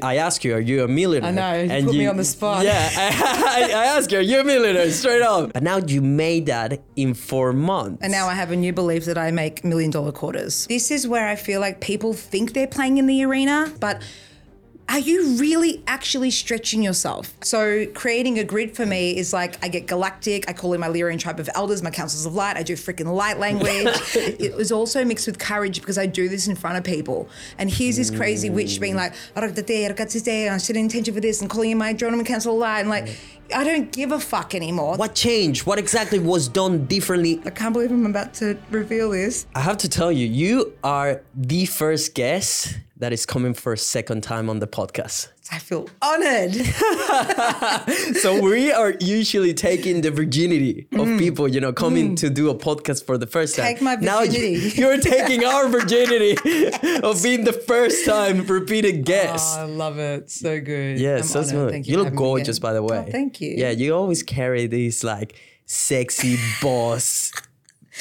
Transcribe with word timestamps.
I 0.00 0.16
ask 0.16 0.44
you, 0.44 0.54
are 0.54 0.60
you 0.60 0.84
a 0.84 0.88
millionaire? 0.88 1.30
I 1.30 1.66
know, 1.66 1.74
you 1.74 1.86
put 1.86 1.96
me 1.96 2.06
on 2.06 2.18
the 2.18 2.24
spot. 2.24 2.66
Yeah, 2.66 2.90
I, 2.96 3.70
I 3.74 3.84
ask 3.96 4.12
you, 4.12 4.18
are 4.18 4.20
you 4.20 4.40
a 4.40 4.44
millionaire? 4.44 4.90
Straight 4.90 5.22
up. 5.22 5.54
But 5.54 5.62
now 5.62 5.78
you 5.78 6.02
made 6.02 6.46
that 6.46 6.82
in 6.96 7.14
four 7.14 7.54
months. 7.54 8.02
And 8.02 8.12
now 8.12 8.28
I 8.28 8.34
have 8.34 8.50
a 8.50 8.56
new 8.56 8.74
belief 8.74 9.06
that 9.06 9.16
I 9.16 9.30
make 9.30 9.64
million 9.64 9.90
dollar 9.90 10.12
quarters. 10.12 10.66
This 10.66 10.90
is 10.90 11.08
where 11.08 11.26
I 11.26 11.34
feel 11.34 11.62
like 11.62 11.80
people 11.80 12.12
think 12.12 12.52
they're 12.52 12.66
playing 12.66 12.98
in 12.98 13.06
the 13.06 13.24
arena, 13.24 13.72
but 13.80 14.02
are 14.88 15.00
you 15.00 15.36
really 15.36 15.82
actually 15.86 16.30
stretching 16.30 16.82
yourself? 16.82 17.34
So 17.42 17.86
creating 17.86 18.38
a 18.38 18.44
grid 18.44 18.76
for 18.76 18.86
me 18.86 19.16
is 19.16 19.32
like 19.32 19.62
I 19.64 19.68
get 19.68 19.86
galactic. 19.86 20.48
I 20.48 20.52
call 20.52 20.74
in 20.74 20.80
my 20.80 20.88
Lyrian 20.88 21.18
tribe 21.18 21.40
of 21.40 21.50
elders, 21.54 21.82
my 21.82 21.90
councils 21.90 22.24
of 22.24 22.34
light. 22.34 22.56
I 22.56 22.62
do 22.62 22.74
freaking 22.74 23.12
light 23.12 23.38
language. 23.38 23.88
it 24.14 24.54
was 24.56 24.70
also 24.70 25.04
mixed 25.04 25.26
with 25.26 25.38
courage 25.40 25.80
because 25.80 25.98
I 25.98 26.06
do 26.06 26.28
this 26.28 26.46
in 26.46 26.54
front 26.54 26.78
of 26.78 26.84
people. 26.84 27.28
And 27.58 27.68
here's 27.68 27.96
this 27.96 28.10
crazy 28.10 28.48
witch 28.48 28.80
being 28.80 28.94
like, 28.94 29.12
I'm 29.34 30.58
setting 30.60 30.84
intention 30.84 31.14
for 31.14 31.20
this 31.20 31.40
and 31.40 31.50
calling 31.50 31.72
in 31.72 31.78
my 31.78 31.92
Adrenaline 31.92 32.26
council 32.26 32.54
of 32.54 32.60
light 32.60 32.80
and 32.80 32.88
like. 32.88 33.18
I 33.54 33.64
don't 33.64 33.92
give 33.92 34.12
a 34.12 34.20
fuck 34.20 34.54
anymore. 34.54 34.96
what 34.96 35.14
changed? 35.14 35.66
What 35.66 35.78
exactly 35.78 36.18
was 36.18 36.48
done 36.48 36.86
differently? 36.86 37.40
I 37.44 37.50
can't 37.50 37.72
believe 37.72 37.90
I'm 37.90 38.06
about 38.06 38.34
to 38.34 38.56
reveal 38.70 39.10
this. 39.10 39.46
I 39.54 39.60
have 39.60 39.78
to 39.78 39.88
tell 39.88 40.10
you, 40.10 40.26
you 40.26 40.74
are 40.82 41.22
the 41.34 41.66
first 41.66 42.14
guest 42.14 42.78
that 42.96 43.12
is 43.12 43.26
coming 43.26 43.54
for 43.54 43.72
a 43.72 43.78
second 43.78 44.22
time 44.22 44.48
on 44.48 44.58
the 44.58 44.66
podcast. 44.66 45.28
I 45.52 45.58
feel 45.58 45.88
honored. 46.02 46.54
So 48.20 48.40
we 48.40 48.72
are 48.72 48.94
usually 49.00 49.54
taking 49.54 50.00
the 50.00 50.10
virginity 50.10 50.88
of 50.92 51.06
people, 51.18 51.46
you 51.48 51.60
know, 51.60 51.72
coming 51.72 52.14
to 52.16 52.30
do 52.30 52.50
a 52.50 52.54
podcast 52.54 53.04
for 53.04 53.16
the 53.18 53.26
first 53.26 53.54
time. 53.56 53.64
Mm. 53.64 53.68
Take 53.68 53.82
my 53.82 53.94
Now 53.96 54.20
you- 54.22 54.26
virginity. 54.30 54.80
you're 54.80 54.98
taking 54.98 55.44
our 55.44 55.68
virginity 55.68 56.32
of 57.02 57.22
being 57.22 57.44
the 57.44 57.52
first 57.52 58.04
time 58.06 58.44
repeated 58.46 59.04
guest. 59.04 59.56
Oh, 59.58 59.62
I 59.62 59.64
love 59.64 59.98
it. 59.98 60.30
So 60.30 60.60
good. 60.60 60.98
Yeah, 60.98 61.18
I'm 61.18 61.22
so 61.22 61.40
honored. 61.40 61.50
smooth. 61.50 61.70
Thank 61.70 61.86
You, 61.88 61.96
for 61.98 62.02
look 62.04 62.14
gorgeous, 62.14 62.58
by 62.58 62.72
the 62.72 62.82
way. 62.82 63.04
Oh, 63.06 63.10
thank 63.10 63.40
you. 63.40 63.54
Yeah, 63.56 63.70
you 63.70 63.94
always 63.94 64.22
carry 64.22 64.66
these 64.66 65.04
like 65.04 65.38
sexy 65.66 66.36
boss 66.62 67.32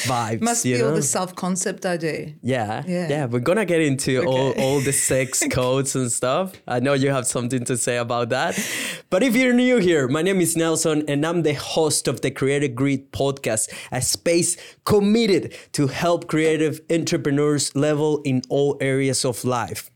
vibes. 0.03 0.41
Must 0.41 0.65
you 0.65 0.75
be 0.75 0.81
all 0.83 0.89
know? 0.89 0.95
the 0.95 1.01
self 1.01 1.35
concept 1.35 1.85
I 1.85 1.97
do. 1.97 2.33
Yeah, 2.41 2.83
yeah, 2.85 3.07
Yeah. 3.09 3.25
We're 3.25 3.39
gonna 3.39 3.65
get 3.65 3.81
into 3.81 4.23
all, 4.25 4.51
all 4.59 4.79
the 4.79 4.91
sex 4.91 5.43
codes 5.51 5.95
and 5.95 6.11
stuff. 6.11 6.53
I 6.67 6.79
know 6.79 6.93
you 6.93 7.11
have 7.11 7.27
something 7.27 7.63
to 7.65 7.77
say 7.77 7.97
about 7.97 8.29
that. 8.29 8.59
But 9.09 9.23
if 9.23 9.35
you're 9.35 9.53
new 9.53 9.77
here, 9.77 10.07
my 10.07 10.21
name 10.21 10.41
is 10.41 10.55
Nelson 10.55 11.03
and 11.07 11.25
I'm 11.25 11.43
the 11.43 11.53
host 11.53 12.07
of 12.07 12.21
the 12.21 12.31
Creative 12.31 12.75
Grit 12.75 13.11
podcast, 13.11 13.73
a 13.91 14.01
space 14.01 14.57
committed 14.83 15.55
to 15.73 15.87
help 15.87 16.27
creative 16.27 16.81
entrepreneurs 16.89 17.75
level 17.75 18.21
in 18.23 18.41
all 18.49 18.77
areas 18.81 19.23
of 19.25 19.45
life. 19.45 19.89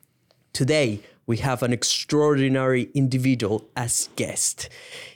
Today, 0.53 1.02
we 1.30 1.38
have 1.38 1.61
an 1.61 1.72
extraordinary 1.72 2.89
individual 2.95 3.70
as 3.75 4.09
guest. 4.16 4.67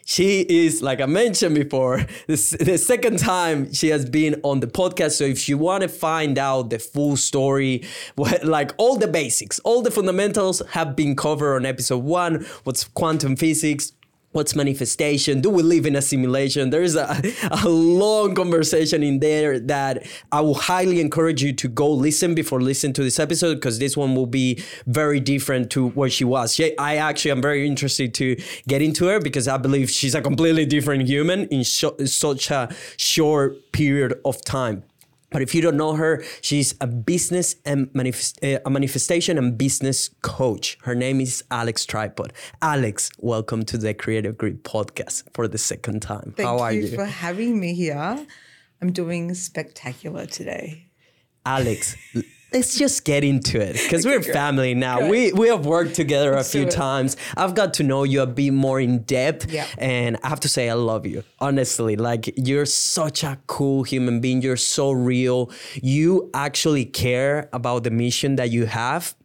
She 0.05 0.41
is, 0.41 0.81
like 0.81 0.99
I 0.99 1.05
mentioned 1.05 1.55
before, 1.55 2.05
this, 2.27 2.51
the 2.51 2.77
second 2.77 3.19
time 3.19 3.73
she 3.73 3.89
has 3.89 4.05
been 4.05 4.39
on 4.43 4.59
the 4.59 4.67
podcast. 4.67 5.11
So 5.11 5.23
if 5.23 5.47
you 5.47 5.57
want 5.57 5.83
to 5.83 5.89
find 5.89 6.37
out 6.37 6.69
the 6.69 6.79
full 6.79 7.15
story, 7.17 7.83
what, 8.15 8.43
like 8.43 8.73
all 8.77 8.97
the 8.97 9.07
basics, 9.07 9.59
all 9.59 9.81
the 9.81 9.91
fundamentals 9.91 10.61
have 10.71 10.95
been 10.95 11.15
covered 11.15 11.55
on 11.55 11.65
episode 11.65 12.03
one. 12.03 12.45
What's 12.63 12.83
quantum 12.83 13.35
physics? 13.35 13.93
What's 14.33 14.55
manifestation? 14.55 15.41
Do 15.41 15.51
we 15.51 15.61
live 15.61 15.85
in 15.85 15.95
a 15.95 16.01
simulation? 16.01 16.71
There 16.71 16.81
is 16.81 16.95
a, 16.95 17.21
a 17.63 17.69
long 17.69 18.33
conversation 18.33 19.03
in 19.03 19.19
there 19.19 19.59
that 19.59 20.07
I 20.31 20.41
will 20.41 20.55
highly 20.55 20.99
encourage 20.99 21.43
you 21.43 21.53
to 21.53 21.67
go 21.67 21.89
listen 21.91 22.33
before 22.33 22.59
listening 22.59 22.93
to 22.93 23.03
this 23.03 23.19
episode 23.19 23.55
because 23.55 23.77
this 23.77 23.95
one 23.95 24.15
will 24.15 24.25
be 24.25 24.63
very 24.87 25.19
different 25.19 25.69
to 25.71 25.89
what 25.89 26.11
she 26.11 26.23
was. 26.23 26.55
She, 26.55 26.75
I 26.79 26.95
actually 26.95 27.29
am 27.29 27.43
very 27.43 27.67
interested 27.67 28.15
to 28.15 28.35
get 28.67 28.81
into 28.81 29.05
her 29.05 29.19
because 29.19 29.47
I 29.47 29.57
believe 29.57 29.91
she's 29.91 30.15
a 30.15 30.21
completely 30.21 30.65
different 30.65 31.07
human 31.07 31.45
in 31.49 31.61
sho- 31.61 31.95
such 32.05 32.49
a 32.49 32.73
short 32.97 33.71
period 33.71 34.19
of 34.25 34.43
time. 34.43 34.83
But 35.33 35.41
if 35.41 35.55
you 35.55 35.61
don't 35.61 35.77
know 35.77 35.93
her, 35.93 36.23
she's 36.41 36.75
a 36.79 36.85
business 36.85 37.55
and 37.65 37.89
manifest, 37.95 38.41
uh, 38.43 38.59
a 38.67 38.69
manifestation 38.69 39.39
and 39.39 39.57
business 39.57 40.11
coach. 40.21 40.77
Her 40.83 40.93
name 40.93 41.19
is 41.19 41.43
Alex 41.49 41.87
Tripod. 41.87 42.33
Alex, 42.61 43.09
welcome 43.17 43.65
to 43.65 43.79
the 43.79 43.95
Creative 43.95 44.37
Grit 44.37 44.63
podcast 44.63 45.23
for 45.33 45.47
the 45.47 45.57
second 45.57 46.03
time. 46.03 46.35
Thank 46.37 46.47
How 46.47 46.59
are 46.59 46.71
you, 46.71 46.81
you? 46.81 46.95
for 46.95 47.05
having 47.05 47.59
me 47.59 47.73
here. 47.73 48.27
I'm 48.79 48.91
doing 48.91 49.33
spectacular 49.33 50.27
today. 50.27 50.91
Alex, 51.47 51.97
let's 52.53 52.77
just 52.77 53.03
get 53.05 53.23
into 53.23 53.59
it 53.59 53.73
because 53.73 54.05
we're 54.05 54.21
family 54.41 54.73
now. 54.73 55.07
We 55.09 55.31
we 55.33 55.47
have 55.47 55.65
worked 55.65 55.95
together 55.95 56.33
a 56.33 56.43
few 56.43 56.65
times. 56.65 57.17
I've 57.35 57.55
got 57.55 57.73
to 57.75 57.83
know 57.83 58.03
you 58.03 58.21
a 58.21 58.27
bit 58.27 58.51
more 58.51 58.79
in 58.79 58.99
depth, 59.03 59.51
Yeah. 59.51 59.65
and 59.77 60.17
I 60.23 60.29
have 60.29 60.39
to 60.41 60.49
say 60.49 60.69
I 60.69 60.73
love 60.73 61.05
you. 61.05 61.23
Honestly, 61.39 61.95
like 61.95 62.31
you're 62.37 62.65
such 62.65 63.23
a 63.23 63.37
cool 63.47 63.83
human 63.83 64.21
being. 64.21 64.41
You're 64.41 64.57
so 64.57 64.91
real. 64.91 65.51
You 65.81 66.29
actually 66.33 66.85
care 66.85 67.49
about 67.53 67.83
the 67.83 67.91
mission 67.91 68.35
that 68.35 68.49
you 68.51 68.65
have. 68.65 69.15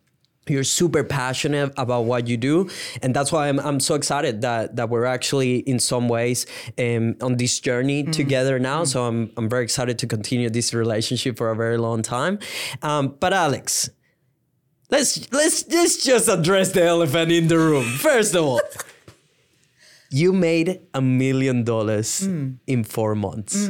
You're 0.49 0.65
super 0.65 1.05
passionate 1.05 1.73
about 1.77 2.05
what 2.05 2.27
you 2.29 2.37
do, 2.37 2.69
and 3.03 3.15
that's 3.15 3.33
why 3.33 3.49
I'm, 3.49 3.59
I'm 3.61 3.81
so 3.81 3.95
excited 3.95 4.41
that 4.43 4.77
that 4.77 4.89
we're 4.89 5.05
actually 5.05 5.59
in 5.61 5.79
some 5.79 6.09
ways 6.09 6.47
um, 6.79 7.17
on 7.21 7.37
this 7.37 7.61
journey 7.61 8.05
together 8.05 8.59
now. 8.59 8.85
So 8.85 9.05
I'm 9.05 9.31
I'm 9.37 9.49
very 9.49 9.65
excited 9.65 9.99
to 9.99 10.07
continue 10.07 10.51
this 10.51 10.73
relationship 10.75 11.37
for 11.37 11.51
a 11.51 11.57
very 11.57 11.79
long 11.79 12.03
time. 12.03 12.39
Um, 12.83 13.17
but 13.21 13.33
Alex, 13.33 13.91
let's 14.91 15.31
let's 15.33 15.67
let's 15.69 16.05
just 16.05 16.29
address 16.29 16.73
the 16.73 16.85
elephant 16.85 17.33
in 17.33 17.49
the 17.49 17.59
room. 17.59 17.85
First 17.99 18.35
of 18.35 18.45
all, 18.45 18.61
you 20.11 20.33
made 20.33 20.81
a 20.95 21.01
million 21.01 21.65
dollars 21.65 22.23
in 22.67 22.85
four 22.85 23.15
months. 23.15 23.69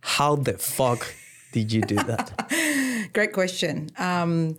How 0.00 0.34
the 0.36 0.58
fuck 0.58 1.14
did 1.52 1.72
you 1.72 1.82
do 1.82 1.96
that? 1.96 3.10
Great 3.12 3.32
question. 3.32 3.90
Um, 3.98 4.56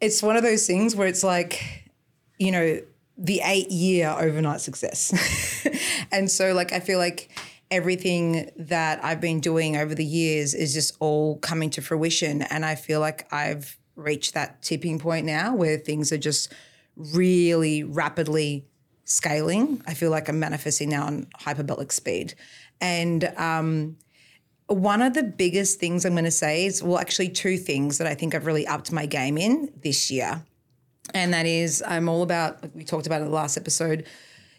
it's 0.00 0.22
one 0.22 0.36
of 0.36 0.42
those 0.42 0.66
things 0.66 0.94
where 0.94 1.08
it's 1.08 1.24
like, 1.24 1.90
you 2.38 2.52
know, 2.52 2.80
the 3.18 3.40
eight 3.44 3.70
year 3.70 4.08
overnight 4.08 4.60
success. 4.60 5.66
and 6.12 6.30
so, 6.30 6.52
like, 6.52 6.72
I 6.72 6.80
feel 6.80 6.98
like 6.98 7.30
everything 7.70 8.50
that 8.56 9.04
I've 9.04 9.20
been 9.20 9.40
doing 9.40 9.76
over 9.76 9.94
the 9.94 10.04
years 10.04 10.54
is 10.54 10.72
just 10.72 10.96
all 11.00 11.38
coming 11.38 11.70
to 11.70 11.82
fruition. 11.82 12.42
And 12.42 12.64
I 12.64 12.74
feel 12.74 13.00
like 13.00 13.32
I've 13.32 13.78
reached 13.96 14.34
that 14.34 14.62
tipping 14.62 14.98
point 14.98 15.26
now 15.26 15.54
where 15.54 15.78
things 15.78 16.12
are 16.12 16.18
just 16.18 16.52
really 16.96 17.82
rapidly 17.82 18.66
scaling. 19.04 19.82
I 19.86 19.94
feel 19.94 20.10
like 20.10 20.28
I'm 20.28 20.38
manifesting 20.38 20.90
now 20.90 21.06
on 21.06 21.26
hyperbolic 21.34 21.92
speed. 21.92 22.34
And 22.80 23.24
um, 23.36 23.96
one 24.68 25.00
of 25.00 25.14
the 25.14 25.22
biggest 25.22 25.78
things 25.78 26.04
I'm 26.04 26.12
going 26.12 26.24
to 26.24 26.30
say 26.30 26.66
is, 26.66 26.82
well, 26.82 26.98
actually, 26.98 27.28
two 27.28 27.56
things 27.56 27.98
that 27.98 28.06
I 28.06 28.14
think 28.14 28.34
I've 28.34 28.46
really 28.46 28.66
upped 28.66 28.90
my 28.90 29.06
game 29.06 29.38
in 29.38 29.72
this 29.82 30.10
year. 30.10 30.42
And 31.14 31.32
that 31.32 31.46
is, 31.46 31.84
I'm 31.86 32.08
all 32.08 32.22
about, 32.22 32.62
like 32.62 32.74
we 32.74 32.84
talked 32.84 33.06
about 33.06 33.20
in 33.20 33.28
the 33.28 33.32
last 33.34 33.56
episode, 33.56 34.06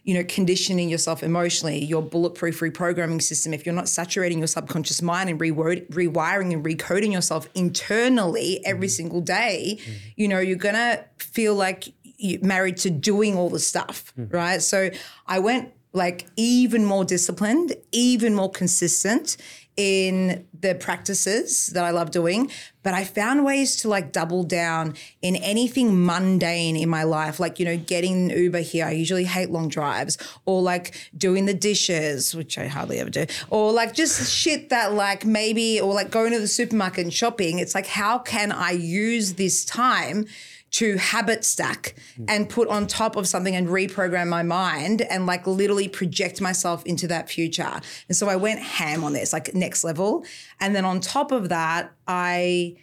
you 0.04 0.14
know, 0.14 0.24
conditioning 0.24 0.88
yourself 0.88 1.22
emotionally, 1.22 1.84
your 1.84 2.02
bulletproof 2.02 2.62
reprogramming 2.62 3.22
system. 3.22 3.54
If 3.54 3.66
you're 3.66 3.76
not 3.76 3.90
saturating 3.90 4.38
your 4.38 4.48
subconscious 4.48 5.02
mind 5.02 5.30
and 5.30 5.38
reword, 5.38 5.90
rewiring 5.90 6.54
and 6.54 6.64
recoding 6.64 7.12
yourself 7.12 7.50
internally 7.54 8.66
every 8.66 8.88
mm-hmm. 8.88 8.94
single 8.94 9.20
day, 9.20 9.78
mm-hmm. 9.78 9.92
you 10.16 10.30
know, 10.30 10.40
you're 10.40 10.56
going 10.56 10.76
to 10.76 11.04
feel 11.20 11.56
like 11.56 11.94
you're 12.04 12.42
married 12.42 12.78
to 12.78 12.90
doing 12.90 13.36
all 13.36 13.50
the 13.50 13.60
stuff, 13.60 14.14
mm-hmm. 14.18 14.34
right? 14.34 14.62
So 14.62 14.90
I 15.26 15.40
went 15.40 15.74
like 15.92 16.28
even 16.38 16.86
more 16.86 17.04
disciplined, 17.04 17.76
even 17.92 18.34
more 18.34 18.50
consistent 18.50 19.36
in 19.78 20.46
the 20.60 20.74
practices 20.74 21.68
that 21.68 21.86
I 21.86 21.92
love 21.92 22.10
doing, 22.10 22.50
but 22.82 22.96
I 22.96 23.04
found 23.04 23.46
ways 23.46 23.76
to 23.78 23.90
like 23.90 24.12
double 24.12 24.44
down 24.44 24.96
in 25.22 25.36
anything 25.36 26.04
mundane 26.04 26.76
in 26.76 26.90
my 26.90 27.04
life, 27.04 27.40
like, 27.40 27.60
you 27.60 27.66
know, 27.66 27.78
getting 27.78 28.32
an 28.32 28.38
Uber 28.38 28.62
here. 28.62 28.86
I 28.86 28.92
usually 28.92 29.26
hate 29.26 29.52
long 29.52 29.68
drives, 29.70 30.18
or 30.46 30.64
like 30.64 30.96
doing 31.16 31.46
the 31.46 31.54
dishes, 31.54 32.34
which 32.34 32.58
I 32.58 32.68
hardly 32.68 33.00
ever 33.00 33.12
do, 33.12 33.28
or 33.50 33.72
like 33.72 33.94
just 33.94 34.34
shit 34.34 34.70
that 34.70 34.94
like 34.94 35.26
maybe, 35.26 35.80
or 35.80 35.94
like 35.94 36.10
going 36.10 36.32
to 36.34 36.40
the 36.40 36.48
supermarket 36.48 37.04
and 37.04 37.14
shopping. 37.14 37.60
It's 37.60 37.76
like, 37.76 37.88
how 37.88 38.18
can 38.18 38.52
I 38.52 38.72
use 38.72 39.36
this 39.36 39.64
time? 39.64 40.26
To 40.70 40.98
habit 40.98 41.46
stack 41.46 41.96
and 42.28 42.50
put 42.50 42.68
on 42.68 42.88
top 42.88 43.16
of 43.16 43.28
something 43.28 43.56
and 43.56 43.68
reprogram 43.68 44.28
my 44.28 44.44
mind 44.44 45.02
and 45.02 45.26
like 45.26 45.48
literally 45.48 45.88
project 45.88 46.42
myself 46.42 46.86
into 46.86 47.08
that 47.08 47.30
future. 47.30 47.80
And 48.08 48.18
so 48.18 48.28
I 48.28 48.36
went 48.36 48.60
ham 48.60 49.04
on 49.04 49.14
this, 49.14 49.34
like 49.34 49.54
next 49.56 49.84
level. 49.84 50.26
And 50.60 50.76
then 50.76 50.86
on 50.86 51.00
top 51.00 51.32
of 51.32 51.50
that, 51.50 51.94
I 52.08 52.76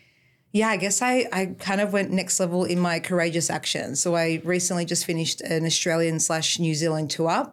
yeah, 0.52 0.68
I 0.68 0.76
guess 0.76 1.02
I, 1.02 1.26
I 1.32 1.46
kind 1.58 1.80
of 1.80 1.92
went 1.92 2.12
next 2.12 2.38
level 2.38 2.64
in 2.64 2.78
my 2.78 3.00
courageous 3.00 3.50
action. 3.50 3.96
So 3.96 4.14
I 4.14 4.40
recently 4.44 4.84
just 4.84 5.04
finished 5.04 5.40
an 5.40 5.66
Australian 5.66 6.20
slash 6.20 6.60
New 6.60 6.76
Zealand 6.76 7.10
tour. 7.10 7.52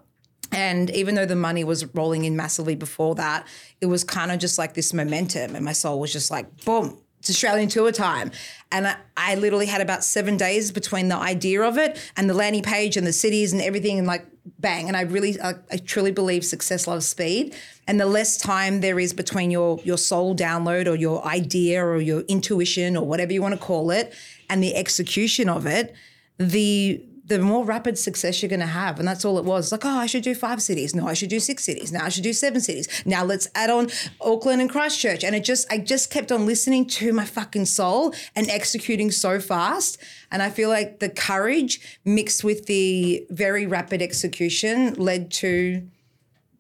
And 0.51 0.91
even 0.91 1.15
though 1.15 1.25
the 1.25 1.35
money 1.35 1.63
was 1.63 1.83
rolling 1.95 2.25
in 2.25 2.35
massively 2.35 2.75
before 2.75 3.15
that, 3.15 3.47
it 3.81 3.87
was 3.87 4.03
kind 4.03 4.31
of 4.31 4.37
just 4.37 4.59
like 4.59 4.75
this 4.75 4.93
momentum. 4.93 5.55
And 5.55 5.65
my 5.65 5.71
soul 5.71 5.99
was 5.99 6.13
just 6.13 6.29
like, 6.29 6.63
boom, 6.63 7.01
it's 7.21 7.29
Australian 7.29 7.69
tour 7.69 7.91
time. 7.91 8.31
And 8.71 8.87
I, 8.87 8.95
I 9.15 9.35
literally 9.35 9.67
had 9.67 9.79
about 9.79 10.03
seven 10.03 10.37
days 10.37 10.71
between 10.71 11.07
the 11.07 11.15
idea 11.15 11.61
of 11.61 11.77
it 11.77 11.99
and 12.17 12.27
the 12.27 12.33
landing 12.33 12.63
page 12.63 12.97
and 12.97 13.05
the 13.05 13.13
cities 13.13 13.53
and 13.53 13.61
everything 13.61 13.99
and 13.99 14.07
like 14.07 14.25
bang. 14.57 14.87
And 14.87 14.97
I 14.97 15.01
really, 15.01 15.39
I, 15.39 15.53
I 15.71 15.77
truly 15.77 16.11
believe 16.11 16.43
success 16.43 16.87
loves 16.87 17.05
speed. 17.05 17.55
And 17.85 17.99
the 17.99 18.07
less 18.07 18.37
time 18.37 18.81
there 18.81 18.99
is 18.99 19.13
between 19.13 19.51
your 19.51 19.79
your 19.83 19.99
soul 19.99 20.35
download 20.35 20.87
or 20.87 20.95
your 20.95 21.23
idea 21.23 21.85
or 21.85 22.01
your 22.01 22.21
intuition 22.21 22.97
or 22.97 23.05
whatever 23.05 23.33
you 23.33 23.41
want 23.43 23.53
to 23.53 23.61
call 23.61 23.91
it 23.91 24.15
and 24.49 24.63
the 24.63 24.75
execution 24.75 25.47
of 25.47 25.67
it, 25.67 25.93
the 26.39 27.05
the 27.31 27.39
more 27.39 27.63
rapid 27.63 27.97
success 27.97 28.41
you're 28.41 28.49
going 28.49 28.59
to 28.59 28.65
have. 28.65 28.99
And 28.99 29.07
that's 29.07 29.23
all 29.23 29.39
it 29.39 29.45
was. 29.45 29.71
Like, 29.71 29.85
oh, 29.85 29.89
I 29.89 30.05
should 30.05 30.23
do 30.23 30.35
five 30.35 30.61
cities. 30.61 30.93
No, 30.93 31.07
I 31.07 31.13
should 31.13 31.29
do 31.29 31.39
six 31.39 31.63
cities. 31.63 31.89
Now 31.89 32.03
I 32.03 32.09
should 32.09 32.25
do 32.25 32.33
seven 32.33 32.59
cities. 32.59 32.89
Now 33.05 33.23
let's 33.23 33.47
add 33.55 33.69
on 33.69 33.87
Auckland 34.19 34.59
and 34.59 34.69
Christchurch. 34.69 35.23
And 35.23 35.33
it 35.33 35.45
just, 35.45 35.65
I 35.71 35.77
just 35.77 36.11
kept 36.11 36.33
on 36.33 36.45
listening 36.45 36.85
to 36.87 37.13
my 37.13 37.23
fucking 37.23 37.67
soul 37.67 38.13
and 38.35 38.49
executing 38.49 39.11
so 39.11 39.39
fast. 39.39 39.97
And 40.29 40.41
I 40.41 40.49
feel 40.49 40.67
like 40.67 40.99
the 40.99 41.07
courage 41.07 41.99
mixed 42.03 42.43
with 42.43 42.65
the 42.65 43.25
very 43.29 43.65
rapid 43.65 44.01
execution 44.01 44.93
led 44.95 45.31
to 45.43 45.87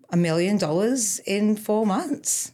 a 0.09 0.15
million 0.15 0.57
dollars 0.57 1.19
in 1.25 1.57
four 1.57 1.85
months 1.85 2.53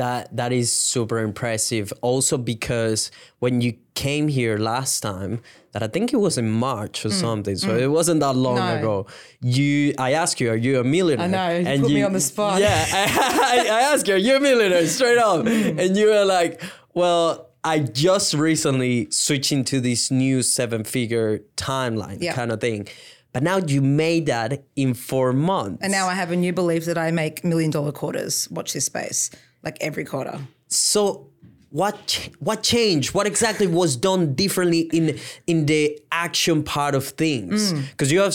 that 0.00 0.34
that 0.34 0.50
is 0.50 0.72
super 0.72 1.18
impressive 1.18 1.92
also 2.00 2.38
because 2.38 3.10
when 3.38 3.60
you 3.60 3.74
came 3.94 4.28
here 4.28 4.56
last 4.56 5.00
time 5.00 5.42
that 5.72 5.82
i 5.82 5.86
think 5.86 6.12
it 6.12 6.16
was 6.16 6.38
in 6.38 6.50
march 6.50 7.04
or 7.04 7.08
mm, 7.08 7.20
something 7.20 7.56
so 7.56 7.68
mm. 7.68 7.80
it 7.80 7.88
wasn't 7.88 8.18
that 8.20 8.34
long 8.34 8.56
no. 8.56 8.76
ago 8.76 9.06
you 9.40 9.94
i 9.98 10.12
asked 10.12 10.40
you 10.40 10.50
are 10.50 10.56
you 10.56 10.80
a 10.80 10.84
millionaire 10.84 11.26
i 11.26 11.28
know 11.28 11.58
you 11.58 11.66
and 11.66 11.82
put 11.82 11.90
you, 11.90 11.96
me 11.96 12.02
on 12.02 12.12
the 12.12 12.20
spot 12.20 12.60
yeah 12.60 12.86
I, 12.92 13.66
I 13.70 13.80
asked 13.92 14.06
you 14.08 14.14
are 14.14 14.18
you 14.18 14.36
a 14.36 14.40
millionaire 14.40 14.86
straight 14.86 15.18
up 15.18 15.44
mm. 15.44 15.78
and 15.78 15.96
you 15.96 16.06
were 16.06 16.24
like 16.24 16.62
well 16.94 17.46
I 17.62 17.80
just 17.80 18.32
recently 18.32 19.10
switched 19.10 19.52
into 19.52 19.80
this 19.80 20.10
new 20.10 20.42
seven 20.42 20.82
figure 20.82 21.40
timeline 21.56 22.26
kind 22.32 22.52
of 22.52 22.60
thing. 22.60 22.88
But 23.32 23.42
now 23.42 23.58
you 23.58 23.80
made 23.80 24.26
that 24.26 24.64
in 24.76 24.94
four 24.94 25.32
months. 25.32 25.82
And 25.82 25.92
now 25.92 26.08
I 26.08 26.14
have 26.14 26.32
a 26.32 26.36
new 26.36 26.52
belief 26.52 26.86
that 26.86 26.98
I 26.98 27.10
make 27.10 27.44
million 27.44 27.70
dollar 27.70 27.92
quarters. 27.92 28.50
Watch 28.50 28.72
this 28.72 28.86
space 28.86 29.30
like 29.62 29.76
every 29.80 30.04
quarter. 30.04 30.40
So 30.68 31.29
what 31.70 32.28
what 32.40 32.62
changed? 32.62 33.14
What 33.14 33.26
exactly 33.26 33.66
was 33.66 33.96
done 33.96 34.34
differently 34.34 34.80
in 34.92 35.18
in 35.46 35.66
the 35.66 35.98
action 36.10 36.62
part 36.62 36.94
of 36.94 37.06
things? 37.08 37.72
Because 37.72 38.08
mm. 38.08 38.12
you 38.12 38.20
have 38.20 38.34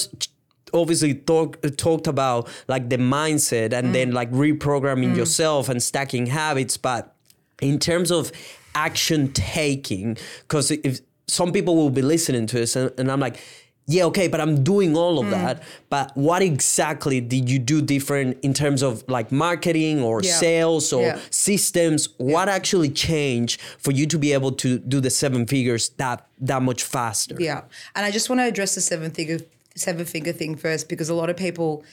obviously 0.73 1.13
talk, 1.13 1.57
talked 1.77 2.07
about 2.07 2.49
like 2.67 2.89
the 2.89 2.97
mindset 2.97 3.73
and 3.73 3.87
mm. 3.87 3.93
then 3.93 4.11
like 4.11 4.31
reprogramming 4.31 5.13
mm. 5.13 5.15
yourself 5.15 5.69
and 5.69 5.81
stacking 5.81 6.27
habits, 6.27 6.77
but 6.77 7.15
in 7.61 7.79
terms 7.79 8.11
of 8.11 8.31
action 8.73 9.31
taking, 9.31 10.17
because 10.41 10.71
if 10.71 10.99
some 11.27 11.51
people 11.51 11.75
will 11.75 11.89
be 11.89 12.01
listening 12.01 12.45
to 12.47 12.57
this 12.57 12.75
and, 12.75 12.91
and 12.97 13.11
I'm 13.11 13.19
like 13.19 13.39
yeah, 13.87 14.05
okay, 14.05 14.27
but 14.27 14.41
I'm 14.41 14.63
doing 14.63 14.97
all 14.97 15.19
of 15.19 15.27
mm. 15.27 15.31
that. 15.31 15.61
But 15.89 16.15
what 16.15 16.41
exactly 16.41 17.21
did 17.21 17.49
you 17.49 17.59
do 17.59 17.81
different 17.81 18.37
in 18.41 18.53
terms 18.53 18.81
of 18.81 19.07
like 19.07 19.31
marketing 19.31 20.01
or 20.01 20.21
yeah. 20.23 20.33
sales 20.33 20.91
or 20.91 21.03
yeah. 21.03 21.19
systems? 21.29 22.09
Yeah. 22.17 22.33
What 22.33 22.49
actually 22.49 22.89
changed 22.89 23.61
for 23.61 23.91
you 23.91 24.07
to 24.07 24.17
be 24.17 24.33
able 24.33 24.53
to 24.53 24.79
do 24.79 24.99
the 24.99 25.11
seven 25.11 25.45
figures 25.45 25.89
that 25.97 26.25
that 26.41 26.63
much 26.63 26.83
faster? 26.83 27.35
Yeah, 27.37 27.61
and 27.95 28.05
I 28.05 28.11
just 28.11 28.29
want 28.29 28.39
to 28.39 28.45
address 28.45 28.75
the 28.75 28.81
seven 28.81 29.11
figure 29.11 29.39
seven 29.75 30.05
figure 30.05 30.33
thing 30.33 30.55
first 30.55 30.89
because 30.89 31.09
a 31.09 31.13
lot 31.13 31.29
of 31.29 31.37
people 31.37 31.83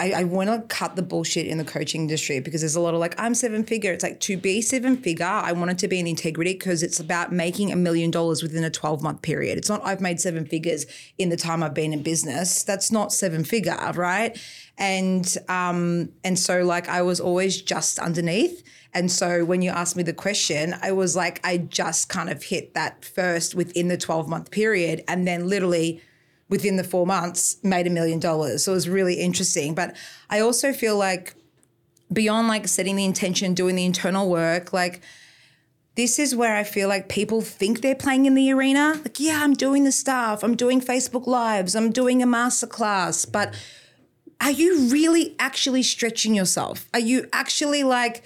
I, 0.00 0.12
I 0.20 0.24
want 0.24 0.48
to 0.48 0.74
cut 0.74 0.96
the 0.96 1.02
bullshit 1.02 1.46
in 1.46 1.58
the 1.58 1.64
coaching 1.64 2.00
industry 2.00 2.40
because 2.40 2.62
there's 2.62 2.74
a 2.74 2.80
lot 2.80 2.94
of 2.94 3.00
like, 3.00 3.14
I'm 3.20 3.34
seven 3.34 3.64
figure. 3.64 3.92
It's 3.92 4.02
like 4.02 4.18
to 4.20 4.38
be 4.38 4.62
seven 4.62 4.96
figure, 4.96 5.26
I 5.26 5.52
want 5.52 5.70
it 5.70 5.78
to 5.78 5.88
be 5.88 6.00
in 6.00 6.06
integrity 6.06 6.54
because 6.54 6.82
it's 6.82 6.98
about 6.98 7.32
making 7.32 7.70
a 7.70 7.76
million 7.76 8.10
dollars 8.10 8.42
within 8.42 8.64
a 8.64 8.70
12 8.70 9.02
month 9.02 9.20
period. 9.20 9.58
It's 9.58 9.68
not 9.68 9.84
I've 9.84 10.00
made 10.00 10.18
seven 10.18 10.46
figures 10.46 10.86
in 11.18 11.28
the 11.28 11.36
time 11.36 11.62
I've 11.62 11.74
been 11.74 11.92
in 11.92 12.02
business. 12.02 12.64
That's 12.64 12.90
not 12.90 13.12
seven 13.12 13.44
figure, 13.44 13.76
right? 13.94 14.40
And 14.78 15.36
um, 15.50 16.08
and 16.24 16.38
so 16.38 16.62
like 16.62 16.88
I 16.88 17.02
was 17.02 17.20
always 17.20 17.60
just 17.60 17.98
underneath. 17.98 18.62
And 18.94 19.12
so 19.12 19.44
when 19.44 19.60
you 19.60 19.70
asked 19.70 19.96
me 19.96 20.02
the 20.02 20.14
question, 20.14 20.74
I 20.82 20.92
was 20.92 21.14
like, 21.14 21.40
I 21.44 21.58
just 21.58 22.08
kind 22.08 22.30
of 22.30 22.42
hit 22.42 22.72
that 22.72 23.04
first 23.04 23.54
within 23.54 23.88
the 23.88 23.98
12 23.98 24.28
month 24.28 24.50
period. 24.50 25.04
And 25.06 25.28
then 25.28 25.46
literally 25.46 26.02
within 26.50 26.76
the 26.76 26.84
four 26.84 27.06
months 27.06 27.56
made 27.62 27.86
a 27.86 27.90
million 27.90 28.18
dollars. 28.18 28.64
So 28.64 28.72
it 28.72 28.74
was 28.74 28.88
really 28.88 29.14
interesting. 29.14 29.74
But 29.74 29.96
I 30.28 30.40
also 30.40 30.72
feel 30.72 30.98
like 30.98 31.34
beyond 32.12 32.48
like 32.48 32.68
setting 32.68 32.96
the 32.96 33.04
intention, 33.04 33.54
doing 33.54 33.76
the 33.76 33.86
internal 33.86 34.28
work, 34.28 34.72
like 34.72 35.00
this 35.94 36.18
is 36.18 36.34
where 36.34 36.56
I 36.56 36.64
feel 36.64 36.88
like 36.88 37.08
people 37.08 37.40
think 37.40 37.80
they're 37.80 37.94
playing 37.94 38.26
in 38.26 38.34
the 38.34 38.52
arena. 38.52 39.00
Like, 39.02 39.20
yeah, 39.20 39.40
I'm 39.42 39.54
doing 39.54 39.84
the 39.84 39.92
stuff, 39.92 40.42
I'm 40.42 40.56
doing 40.56 40.80
Facebook 40.80 41.26
Lives, 41.26 41.74
I'm 41.74 41.90
doing 41.90 42.22
a 42.22 42.26
masterclass, 42.26 43.30
but 43.30 43.54
are 44.40 44.50
you 44.50 44.88
really 44.88 45.36
actually 45.38 45.82
stretching 45.82 46.34
yourself? 46.34 46.88
Are 46.94 47.00
you 47.00 47.28
actually 47.32 47.84
like 47.84 48.24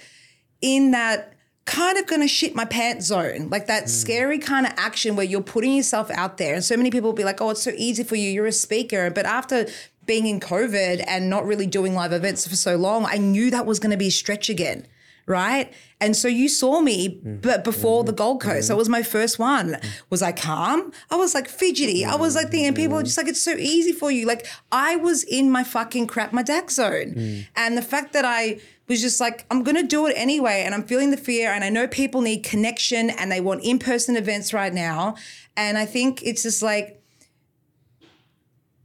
in 0.61 0.91
that 0.91 1.34
kind 1.65 1.97
of 1.97 2.05
gonna 2.07 2.27
shit 2.27 2.55
my 2.55 2.65
pants 2.65 3.07
zone, 3.07 3.49
like 3.49 3.67
that 3.67 3.85
mm. 3.85 3.89
scary 3.89 4.39
kind 4.39 4.65
of 4.65 4.73
action 4.77 5.15
where 5.15 5.25
you're 5.25 5.41
putting 5.41 5.73
yourself 5.73 6.09
out 6.11 6.37
there. 6.37 6.53
And 6.55 6.63
so 6.63 6.77
many 6.77 6.91
people 6.91 7.09
will 7.09 7.15
be 7.15 7.23
like, 7.23 7.41
oh, 7.41 7.49
it's 7.51 7.63
so 7.63 7.71
easy 7.75 8.03
for 8.03 8.15
you, 8.15 8.29
you're 8.29 8.45
a 8.45 8.51
speaker. 8.51 9.09
But 9.09 9.25
after 9.25 9.67
being 10.05 10.27
in 10.27 10.39
COVID 10.39 11.03
and 11.07 11.29
not 11.29 11.45
really 11.45 11.65
doing 11.65 11.95
live 11.95 12.13
events 12.13 12.47
for 12.47 12.55
so 12.55 12.75
long, 12.75 13.05
I 13.05 13.17
knew 13.17 13.49
that 13.51 13.65
was 13.65 13.79
gonna 13.79 13.97
be 13.97 14.07
a 14.07 14.11
stretch 14.11 14.49
again. 14.49 14.85
Right. 15.27 15.73
And 15.99 16.15
so 16.15 16.27
you 16.27 16.47
saw 16.47 16.81
me, 16.81 17.19
mm. 17.19 17.41
but 17.41 17.63
before 17.63 18.03
mm. 18.03 18.05
the 18.05 18.13
Gold 18.13 18.41
Coast, 18.41 18.65
mm. 18.65 18.67
that 18.67 18.77
was 18.77 18.89
my 18.89 19.01
first 19.01 19.39
one. 19.39 19.73
Mm. 19.73 19.85
Was 20.11 20.21
I 20.21 20.31
calm? 20.31 20.91
I 21.09 21.15
was 21.15 21.33
like 21.33 21.47
fidgety. 21.47 22.05
I 22.05 22.15
was 22.15 22.35
like 22.35 22.51
thinking, 22.51 22.75
people 22.75 22.97
are 22.99 23.03
just 23.03 23.17
like, 23.17 23.27
it's 23.27 23.41
so 23.41 23.55
easy 23.55 23.91
for 23.91 24.11
you. 24.11 24.27
Like 24.27 24.45
I 24.71 24.97
was 24.97 25.23
in 25.23 25.49
my 25.49 25.63
fucking 25.63 26.05
crap, 26.07 26.31
my 26.31 26.43
DAC 26.43 26.69
zone. 26.69 27.15
Mm. 27.15 27.47
And 27.55 27.77
the 27.77 27.81
fact 27.81 28.13
that 28.13 28.23
I, 28.23 28.59
was 28.87 29.01
just 29.01 29.19
like, 29.19 29.45
I'm 29.49 29.63
going 29.63 29.77
to 29.77 29.83
do 29.83 30.05
it 30.05 30.13
anyway. 30.15 30.61
And 30.63 30.75
I'm 30.75 30.83
feeling 30.83 31.11
the 31.11 31.17
fear. 31.17 31.51
And 31.51 31.63
I 31.63 31.69
know 31.69 31.87
people 31.87 32.21
need 32.21 32.43
connection 32.43 33.09
and 33.09 33.31
they 33.31 33.41
want 33.41 33.63
in 33.63 33.79
person 33.79 34.15
events 34.15 34.53
right 34.53 34.73
now. 34.73 35.15
And 35.57 35.77
I 35.77 35.85
think 35.85 36.21
it's 36.23 36.43
just 36.43 36.61
like, 36.61 37.01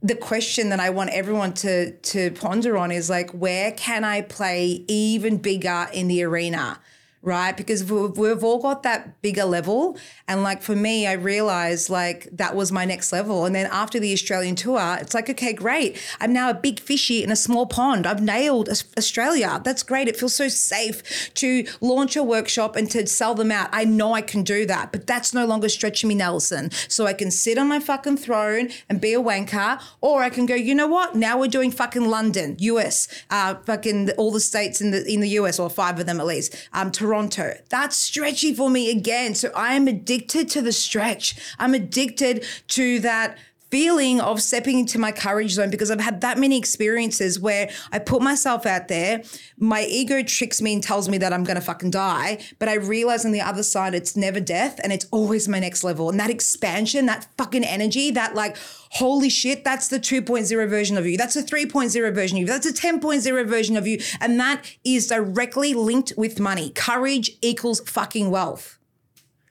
the 0.03 0.15
question 0.15 0.69
that 0.69 0.79
I 0.79 0.89
want 0.89 1.11
everyone 1.11 1.53
to 1.55 1.91
to 1.91 2.31
ponder 2.31 2.77
on 2.77 2.91
is 2.91 3.09
like 3.09 3.31
where 3.31 3.71
can 3.71 4.03
I 4.03 4.21
play 4.21 4.83
even 4.87 5.37
bigger 5.37 5.87
in 5.93 6.07
the 6.07 6.23
arena? 6.23 6.79
Right? 7.23 7.55
Because 7.55 7.83
we've 7.83 8.43
all 8.43 8.59
got 8.59 8.81
that 8.83 9.21
bigger 9.21 9.45
level. 9.45 9.97
And 10.27 10.41
like 10.41 10.61
for 10.61 10.75
me, 10.75 11.05
I 11.05 11.13
realized 11.13 11.89
like 11.89 12.27
that 12.31 12.55
was 12.55 12.71
my 12.71 12.83
next 12.85 13.11
level. 13.11 13.45
And 13.45 13.53
then 13.53 13.67
after 13.71 13.99
the 13.99 14.11
Australian 14.11 14.55
tour, 14.55 14.97
it's 14.99 15.13
like, 15.13 15.29
okay, 15.29 15.53
great. 15.53 16.01
I'm 16.19 16.33
now 16.33 16.49
a 16.49 16.53
big 16.53 16.79
fishy 16.79 17.23
in 17.23 17.31
a 17.31 17.35
small 17.35 17.67
pond. 17.67 18.07
I've 18.07 18.21
nailed 18.21 18.69
Australia. 18.97 19.61
That's 19.63 19.83
great. 19.83 20.07
It 20.07 20.17
feels 20.17 20.33
so 20.33 20.47
safe 20.47 21.31
to 21.35 21.65
launch 21.79 22.15
a 22.15 22.23
workshop 22.23 22.75
and 22.75 22.89
to 22.91 23.05
sell 23.05 23.35
them 23.35 23.51
out. 23.51 23.69
I 23.71 23.85
know 23.85 24.13
I 24.13 24.21
can 24.21 24.43
do 24.43 24.65
that, 24.65 24.91
but 24.91 25.05
that's 25.05 25.33
no 25.33 25.45
longer 25.45 25.69
stretching 25.69 26.07
me, 26.07 26.15
Nelson. 26.15 26.71
So 26.87 27.05
I 27.05 27.13
can 27.13 27.29
sit 27.29 27.57
on 27.57 27.67
my 27.67 27.79
fucking 27.79 28.17
throne 28.17 28.69
and 28.89 28.99
be 28.99 29.13
a 29.13 29.21
wanker, 29.21 29.81
or 30.01 30.23
I 30.23 30.29
can 30.29 30.45
go, 30.45 30.55
you 30.55 30.73
know 30.73 30.87
what? 30.87 31.15
Now 31.15 31.37
we're 31.37 31.47
doing 31.47 31.69
fucking 31.69 32.09
London, 32.09 32.55
US, 32.59 33.07
uh, 33.29 33.55
fucking 33.65 34.11
all 34.11 34.31
the 34.31 34.39
states 34.39 34.81
in 34.81 34.91
the 34.91 35.05
in 35.05 35.19
the 35.19 35.29
US, 35.29 35.59
or 35.59 35.69
five 35.69 35.99
of 35.99 36.05
them 36.05 36.19
at 36.19 36.25
least. 36.25 36.55
Um, 36.73 36.91
Toronto 36.91 37.10
Toronto. 37.11 37.57
That's 37.67 37.97
stretchy 37.97 38.53
for 38.53 38.69
me 38.69 38.89
again. 38.89 39.35
So 39.35 39.51
I 39.53 39.73
am 39.73 39.89
addicted 39.89 40.49
to 40.51 40.61
the 40.61 40.71
stretch. 40.71 41.35
I'm 41.59 41.73
addicted 41.73 42.45
to 42.69 42.99
that 43.01 43.37
feeling 43.71 44.19
of 44.19 44.41
stepping 44.41 44.79
into 44.79 44.99
my 44.99 45.11
courage 45.11 45.51
zone 45.51 45.69
because 45.69 45.89
I've 45.89 46.01
had 46.01 46.21
that 46.21 46.37
many 46.37 46.57
experiences 46.57 47.39
where 47.39 47.69
I 47.91 47.99
put 47.99 48.21
myself 48.21 48.65
out 48.65 48.89
there, 48.89 49.23
my 49.57 49.85
ego 49.85 50.21
tricks 50.21 50.61
me 50.61 50.73
and 50.73 50.83
tells 50.83 51.07
me 51.07 51.17
that 51.19 51.31
I'm 51.31 51.45
gonna 51.45 51.61
fucking 51.61 51.91
die, 51.91 52.39
but 52.59 52.67
I 52.67 52.75
realize 52.75 53.25
on 53.25 53.31
the 53.31 53.41
other 53.41 53.63
side 53.63 53.95
it's 53.95 54.17
never 54.17 54.41
death 54.41 54.79
and 54.83 54.91
it's 54.91 55.05
always 55.11 55.47
my 55.47 55.59
next 55.59 55.83
level. 55.83 56.09
And 56.09 56.19
that 56.19 56.29
expansion, 56.29 57.05
that 57.05 57.27
fucking 57.37 57.63
energy, 57.63 58.11
that 58.11 58.35
like, 58.35 58.57
holy 58.91 59.29
shit, 59.29 59.63
that's 59.63 59.87
the 59.87 59.99
2.0 59.99 60.69
version 60.69 60.97
of 60.97 61.07
you. 61.07 61.17
That's 61.17 61.37
a 61.37 61.43
3.0 61.43 62.13
version 62.13 62.37
of 62.37 62.41
you. 62.41 62.47
That's 62.47 62.65
a 62.65 62.73
10.0 62.73 63.47
version 63.47 63.77
of 63.77 63.87
you. 63.87 64.01
And 64.19 64.37
that 64.39 64.69
is 64.83 65.07
directly 65.07 65.73
linked 65.73 66.13
with 66.17 66.39
money. 66.39 66.71
Courage 66.71 67.31
equals 67.41 67.79
fucking 67.79 68.29
wealth. 68.29 68.80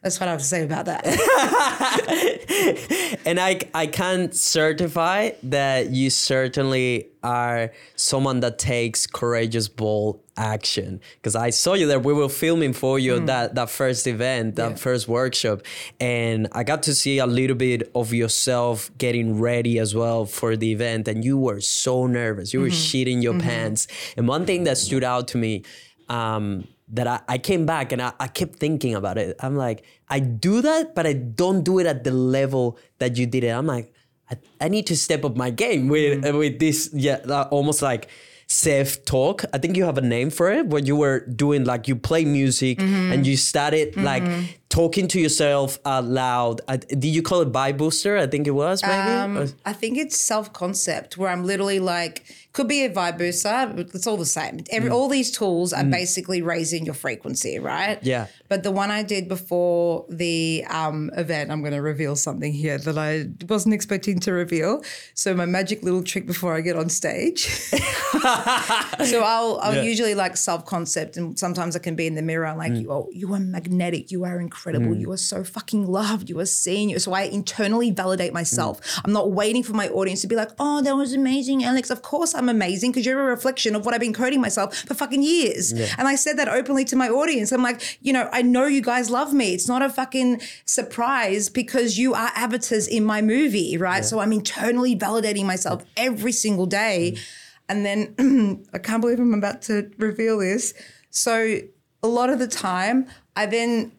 That's 0.02 0.18
what 0.18 0.28
I 0.28 0.32
have 0.32 0.40
to 0.40 0.46
say 0.46 0.64
about 0.64 0.86
that. 0.86 1.04
and 3.26 3.38
I, 3.38 3.60
I 3.74 3.86
can 3.86 4.32
certify 4.32 5.32
that 5.42 5.90
you 5.90 6.08
certainly 6.08 7.08
are 7.22 7.70
someone 7.96 8.40
that 8.40 8.58
takes 8.58 9.06
courageous, 9.06 9.68
bold 9.68 10.22
action. 10.38 11.02
Because 11.16 11.36
I 11.36 11.50
saw 11.50 11.74
you 11.74 11.86
there. 11.86 12.00
We 12.00 12.14
were 12.14 12.30
filming 12.30 12.72
for 12.72 12.98
you 12.98 13.20
mm. 13.20 13.26
that, 13.26 13.54
that 13.56 13.68
first 13.68 14.06
event, 14.06 14.56
that 14.56 14.70
yeah. 14.70 14.76
first 14.76 15.06
workshop. 15.06 15.60
And 16.00 16.48
I 16.52 16.64
got 16.64 16.82
to 16.84 16.94
see 16.94 17.18
a 17.18 17.26
little 17.26 17.56
bit 17.56 17.90
of 17.94 18.14
yourself 18.14 18.90
getting 18.96 19.38
ready 19.38 19.78
as 19.78 19.94
well 19.94 20.24
for 20.24 20.56
the 20.56 20.72
event. 20.72 21.08
And 21.08 21.22
you 21.22 21.36
were 21.36 21.60
so 21.60 22.06
nervous. 22.06 22.54
You 22.54 22.60
mm-hmm. 22.60 22.64
were 22.64 22.70
shitting 22.70 23.22
your 23.22 23.34
mm-hmm. 23.34 23.46
pants. 23.46 23.86
And 24.16 24.26
one 24.26 24.46
thing 24.46 24.64
that 24.64 24.78
stood 24.78 25.04
out 25.04 25.28
to 25.28 25.36
me, 25.36 25.62
um, 26.08 26.66
that 26.92 27.06
I, 27.06 27.20
I 27.28 27.38
came 27.38 27.66
back 27.66 27.92
and 27.92 28.02
I, 28.02 28.12
I 28.18 28.26
kept 28.28 28.56
thinking 28.56 28.94
about 28.94 29.16
it. 29.18 29.36
I'm 29.40 29.56
like, 29.56 29.84
I 30.08 30.18
do 30.20 30.60
that, 30.62 30.94
but 30.94 31.06
I 31.06 31.12
don't 31.14 31.62
do 31.62 31.78
it 31.78 31.86
at 31.86 32.04
the 32.04 32.10
level 32.10 32.78
that 32.98 33.16
you 33.16 33.26
did 33.26 33.44
it. 33.44 33.48
I'm 33.50 33.66
like, 33.66 33.92
I, 34.30 34.36
I 34.60 34.68
need 34.68 34.86
to 34.88 34.96
step 34.96 35.24
up 35.24 35.36
my 35.36 35.50
game 35.50 35.88
with 35.88 36.22
Mm-hmm. 36.22 36.36
with 36.38 36.58
this, 36.58 36.90
yeah, 36.92 37.18
uh, 37.28 37.46
almost 37.50 37.82
like 37.82 38.08
self 38.46 39.04
talk. 39.04 39.44
I 39.52 39.58
think 39.58 39.76
you 39.76 39.84
have 39.84 39.98
a 39.98 40.02
name 40.02 40.30
for 40.30 40.50
it 40.50 40.66
when 40.66 40.84
you 40.86 40.96
were 40.96 41.20
doing 41.26 41.64
like 41.64 41.86
you 41.86 41.94
play 41.96 42.24
music 42.24 42.78
Mm-hmm. 42.78 43.12
and 43.12 43.26
you 43.26 43.36
started 43.36 43.96
like 43.96 44.24
talking 44.68 45.06
to 45.08 45.20
yourself 45.20 45.78
out 45.84 46.04
loud. 46.04 46.60
I, 46.68 46.76
did 46.78 47.04
you 47.06 47.22
call 47.22 47.40
it 47.42 47.52
vibe 47.52 47.76
booster? 47.78 48.16
I 48.16 48.26
think 48.26 48.46
it 48.46 48.52
was 48.52 48.82
maybe. 48.82 49.10
Um, 49.10 49.48
I 49.64 49.72
think 49.72 49.98
it's 49.98 50.16
self 50.20 50.52
concept 50.52 51.16
where 51.16 51.30
I'm 51.30 51.44
literally 51.44 51.78
like, 51.80 52.24
could 52.52 52.66
be 52.66 52.84
a 52.84 52.90
vibe 52.90 53.16
booster, 53.16 53.72
but 53.74 53.94
it's 53.94 54.06
all 54.06 54.16
the 54.16 54.26
same. 54.26 54.58
Every 54.70 54.90
mm. 54.90 54.94
all 54.94 55.08
these 55.08 55.30
tools 55.30 55.72
are 55.72 55.84
mm. 55.84 55.90
basically 55.92 56.42
raising 56.42 56.84
your 56.84 56.94
frequency, 56.94 57.60
right? 57.60 57.98
Yeah. 58.02 58.26
But 58.48 58.64
the 58.64 58.72
one 58.72 58.90
I 58.90 59.04
did 59.04 59.28
before 59.28 60.04
the 60.08 60.64
um, 60.68 61.12
event, 61.16 61.52
I'm 61.52 61.60
going 61.60 61.74
to 61.74 61.82
reveal 61.82 62.16
something 62.16 62.52
here 62.52 62.78
that 62.78 62.98
I 62.98 63.26
wasn't 63.48 63.74
expecting 63.74 64.18
to 64.20 64.32
reveal. 64.32 64.82
So 65.14 65.32
my 65.32 65.46
magic 65.46 65.84
little 65.84 66.02
trick 66.02 66.26
before 66.26 66.56
I 66.56 66.60
get 66.60 66.74
on 66.74 66.88
stage. 66.88 67.46
so 67.46 69.22
I'll 69.22 69.60
I'll 69.62 69.74
Yeah. 69.76 69.82
usually 69.82 70.16
like 70.16 70.36
self 70.36 70.66
concept, 70.66 71.16
and 71.16 71.38
sometimes 71.38 71.76
I 71.76 71.78
can 71.78 71.94
be 71.94 72.08
in 72.08 72.16
the 72.16 72.22
mirror 72.22 72.52
like 72.56 72.72
you 72.72 72.90
are 72.90 73.04
you 73.12 73.32
are 73.32 73.38
magnetic, 73.38 74.10
you 74.10 74.24
are 74.24 74.40
incredible, 74.40 74.96
you 74.96 75.12
are 75.12 75.16
so 75.16 75.44
fucking 75.44 75.86
loved, 75.86 76.28
you 76.28 76.38
are 76.40 76.46
seen. 76.46 76.98
So 76.98 77.12
I 77.12 77.22
internally 77.22 77.92
validate 77.92 78.32
myself. 78.32 78.80
I'm 79.04 79.12
not 79.12 79.30
waiting 79.30 79.62
for 79.62 79.74
my 79.74 79.88
audience 79.88 80.22
to 80.22 80.26
be 80.26 80.34
like, 80.34 80.50
oh, 80.58 80.82
that 80.82 80.96
was 80.96 81.12
amazing, 81.12 81.62
Alex. 81.62 81.90
Of 81.90 82.02
course 82.02 82.34
I'm 82.40 82.48
amazing 82.48 82.90
because 82.90 83.04
you're 83.04 83.20
a 83.20 83.24
reflection 83.24 83.76
of 83.76 83.84
what 83.84 83.94
I've 83.94 84.00
been 84.00 84.14
coding 84.14 84.40
myself 84.40 84.74
for 84.76 84.94
fucking 84.94 85.22
years. 85.22 85.72
And 85.72 86.08
I 86.08 86.14
said 86.14 86.38
that 86.38 86.48
openly 86.48 86.84
to 86.86 86.96
my 86.96 87.08
audience. 87.08 87.52
I'm 87.52 87.62
like, 87.62 87.98
you 88.00 88.12
know, 88.12 88.30
I 88.32 88.40
know 88.40 88.64
you 88.66 88.80
guys 88.80 89.10
love 89.10 89.34
me. 89.34 89.52
It's 89.52 89.68
not 89.68 89.82
a 89.82 89.90
fucking 89.90 90.40
surprise 90.64 91.50
because 91.50 91.98
you 91.98 92.14
are 92.14 92.30
avatars 92.34 92.88
in 92.88 93.04
my 93.04 93.20
movie, 93.20 93.76
right? 93.76 94.04
So 94.04 94.20
I'm 94.20 94.32
internally 94.32 94.96
validating 94.96 95.44
myself 95.44 95.84
every 95.96 96.32
single 96.32 96.66
day. 96.66 97.12
Mm. 97.14 97.20
And 97.68 97.86
then 97.86 98.66
I 98.72 98.78
can't 98.78 99.02
believe 99.02 99.20
I'm 99.20 99.34
about 99.34 99.62
to 99.62 99.90
reveal 99.98 100.38
this. 100.38 100.74
So 101.10 101.60
a 102.02 102.08
lot 102.08 102.30
of 102.30 102.38
the 102.38 102.48
time, 102.48 103.06
I 103.36 103.46
then 103.46 103.92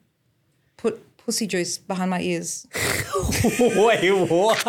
pussy 1.25 1.47
juice 1.47 1.77
behind 1.77 2.09
my 2.09 2.21
ears. 2.21 2.67
Wait, 3.59 4.11
what? 4.11 4.63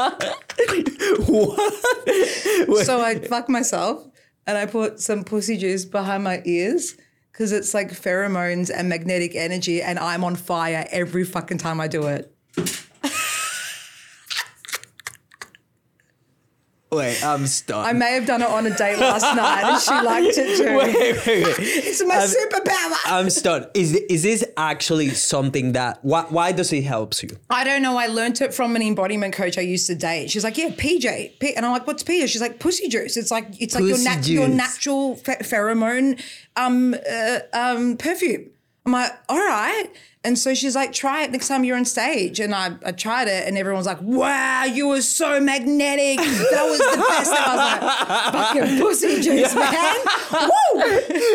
what? 1.27 2.87
so 2.87 3.01
I 3.01 3.19
fuck 3.29 3.49
myself 3.49 4.07
and 4.47 4.59
I 4.59 4.67
put 4.67 5.01
some 5.01 5.25
pussy 5.25 5.57
juice 5.57 5.85
behind 5.85 6.25
my 6.25 6.43
ears 6.45 6.97
because 7.33 7.53
it's 7.53 7.75
like 7.75 7.91
pheromones 7.91 8.71
and 8.75 8.89
magnetic 8.89 9.35
energy, 9.35 9.83
and 9.83 9.99
I'm 9.99 10.23
on 10.23 10.37
fire 10.37 10.87
every 10.91 11.25
fucking 11.25 11.59
time 11.59 11.81
I 11.81 11.89
do 11.89 12.07
it. 12.07 12.32
Wait, 16.93 17.25
I'm 17.25 17.47
stunned. 17.47 17.87
I 17.87 17.93
may 17.95 18.13
have 18.13 18.27
done 18.27 18.43
it 18.43 18.49
on 18.49 18.67
a 18.67 18.77
date 18.77 18.99
last 18.99 19.23
night 19.37 19.65
and 19.65 19.81
she 19.81 19.91
liked 20.07 20.37
it 20.37 20.59
too. 20.59 20.77
wait, 20.77 20.95
wait, 21.27 21.27
wait. 21.27 21.57
It's 21.59 22.05
my 22.05 22.17
superpower. 22.17 22.97
I'm 23.07 23.31
stunned. 23.31 23.69
Is 23.73 23.95
is 23.95 24.23
this 24.23 24.45
actually 24.59 25.09
something 25.11 25.73
that 25.73 25.99
why 26.03 26.27
why 26.29 26.53
does 26.53 26.71
it 26.73 26.85
helps 26.85 27.23
you? 27.23 27.31
I 27.49 27.65
don't 27.65 27.81
know. 27.81 27.97
I 27.97 28.09
learnt 28.09 28.43
it 28.43 28.53
from 28.53 28.77
an 28.77 28.83
embodiment 28.83 29.33
coach 29.35 29.57
I 29.57 29.63
used 29.63 29.87
to 29.87 29.95
date. 29.95 30.31
She's 30.31 30.45
like, 30.45 30.59
"Yeah, 30.59 30.69
PJ," 30.69 31.39
P-. 31.41 31.55
and 31.57 31.65
I'm 31.65 31.73
like, 31.73 31.87
"What's 31.87 32.03
PJ?" 32.03 32.29
She's 32.29 32.43
like, 32.43 32.59
"Pussy 32.59 32.89
juice." 32.89 33.17
It's 33.17 33.31
like 33.31 33.47
it's 33.59 33.75
like 33.75 33.85
your 33.85 33.99
nat- 33.99 34.29
your 34.29 34.49
natural 34.49 35.17
ph- 35.17 35.39
pheromone 35.39 36.21
um, 36.57 36.95
uh, 37.11 37.39
um, 37.55 37.97
perfume. 37.97 38.51
I'm 38.85 38.93
like, 38.93 39.13
"All 39.31 39.39
right." 39.39 39.89
And 40.25 40.39
so 40.39 40.55
she's 40.55 40.77
like, 40.77 40.93
"Try 40.93 41.25
it 41.25 41.33
next 41.33 41.49
time 41.49 41.65
you're 41.65 41.77
on 41.77 41.85
stage." 41.85 42.39
And 42.39 42.55
I, 42.55 42.77
I 42.85 42.93
tried 42.93 43.27
it, 43.27 43.49
and 43.49 43.59
everyone 43.59 43.79
was 43.79 43.87
like, 43.87 44.01
"Wow, 44.01 44.63
you 44.65 44.87
were 44.87 45.03
so 45.03 45.41
magnetic. 45.41 46.19
That 46.19 46.65
was 46.65 46.79
the 46.79 47.05
best." 47.09 47.33
And 47.33 47.39
I 47.45 47.55
was 47.57 47.83
like, 47.83 48.33
"Fucking 48.69 48.79
pussy 48.79 49.21
juice, 49.21 49.53
man!" 49.53 49.97
Woo! 50.33 50.83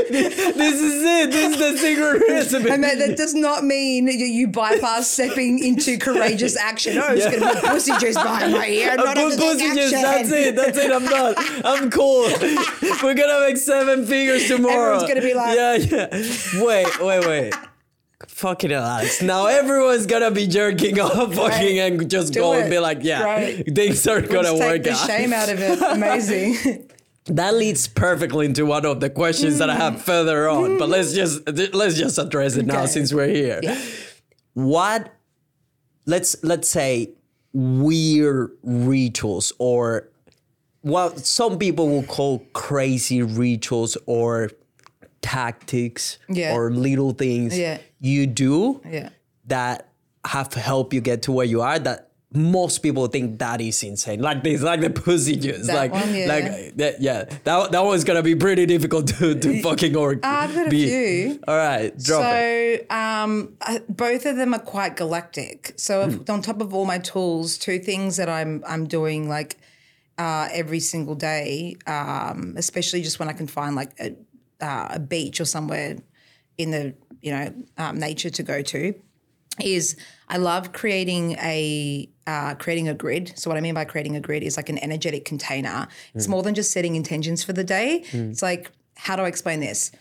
This 0.09 0.79
is 0.81 1.03
it. 1.03 1.31
This 1.31 1.53
is 1.53 1.59
the 1.59 1.77
secret 1.77 2.23
recipe. 2.29 2.69
And 2.69 2.83
that, 2.83 2.97
that 2.99 3.17
does 3.17 3.33
not 3.33 3.65
mean 3.65 4.07
you, 4.07 4.25
you 4.25 4.47
bypass 4.47 5.09
stepping 5.09 5.59
into 5.63 5.97
courageous 5.97 6.55
action. 6.55 6.97
Oh, 6.97 7.07
it's 7.13 7.25
going 7.25 7.39
to 7.41 7.59
put 7.59 7.69
pussy 7.71 7.91
juice 7.99 8.15
behind 8.15 8.53
my 8.53 8.67
ear. 8.67 8.91
I'm 8.91 8.97
not 9.03 9.15
going 9.15 9.31
to 9.31 9.37
pussy 9.37 9.65
take 9.67 9.73
juice. 9.73 9.91
That's 9.91 10.31
it. 10.31 10.55
That's 10.55 10.77
it. 10.77 10.91
I'm 10.91 11.05
done. 11.05 11.35
I'm 11.65 11.89
cool. 11.91 12.29
We're 13.03 13.13
gonna 13.15 13.41
make 13.45 13.57
seven 13.57 14.05
figures 14.05 14.47
tomorrow. 14.47 14.95
Everyone's 14.95 15.07
gonna 15.09 15.21
be 15.21 15.33
like- 15.33 15.57
yeah, 15.57 15.75
yeah. 15.75 16.63
Wait, 16.65 16.99
wait, 17.01 17.27
wait. 17.27 17.53
Fucking 18.37 18.69
hell, 18.69 18.83
Alex. 18.83 19.23
Now 19.23 19.47
everyone's 19.47 20.05
gonna 20.05 20.29
be 20.29 20.45
jerking 20.45 20.99
off, 20.99 21.33
fucking, 21.33 21.79
and 21.79 22.07
just 22.07 22.33
Do 22.33 22.41
go 22.41 22.53
and 22.53 22.69
be 22.69 22.77
like, 22.77 22.99
yeah, 23.01 23.23
Right. 23.23 23.65
things 23.73 24.05
are 24.05 24.21
gonna 24.21 24.53
Let's 24.53 24.59
work 24.59 24.71
take 24.73 24.83
the 24.83 24.91
out. 24.91 25.07
shame 25.07 25.33
out 25.33 25.49
of 25.49 25.59
it. 25.59 25.81
Amazing. 25.89 26.87
That 27.25 27.55
leads 27.55 27.87
perfectly 27.87 28.45
into 28.45 28.67
one 28.67 28.85
of 28.85 28.99
the 28.99 29.09
questions 29.09 29.57
that 29.57 29.71
I 29.71 29.75
have 29.75 29.95
mm. 29.95 30.01
further 30.01 30.47
on. 30.47 30.77
But 30.77 30.87
let's 30.89 31.13
mm. 31.13 31.15
just 31.15 31.73
let's 31.73 31.97
just 31.97 32.19
address 32.19 32.57
it 32.57 32.67
now 32.67 32.85
since 32.85 33.11
we're 33.11 33.27
here. 33.27 33.59
Yeah. 33.63 33.81
What 34.53 35.11
let's 36.05 36.35
let's 36.43 36.69
say 36.69 37.13
weird 37.53 38.51
rituals 38.61 39.51
or 39.57 40.09
what 40.81 41.25
some 41.25 41.57
people 41.57 41.89
will 41.89 42.03
call 42.03 42.45
crazy 42.53 43.23
rituals 43.23 43.97
or 44.05 44.51
tactics 45.21 46.17
Yeah. 46.29 46.53
or 46.55 46.71
little 46.71 47.11
things 47.11 47.57
Yeah. 47.57 47.77
you 47.99 48.27
do 48.27 48.81
yeah. 48.89 49.09
that 49.47 49.89
have 50.25 50.53
helped 50.53 50.93
you 50.93 51.01
get 51.01 51.21
to 51.23 51.31
where 51.31 51.45
you 51.45 51.61
are 51.61 51.79
that 51.79 52.07
most 52.33 52.79
people 52.79 53.07
think 53.07 53.39
that 53.39 53.61
is 53.61 53.81
insane. 53.83 54.21
Like 54.21 54.43
this, 54.43 54.61
like 54.61 54.81
the 54.81 54.89
pussy 54.89 55.37
juice. 55.37 55.67
That 55.67 55.75
like, 55.75 55.93
one, 55.93 56.13
yeah. 56.13 56.25
like 56.27 56.75
that, 56.75 57.01
yeah. 57.01 57.23
That 57.45 57.71
that 57.71 57.79
one's 57.85 58.03
gonna 58.03 58.21
be 58.21 58.35
pretty 58.35 58.65
difficult 58.65 59.07
to, 59.07 59.33
to 59.33 59.61
fucking 59.61 59.95
or 59.95 60.19
I've 60.23 60.53
got 60.53 60.67
a 60.67 60.69
be. 60.69 60.87
few. 60.87 61.39
All 61.47 61.55
right, 61.55 61.97
drop 61.97 62.25
it. 62.35 62.85
So 62.89 62.95
um, 62.95 63.55
uh, 63.61 63.79
both 63.87 64.25
of 64.25 64.35
them 64.35 64.53
are 64.53 64.59
quite 64.59 64.97
galactic. 64.97 65.73
So 65.77 66.01
if, 66.01 66.29
on 66.29 66.41
top 66.41 66.59
of 66.59 66.73
all 66.73 66.85
my 66.85 66.99
tools, 66.99 67.57
two 67.57 67.79
things 67.79 68.17
that 68.17 68.27
I'm 68.27 68.61
I'm 68.67 68.87
doing 68.87 69.29
like 69.29 69.55
uh, 70.17 70.49
every 70.51 70.81
single 70.81 71.15
day, 71.15 71.77
um, 71.87 72.55
especially 72.57 73.01
just 73.03 73.19
when 73.19 73.29
I 73.29 73.33
can 73.33 73.47
find 73.47 73.75
like 73.75 73.91
a, 73.99 74.15
uh, 74.61 74.87
a 74.91 74.99
beach 74.99 75.39
or 75.39 75.45
somewhere 75.45 75.97
in 76.57 76.71
the 76.71 76.93
you 77.21 77.31
know 77.31 77.53
um, 77.77 77.99
nature 77.99 78.29
to 78.29 78.43
go 78.43 78.61
to, 78.61 78.93
is 79.63 79.95
I 80.29 80.37
love 80.37 80.73
creating 80.73 81.33
a 81.33 82.09
uh, 82.25 82.55
creating 82.55 82.87
a 82.89 82.93
grid. 82.93 83.33
So 83.35 83.49
what 83.49 83.57
I 83.57 83.61
mean 83.61 83.73
by 83.73 83.85
creating 83.85 84.15
a 84.15 84.21
grid 84.21 84.43
is 84.43 84.57
like 84.57 84.69
an 84.69 84.77
energetic 84.79 85.25
container. 85.25 85.87
It's 86.13 86.27
more 86.27 86.43
than 86.43 86.55
just 86.55 86.71
setting 86.71 86.95
intentions 86.95 87.43
for 87.43 87.53
the 87.53 87.63
day. 87.63 88.03
It's 88.11 88.41
like 88.41 88.71
how 88.95 89.15
do 89.15 89.21
I 89.23 89.27
explain 89.27 89.59
this? 89.59 89.91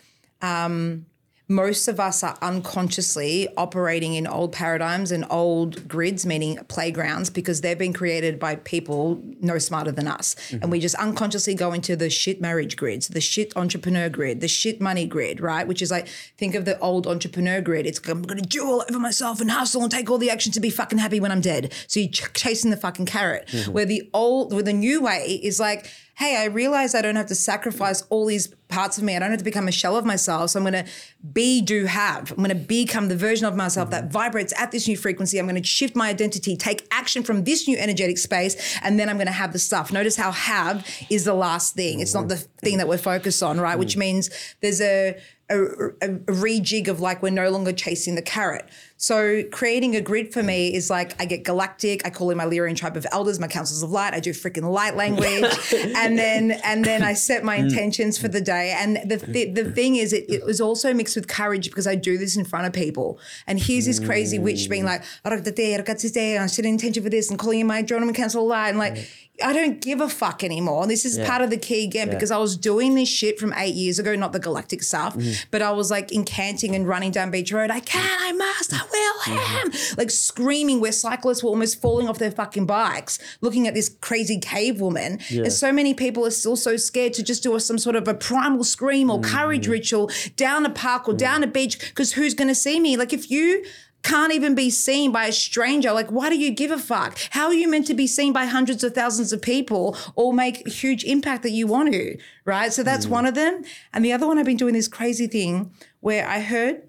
Most 1.49 1.87
of 1.87 1.99
us 1.99 2.23
are 2.23 2.37
unconsciously 2.41 3.47
operating 3.55 4.15
in 4.15 4.27
old 4.27 4.51
paradigms 4.51 5.11
and 5.11 5.25
old 5.29 5.87
grids, 5.87 6.25
meaning 6.25 6.57
playgrounds, 6.67 7.29
because 7.29 7.61
they've 7.61 7.77
been 7.77 7.93
created 7.93 8.37
by 8.37 8.55
people 8.55 9.21
no 9.39 9.57
smarter 9.57 9.91
than 9.91 10.07
us. 10.07 10.35
And 10.51 10.69
we 10.69 10.79
just 10.79 10.95
unconsciously 10.95 11.55
go 11.55 11.71
into 11.71 11.95
the 11.95 12.09
shit 12.09 12.41
marriage 12.41 12.75
grids, 12.75 13.07
the 13.07 13.21
shit 13.21 13.55
entrepreneur 13.55 14.09
grid, 14.09 14.41
the 14.41 14.49
shit 14.49 14.81
money 14.81 15.05
grid, 15.05 15.39
right? 15.39 15.65
Which 15.65 15.81
is 15.81 15.89
like, 15.89 16.07
think 16.37 16.53
of 16.53 16.65
the 16.65 16.77
old 16.79 17.07
entrepreneur 17.07 17.61
grid. 17.61 17.85
It's 17.85 17.99
I'm 18.09 18.23
going 18.23 18.41
to 18.41 18.47
do 18.47 18.65
all 18.65 18.83
over 18.89 18.99
myself 18.99 19.39
and 19.39 19.49
hustle 19.49 19.83
and 19.83 19.91
take 19.91 20.09
all 20.09 20.17
the 20.17 20.29
action 20.29 20.51
to 20.51 20.59
be 20.59 20.69
fucking 20.69 20.99
happy 20.99 21.21
when 21.21 21.31
I'm 21.31 21.41
dead. 21.41 21.73
So 21.87 22.01
you're 22.01 22.09
ch- 22.09 22.33
chasing 22.33 22.71
the 22.71 22.77
fucking 22.77 23.05
carrot. 23.05 23.47
Mm-hmm. 23.47 23.71
Where 23.71 23.85
the 23.85 24.09
old, 24.13 24.53
where 24.53 24.63
the 24.63 24.73
new 24.73 25.01
way 25.01 25.39
is 25.41 25.59
like, 25.59 25.89
hey, 26.17 26.35
I 26.35 26.45
realize 26.45 26.95
I 26.95 27.03
don't 27.03 27.15
have 27.15 27.27
to 27.27 27.35
sacrifice 27.35 28.01
all 28.09 28.25
these 28.25 28.47
parts 28.69 28.97
of 28.97 29.03
me. 29.03 29.15
I 29.15 29.19
don't 29.19 29.29
have 29.29 29.37
to 29.37 29.45
become 29.45 29.67
a 29.67 29.71
shell 29.71 29.95
of 29.95 30.03
myself. 30.03 30.49
So 30.49 30.59
I'm 30.59 30.63
going 30.63 30.83
to 30.83 30.91
be, 31.31 31.61
do, 31.61 31.85
have. 31.85 32.31
I'm 32.31 32.37
going 32.37 32.49
to 32.49 32.55
become 32.55 33.07
the 33.07 33.15
version 33.15 33.45
of 33.45 33.55
myself 33.55 33.91
that 33.91 34.11
vibrates 34.11 34.51
at 34.57 34.71
this 34.71 34.87
new 34.87 34.97
frequency. 34.97 35.37
I'm 35.37 35.45
going 35.45 35.61
to 35.61 35.67
shift 35.67 35.95
my 35.95 36.09
identity, 36.09 36.57
take 36.57 36.87
action 36.89 37.21
from 37.21 37.43
this 37.43 37.67
new 37.67 37.77
energetic 37.77 38.17
space, 38.17 38.79
and 38.81 38.99
then 38.99 39.09
I'm 39.09 39.17
going 39.17 39.27
to 39.27 39.31
have 39.31 39.53
the 39.53 39.59
stuff. 39.59 39.93
Notice 39.93 40.15
how 40.15 40.31
have 40.31 40.87
is 41.11 41.23
the 41.23 41.35
last 41.35 41.75
thing. 41.75 41.99
It's 41.99 42.15
not 42.15 42.29
the 42.29 42.37
thing 42.37 42.79
that 42.79 42.87
we're 42.87 42.97
focused 42.97 43.43
on, 43.43 43.59
right? 43.59 43.77
Which 43.77 43.93
mm. 43.93 43.99
means 43.99 44.31
there's 44.59 44.81
a, 44.81 45.21
a, 45.49 45.61
a, 45.61 45.89
a 46.01 46.33
rejig 46.33 46.87
of 46.87 46.99
like 46.99 47.21
we're 47.21 47.29
no 47.29 47.49
longer 47.49 47.71
chasing 47.71 48.15
the 48.15 48.21
carrot. 48.21 48.67
So 48.97 49.43
creating 49.51 49.95
a 49.95 50.01
grid 50.01 50.33
for 50.33 50.41
me 50.41 50.73
is 50.73 50.89
like 50.89 51.19
I 51.21 51.25
get 51.25 51.43
galactic. 51.43 52.05
I 52.05 52.09
call 52.09 52.31
in 52.31 52.37
my 52.37 52.45
Lyrian 52.45 52.75
tribe 52.75 52.97
of 52.97 53.05
elders, 53.11 53.39
my 53.39 53.47
councils 53.47 53.83
of 53.83 53.91
light. 53.91 54.13
I 54.13 54.19
do 54.19 54.31
freaking 54.31 54.69
light 54.71 54.95
language, 54.95 55.45
and 55.73 56.17
then 56.17 56.51
and 56.63 56.83
then 56.83 57.03
I 57.03 57.13
set 57.13 57.43
my 57.43 57.55
intentions 57.55 58.17
for 58.17 58.27
the 58.27 58.41
day. 58.41 58.75
And 58.77 58.97
the 59.09 59.17
the, 59.17 59.51
the 59.51 59.71
thing 59.71 59.97
is, 59.97 60.13
it, 60.13 60.29
it 60.29 60.45
was 60.45 60.59
also 60.59 60.93
mixed 60.93 61.15
with 61.15 61.27
courage 61.27 61.69
because 61.69 61.85
I 61.85 61.95
do 61.95 62.17
this 62.17 62.35
in 62.35 62.43
front 62.43 62.65
of 62.65 62.73
people. 62.73 63.19
And 63.45 63.59
here's 63.59 63.85
this 63.85 63.99
crazy 63.99 64.39
witch 64.39 64.67
being 64.69 64.83
like, 64.83 65.03
"Oh, 65.23 65.29
I'm 65.29 65.43
setting 65.43 66.73
intention 66.73 67.03
for 67.03 67.09
this 67.09 67.29
and 67.29 67.37
calling 67.39 67.59
in 67.59 67.67
my 67.67 67.83
Geronimo 67.83 68.13
council 68.13 68.43
of 68.43 68.49
light, 68.49 68.69
and 68.69 68.79
like 68.79 69.07
I 69.43 69.53
don't 69.53 69.79
give 69.81 70.01
a 70.01 70.09
fuck 70.09 70.43
anymore. 70.43 70.87
This 70.87 71.05
is 71.05 71.19
part 71.19 71.41
of 71.41 71.49
the 71.49 71.57
key 71.57 71.83
again 71.83 72.09
because 72.09 72.31
I 72.31 72.37
was 72.37 72.57
doing 72.57 72.95
this 72.95 73.09
shit 73.09 73.39
from 73.39 73.53
eight 73.53 73.75
years 73.75 73.99
ago, 73.99 74.15
not 74.15 74.33
the 74.33 74.39
galactic 74.39 74.81
stuff, 74.81 75.15
mm. 75.15 75.45
but 75.51 75.61
I 75.61 75.71
was 75.71 75.91
like 75.91 76.09
incanting 76.09 76.75
and 76.75 76.87
running 76.87 77.11
down 77.11 77.29
Beach 77.29 77.51
Road. 77.51 77.69
I 77.69 77.79
can, 77.79 78.17
I 78.19 78.31
must, 78.31 78.73
I 78.73 78.77
will, 78.77 78.87
I 78.91 79.37
mm-hmm. 79.37 79.67
am. 79.67 79.97
Like 79.97 80.09
screaming 80.09 80.79
where 80.81 80.91
cyclists 80.91 81.43
were 81.43 81.49
almost 81.49 81.79
falling 81.79 82.09
off 82.09 82.17
their 82.17 82.31
fucking 82.31 82.65
bikes, 82.65 83.19
looking 83.41 83.67
at 83.67 83.75
this 83.75 83.95
crazy 84.01 84.39
cave 84.39 84.81
woman. 84.81 85.19
And 85.29 85.53
so 85.53 85.71
many 85.71 85.93
people 85.93 86.25
are 86.25 86.31
still 86.31 86.55
so 86.55 86.75
scared 86.75 87.13
to 87.13 87.23
just 87.23 87.43
do 87.43 87.55
a, 87.55 87.59
some 87.59 87.77
sort 87.77 87.95
of 87.95 88.07
a 88.07 88.15
primal 88.15 88.63
scream 88.63 89.11
or 89.11 89.19
courage 89.21 89.63
mm-hmm. 89.63 89.71
ritual 89.71 90.11
down 90.35 90.65
a 90.65 90.69
park 90.69 91.07
or 91.07 91.11
mm-hmm. 91.11 91.17
down 91.17 91.43
a 91.43 91.47
beach 91.47 91.79
because 91.79 92.13
who's 92.13 92.33
going 92.33 92.47
to 92.47 92.55
see 92.55 92.79
me? 92.79 92.97
Like 92.97 93.13
if 93.13 93.29
you 93.29 93.63
can't 94.07 94.31
even 94.31 94.55
be 94.55 94.69
seen 94.69 95.11
by 95.11 95.25
a 95.25 95.31
stranger. 95.33 95.91
Like, 95.91 96.09
why 96.09 96.29
do 96.29 96.37
you 96.37 96.49
give 96.49 96.71
a 96.71 96.77
fuck? 96.77 97.19
How 97.31 97.47
are 97.47 97.53
you 97.53 97.69
meant 97.69 97.87
to 97.87 97.93
be 97.93 98.07
seen 98.07 98.31
by 98.31 98.45
hundreds 98.45 98.81
of 98.83 98.95
thousands 98.95 99.33
of 99.33 99.41
people 99.41 99.97
or 100.15 100.33
make 100.33 100.65
huge 100.65 101.03
impact 101.03 101.43
that 101.43 101.49
you 101.51 101.67
want 101.67 101.91
to? 101.91 102.17
Right. 102.45 102.71
So 102.71 102.83
that's 102.83 103.05
one 103.05 103.25
of 103.25 103.35
them. 103.35 103.63
And 103.93 104.05
the 104.05 104.13
other 104.13 104.25
one, 104.25 104.37
I've 104.37 104.45
been 104.45 104.55
doing 104.55 104.73
this 104.73 104.87
crazy 104.87 105.27
thing 105.27 105.73
where 105.99 106.25
I 106.25 106.39
heard, 106.39 106.87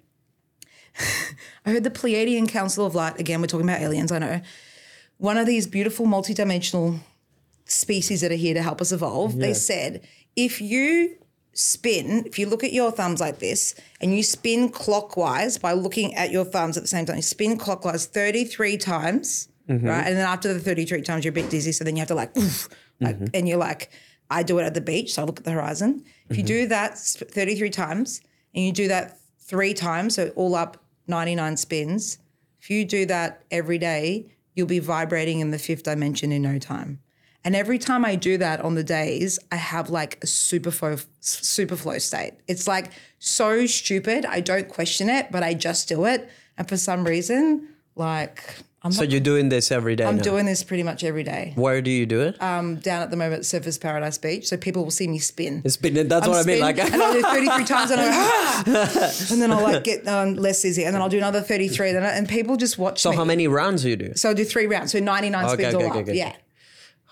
I 1.67 1.71
heard 1.73 1.83
the 1.83 1.91
Pleiadian 1.91 2.49
Council 2.49 2.87
of 2.87 2.95
Light. 2.95 3.19
Again, 3.19 3.41
we're 3.41 3.49
talking 3.49 3.69
about 3.69 3.81
aliens, 3.81 4.13
I 4.13 4.21
know. 4.21 4.41
One 5.17 5.37
of 5.37 5.47
these 5.47 5.67
beautiful 5.67 6.07
multidimensional 6.07 7.01
species 7.65 8.21
that 8.21 8.31
are 8.31 8.37
here 8.37 8.55
to 8.55 8.63
help 8.63 8.81
us 8.81 8.93
evolve. 8.93 9.37
They 9.39 9.55
said, 9.55 10.07
if 10.37 10.61
you 10.61 11.17
spin, 11.59 12.23
if 12.25 12.39
you 12.39 12.47
look 12.47 12.63
at 12.63 12.73
your 12.73 12.93
thumbs 12.93 13.21
like 13.21 13.41
this 13.41 13.75
and 14.01 14.15
you 14.15 14.23
spin 14.23 14.69
clockwise 14.69 15.59
by 15.59 15.73
looking 15.73 16.15
at 16.15 16.31
your 16.31 16.45
thumbs 16.45 16.77
at 16.77 16.85
the 16.85 16.89
same 16.89 17.05
time, 17.05 17.17
you 17.17 17.23
spin 17.23 17.59
clockwise 17.59 18.07
33 18.07 18.77
times, 18.77 19.49
mm-hmm. 19.69 19.87
right? 19.87 20.07
And 20.07 20.17
then 20.17 20.27
after 20.27 20.55
the 20.55 20.61
33 20.61 21.03
times, 21.03 21.25
you're 21.25 21.33
a 21.33 21.35
bit 21.35 21.51
dizzy. 21.51 21.73
So 21.73 21.83
then 21.83 21.97
you 21.97 22.01
have 22.01 22.09
to 22.09 22.15
like, 22.15 22.37
oof, 22.37 22.69
like 23.01 23.17
mm-hmm. 23.17 23.27
and 23.35 23.49
you're 23.49 23.59
like, 23.59 23.91
I 24.31 24.45
do 24.45 24.59
it 24.59 24.65
at 24.65 24.75
the 24.75 24.81
beach. 24.81 25.15
So 25.15 25.23
I 25.23 25.25
look 25.25 25.39
at 25.39 25.45
the 25.45 25.51
horizon. 25.51 26.05
If 26.31 26.37
you 26.37 26.45
mm-hmm. 26.45 26.47
do 26.47 26.67
that 26.69 26.97
33 26.97 27.71
times 27.71 28.21
and 28.55 28.65
you 28.65 28.73
do 28.73 28.89
that 28.89 29.19
three 29.41 29.75
times, 29.75 30.15
so 30.15 30.29
all 30.37 30.55
up 30.55 30.77
99 31.09 31.57
spins, 31.57 32.19
if 32.61 32.71
you 32.71 32.85
do 32.85 33.05
that 33.07 33.43
every 33.51 33.79
day, 33.79 34.31
you'll 34.55 34.67
be 34.67 34.79
vibrating 34.79 35.41
in 35.41 35.51
the 35.51 35.59
fifth 35.59 35.83
dimension 35.83 36.31
in 36.31 36.43
no 36.43 36.59
time. 36.59 37.01
And 37.45 37.55
every 37.57 37.79
time 37.79 38.05
I 38.05 38.15
do 38.17 38.37
that 38.39 38.61
on 38.61 38.75
the 38.75 38.85
days, 38.85 39.39
I 39.51 39.57
have 39.57 39.91
like 39.91 40.19
a 40.23 40.27
super 40.27 40.71
flow, 40.71 40.97
super 41.21 41.77
flow 41.77 41.99
state. 41.99 42.35
It's 42.47 42.67
like 42.69 42.91
so 43.19 43.65
stupid. 43.67 44.27
I 44.27 44.41
don't 44.41 44.69
question 44.69 45.09
it, 45.09 45.31
but 45.31 45.43
I 45.43 45.55
just 45.55 45.89
do 45.89 46.05
it. 46.05 46.29
And 46.59 46.69
for 46.69 46.77
some 46.77 47.05
reason, 47.05 47.69
like 47.95 48.43
I'm, 48.83 48.93
So 48.93 49.03
not, 49.03 49.11
you're 49.11 49.21
doing 49.21 49.49
this 49.49 49.71
every 49.73 49.97
day 49.97 50.05
I'm 50.05 50.17
now. 50.17 50.23
doing 50.23 50.47
this 50.47 50.63
pretty 50.63 50.83
much 50.83 51.05
every 51.05 51.23
day. 51.23 51.53
Where 51.55 51.81
do 51.81 51.91
you 51.91 52.07
do 52.07 52.21
it? 52.23 52.37
I'm 52.43 52.77
down 52.77 53.03
at 53.03 53.11
the 53.11 53.17
moment 53.17 53.43
Surfers 53.45 53.81
Paradise 53.81 54.19
Beach, 54.19 54.47
so 54.49 54.57
people 54.57 54.85
will 54.85 54.91
see 54.91 55.07
me 55.09 55.19
spin. 55.19 55.63
it's 55.65 55.77
been 55.77 55.95
that's 56.09 56.27
I'm 56.27 56.31
what 56.33 56.45
I 56.45 56.47
mean. 56.47 56.61
Like 56.61 56.79
and 56.79 57.01
I'll 57.03 57.13
do 57.13 57.23
33 57.23 57.65
times 57.65 57.91
and, 57.93 58.01
I'm 58.01 58.11
ah! 58.13 58.63
and 59.31 59.41
then 59.43 59.51
I'll 59.53 59.63
like 59.63 59.85
get 59.85 60.07
um, 60.07 60.35
less 60.35 60.61
dizzy 60.63 60.85
and 60.85 60.95
then 60.95 61.01
I'll 61.03 61.09
do 61.09 61.19
another 61.19 61.41
33 61.41 61.93
then 61.93 62.03
and 62.03 62.29
people 62.29 62.57
just 62.57 62.79
watch 62.79 63.01
so 63.01 63.11
me. 63.11 63.17
how 63.17 63.25
many 63.25 63.49
rounds 63.49 63.83
do 63.83 63.91
you 63.91 63.97
do? 63.97 64.13
so 64.17 64.29
I'll 64.29 64.35
do 64.35 64.45
three 64.45 64.67
rounds, 64.67 64.93
so 64.93 64.99
99 65.01 65.45
Okay, 65.45 65.55
spins 65.55 65.75
okay, 65.75 65.85
all 65.85 65.91
okay, 65.99 66.11
up. 66.11 66.17
Yeah. 66.17 66.37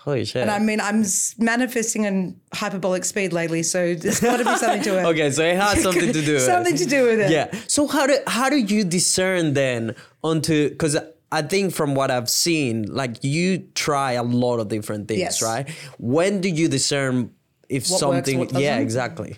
Holy 0.07 0.23
shit. 0.23 0.41
And 0.41 0.49
I 0.49 0.59
mean, 0.59 0.79
I'm 0.79 1.03
manifesting 1.37 2.05
in 2.05 2.39
hyperbolic 2.53 3.03
speed 3.03 3.33
lately, 3.33 3.61
so 3.61 3.93
there's 3.93 4.21
got 4.21 4.37
to 4.37 4.45
be 4.45 4.55
something 4.55 4.81
to 4.83 4.99
it. 4.99 5.05
okay, 5.11 5.29
so 5.31 5.43
it 5.43 5.57
has 5.57 5.83
something 5.83 6.13
to 6.13 6.21
do 6.25 6.35
with 6.35 6.43
something 6.43 6.75
it. 6.75 6.77
to 6.77 6.85
do 6.85 7.03
with 7.03 7.19
it. 7.19 7.29
Yeah. 7.29 7.51
So 7.67 7.87
how 7.87 8.07
do 8.07 8.17
how 8.25 8.49
do 8.49 8.55
you 8.55 8.85
discern 8.85 9.53
then 9.53 9.97
onto 10.23 10.69
because 10.69 10.95
I 11.29 11.41
think 11.41 11.73
from 11.73 11.93
what 11.93 12.09
I've 12.09 12.29
seen, 12.29 12.83
like 12.83 13.21
you 13.21 13.67
try 13.75 14.13
a 14.13 14.23
lot 14.23 14.59
of 14.59 14.69
different 14.69 15.09
things, 15.09 15.19
Yes. 15.19 15.41
right? 15.41 15.69
When 15.97 16.39
do 16.39 16.47
you 16.47 16.69
discern 16.69 17.31
if 17.69 17.83
What 17.89 18.01
works, 18.01 18.15
something? 18.29 18.39
what 18.39 18.51
yeah, 18.53 18.71
doesn't? 18.71 18.81
exactly. 18.83 19.37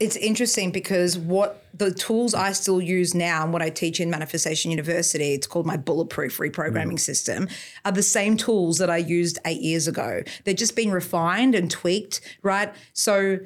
It's 0.00 0.16
interesting 0.16 0.70
because 0.70 1.18
what 1.18 1.64
the 1.74 1.92
tools 1.92 2.34
I 2.34 2.52
still 2.52 2.80
use 2.80 3.14
now 3.14 3.44
and 3.44 3.52
what 3.52 3.62
I 3.62 3.70
teach 3.70 4.00
in 4.00 4.10
Manifestation 4.10 4.70
University, 4.70 5.32
it's 5.34 5.46
called 5.46 5.66
my 5.66 5.76
bulletproof 5.76 6.38
reprogramming 6.38 6.94
Mm. 6.94 7.00
system, 7.00 7.48
are 7.84 7.92
the 7.92 8.02
same 8.02 8.36
tools 8.36 8.78
that 8.78 8.90
I 8.90 8.96
used 8.96 9.38
eight 9.44 9.60
years 9.60 9.86
ago. 9.86 10.22
They're 10.44 10.54
just 10.54 10.74
been 10.76 10.90
refined 10.90 11.54
and 11.54 11.70
tweaked, 11.70 12.20
right? 12.42 12.72
So 12.92 13.38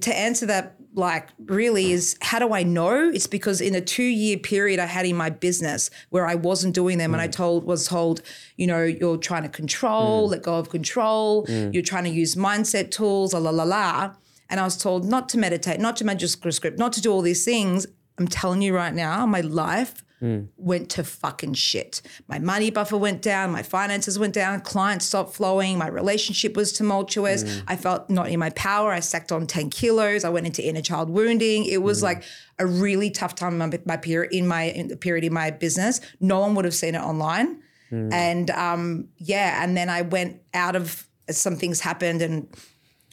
to 0.00 0.16
answer 0.18 0.46
that, 0.46 0.76
like 0.94 1.28
really 1.46 1.92
is 1.92 2.16
how 2.20 2.38
do 2.38 2.52
I 2.52 2.62
know? 2.62 3.10
It's 3.10 3.26
because 3.26 3.60
in 3.60 3.74
a 3.74 3.80
two 3.80 4.02
year 4.02 4.36
period 4.36 4.80
I 4.80 4.86
had 4.86 5.06
in 5.06 5.16
my 5.16 5.30
business 5.30 5.90
where 6.10 6.26
I 6.26 6.34
wasn't 6.34 6.74
doing 6.74 6.98
them 6.98 7.14
and 7.14 7.20
I 7.20 7.28
mm. 7.28 7.32
told 7.32 7.64
was 7.64 7.86
told, 7.86 8.22
you 8.56 8.66
know, 8.66 8.82
you're 8.82 9.16
trying 9.16 9.44
to 9.44 9.48
control, 9.48 10.26
mm. 10.26 10.32
let 10.32 10.42
go 10.42 10.56
of 10.56 10.70
control, 10.70 11.46
mm. 11.46 11.72
you're 11.72 11.82
trying 11.82 12.04
to 12.04 12.10
use 12.10 12.34
mindset 12.34 12.90
tools, 12.90 13.34
la 13.34 13.40
la 13.40 13.50
la 13.50 13.64
la. 13.64 14.14
And 14.48 14.58
I 14.58 14.64
was 14.64 14.76
told 14.76 15.04
not 15.04 15.28
to 15.30 15.38
meditate, 15.38 15.78
not 15.78 15.96
to 15.98 16.04
magic 16.04 16.30
script, 16.30 16.78
not 16.78 16.92
to 16.94 17.00
do 17.00 17.12
all 17.12 17.22
these 17.22 17.44
things. 17.44 17.86
I'm 18.18 18.26
telling 18.26 18.60
you 18.62 18.74
right 18.74 18.92
now, 18.92 19.24
my 19.26 19.40
life 19.40 20.02
Hmm. 20.20 20.40
went 20.58 20.90
to 20.90 21.02
fucking 21.02 21.54
shit. 21.54 22.02
My 22.28 22.38
money 22.38 22.70
buffer 22.70 22.98
went 22.98 23.22
down, 23.22 23.52
my 23.52 23.62
finances 23.62 24.18
went 24.18 24.34
down, 24.34 24.60
clients 24.60 25.06
stopped 25.06 25.34
flowing, 25.34 25.78
my 25.78 25.88
relationship 25.88 26.58
was 26.58 26.74
tumultuous. 26.74 27.42
Hmm. 27.42 27.64
I 27.66 27.76
felt 27.76 28.10
not 28.10 28.28
in 28.28 28.38
my 28.38 28.50
power. 28.50 28.92
I 28.92 29.00
sacked 29.00 29.32
on 29.32 29.46
10 29.46 29.70
kilos. 29.70 30.24
I 30.24 30.28
went 30.28 30.44
into 30.44 30.62
inner 30.62 30.82
child 30.82 31.08
wounding. 31.08 31.64
It 31.64 31.82
was 31.82 32.00
hmm. 32.00 32.04
like 32.04 32.24
a 32.58 32.66
really 32.66 33.10
tough 33.10 33.34
time 33.34 33.60
in 33.60 33.70
my, 33.70 33.80
my 33.86 33.96
period 33.96 34.32
in 34.32 34.46
my 34.46 34.64
in 34.64 34.88
the 34.88 34.96
period 34.96 35.24
in 35.24 35.32
my 35.32 35.50
business. 35.50 36.02
No 36.20 36.40
one 36.40 36.54
would 36.54 36.66
have 36.66 36.74
seen 36.74 36.94
it 36.94 37.00
online. 37.00 37.62
And 37.90 38.50
um, 38.50 39.08
yeah, 39.16 39.64
and 39.64 39.76
then 39.76 39.88
I 39.88 40.02
went 40.02 40.40
out 40.54 40.76
of 40.76 41.08
some 41.28 41.56
things 41.56 41.80
happened 41.80 42.22
and 42.22 42.48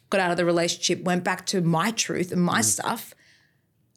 got 0.09 0.21
out 0.21 0.31
of 0.31 0.37
the 0.37 0.45
relationship, 0.45 1.03
went 1.03 1.23
back 1.23 1.45
to 1.47 1.61
my 1.61 1.91
truth 1.91 2.31
and 2.31 2.41
my 2.41 2.61
stuff. 2.61 3.13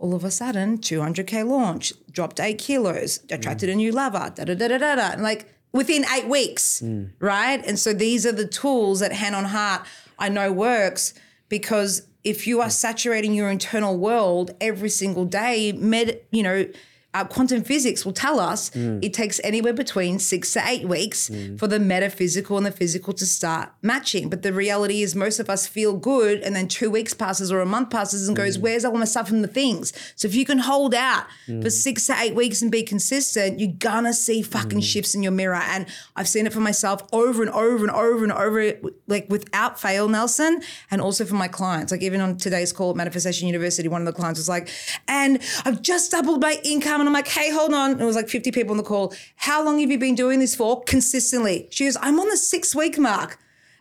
All 0.01 0.15
of 0.15 0.25
a 0.25 0.31
sudden, 0.31 0.79
200K 0.79 1.47
launch, 1.47 1.93
dropped 2.11 2.41
eight 2.41 2.59
kilos, 2.59 3.21
attracted 3.31 3.69
a 3.69 3.75
new 3.77 3.93
lover, 3.93 4.33
da 4.35 4.45
da 4.45 4.55
da 4.55 4.69
da 4.69 4.79
da 4.79 4.95
da. 4.97 5.11
And 5.13 5.23
like 5.23 5.55
within 5.73 6.05
eight 6.17 6.27
weeks, 6.27 6.81
hmm. 6.81 7.05
right? 7.21 7.65
And 7.67 7.79
so 7.79 7.93
these 7.93 8.27
are 8.27 8.33
the 8.33 8.49
tools 8.49 9.01
that 9.01 9.13
hand 9.13 9.35
on 9.37 9.45
heart 9.45 9.83
I 10.19 10.29
know 10.29 10.53
works 10.53 11.15
because 11.49 12.07
if 12.25 12.47
you 12.47 12.61
are 12.61 12.71
saturating 12.71 13.35
your 13.35 13.51
internal 13.51 13.97
world 13.97 14.51
every 14.61 14.91
single 14.91 15.25
day, 15.25 15.73
med, 15.73 16.21
you 16.31 16.43
know, 16.43 16.67
uh, 17.12 17.25
quantum 17.25 17.64
physics 17.64 18.05
will 18.05 18.12
tell 18.12 18.38
us 18.38 18.70
mm. 18.70 19.05
it 19.05 19.12
takes 19.12 19.40
anywhere 19.42 19.73
between 19.73 20.18
six 20.18 20.53
to 20.53 20.62
eight 20.64 20.87
weeks 20.87 21.29
mm. 21.29 21.59
for 21.59 21.66
the 21.66 21.81
metaphysical 21.81 22.57
and 22.57 22.64
the 22.64 22.70
physical 22.70 23.12
to 23.12 23.27
start 23.27 23.70
matching. 23.83 24.29
But 24.31 24.42
the 24.42 24.53
reality 24.53 25.03
is, 25.03 25.16
most 25.16 25.40
of 25.40 25.51
us 25.51 25.66
feel 25.66 25.96
good, 25.96 26.40
and 26.40 26.55
then 26.55 26.68
two 26.68 26.88
weeks 26.88 27.12
passes 27.12 27.51
or 27.51 27.61
a 27.61 27.66
month 27.66 27.90
passes 27.90 28.29
and 28.29 28.37
goes, 28.37 28.59
mm. 28.59 28.61
Where's 28.61 28.85
all 28.85 28.92
my 28.92 29.05
stuff 29.05 29.31
and 29.31 29.42
the 29.42 29.49
things? 29.49 29.92
So 30.14 30.29
if 30.29 30.35
you 30.35 30.44
can 30.44 30.59
hold 30.59 30.94
out 30.94 31.27
for 31.61 31.70
six 31.70 32.07
to 32.07 32.14
eight 32.20 32.35
weeks 32.35 32.62
and 32.62 32.70
be 32.70 32.83
consistent, 32.83 33.59
you're 33.59 33.73
gonna 33.73 34.12
see 34.12 34.42
fucking 34.42 34.81
shifts 34.81 35.14
in 35.14 35.23
your 35.23 35.33
mirror. 35.33 35.55
And 35.55 35.87
I've 36.14 36.29
seen 36.29 36.46
it 36.46 36.53
for 36.53 36.61
myself 36.61 37.03
over 37.12 37.42
and 37.42 37.51
over 37.51 37.85
and 37.85 37.90
over 37.90 38.23
and 38.23 38.33
over, 38.33 38.75
like 39.09 39.27
without 39.29 39.81
fail, 39.81 40.09
Nelson, 40.09 40.61
and 40.90 41.01
also 41.01 41.25
for 41.25 41.35
my 41.35 41.49
clients. 41.49 41.90
Like 41.90 42.03
even 42.03 42.20
on 42.20 42.37
today's 42.37 42.73
call 42.73 42.90
at 42.90 42.96
Manifestation 42.96 43.49
University, 43.49 43.88
one 43.88 44.03
of 44.03 44.07
the 44.07 44.12
clients 44.12 44.38
was 44.38 44.49
like, 44.49 44.68
and 45.09 45.40
I've 45.64 45.83
just 45.83 46.12
doubled 46.12 46.40
my 46.40 46.61
income. 46.62 47.00
And 47.01 47.09
I'm 47.09 47.13
like, 47.13 47.29
hey, 47.29 47.51
hold 47.51 47.73
on. 47.75 47.93
And 47.93 48.01
it 48.01 48.05
was 48.05 48.17
like 48.17 48.29
50 48.29 48.53
people 48.53 48.71
on 48.73 48.77
the 48.77 48.83
call. 48.83 49.13
How 49.37 49.65
long 49.65 49.79
have 49.81 49.91
you 49.91 49.99
been 49.99 50.15
doing 50.15 50.39
this 50.39 50.55
for 50.55 50.83
consistently? 50.85 51.69
She 51.71 51.85
goes, 51.85 51.97
I'm 52.01 52.19
on 52.21 52.29
the 52.29 52.37
six 52.37 52.75
week 52.75 52.99
mark. 52.99 53.39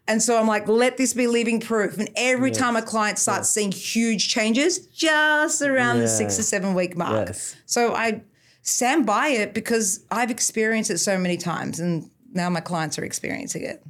And 0.08 0.24
so 0.24 0.40
I'm 0.40 0.48
like, 0.48 0.68
let 0.68 0.98
this 0.98 1.14
be 1.14 1.28
living 1.28 1.60
proof. 1.60 2.00
And 2.00 2.10
every 2.16 2.50
time 2.50 2.76
a 2.76 2.82
client 2.82 3.20
starts 3.20 3.48
seeing 3.50 3.72
huge 3.72 4.28
changes, 4.30 4.88
just 4.88 5.62
around 5.62 6.00
the 6.00 6.08
six 6.08 6.34
Yeah. 6.34 6.38
to 6.38 6.44
seven 6.44 6.74
week 6.74 6.98
mark. 6.98 7.28
Yes. 7.28 7.56
So 7.68 7.94
I 7.94 8.24
stand 8.64 9.06
by 9.06 9.28
it 9.28 9.54
because 9.54 10.04
I've 10.10 10.32
experienced 10.32 10.90
it 10.90 10.98
so 10.98 11.18
many 11.20 11.38
times 11.38 11.80
and 11.80 12.10
now 12.34 12.50
my 12.50 12.60
clients 12.60 12.98
are 12.98 13.04
experiencing 13.04 13.62
it. 13.64 13.84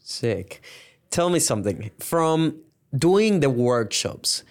Sick. 0.00 0.60
Tell 1.10 1.30
me 1.30 1.38
something. 1.38 1.90
From 2.00 2.56
doing 2.96 3.38
the 3.40 3.50
workshops, 3.50 4.42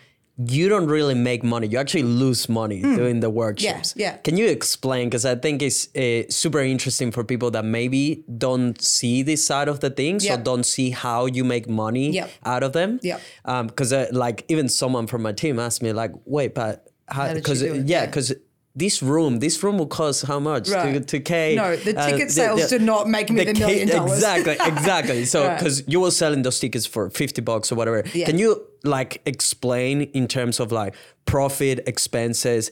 you 0.47 0.69
don't 0.69 0.87
really 0.87 1.15
make 1.15 1.43
money. 1.43 1.67
You 1.67 1.77
actually 1.79 2.03
lose 2.03 2.47
money 2.47 2.81
doing 2.81 3.19
the 3.19 3.29
workshops. 3.29 3.91
Hmm. 3.91 3.99
yeah. 3.99 4.17
Can 4.17 4.37
you 4.37 4.47
explain? 4.47 5.07
Because 5.09 5.25
I 5.25 5.35
think 5.35 5.61
it's 5.61 5.93
uh, 5.95 6.23
super 6.29 6.59
interesting 6.59 7.11
for 7.11 7.25
people 7.25 7.51
that 7.51 7.65
maybe 7.65 8.23
don't 8.37 8.81
see 8.81 9.21
this 9.21 9.45
side 9.45 9.67
of 9.67 9.81
the 9.81 9.89
things 9.89 10.23
or 10.25 10.29
Yep. 10.29 10.43
don't 10.45 10.63
see 10.65 10.91
how 10.91 11.25
you 11.25 11.43
make 11.43 11.67
money 11.67 12.23
out 12.45 12.63
of 12.63 12.71
them. 12.71 12.99
Yep. 13.03 13.21
Because 13.67 13.91
uh, 13.91 14.07
like 14.13 14.45
even 14.47 14.69
someone 14.69 15.07
from 15.07 15.23
my 15.23 15.33
team 15.33 15.59
asked 15.59 15.81
me 15.83 15.91
like, 15.91 16.11
wait, 16.25 16.55
but 16.55 16.87
how? 17.09 17.27
did 17.27 17.35
you 17.35 17.41
Because 17.41 17.61
yeah, 17.61 17.73
Yeah. 17.85 18.05
because. 18.05 18.33
This 18.79 19.03
room, 19.03 19.39
this 19.39 19.61
room 19.63 19.77
will 19.79 19.87
cost 20.01 20.25
how 20.25 20.39
much? 20.39 20.69
Right. 20.69 20.93
To, 20.93 20.99
to 21.13 21.19
K. 21.19 21.55
No, 21.55 21.75
the 21.75 21.93
uh, 21.99 22.07
ticket 22.09 22.31
sales 22.31 22.69
do 22.69 22.79
not 22.79 23.07
make 23.07 23.29
me 23.29 23.43
the 23.43 23.53
K- 23.53 23.59
million 23.59 23.87
dollars. 23.89 24.13
Exactly, 24.19 24.53
exactly. 24.73 25.25
So 25.25 25.39
Right. 25.45 25.57
because 25.57 25.83
you 25.87 25.99
were 25.99 26.11
selling 26.11 26.41
those 26.43 26.59
tickets 26.59 26.85
for 26.85 27.09
50 27.09 27.41
bucks 27.41 27.71
or 27.71 27.75
whatever. 27.75 28.03
Yeah. 28.13 28.25
Can 28.25 28.37
you 28.39 28.49
like 28.83 29.21
explain 29.25 30.01
in 30.19 30.27
terms 30.27 30.59
of 30.59 30.71
like 30.71 30.95
profit, 31.25 31.77
expenses, 31.87 32.71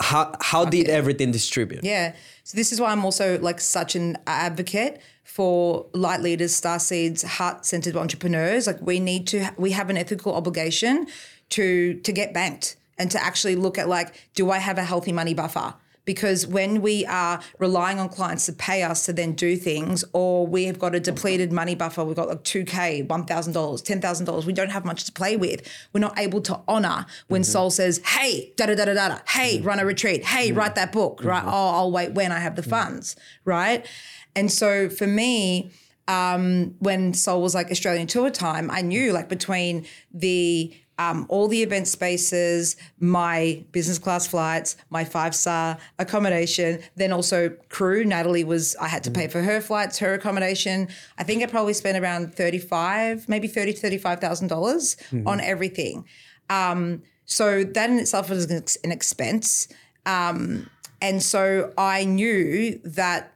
how 0.00 0.32
how 0.40 0.64
did 0.64 0.88
everything 0.88 1.30
distribute? 1.32 1.84
Yeah. 1.84 2.14
So 2.44 2.56
this 2.56 2.72
is 2.72 2.80
why 2.80 2.90
I'm 2.92 3.04
also 3.04 3.38
like 3.38 3.60
such 3.60 3.96
an 3.96 4.16
advocate 4.26 5.00
for 5.24 5.86
light 5.94 6.20
leaders, 6.20 6.54
star 6.54 6.78
seeds, 6.78 7.22
heart 7.22 7.64
centered 7.64 7.96
entrepreneurs. 7.96 8.66
Like 8.66 8.80
we 8.82 8.98
need 9.00 9.26
to, 9.28 9.38
we 9.56 9.70
have 9.72 9.88
an 9.90 9.96
ethical 9.96 10.34
obligation 10.34 11.06
to 11.50 11.94
to 12.06 12.12
get 12.12 12.32
banked 12.32 12.76
and 13.00 13.10
to 13.10 13.24
actually 13.24 13.56
look 13.56 13.78
at 13.78 13.88
like, 13.88 14.14
do 14.34 14.50
I 14.50 14.58
have 14.58 14.76
a 14.78 14.84
healthy 14.84 15.10
money 15.10 15.32
buffer? 15.32 15.74
Because 16.04 16.46
when 16.46 16.82
we 16.82 17.06
are 17.06 17.40
relying 17.58 17.98
on 17.98 18.08
clients 18.08 18.46
to 18.46 18.52
pay 18.52 18.82
us 18.82 19.06
to 19.06 19.12
then 19.12 19.32
do 19.32 19.56
things, 19.56 20.04
or 20.12 20.46
we 20.46 20.64
have 20.64 20.78
got 20.78 20.94
a 20.94 21.00
depleted 21.00 21.50
money 21.52 21.74
buffer, 21.74 22.04
we've 22.04 22.16
got 22.16 22.28
like 22.28 22.42
2K, 22.44 23.06
$1,000, 23.06 23.46
$10,000, 23.56 24.44
we 24.44 24.52
don't 24.52 24.70
have 24.70 24.84
much 24.84 25.04
to 25.04 25.12
play 25.12 25.36
with. 25.36 25.66
We're 25.92 26.00
not 26.00 26.18
able 26.18 26.40
to 26.42 26.60
honor 26.68 27.06
when 27.28 27.42
mm-hmm. 27.42 27.50
soul 27.50 27.70
says, 27.70 28.00
hey, 28.04 28.52
da 28.56 28.66
da 28.66 28.74
da 28.74 28.84
da 28.86 28.94
da, 28.94 29.18
hey, 29.28 29.58
mm-hmm. 29.58 29.66
run 29.66 29.80
a 29.80 29.86
retreat, 29.86 30.24
hey, 30.24 30.48
mm-hmm. 30.48 30.58
write 30.58 30.74
that 30.74 30.92
book, 30.92 31.24
right? 31.24 31.44
Oh, 31.44 31.70
I'll 31.70 31.92
wait 31.92 32.12
when 32.12 32.32
I 32.32 32.38
have 32.40 32.56
the 32.56 32.62
funds, 32.62 33.16
right? 33.44 33.86
And 34.36 34.50
so 34.52 34.88
for 34.90 35.06
me, 35.06 35.70
um, 36.08 36.74
when 36.80 37.14
Soul 37.14 37.40
was 37.40 37.54
like 37.54 37.70
Australian 37.70 38.08
tour 38.08 38.30
time, 38.30 38.70
I 38.70 38.82
knew 38.82 39.12
like 39.12 39.28
between 39.28 39.86
the 40.12 40.74
um, 41.00 41.24
all 41.30 41.48
the 41.48 41.62
event 41.62 41.88
spaces, 41.88 42.76
my 42.98 43.64
business 43.72 43.98
class 43.98 44.26
flights, 44.26 44.76
my 44.90 45.02
five 45.02 45.34
star 45.34 45.78
accommodation, 45.98 46.78
then 46.94 47.10
also 47.10 47.48
crew. 47.70 48.04
Natalie 48.04 48.44
was, 48.44 48.76
I 48.76 48.88
had 48.88 49.02
to 49.04 49.10
pay 49.10 49.26
for 49.26 49.40
her 49.40 49.62
flights, 49.62 49.98
her 50.00 50.12
accommodation. 50.12 50.88
I 51.16 51.24
think 51.24 51.42
I 51.42 51.46
probably 51.46 51.72
spent 51.72 51.96
around 51.96 52.34
35, 52.34 53.30
maybe 53.30 53.48
30 53.48 53.72
to 53.72 53.80
$35,000 53.80 55.26
on 55.26 55.40
everything. 55.40 56.04
Um, 56.50 57.02
so 57.24 57.64
that 57.64 57.88
in 57.88 57.98
itself 57.98 58.28
was 58.28 58.50
an 58.50 58.62
an 58.84 58.92
expense. 58.92 59.68
Um, 60.04 60.68
and 61.00 61.22
so 61.22 61.72
I 61.78 62.04
knew 62.04 62.78
that 62.84 63.32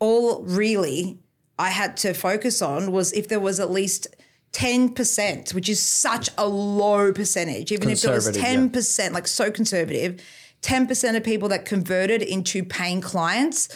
all 0.00 0.42
really 0.42 1.20
I 1.56 1.70
had 1.70 1.96
to 1.98 2.14
focus 2.14 2.60
on 2.60 2.90
was 2.90 3.12
if 3.12 3.28
there 3.28 3.38
was 3.38 3.60
at 3.60 3.70
least 3.70 4.08
10%, 4.56 5.52
which 5.52 5.68
is 5.68 5.82
such 5.82 6.30
a 6.38 6.48
low 6.48 7.12
percentage, 7.12 7.70
even 7.72 7.90
if 7.90 8.02
it 8.02 8.10
was 8.10 8.30
10%, 8.30 9.12
like 9.12 9.26
so 9.26 9.50
conservative, 9.50 10.22
10% 10.62 11.14
of 11.14 11.22
people 11.22 11.50
that 11.50 11.66
converted 11.66 12.22
into 12.22 12.64
paying 12.64 13.02
clients 13.02 13.68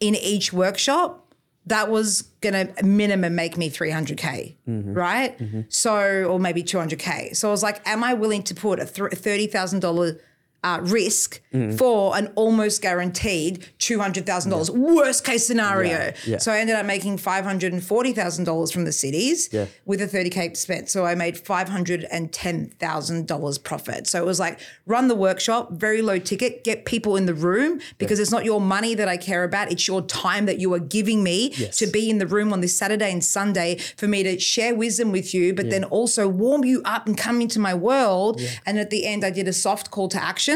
in 0.00 0.14
each 0.14 0.50
workshop, 0.50 1.34
that 1.66 1.90
was 1.90 2.22
gonna 2.40 2.72
minimum 2.82 3.34
make 3.34 3.58
me 3.58 3.68
300K, 3.68 4.54
mm-hmm. 4.66 4.94
right? 4.94 5.38
Mm-hmm. 5.38 5.60
So, 5.68 6.24
or 6.24 6.40
maybe 6.40 6.62
200K. 6.62 7.36
So 7.36 7.48
I 7.48 7.50
was 7.50 7.62
like, 7.62 7.86
am 7.86 8.02
I 8.02 8.14
willing 8.14 8.44
to 8.44 8.54
put 8.54 8.80
a 8.80 8.84
$30,000 8.84 10.20
uh, 10.66 10.80
risk 10.82 11.40
for 11.78 12.16
an 12.18 12.26
almost 12.34 12.82
guaranteed 12.82 13.64
$200,000 13.78 14.68
worst 14.70 15.24
case 15.24 15.46
scenario? 15.46 15.98
Yeah, 15.98 16.12
yeah. 16.26 16.38
So 16.38 16.52
I 16.52 16.58
ended 16.58 16.74
up 16.76 16.84
making 16.84 17.16
$540,000 17.18 18.72
from 18.72 18.84
the 18.84 18.92
cities 18.92 19.48
Yeah. 19.52 19.66
with 19.90 20.00
a 20.02 20.06
30K 20.14 20.54
spent. 20.56 20.90
So 20.90 21.06
I 21.06 21.14
made 21.14 21.36
$510,000 21.36 23.58
profit. 23.62 24.06
So 24.06 24.22
it 24.22 24.26
was 24.26 24.38
like 24.40 24.58
run 24.86 25.08
the 25.08 25.14
workshop, 25.14 25.72
very 25.72 26.02
low 26.02 26.18
ticket, 26.18 26.62
get 26.64 26.84
people 26.84 27.16
in 27.16 27.24
the 27.26 27.34
room 27.34 27.80
because 27.98 28.18
it's 28.20 28.30
not 28.30 28.44
your 28.44 28.60
money 28.60 28.94
that 28.94 29.08
I 29.08 29.16
care 29.16 29.44
about. 29.44 29.70
It's 29.72 29.86
your 29.88 30.02
time 30.02 30.44
that 30.46 30.58
you 30.58 30.72
are 30.74 30.78
giving 30.78 31.22
me 31.22 31.52
Yes. 31.56 31.78
to 31.78 31.86
be 31.86 32.10
in 32.10 32.18
the 32.18 32.26
room 32.26 32.52
on 32.52 32.60
this 32.60 32.76
Saturday 32.76 33.10
and 33.12 33.24
Sunday 33.24 33.78
for 33.96 34.06
me 34.08 34.22
to 34.24 34.38
share 34.38 34.74
wisdom 34.74 35.12
with 35.12 35.32
you, 35.34 35.54
but 35.54 35.70
then 35.70 35.84
also 35.84 36.28
warm 36.28 36.64
you 36.64 36.82
up 36.84 37.06
and 37.06 37.16
come 37.16 37.40
into 37.40 37.58
my 37.58 37.74
world. 37.74 38.40
And 38.66 38.78
at 38.78 38.90
the 38.90 39.06
end, 39.06 39.24
I 39.24 39.30
did 39.30 39.48
a 39.48 39.52
soft 39.52 39.90
call 39.90 40.08
to 40.08 40.22
action. 40.22 40.55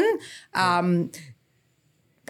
Um, 0.53 1.11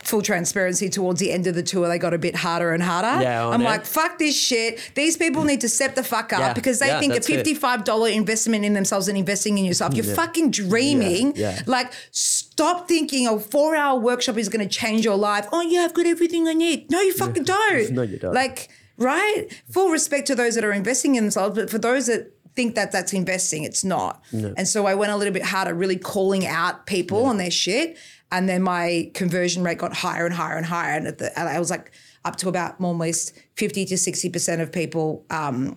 full 0.03 0.21
transparency 0.21 0.89
towards 0.89 1.19
the 1.19 1.31
end 1.31 1.47
of 1.47 1.55
the 1.55 1.62
tour 1.62 1.88
they 1.88 1.99
got 1.99 2.13
a 2.13 2.17
bit 2.17 2.36
harder 2.36 2.71
and 2.73 2.81
harder. 2.81 3.21
Yeah, 3.21 3.47
i'm 3.47 3.62
it. 3.62 3.65
like 3.65 3.86
fuck 3.86 4.17
this 4.17 4.38
shit. 4.38 4.91
These 4.95 5.17
people 5.17 5.43
need 5.43 5.62
to 5.62 5.69
step 5.69 5.95
the 5.95 6.03
fuck 6.03 6.34
up 6.34 6.39
Yeah, 6.39 6.53
because 6.53 6.79
they 6.79 6.88
yeah, 6.88 6.99
think 6.99 7.13
a 7.13 7.19
$55 7.19 8.12
investment 8.13 8.65
in 8.65 8.73
themselves 8.73 9.07
and 9.07 9.17
investing 9.17 9.57
in 9.57 9.65
yourself 9.65 9.93
you're 9.93 10.03
fucking 10.03 10.51
dreaming. 10.51 11.36
like 11.65 11.93
stop 12.12 12.88
thinking 12.88 13.27
a 13.27 13.39
four 13.39 13.75
hour 13.75 13.99
workshop 13.99 14.38
is 14.38 14.49
going 14.49 14.67
to 14.67 14.73
change 14.75 15.05
your 15.05 15.17
life. 15.17 15.47
Oh 15.51 15.62
yeah 15.62 15.81
i've 15.81 15.93
got 15.93 16.05
everything 16.05 16.47
i 16.47 16.53
need. 16.53 16.89
No 16.89 16.99
you 17.01 17.13
fucking 17.13 17.43
don't. 17.43 17.91
No, 18.01 18.01
you 18.03 18.17
don't. 18.17 18.34
like 18.34 18.69
right? 18.97 19.47
Full 19.71 19.89
respect 19.89 20.27
to 20.27 20.36
those 20.36 20.55
that 20.55 20.63
are 20.63 20.71
investing 20.71 21.15
in 21.15 21.23
themselves 21.25 21.55
but 21.55 21.69
for 21.69 21.77
those 21.77 22.07
that 22.07 22.31
think 22.55 22.75
that 22.75 22.91
that's 22.91 23.13
investing. 23.13 23.63
It's 23.63 23.83
not. 23.83 24.23
And 24.57 24.67
so 24.67 24.85
i 24.85 24.95
went 24.95 25.11
a 25.11 25.17
little 25.17 25.33
bit 25.33 25.43
harder 25.43 25.73
really 25.73 25.97
calling 25.97 26.45
out 26.45 26.85
people 26.85 27.25
on 27.25 27.37
their 27.37 27.51
shit. 27.51 27.97
And 28.31 28.47
then 28.47 28.61
my 28.61 29.11
conversion 29.13 29.63
rate 29.63 29.77
got 29.77 29.93
higher 29.93 30.25
and 30.25 30.33
higher 30.33 30.57
and 30.57 30.65
higher. 30.65 30.95
And, 30.95 31.07
at 31.07 31.17
the, 31.17 31.37
and 31.37 31.49
i 31.49 31.59
was 31.59 31.69
like 31.69 31.91
up 32.23 32.35
to 32.37 32.49
about 32.49 32.79
more 32.79 32.89
almost 32.89 33.33
50 33.55 33.85
to 33.85 33.95
60% 33.95 34.61
of 34.61 34.71
people 34.71 35.25
um, 35.29 35.75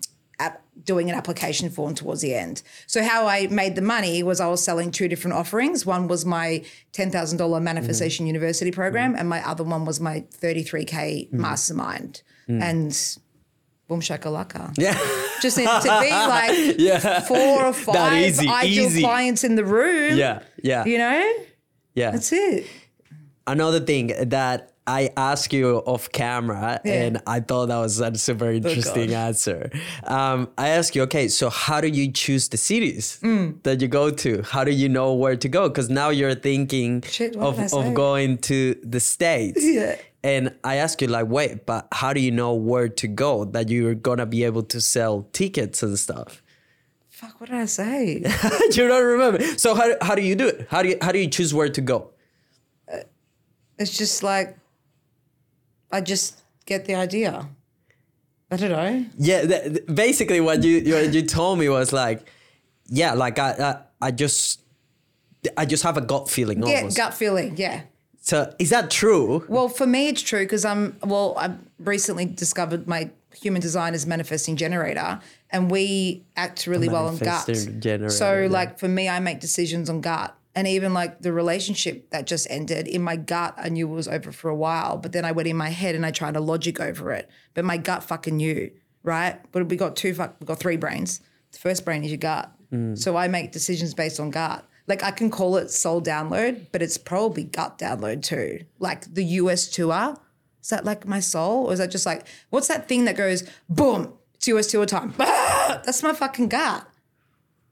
doing 0.83 1.09
an 1.09 1.17
application 1.17 1.71
form 1.71 1.95
towards 1.95 2.21
the 2.21 2.35
end. 2.35 2.63
So 2.87 3.03
how 3.03 3.27
I 3.27 3.47
made 3.47 3.77
the 3.77 3.83
money 3.83 4.23
was 4.23 4.41
I 4.41 4.49
was 4.49 4.63
selling 4.63 4.91
two 4.91 5.09
different 5.09 5.37
offerings. 5.37 5.87
One 5.87 6.09
was 6.09 6.27
my 6.27 6.65
$10,000 6.93 7.13
mm. 7.13 7.63
manifestation 7.63 8.27
university 8.27 8.71
program 8.71 9.15
mm. 9.15 9.21
and 9.21 9.29
my 9.29 9.47
other 9.47 9.65
one 9.65 9.85
was 9.85 10.01
my 10.01 10.25
33k 10.41 11.31
mm. 11.31 11.33
mastermind. 11.33 12.23
And 12.47 13.19
boom 13.89 14.01
shakalaka. 14.01 14.73
Yeah. 14.79 14.99
Just 15.43 15.59
needed 15.59 15.81
to 15.83 16.01
be 16.01 16.11
like 16.11 16.77
Yeah. 16.79 17.21
four 17.21 17.67
or 17.67 17.73
five 17.89 18.23
easy, 18.23 18.49
ideal 18.49 18.85
easy. 18.87 19.03
clients 19.03 19.45
in 19.45 19.57
the 19.57 19.65
room. 19.65 20.17
Yeah. 20.17 20.43
Yeah. 20.63 20.85
You 20.85 20.99
know? 20.99 21.33
Yeah. 21.95 22.11
That's 22.13 22.33
it. 22.33 22.67
Another 23.47 23.81
thing 23.81 24.13
that 24.29 24.71
I 24.87 25.11
asked 25.17 25.53
you 25.53 25.79
off 25.87 26.11
camera, 26.13 26.81
Yeah. 26.85 26.93
Oh, 26.93 26.97
and 27.07 27.23
I 27.27 27.41
thought 27.41 27.67
that 27.69 27.79
was 27.79 28.01
a 28.01 28.15
super 28.17 28.51
interesting 28.51 29.09
God. 29.11 29.17
answer. 29.29 29.71
Um, 30.05 30.49
I 30.59 30.69
asked 30.69 30.95
you, 30.97 31.03
okay, 31.03 31.29
so 31.29 31.49
how 31.51 31.81
do 31.81 31.89
you 31.89 32.11
choose 32.13 32.49
the 32.49 32.57
cities 32.59 33.19
Mm. 33.23 33.63
that 33.63 33.81
you 33.81 33.89
go 33.89 34.11
to? 34.11 34.43
How 34.43 34.63
do 34.65 34.71
you 34.73 34.89
know 34.91 35.13
where 35.15 35.37
to 35.37 35.49
go? 35.49 35.69
Because 35.69 35.89
now 35.89 36.09
you're 36.11 36.35
thinking 36.35 37.03
Shit, 37.03 37.35
of, 37.37 37.57
did 37.57 37.65
I 37.65 37.67
say? 37.69 37.79
of 37.89 37.95
going 37.95 38.39
to 38.51 38.77
the 38.83 39.01
States. 39.01 39.61
Yeah. 39.79 39.97
And 40.25 40.55
I 40.65 40.77
ask 40.77 41.03
you, 41.03 41.09
like, 41.09 41.29
wait, 41.29 41.67
but 41.67 41.87
how 41.93 42.15
do 42.15 42.21
you 42.21 42.31
know 42.31 42.55
where 42.55 42.89
to 42.89 43.07
go 43.07 43.45
that 43.45 43.69
you're 43.69 43.95
gonna 43.95 44.25
be 44.25 44.43
able 44.45 44.63
to 44.65 44.81
sell 44.81 45.29
tickets 45.35 45.83
and 45.83 45.99
stuff? 45.99 46.43
Fuck, 47.11 47.41
what 47.41 47.51
did 47.51 47.59
I 47.59 47.67
say? 47.67 48.23
you 48.73 48.89
don't 48.89 49.05
remember. 49.05 49.45
So 49.59 49.75
how, 49.75 49.93
how 50.01 50.15
do 50.15 50.23
you 50.23 50.35
do 50.35 50.49
it? 50.49 50.67
How 50.71 50.83
do 50.83 50.89
you 50.89 50.99
how 51.03 51.13
do 51.13 51.19
you 51.19 51.29
choose 51.29 51.53
where 51.53 51.69
to 51.69 51.81
go? 51.81 52.11
Uh, 52.91 53.01
it's 53.79 53.97
just 53.97 54.23
like, 54.23 54.57
I 55.93 56.01
just 56.01 56.43
get 56.65 56.87
the 56.87 56.95
idea. 56.95 57.47
I 58.51 58.57
don't 58.57 58.71
know. 58.71 59.05
Yeah, 59.19 59.43
th- 59.43 59.63
th- 59.75 59.87
basically 59.87 60.41
what 60.41 60.65
you, 60.65 60.79
you 60.79 60.97
you 61.11 61.23
told 61.23 61.59
me 61.59 61.69
was 61.69 61.93
like, 61.93 62.27
yeah, 62.87 63.13
like 63.13 63.39
I 63.39 63.51
I, 63.53 64.07
I 64.09 64.11
just 64.11 64.63
I 65.59 65.67
just 65.67 65.83
have 65.83 65.99
a 65.99 66.01
gut 66.01 66.31
feeling 66.31 66.63
Yeah, 66.67 66.77
almost. 66.79 66.97
gut 66.97 67.13
feeling. 67.15 67.57
Yeah. 67.59 67.83
So 68.25 68.51
is 68.59 68.71
that 68.71 68.91
true? 68.91 69.45
Well, 69.49 69.69
for 69.69 69.87
me, 69.87 70.09
it's 70.09 70.23
true 70.23 70.41
because 70.41 70.65
I'm, 70.65 70.97
well, 71.03 71.35
I 71.37 71.55
recently 71.79 72.25
discovered 72.25 72.89
my 72.89 73.11
human 73.35 73.61
design 73.61 73.93
is 73.93 74.07
manifesting 74.07 74.57
generator 74.57 75.21
and 75.51 75.71
we 75.71 76.25
act 76.35 76.67
really 76.67 76.89
well 76.89 77.07
on 77.07 77.19
gut. 77.19 77.47
Generator, 77.47 78.09
so, 78.09 78.41
yeah. 78.41 78.49
like, 78.49 78.79
for 78.79 78.89
me, 78.89 79.11
I 79.11 79.21
make 79.21 79.41
decisions 79.41 79.91
on 79.91 80.01
gut. 80.01 80.35
And 80.55 80.67
even 80.67 80.95
like 80.95 81.21
the 81.21 81.35
relationship 81.35 82.09
that 82.11 82.27
just 82.27 82.47
ended 82.49 82.89
in 82.89 83.03
my 83.03 83.17
gut, 83.17 83.55
I 83.59 83.69
knew 83.69 83.87
it 83.91 83.95
was 83.95 84.09
over 84.09 84.33
for 84.33 84.49
a 84.49 84.57
while. 84.57 84.97
But 84.97 85.13
then 85.13 85.27
I 85.27 85.33
went 85.33 85.47
in 85.47 85.57
my 85.57 85.69
head 85.69 85.95
and 85.95 86.07
I 86.07 86.11
tried 86.11 86.33
to 86.35 86.41
logic 86.41 86.81
over 86.81 87.13
it. 87.13 87.29
But 87.53 87.67
my 87.67 87.77
gut 87.77 88.05
fucking 88.05 88.39
knew, 88.39 88.71
right? 89.03 89.39
But 89.53 89.69
we 89.69 89.77
got 89.77 89.97
two, 89.97 90.15
fuck, 90.15 90.37
we 90.41 90.47
got 90.47 90.59
three 90.59 90.79
brains. 90.79 91.21
The 91.53 91.59
first 91.59 91.85
brain 91.85 92.03
is 92.03 92.11
your 92.11 92.19
gut. 92.19 92.51
Mm. 92.73 92.97
So 92.97 93.19
I 93.19 93.29
make 93.29 93.53
decisions 93.53 93.93
based 93.93 94.19
on 94.19 94.31
gut. 94.31 94.65
Like 94.87 95.03
I 95.03 95.11
can 95.11 95.31
call 95.31 95.57
it 95.57 95.71
soul 95.71 96.03
download, 96.03 96.67
but 96.73 96.83
it's 96.83 96.99
probably 96.99 97.45
gut 97.45 97.79
download 97.79 98.23
too. 98.23 98.65
Like 98.79 99.13
the 99.13 99.25
US 99.25 99.67
tour. 99.69 100.17
Is 100.63 100.71
that 100.71 100.85
like 100.85 101.07
my 101.07 101.21
soul? 101.21 101.67
Or 101.67 101.73
is 101.73 101.79
that 101.79 101.91
just 101.91 102.07
like, 102.07 102.27
what's 102.51 102.69
that 102.69 102.89
thing 102.89 103.05
that 103.05 103.17
goes 103.17 103.49
boom, 103.69 104.15
it's 104.35 104.49
US 104.49 104.67
tour 104.69 104.87
time? 104.87 105.15
That's 105.19 106.03
my 106.03 106.13
fucking 106.13 106.49
gut. 106.49 106.87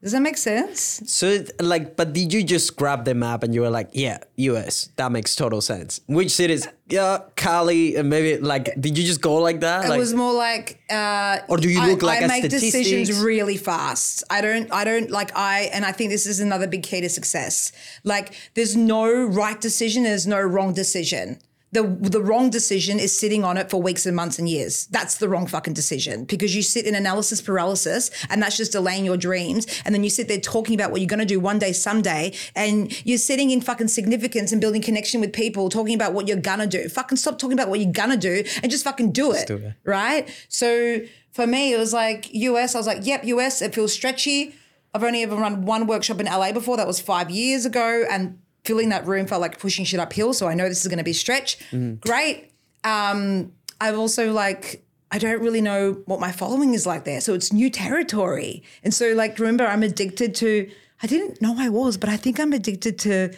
Does 0.02 0.10
that 0.12 0.20
make 0.20 0.36
sense? 0.36 1.00
So 1.06 1.26
it- 1.26 1.62
like, 1.62 1.94
but 1.94 2.12
did 2.12 2.32
you 2.32 2.42
just 2.42 2.76
grab 2.76 3.04
the 3.04 3.14
map 3.14 3.44
and 3.44 3.54
you 3.54 3.60
were 3.60 3.70
like, 3.70 3.90
yeah, 3.92 4.18
U.S. 4.36 4.88
That 4.96 5.12
makes 5.12 5.36
total 5.36 5.60
sense. 5.60 6.00
Which 6.08 6.32
cities? 6.32 6.66
Yeah, 6.88 7.18
Cali, 7.36 7.94
and 7.94 8.10
maybe 8.10 8.42
like, 8.42 8.64
did 8.80 8.98
you 8.98 9.04
just 9.04 9.20
go 9.20 9.36
like 9.36 9.60
that? 9.60 9.84
It 9.84 9.90
like, 9.90 10.00
was 10.00 10.12
more 10.12 10.32
like, 10.34 10.80
uh, 10.90 11.38
Or 11.48 11.56
do 11.56 11.68
you 11.68 11.80
I- 11.80 11.86
look 11.86 12.02
like 12.02 12.20
I 12.22 12.26
make 12.26 12.50
decisions 12.50 13.22
really 13.22 13.56
fast. 13.56 14.24
I 14.28 14.40
don't. 14.40 14.72
I 14.72 14.82
don't 14.84 15.08
like. 15.08 15.30
I 15.36 15.70
and 15.72 15.84
I 15.84 15.92
think 15.92 16.10
this 16.10 16.26
is 16.26 16.40
another 16.40 16.66
big 16.66 16.82
key 16.82 17.00
to 17.00 17.08
success. 17.08 17.70
Like, 18.02 18.34
there's 18.54 18.74
no 18.74 19.06
right 19.24 19.60
decision. 19.60 20.02
There's 20.02 20.26
no 20.26 20.40
wrong 20.40 20.74
decision. 20.74 21.38
The 21.72 21.82
the 21.82 22.22
wrong 22.22 22.50
decision 22.50 23.00
is 23.00 23.18
sitting 23.18 23.44
on 23.44 23.56
it 23.56 23.70
for 23.70 23.80
weeks 23.80 24.04
and 24.04 24.14
months 24.14 24.38
and 24.38 24.48
years. 24.48 24.86
That's 24.86 25.16
the 25.16 25.28
wrong 25.28 25.46
fucking 25.46 25.72
decision 25.72 26.24
because 26.24 26.54
you 26.54 26.62
sit 26.62 26.86
in 26.86 26.94
analysis 26.94 27.40
paralysis 27.40 28.10
and 28.28 28.42
that's 28.42 28.58
just 28.58 28.72
delaying 28.72 29.06
your 29.06 29.16
dreams. 29.16 29.66
And 29.84 29.94
then 29.94 30.04
you 30.04 30.10
sit 30.10 30.28
there 30.28 30.38
talking 30.38 30.74
about 30.74 30.90
what 30.90 31.00
you're 31.00 31.08
going 31.08 31.20
to 31.20 31.26
do 31.26 31.40
one 31.40 31.58
day, 31.58 31.72
someday, 31.72 32.34
and 32.54 32.92
you're 33.06 33.18
sitting 33.18 33.50
in 33.50 33.62
fucking 33.62 33.88
significance 33.88 34.52
and 34.52 34.60
building 34.60 34.82
connection 34.82 35.20
with 35.20 35.32
people, 35.32 35.70
talking 35.70 35.94
about 35.94 36.12
what 36.12 36.28
you're 36.28 36.36
gonna 36.36 36.66
do. 36.66 36.88
Fucking 36.88 37.16
stop 37.16 37.38
talking 37.38 37.54
about 37.54 37.68
what 37.70 37.80
you're 37.80 37.92
gonna 37.92 38.16
do 38.18 38.44
and 38.62 38.70
just 38.70 38.84
fucking 38.84 39.12
do 39.12 39.32
it, 39.32 39.46
do 39.46 39.56
it. 39.56 39.74
right? 39.84 40.28
So 40.48 41.00
for 41.32 41.46
me, 41.46 41.72
it 41.72 41.78
was 41.78 41.94
like 41.94 42.32
US. 42.34 42.74
I 42.74 42.78
was 42.78 42.86
like, 42.86 43.06
yep, 43.06 43.24
US. 43.24 43.62
It 43.62 43.74
feels 43.74 43.92
stretchy. 43.92 44.54
I've 44.94 45.02
only 45.02 45.22
ever 45.22 45.36
run 45.36 45.64
one 45.64 45.86
workshop 45.86 46.20
in 46.20 46.26
LA 46.26 46.52
before. 46.52 46.76
That 46.76 46.86
was 46.86 47.00
five 47.00 47.30
years 47.30 47.64
ago, 47.64 48.04
and 48.10 48.38
filling 48.64 48.90
that 48.90 49.06
room 49.06 49.26
felt 49.26 49.40
like 49.40 49.58
pushing 49.58 49.84
shit 49.84 50.00
uphill. 50.00 50.32
So 50.32 50.48
I 50.48 50.54
know 50.54 50.68
this 50.68 50.82
is 50.82 50.88
going 50.88 50.98
to 50.98 51.04
be 51.04 51.10
a 51.10 51.14
stretch. 51.14 51.58
Great. 52.00 52.52
Um, 52.84 53.52
I've 53.80 53.98
also 53.98 54.32
like 54.32 54.84
I 55.10 55.18
don't 55.18 55.42
really 55.42 55.60
know 55.60 56.02
what 56.06 56.20
my 56.20 56.32
following 56.32 56.72
is 56.72 56.86
like 56.86 57.04
there, 57.04 57.20
so 57.20 57.34
it's 57.34 57.52
new 57.52 57.68
territory. 57.68 58.62
And 58.82 58.94
so 58.94 59.12
like 59.12 59.38
remember, 59.38 59.66
I'm 59.66 59.82
addicted 59.82 60.34
to. 60.36 60.70
I 61.02 61.06
didn't 61.06 61.42
know 61.42 61.56
I 61.58 61.68
was, 61.68 61.96
but 61.96 62.08
I 62.08 62.16
think 62.16 62.38
I'm 62.40 62.52
addicted 62.52 62.98
to 63.00 63.34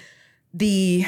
the. 0.53 1.07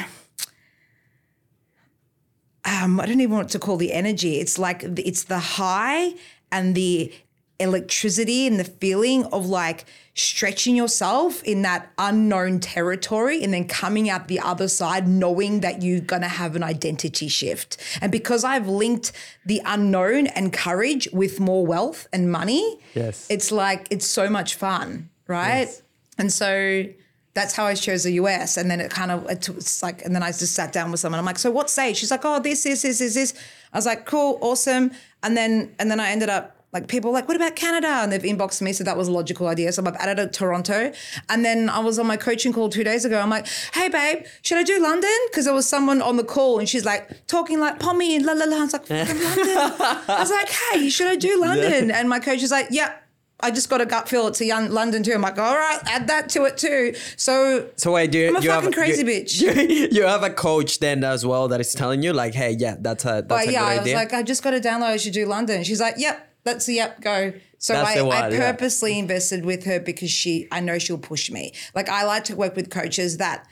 Um, 2.65 2.99
I 2.99 3.05
don't 3.05 3.21
even 3.21 3.33
want 3.35 3.49
to 3.51 3.59
call 3.59 3.77
the 3.77 3.93
energy. 3.93 4.39
It's 4.39 4.59
like 4.59 4.83
it's 4.83 5.23
the 5.23 5.39
high 5.39 6.15
and 6.51 6.75
the 6.75 7.13
electricity 7.59 8.47
and 8.47 8.59
the 8.59 8.63
feeling 8.63 9.25
of 9.25 9.45
like 9.47 9.85
stretching 10.13 10.75
yourself 10.75 11.43
in 11.43 11.61
that 11.61 11.91
unknown 11.97 12.59
territory 12.59 13.43
and 13.43 13.53
then 13.53 13.67
coming 13.67 14.09
out 14.09 14.27
the 14.27 14.39
other 14.39 14.67
side 14.67 15.07
knowing 15.07 15.59
that 15.61 15.81
you're 15.83 15.99
going 15.99 16.21
to 16.23 16.27
have 16.27 16.55
an 16.55 16.63
identity 16.63 17.27
shift. 17.27 17.77
And 18.01 18.11
because 18.11 18.43
I've 18.43 18.67
linked 18.67 19.11
the 19.45 19.61
unknown 19.65 20.27
and 20.27 20.51
courage 20.51 21.07
with 21.13 21.39
more 21.39 21.65
wealth 21.65 22.07
and 22.11 22.31
money, 22.31 22.79
Yes. 22.95 23.27
it's 23.29 23.51
like 23.51 23.87
it's 23.91 24.07
so 24.07 24.29
much 24.29 24.55
fun, 24.55 25.09
right? 25.27 25.61
Yes. 25.67 25.81
And 26.17 26.33
so 26.33 26.85
that's 27.35 27.53
how 27.55 27.65
I 27.65 27.75
chose 27.75 28.03
the 28.03 28.13
US. 28.13 28.57
And 28.57 28.71
then 28.71 28.79
it 28.79 28.89
kind 28.89 29.11
of, 29.11 29.29
it 29.29 29.43
took, 29.43 29.57
it's 29.57 29.83
like, 29.83 30.03
and 30.03 30.15
then 30.15 30.23
I 30.23 30.29
just 30.29 30.55
sat 30.55 30.73
down 30.73 30.89
with 30.89 30.99
someone. 30.99 31.19
I'm 31.19 31.25
like, 31.25 31.37
so 31.37 31.51
what 31.51 31.69
stage? 31.69 31.97
She's 31.97 32.09
like, 32.09 32.25
oh, 32.25 32.39
this, 32.39 32.63
this, 32.63 32.81
this, 32.81 32.97
this, 32.97 33.13
this. 33.13 33.33
I 33.71 33.77
was 33.77 33.85
like, 33.85 34.07
cool, 34.07 34.39
awesome. 34.41 34.89
And 35.21 35.37
then, 35.37 35.75
and 35.77 35.91
then 35.91 35.99
I 35.99 36.09
ended 36.09 36.29
up 36.29 36.56
like 36.77 36.87
people 36.87 37.11
like, 37.11 37.27
what 37.27 37.35
about 37.35 37.55
Canada? 37.55 37.87
And 37.87 38.11
they've 38.11 38.21
inboxed 38.21 38.61
me. 38.61 38.71
So 38.73 38.83
that 38.83 38.95
was 38.97 39.07
a 39.07 39.11
logical 39.11 39.47
idea. 39.47 39.71
So 39.71 39.83
I've 39.85 39.95
added 39.95 40.19
a 40.19 40.27
Toronto. 40.27 40.91
And 41.29 41.43
then 41.43 41.69
I 41.69 41.79
was 41.79 41.97
on 41.99 42.05
my 42.07 42.17
coaching 42.17 42.53
call 42.53 42.69
two 42.69 42.83
days 42.83 43.03
ago. 43.05 43.19
I'm 43.19 43.29
like, 43.29 43.47
hey, 43.73 43.89
babe, 43.89 44.25
should 44.43 44.57
I 44.57 44.63
do 44.63 44.79
London? 44.79 45.09
Because 45.29 45.45
there 45.45 45.53
was 45.53 45.67
someone 45.67 46.01
on 46.01 46.17
the 46.17 46.23
call 46.23 46.59
and 46.59 46.69
she's 46.69 46.85
like 46.85 47.25
talking 47.27 47.59
like 47.59 47.79
Pommy 47.79 48.15
and 48.15 48.25
la 48.25 48.33
la 48.33 48.45
la. 48.45 48.57
I 48.57 48.61
was 48.61 48.73
like, 48.73 48.89
London. 48.89 49.57
I 49.57 50.17
was 50.19 50.29
like, 50.31 50.49
hey, 50.49 50.89
should 50.89 51.07
I 51.07 51.15
do 51.15 51.39
London? 51.47 51.91
And 51.91 52.07
my 52.09 52.19
coach 52.19 52.43
is 52.43 52.51
like, 52.51 52.67
yep. 52.71 53.03
I 53.39 53.51
just 53.51 53.69
got 53.69 53.81
a 53.81 53.85
gut 53.85 54.09
feel 54.09 54.25
it's 54.25 54.41
a 54.41 54.45
young 54.45 54.71
London 54.71 55.03
too. 55.03 55.13
I'm 55.13 55.21
like, 55.21 55.37
all 55.37 55.55
right, 55.55 55.79
add 55.85 56.07
that 56.07 56.27
to 56.29 56.45
it 56.45 56.57
too. 56.57 56.95
So 57.17 57.69
So 57.75 57.91
wait, 57.91 58.09
do 58.11 58.17
you, 58.17 58.29
I'm 58.29 58.35
a 58.37 58.41
you 58.41 58.49
have 58.49 58.63
fucking 58.63 58.73
crazy 58.73 59.03
you, 59.03 59.07
bitch. 59.11 59.39
You, 59.39 59.87
you 59.91 60.03
have 60.07 60.23
a 60.23 60.31
coach 60.31 60.79
then 60.79 61.03
as 61.03 61.23
well 61.23 61.47
that 61.49 61.61
is 61.61 61.71
telling 61.75 62.01
you 62.01 62.13
like, 62.13 62.33
hey, 62.33 62.55
yeah, 62.57 62.77
that's 62.79 63.05
a 63.05 63.07
that's 63.07 63.27
But 63.27 63.47
a 63.47 63.51
yeah, 63.51 63.59
good 63.59 63.67
I 63.67 63.73
was 63.73 63.79
idea. 63.81 63.95
like, 63.95 64.13
I 64.13 64.23
just 64.23 64.41
got 64.43 64.51
to 64.51 64.59
download. 64.59 64.83
I 64.85 64.97
should 64.97 65.13
do 65.13 65.27
London. 65.27 65.63
She's 65.63 65.79
like, 65.79 65.95
yep, 65.99 66.26
that's 66.47 66.65
the 66.65 66.73
yep, 66.73 67.01
go. 67.01 67.33
So 67.59 67.75
I, 67.75 67.95
the 67.95 67.99
I 68.01 68.03
one, 68.03 68.31
yeah. 68.31 68.51
purposely 68.51 68.97
invested 68.97 69.45
with 69.45 69.65
her 69.65 69.79
because 69.79 70.09
she, 70.11 70.47
I 70.51 70.59
know 70.59 70.79
she'll 70.79 70.97
push 70.97 71.29
me. 71.29 71.53
Like 71.75 71.89
I 71.89 72.03
like 72.05 72.23
to 72.25 72.35
work 72.35 72.55
with 72.55 72.69
coaches 72.69 73.17
that 73.17 73.47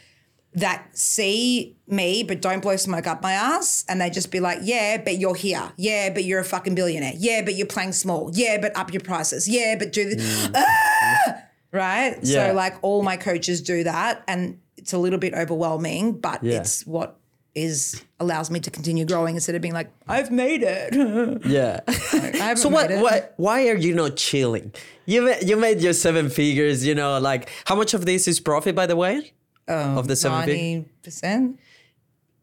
that 0.54 0.88
see 0.98 1.76
me 1.86 2.24
but 2.24 2.42
don't 2.42 2.62
blow 2.62 2.78
smoke 2.78 3.08
up 3.08 3.22
my 3.22 3.34
ass 3.34 3.84
and 3.90 4.00
they 4.00 4.10
just 4.10 4.32
be 4.32 4.40
like, 4.40 4.60
yeah, 4.64 5.02
but 5.04 5.18
you're 5.18 5.36
here. 5.36 5.74
Yeah, 5.76 6.12
but 6.14 6.24
you're 6.24 6.40
a 6.40 6.46
fucking 6.46 6.76
billionaire. 6.76 7.14
Yeah, 7.18 7.42
but 7.44 7.56
you're 7.56 7.68
playing 7.68 7.92
small. 7.92 8.32
Yeah, 8.34 8.58
but 8.62 8.76
up 8.78 8.94
your 8.94 9.02
prices. 9.02 9.50
Yeah, 9.50 9.76
but 9.78 9.92
do 9.92 10.10
this. 10.16 10.50
Ah! 10.56 11.42
Right? 11.74 12.14
Mm. 12.14 12.20
Yeah. 12.24 12.48
So 12.48 12.54
like 12.54 12.76
all 12.84 13.04
my 13.04 13.18
coaches 13.18 13.62
do 13.62 13.84
that 13.84 14.24
and 14.30 14.60
it's 14.78 14.94
a 14.94 14.98
little 14.98 15.20
bit 15.20 15.34
overwhelming, 15.34 16.20
but 16.20 16.42
Yeah. 16.42 16.60
it's 16.62 16.86
what 16.88 17.20
is 17.56 18.04
allows 18.20 18.52
me 18.52 18.60
to 18.60 18.70
continue 18.70 19.06
growing 19.06 19.36
instead 19.36 19.56
of 19.56 19.62
being 19.62 19.74
like, 19.74 19.90
I've 20.08 20.30
made 20.30 20.62
it. 20.64 21.46
yeah. 21.46 22.54
So 22.56 22.70
what, 22.70 22.92
what? 22.92 23.34
Why 23.38 23.68
are 23.70 23.76
you 23.76 23.96
not 23.96 24.18
chilling? 24.18 24.74
You 25.06 25.24
ma- 25.24 25.42
you 25.42 25.56
made 25.56 25.82
your 25.82 25.94
seven 25.94 26.30
figures. 26.30 26.86
You 26.86 26.96
know, 26.96 27.20
like 27.20 27.50
how 27.66 27.76
much 27.76 27.94
of 27.94 28.06
this 28.06 28.28
is 28.28 28.40
profit, 28.40 28.76
by 28.76 28.86
the 28.86 28.96
way? 28.96 29.32
of 29.68 30.08
the 30.08 30.16
seven 30.16 30.42
figures. 30.42 30.58
Ninety 30.58 30.90
percent. 31.02 31.60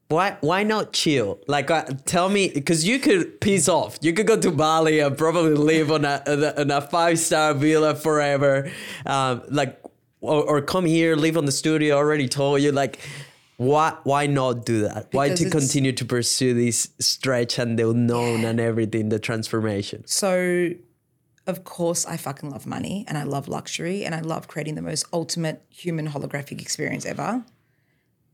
Why 0.09 0.37
why 0.41 0.63
not 0.63 0.93
chill? 0.93 1.41
Like, 1.47 1.71
uh, 1.71 1.85
tell 2.05 2.29
me, 2.29 2.49
because 2.49 2.87
you 2.87 2.99
could 2.99 3.41
piece 3.41 3.69
off. 3.69 3.99
You 4.03 4.13
could 4.13 4.27
go 4.27 4.39
to 4.39 4.51
Bali 4.51 5.01
and 5.01 5.17
probably 5.17 5.55
live 5.55 5.91
on 5.91 6.05
a 6.05 6.55
on 6.59 6.71
a 6.71 6.81
five 6.81 7.19
star 7.19 7.55
villa 7.55 7.95
forever. 7.95 8.71
Um, 9.07 9.43
like, 9.49 9.81
or, 10.21 10.43
or 10.45 10.61
come 10.61 10.85
here, 10.85 11.17
live 11.17 11.37
on 11.37 11.47
the 11.47 11.53
studio. 11.53 11.97
Already 11.97 12.29
told 12.29 12.61
you. 12.61 12.73
Like, 12.73 12.99
why 13.63 13.97
why 14.05 14.27
not 14.27 14.67
do 14.67 14.83
that? 14.83 15.09
why 15.13 15.31
to 15.31 15.51
continue 15.51 15.93
to 15.93 16.05
pursue 16.05 16.55
this 16.55 16.89
stretch 16.99 17.59
and 17.59 17.79
the 17.79 17.89
unknown 17.89 18.45
and 18.45 18.61
everything, 18.61 19.09
the 19.09 19.19
transformation? 19.19 20.03
So, 20.07 20.71
of 21.47 21.65
course, 21.65 22.07
I 22.07 22.17
fucking 22.17 22.51
love 22.51 22.67
money 22.67 23.05
and 23.09 23.17
I 23.19 23.25
love 23.25 23.49
luxury 23.49 24.05
and 24.05 24.15
I 24.15 24.21
love 24.21 24.49
creating 24.49 24.75
the 24.75 24.83
most 24.83 25.07
ultimate 25.13 25.65
human 25.71 26.09
holographic 26.09 26.61
experience 26.61 27.07
ever. 27.07 27.45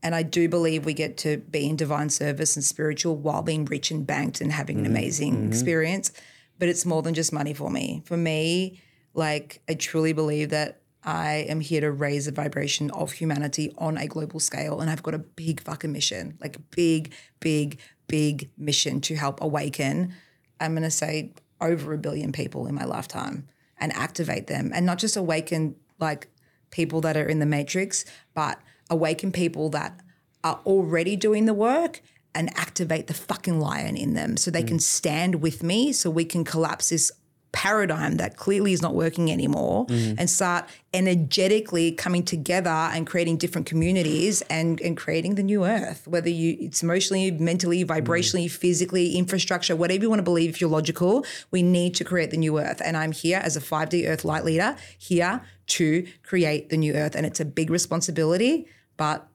And 0.01 0.15
I 0.15 0.23
do 0.23 0.47
believe 0.47 0.85
we 0.85 0.93
get 0.93 1.17
to 1.17 1.37
be 1.37 1.67
in 1.67 1.75
divine 1.75 2.09
service 2.09 2.55
and 2.55 2.63
spiritual 2.63 3.15
while 3.17 3.41
being 3.41 3.65
rich 3.65 3.91
and 3.91 4.07
banked 4.07 4.39
and 4.39 4.51
having 4.51 4.77
an 4.77 4.85
mm-hmm. 4.85 4.93
amazing 4.93 5.33
mm-hmm. 5.35 5.47
experience. 5.47 6.11
But 6.57 6.69
it's 6.69 6.85
more 6.85 7.01
than 7.01 7.13
just 7.13 7.33
money 7.33 7.53
for 7.53 7.69
me. 7.69 8.01
For 8.05 8.17
me, 8.17 8.81
like, 9.13 9.61
I 9.67 9.73
truly 9.73 10.13
believe 10.13 10.49
that 10.49 10.81
I 11.03 11.45
am 11.47 11.61
here 11.61 11.81
to 11.81 11.91
raise 11.91 12.25
the 12.25 12.31
vibration 12.31 12.91
of 12.91 13.13
humanity 13.13 13.73
on 13.77 13.97
a 13.97 14.07
global 14.07 14.39
scale. 14.39 14.81
And 14.81 14.89
I've 14.89 15.03
got 15.03 15.13
a 15.13 15.19
big 15.19 15.61
fucking 15.61 15.91
mission, 15.91 16.37
like, 16.41 16.57
a 16.57 16.61
big, 16.71 17.13
big, 17.39 17.79
big 18.07 18.49
mission 18.57 18.99
to 19.01 19.15
help 19.15 19.41
awaken. 19.41 20.13
I'm 20.59 20.73
going 20.73 20.83
to 20.83 20.91
say 20.91 21.33
over 21.61 21.93
a 21.93 21.97
billion 21.97 22.31
people 22.31 22.67
in 22.67 22.75
my 22.75 22.85
lifetime 22.85 23.47
and 23.77 23.93
activate 23.93 24.47
them 24.47 24.71
and 24.73 24.85
not 24.85 24.97
just 24.97 25.15
awaken 25.15 25.75
like 25.99 26.27
people 26.71 27.01
that 27.01 27.17
are 27.17 27.25
in 27.25 27.39
the 27.39 27.45
matrix, 27.45 28.05
but 28.33 28.59
awaken 28.89 29.31
people 29.31 29.69
that 29.69 29.99
are 30.43 30.59
already 30.65 31.15
doing 31.15 31.45
the 31.45 31.53
work 31.53 32.01
and 32.35 32.49
activate 32.57 33.07
the 33.07 33.13
fucking 33.13 33.59
lion 33.59 33.97
in 33.97 34.13
them 34.13 34.37
so 34.37 34.51
they 34.51 34.63
mm. 34.63 34.67
can 34.67 34.79
stand 34.79 35.41
with 35.41 35.63
me 35.63 35.91
so 35.91 36.09
we 36.09 36.25
can 36.25 36.43
collapse 36.43 36.89
this 36.89 37.11
paradigm 37.51 38.17
that 38.17 38.37
clearly 38.37 38.73
is 38.73 38.81
not 38.81 38.93
working 38.93 39.31
anymore 39.31 39.85
mm. 39.87 40.15
and 40.17 40.29
start 40.29 40.65
energetically 40.93 41.91
coming 41.91 42.23
together 42.23 42.69
and 42.69 43.07
creating 43.07 43.37
different 43.37 43.65
communities 43.65 44.41
and, 44.49 44.79
and 44.81 44.97
creating 44.97 45.35
the 45.35 45.43
new 45.43 45.65
earth 45.65 46.07
whether 46.07 46.29
you 46.29 46.57
it's 46.59 46.83
emotionally 46.83 47.31
mentally 47.31 47.83
vibrationally 47.83 48.45
mm. 48.45 48.51
physically 48.51 49.15
infrastructure 49.15 49.75
whatever 49.75 50.03
you 50.03 50.09
want 50.09 50.19
to 50.19 50.23
believe 50.23 50.49
if 50.49 50.61
you're 50.61 50.69
logical 50.69 51.25
we 51.51 51.63
need 51.63 51.95
to 51.95 52.03
create 52.03 52.31
the 52.31 52.37
new 52.37 52.59
earth. 52.59 52.81
And 52.83 52.95
i'm 52.95 53.11
here 53.11 53.39
as 53.43 53.55
a 53.55 53.61
5d 53.61 54.07
earth 54.07 54.25
light 54.25 54.45
leader 54.45 54.75
here 54.97 55.41
to 55.67 56.07
create 56.23 56.69
the 56.69 56.77
new 56.77 56.93
earth. 56.93 57.15
And 57.15 57.25
it's 57.25 57.39
a 57.39 57.45
big 57.45 57.69
responsibility 57.69 58.67
but 58.97 59.28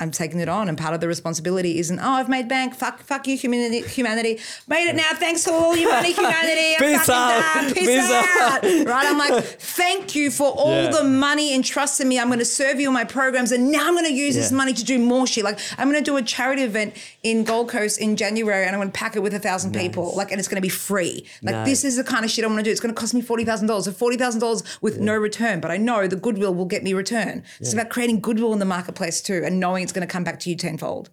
I'm 0.00 0.12
taking 0.12 0.38
it 0.38 0.48
on, 0.48 0.68
and 0.68 0.78
part 0.78 0.94
of 0.94 1.00
the 1.00 1.08
responsibility 1.08 1.78
isn't, 1.80 1.98
oh, 1.98 2.10
I've 2.12 2.28
made 2.28 2.46
bank. 2.46 2.74
Fuck, 2.76 3.00
fuck 3.00 3.26
you, 3.26 3.36
humanity. 3.36 3.80
Humanity 3.88 4.38
made 4.68 4.88
it 4.88 4.94
now. 4.94 5.08
Thanks 5.14 5.44
for 5.44 5.50
all 5.52 5.76
your 5.76 5.90
money, 5.90 6.12
humanity. 6.12 6.74
I'm 6.78 6.98
Peace 6.98 7.08
out. 7.08 7.54
done. 7.54 7.74
Peace, 7.74 7.86
Peace 7.88 8.10
out. 8.10 8.38
out. 8.40 8.62
Right? 8.62 9.06
I'm 9.06 9.18
like, 9.18 9.44
thank 9.44 10.14
you 10.14 10.30
for 10.30 10.50
all 10.52 10.84
Yeah. 10.84 10.90
the 10.92 11.02
money 11.02 11.52
and 11.52 11.64
trust 11.64 11.98
me. 12.04 12.16
I'm 12.20 12.28
going 12.28 12.38
to 12.38 12.44
serve 12.44 12.78
you 12.78 12.86
in 12.86 12.94
my 12.94 13.02
programs, 13.02 13.50
and 13.50 13.72
now 13.72 13.88
I'm 13.88 13.94
going 13.94 14.04
to 14.06 14.12
use 14.12 14.36
this 14.36 14.52
money 14.52 14.72
to 14.72 14.84
do 14.84 15.00
more 15.00 15.26
shit. 15.26 15.42
Like, 15.42 15.58
I'm 15.78 15.90
going 15.90 16.02
to 16.02 16.08
do 16.08 16.16
a 16.16 16.22
charity 16.22 16.62
event 16.62 16.94
in 17.24 17.42
Gold 17.42 17.68
Coast 17.68 17.98
in 18.00 18.14
January, 18.14 18.66
and 18.66 18.76
I'm 18.76 18.78
going 18.80 18.92
to 18.92 18.96
pack 18.96 19.16
it 19.16 19.20
with 19.20 19.34
a 19.34 19.40
thousand 19.40 19.74
people. 19.74 20.14
Like, 20.14 20.30
and 20.30 20.38
it's 20.38 20.46
going 20.46 20.58
to 20.62 20.62
be 20.62 20.68
free. 20.68 21.26
Like, 21.42 21.54
Nice. 21.56 21.66
this 21.66 21.84
is 21.84 21.96
the 21.96 22.04
kind 22.04 22.24
of 22.24 22.30
shit 22.30 22.44
I 22.44 22.46
want 22.46 22.58
to 22.60 22.62
do. 22.64 22.70
It's 22.70 22.78
going 22.80 22.94
to 22.94 23.00
cost 23.00 23.14
me 23.14 23.20
forty 23.20 23.44
thousand 23.44 23.66
dollars. 23.66 23.86
So 23.86 23.92
forty 23.92 24.16
thousand 24.16 24.40
dollars 24.42 24.62
with 24.80 25.00
no 25.00 25.16
return, 25.16 25.58
but 25.60 25.72
I 25.72 25.76
know 25.76 26.06
the 26.06 26.14
goodwill 26.14 26.54
will 26.54 26.66
get 26.66 26.84
me 26.84 26.92
return. 26.92 27.42
It's 27.58 27.72
about 27.72 27.88
creating 27.88 28.20
goodwill 28.20 28.52
in 28.52 28.60
the 28.60 28.64
marketplace 28.64 29.20
too, 29.20 29.42
and 29.44 29.58
knowing 29.58 29.87
it's 29.88 29.92
going 29.94 30.06
to 30.06 30.12
come 30.12 30.22
back 30.22 30.38
to 30.40 30.50
you 30.50 30.56
tenfold. 30.56 31.08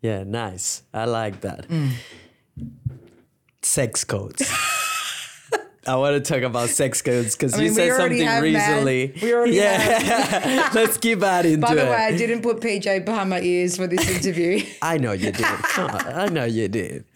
Yeah, 0.00 0.24
nice. 0.24 0.82
I 0.94 1.04
like 1.04 1.42
that. 1.42 1.68
Mm. 1.68 1.92
Sex 3.60 4.02
codes. 4.04 4.50
I 5.86 5.96
want 5.96 6.22
to 6.24 6.32
talk 6.32 6.42
about 6.42 6.68
sex 6.70 7.02
codes 7.02 7.34
because 7.36 7.54
I 7.54 7.58
you 7.58 7.62
mean, 7.64 7.70
we 7.72 7.76
said 7.76 7.96
something 7.96 8.42
recently. 8.42 9.12
We 9.22 9.34
already 9.34 9.52
yeah. 9.52 10.70
Let's 10.74 10.96
keep 10.98 11.22
adding 11.22 11.60
By 11.60 11.74
to 11.74 11.74
it. 11.74 11.76
By 11.78 11.84
the 11.84 11.90
way, 11.90 11.96
I 11.96 12.16
didn't 12.16 12.42
put 12.42 12.60
PJ 12.60 13.04
behind 13.04 13.30
my 13.30 13.40
ears 13.40 13.76
for 13.76 13.86
this 13.86 14.08
interview. 14.08 14.64
I 14.82 14.98
know 14.98 15.12
you 15.12 15.32
did. 15.32 15.44
I 15.44 16.28
know 16.30 16.44
you 16.44 16.68
did. 16.68 17.04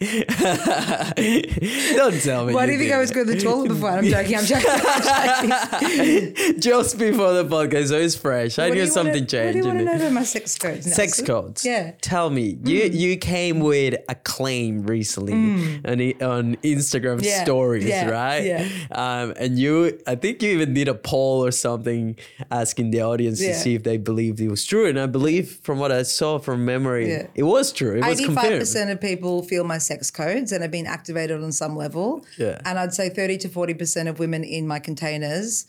Don't 1.95 2.21
tell 2.21 2.45
me. 2.45 2.53
Why 2.53 2.65
do 2.65 2.71
you 2.73 2.77
you 2.77 2.83
think 2.83 2.93
I 2.93 2.99
was 2.99 3.11
going 3.11 3.27
to 3.27 3.33
the 3.33 3.39
toilet 3.39 3.69
before? 3.69 3.89
I'm 3.89 4.05
joking. 4.05 4.37
I'm 4.37 4.45
joking. 4.45 4.69
I'm 4.69 5.79
joking. 5.79 6.59
Just 6.61 6.97
before 6.97 7.33
the 7.33 7.45
podcast, 7.45 7.87
so 7.89 7.97
it's 7.97 8.15
fresh. 8.15 8.57
I 8.59 8.69
What 8.69 8.75
do 8.75 8.81
knew 8.81 8.87
something 8.87 9.13
wanna, 9.13 9.25
changed. 9.25 9.45
What 9.45 9.51
do 9.51 9.57
you 9.57 9.65
want 9.65 9.79
to 9.79 9.85
know 9.85 9.95
about 9.95 10.11
my 10.13 10.23
sex 10.23 10.57
codes? 10.57 10.93
Sex 10.93 11.21
codes. 11.21 11.65
Yeah. 11.65 11.91
Mm. 11.91 12.01
Tell 12.01 12.29
me, 12.29 12.57
you 12.63 12.83
you 12.85 13.17
came 13.17 13.59
with 13.59 13.95
a 14.07 14.15
claim 14.15 14.83
recently 14.83 15.33
on, 15.33 15.81
on 16.21 16.55
Instagram 16.57 17.23
Yeah, 17.23 17.43
stories, 17.43 17.85
yeah, 17.85 18.09
right? 18.09 18.43
yeah. 18.43 18.58
Um, 18.91 19.33
and 19.37 19.57
you, 19.59 19.99
I 20.07 20.15
think 20.15 20.41
you 20.41 20.49
even 20.51 20.73
did 20.73 20.87
a 20.87 20.93
poll 20.95 21.45
or 21.45 21.51
something 21.51 22.17
asking 22.51 22.91
the 22.91 23.01
audience 23.01 23.39
to 23.39 23.53
see 23.53 23.75
if 23.75 23.83
they 23.83 23.97
believed 23.97 24.39
it 24.39 24.49
was 24.49 24.65
true. 24.65 24.87
And 24.87 24.99
I 24.99 25.05
believe, 25.05 25.59
from 25.63 25.77
what 25.79 25.91
I 25.91 26.03
saw 26.03 26.39
from 26.39 26.65
memory, 26.65 27.09
Yeah. 27.09 27.27
it 27.35 27.43
was 27.43 27.71
true. 27.71 27.95
It 27.97 28.05
was 28.05 28.19
Eighty-five 28.19 28.35
confirmed. 28.43 28.59
percent 28.59 28.89
of 28.89 28.99
people 28.99 29.43
feel 29.43 29.63
my 29.63 29.77
sex 29.77 30.09
codes 30.11 30.51
and 30.51 30.61
have 30.63 30.71
been 30.71 30.87
activated 30.87 31.41
on 31.43 31.51
some 31.51 31.75
level. 31.75 32.25
Yeah. 32.37 32.59
And 32.65 32.79
I'd 32.79 32.93
say 32.93 33.09
thirty 33.09 33.37
to 33.39 33.49
forty 33.49 33.73
percent 33.75 34.09
of 34.09 34.17
women 34.19 34.43
in 34.43 34.67
my 34.67 34.79
containers 34.79 35.65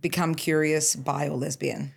become 0.00 0.34
curious, 0.34 0.94
bi 0.96 1.28
or 1.28 1.36
lesbian. 1.36 1.92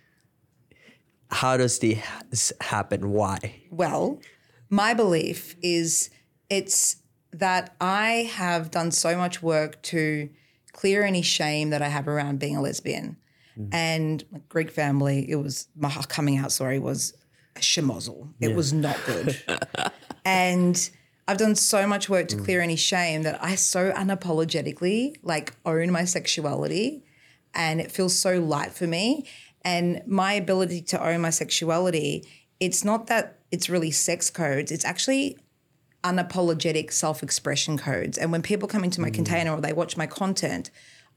How 1.30 1.56
does 1.56 1.78
this 1.78 2.52
happen? 2.60 3.10
Why? 3.12 3.62
Well, 3.70 4.20
my 4.68 4.94
belief 4.94 5.54
is 5.62 6.10
it's 6.48 6.96
that 7.32 7.74
I 7.80 8.30
have 8.34 8.70
done 8.70 8.90
so 8.90 9.16
much 9.16 9.42
work 9.42 9.80
to 9.82 10.28
clear 10.72 11.04
any 11.04 11.22
shame 11.22 11.70
that 11.70 11.82
I 11.82 11.88
have 11.88 12.08
around 12.08 12.38
being 12.38 12.56
a 12.56 12.62
lesbian. 12.62 13.16
Mm. 13.58 13.68
And 13.72 14.24
my 14.30 14.40
Greek 14.48 14.70
family, 14.70 15.30
it 15.30 15.36
was 15.36 15.68
my 15.76 15.90
coming 16.08 16.38
out 16.38 16.52
story 16.52 16.78
was 16.78 17.14
a 17.56 17.60
schmozzle. 17.60 18.32
It 18.40 18.54
was 18.54 18.72
not 18.72 18.96
good. 19.06 19.36
and 20.24 20.90
I've 21.28 21.38
done 21.38 21.54
so 21.54 21.86
much 21.86 22.08
work 22.08 22.28
to 22.28 22.36
mm. 22.36 22.44
clear 22.44 22.60
any 22.60 22.76
shame 22.76 23.22
that 23.22 23.42
I 23.42 23.54
so 23.54 23.92
unapologetically 23.92 25.16
like 25.22 25.54
own 25.64 25.90
my 25.90 26.04
sexuality 26.04 27.04
and 27.54 27.80
it 27.80 27.90
feels 27.90 28.18
so 28.18 28.40
light 28.40 28.72
for 28.72 28.86
me. 28.86 29.26
And 29.62 30.02
my 30.06 30.32
ability 30.32 30.82
to 30.82 31.04
own 31.04 31.20
my 31.20 31.30
sexuality, 31.30 32.24
it's 32.60 32.84
not 32.84 33.08
that 33.08 33.38
it's 33.50 33.68
really 33.68 33.90
sex 33.90 34.30
codes, 34.30 34.72
it's 34.72 34.84
actually 34.84 35.38
unapologetic 36.04 36.92
self 36.92 37.22
expression 37.22 37.78
codes. 37.78 38.18
And 38.18 38.32
when 38.32 38.42
people 38.42 38.68
come 38.68 38.84
into 38.84 39.00
my 39.00 39.10
mm. 39.10 39.14
container 39.14 39.52
or 39.52 39.60
they 39.60 39.72
watch 39.72 39.96
my 39.96 40.06
content, 40.06 40.70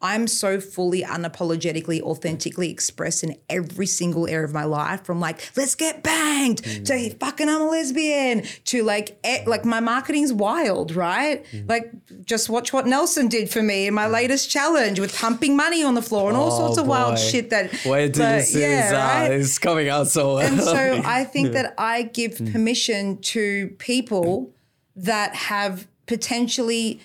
I'm 0.03 0.27
so 0.27 0.59
fully 0.59 1.01
unapologetically, 1.01 2.01
authentically 2.01 2.69
expressed 2.69 3.23
in 3.23 3.37
every 3.49 3.85
single 3.85 4.27
area 4.27 4.45
of 4.45 4.53
my 4.53 4.65
life 4.65 5.05
from 5.05 5.21
like, 5.21 5.49
let's 5.55 5.75
get 5.75 6.03
banged 6.03 6.57
to 6.57 6.93
mm. 6.93 7.19
fucking 7.19 7.47
I'm 7.47 7.61
a 7.61 7.67
lesbian 7.67 8.43
to 8.65 8.83
like, 8.83 9.17
like 9.47 9.63
my 9.63 9.79
marketing's 9.79 10.33
wild, 10.33 10.93
right? 10.93 11.45
Mm. 11.53 11.69
Like, 11.69 11.93
just 12.25 12.49
watch 12.49 12.73
what 12.73 12.85
Nelson 12.85 13.29
did 13.29 13.49
for 13.49 13.63
me 13.63 13.87
in 13.87 13.93
my 13.93 14.07
latest 14.07 14.51
challenge 14.51 14.99
with 14.99 15.17
pumping 15.17 15.55
money 15.55 15.85
on 15.85 15.93
the 15.95 16.01
floor 16.01 16.27
and 16.27 16.37
all 16.37 16.51
oh, 16.51 16.57
sorts 16.57 16.77
of 16.77 16.85
wild 16.85 17.17
shit 17.17 17.49
that. 17.51 17.71
Wait 17.85 18.13
till 18.13 18.41
see 18.41 18.59
yeah, 18.59 18.81
this. 18.81 18.91
Uh, 18.91 18.95
right? 18.95 19.31
Uh, 19.31 19.35
it's 19.35 19.57
coming 19.57 19.87
out 19.87 20.09
so 20.09 20.35
well. 20.35 20.39
And 20.39 20.59
so 20.59 21.01
I 21.05 21.23
think 21.23 21.51
that 21.53 21.75
I 21.77 22.03
give 22.03 22.39
permission 22.51 23.21
to 23.21 23.69
people 23.79 24.53
that 24.95 25.35
have 25.35 25.87
potentially 26.05 26.99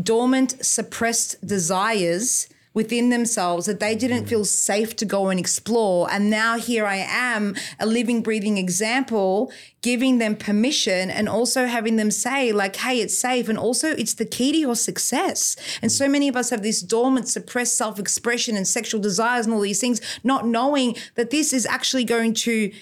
dormant, 0.00 0.64
suppressed 0.64 1.46
desires 1.46 2.48
within 2.74 3.10
themselves 3.10 3.66
that 3.66 3.80
they 3.80 3.94
didn't 3.94 4.26
feel 4.26 4.44
safe 4.44 4.96
to 4.96 5.04
go 5.04 5.28
and 5.28 5.38
explore. 5.38 6.10
And 6.10 6.30
now 6.30 6.58
here 6.58 6.86
I 6.86 7.06
am, 7.06 7.54
a 7.78 7.86
living, 7.86 8.22
breathing 8.22 8.56
example, 8.56 9.52
giving 9.82 10.18
them 10.18 10.36
permission 10.36 11.10
and 11.10 11.28
also 11.28 11.66
having 11.66 11.96
them 11.96 12.10
say, 12.10 12.52
like, 12.52 12.76
hey, 12.76 13.00
it's 13.00 13.18
safe. 13.18 13.48
And 13.48 13.58
also, 13.58 13.90
it's 13.90 14.14
the 14.14 14.24
key 14.24 14.52
to 14.52 14.58
your 14.58 14.76
success. 14.76 15.56
And 15.82 15.92
so 15.92 16.08
many 16.08 16.28
of 16.28 16.36
us 16.36 16.50
have 16.50 16.62
this 16.62 16.80
dormant, 16.80 17.28
suppressed 17.28 17.76
self 17.76 17.98
expression 17.98 18.56
and 18.56 18.66
sexual 18.66 19.00
desires 19.00 19.46
and 19.46 19.54
all 19.54 19.60
these 19.60 19.80
things, 19.80 20.00
not 20.24 20.46
knowing 20.46 20.96
that 21.16 21.30
this 21.30 21.52
is 21.52 21.66
actually 21.66 22.04
going 22.04 22.32
to, 22.34 22.72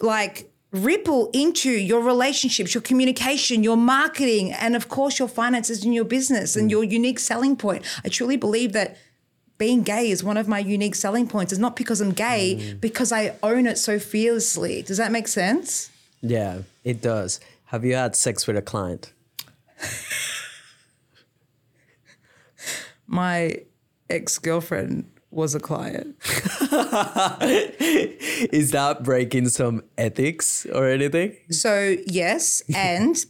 like, 0.00 0.50
ripple 0.70 1.30
into 1.32 1.70
your 1.70 2.00
relationships, 2.02 2.74
your 2.74 2.82
communication, 2.82 3.64
your 3.64 3.76
marketing, 3.76 4.52
and 4.52 4.76
of 4.76 4.88
course, 4.88 5.18
your 5.18 5.28
finances 5.28 5.84
and 5.84 5.94
your 5.94 6.04
business 6.04 6.56
and 6.56 6.68
mm. 6.68 6.72
your 6.72 6.84
unique 6.84 7.18
selling 7.18 7.56
point. 7.56 7.84
I 8.04 8.08
truly 8.08 8.36
believe 8.36 8.72
that 8.72 8.96
being 9.56 9.82
gay 9.82 10.10
is 10.10 10.22
one 10.22 10.36
of 10.36 10.46
my 10.46 10.58
unique 10.58 10.94
selling 10.94 11.26
points. 11.26 11.52
It's 11.52 11.60
not 11.60 11.74
because 11.74 12.00
I'm 12.00 12.12
gay, 12.12 12.56
mm. 12.60 12.80
because 12.80 13.12
I 13.12 13.36
own 13.42 13.66
it 13.66 13.78
so 13.78 13.98
fearlessly. 13.98 14.82
Does 14.82 14.98
that 14.98 15.10
make 15.10 15.28
sense? 15.28 15.90
yeah, 16.20 16.62
it 16.84 17.00
does. 17.00 17.40
Have 17.66 17.84
you 17.84 17.94
had 17.94 18.16
sex 18.16 18.46
with 18.46 18.56
a 18.56 18.62
client? 18.62 19.12
My 23.06 23.56
ex 24.10 24.38
girlfriend 24.38 25.10
was 25.30 25.54
a 25.54 25.60
client. 25.60 26.16
Is 28.52 28.70
that 28.72 29.02
breaking 29.02 29.48
some 29.48 29.82
ethics 29.96 30.66
or 30.66 30.88
anything? 30.88 31.36
So, 31.50 31.96
yes. 32.06 32.62
And 32.74 33.24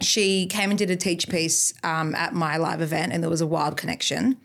she 0.00 0.46
came 0.46 0.70
and 0.70 0.78
did 0.78 0.90
a 0.90 0.96
teach 0.96 1.28
piece 1.28 1.72
um, 1.82 2.14
at 2.14 2.34
my 2.34 2.56
live 2.58 2.80
event, 2.82 3.12
and 3.12 3.22
there 3.22 3.30
was 3.30 3.40
a 3.40 3.46
wild 3.46 3.76
connection. 3.76 4.36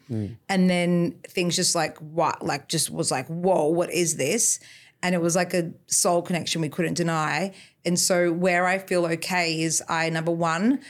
And 0.49 0.69
then 0.69 1.15
things 1.27 1.55
just 1.55 1.75
like, 1.75 1.97
what, 1.97 2.43
like, 2.45 2.67
just 2.67 2.89
was 2.89 3.11
like, 3.11 3.27
whoa, 3.27 3.67
what 3.67 3.91
is 3.91 4.17
this? 4.17 4.59
And 5.03 5.15
it 5.15 5.21
was 5.21 5.35
like 5.35 5.53
a 5.53 5.71
soul 5.87 6.21
connection 6.21 6.61
we 6.61 6.69
couldn't 6.69 6.93
deny. 6.93 7.53
And 7.85 7.99
so, 7.99 8.31
where 8.31 8.65
I 8.67 8.77
feel 8.77 9.05
okay 9.05 9.61
is 9.61 9.83
I, 9.89 10.09
number 10.09 10.31
one, 10.31 10.81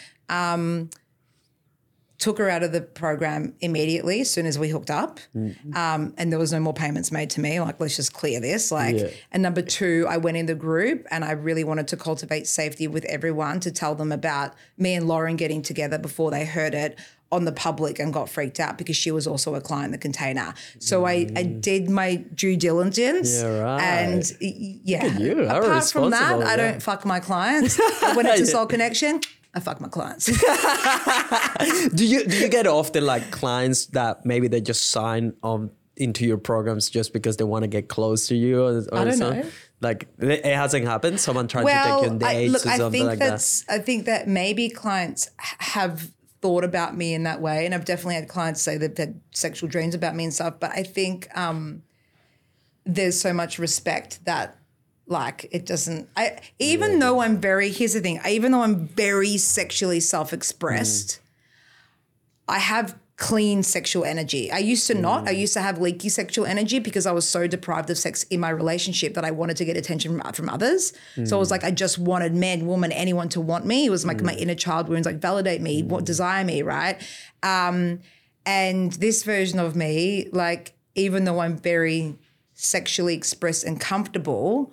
took 2.21 2.37
her 2.37 2.49
out 2.49 2.61
of 2.63 2.71
the 2.71 2.79
program 2.81 3.53
immediately 3.59 4.21
as 4.21 4.29
soon 4.29 4.45
as 4.45 4.57
we 4.57 4.69
hooked 4.69 4.89
up. 4.91 5.19
Um, 5.75 6.13
and 6.17 6.31
there 6.31 6.39
was 6.39 6.53
no 6.53 6.59
more 6.59 6.73
payments 6.73 7.11
made 7.11 7.29
to 7.31 7.41
me. 7.41 7.59
Like, 7.59 7.79
let's 7.79 7.95
just 7.95 8.13
clear 8.13 8.39
this. 8.39 8.71
Like, 8.71 8.95
Yeah. 8.97 9.07
and 9.31 9.41
number 9.43 9.61
two, 9.63 10.05
I 10.07 10.17
went 10.17 10.37
in 10.37 10.45
the 10.45 10.55
group 10.55 11.05
and 11.11 11.25
I 11.25 11.31
really 11.31 11.63
wanted 11.63 11.87
to 11.89 11.97
cultivate 11.97 12.45
safety 12.47 12.87
with 12.87 13.03
everyone 13.05 13.59
to 13.61 13.71
tell 13.71 13.95
them 13.95 14.11
about 14.11 14.53
me 14.77 14.93
and 14.93 15.07
Lauren 15.07 15.35
getting 15.35 15.61
together 15.61 15.97
before 15.97 16.31
they 16.31 16.45
heard 16.45 16.73
it 16.75 16.97
on 17.31 17.45
the 17.45 17.51
public 17.53 17.97
and 17.97 18.13
got 18.13 18.29
freaked 18.29 18.59
out 18.59 18.77
because 18.77 18.95
she 18.97 19.09
was 19.09 19.25
also 19.25 19.55
a 19.55 19.61
client 19.61 19.85
in 19.85 19.91
the 19.91 19.97
container. 19.97 20.53
So 20.79 21.05
I, 21.05 21.27
I 21.35 21.43
did 21.43 21.89
my 21.89 22.17
due 22.17 22.55
diligence. 22.57 23.41
Yeah, 23.41 23.59
right. 23.61 23.81
And 23.81 24.31
yeah. 24.39 25.05
Apart 25.57 25.85
from 25.85 26.09
that, 26.11 26.41
I 26.43 26.55
don't 26.55 26.83
fuck 26.83 27.05
my 27.05 27.19
clients. 27.19 27.79
when 28.15 28.25
it's 28.25 28.41
a 28.41 28.45
soul 28.55 28.65
connection, 28.67 29.21
I 29.53 29.59
fuck 29.59 29.81
my 29.81 29.89
clients. 29.89 30.25
Do 31.93 32.05
you 32.05 32.25
do 32.25 32.37
you 32.37 32.47
get 32.47 32.67
often 32.67 33.05
like 33.05 33.31
clients 33.31 33.87
that 33.87 34.25
maybe 34.25 34.47
they 34.47 34.61
just 34.61 34.91
sign 34.91 35.33
on 35.43 35.71
into 35.97 36.25
your 36.25 36.37
programs 36.37 36.89
just 36.89 37.11
because 37.11 37.35
they 37.37 37.43
want 37.43 37.63
to 37.63 37.67
get 37.67 37.89
close 37.89 38.27
to 38.29 38.35
you 38.35 38.63
or, 38.63 38.77
or 38.91 38.97
I 38.97 39.03
don't 39.03 39.17
something? 39.17 39.41
know. 39.41 39.49
Like 39.81 40.07
it 40.19 40.45
hasn't 40.45 40.85
happened. 40.85 41.19
Someone 41.19 41.47
tried 41.47 41.63
to 41.63 41.67
take 41.69 42.03
you 42.03 42.09
on 42.11 42.19
Well, 42.19 42.29
I, 42.29 42.45
look, 42.47 42.65
or 42.65 42.69
I 42.69 42.77
something 42.77 43.07
think 43.07 43.19
like 43.19 43.19
that. 43.19 43.63
I 43.67 43.79
think 43.79 44.05
that 44.05 44.27
maybe 44.27 44.69
clients 44.69 45.29
have 45.37 46.11
thought 46.41 46.63
about 46.63 46.95
me 46.95 47.13
in 47.13 47.23
that 47.23 47.41
way, 47.41 47.65
and 47.65 47.75
I've 47.75 47.85
definitely 47.85 48.15
had 48.15 48.27
clients 48.29 48.61
say 48.61 48.77
that 48.77 48.95
they've 48.95 49.07
had 49.07 49.21
sexual 49.31 49.69
dreams 49.69 49.95
about 49.95 50.15
me 50.15 50.23
and 50.23 50.33
stuff. 50.33 50.55
But 50.59 50.71
I 50.71 50.83
think 50.83 51.27
um, 51.37 51.83
there's 52.85 53.19
so 53.19 53.33
much 53.33 53.59
respect 53.59 54.23
that. 54.25 54.55
Like 55.11 55.49
it 55.51 55.65
doesn't. 55.65 56.07
I 56.15 56.39
even 56.57 56.99
though 56.99 57.19
I'm 57.21 57.37
very. 57.37 57.69
Here's 57.69 57.93
the 57.93 57.99
thing. 57.99 58.21
Even 58.25 58.53
though 58.53 58.61
I'm 58.61 58.87
very 58.87 59.35
sexually 59.37 59.99
self-expressed, 59.99 61.09
mm. 61.09 61.19
I 62.47 62.59
have 62.59 62.97
clean 63.17 63.61
sexual 63.61 64.05
energy. 64.05 64.49
I 64.53 64.59
used 64.59 64.87
to 64.87 64.93
not. 64.95 65.27
I 65.27 65.33
mm. 65.33 65.39
used 65.39 65.53
to 65.55 65.61
have 65.61 65.81
leaky 65.81 66.07
sexual 66.07 66.45
energy 66.45 66.79
because 66.79 67.05
I 67.05 67.11
was 67.11 67.27
so 67.27 67.45
deprived 67.45 67.89
of 67.89 67.97
sex 67.97 68.23
in 68.23 68.39
my 68.39 68.51
relationship 68.51 69.15
that 69.15 69.25
I 69.25 69.31
wanted 69.31 69.57
to 69.57 69.65
get 69.65 69.75
attention 69.75 70.17
from, 70.17 70.31
from 70.31 70.47
others. 70.47 70.93
So 71.25 71.35
it 71.35 71.39
was 71.39 71.49
mm. 71.49 71.51
like 71.51 71.65
I 71.65 71.71
just 71.71 71.99
wanted 71.99 72.33
men, 72.33 72.65
woman, 72.65 72.93
anyone 72.93 73.27
to 73.29 73.41
want 73.41 73.65
me. 73.65 73.85
It 73.85 73.89
was 73.89 74.05
like 74.05 74.21
my 74.21 74.33
inner 74.35 74.55
child 74.55 74.87
wounds, 74.87 75.05
like 75.05 75.17
validate 75.17 75.59
me, 75.59 75.83
what 75.83 76.05
desire 76.05 76.45
me, 76.45 76.61
right? 76.61 77.01
Um, 77.43 77.99
and 78.45 78.93
this 78.93 79.23
version 79.23 79.59
of 79.59 79.75
me, 79.75 80.29
like 80.31 80.73
even 80.95 81.25
though 81.25 81.39
I'm 81.39 81.57
very 81.57 82.15
sexually 82.53 83.13
expressed 83.13 83.65
and 83.65 83.77
comfortable, 83.77 84.71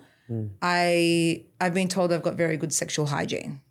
I 0.61 1.43
I've 1.59 1.73
been 1.73 1.87
told 1.87 2.11
I've 2.13 2.23
got 2.23 2.35
very 2.35 2.57
good 2.57 2.73
sexual 2.73 3.07
hygiene 3.07 3.61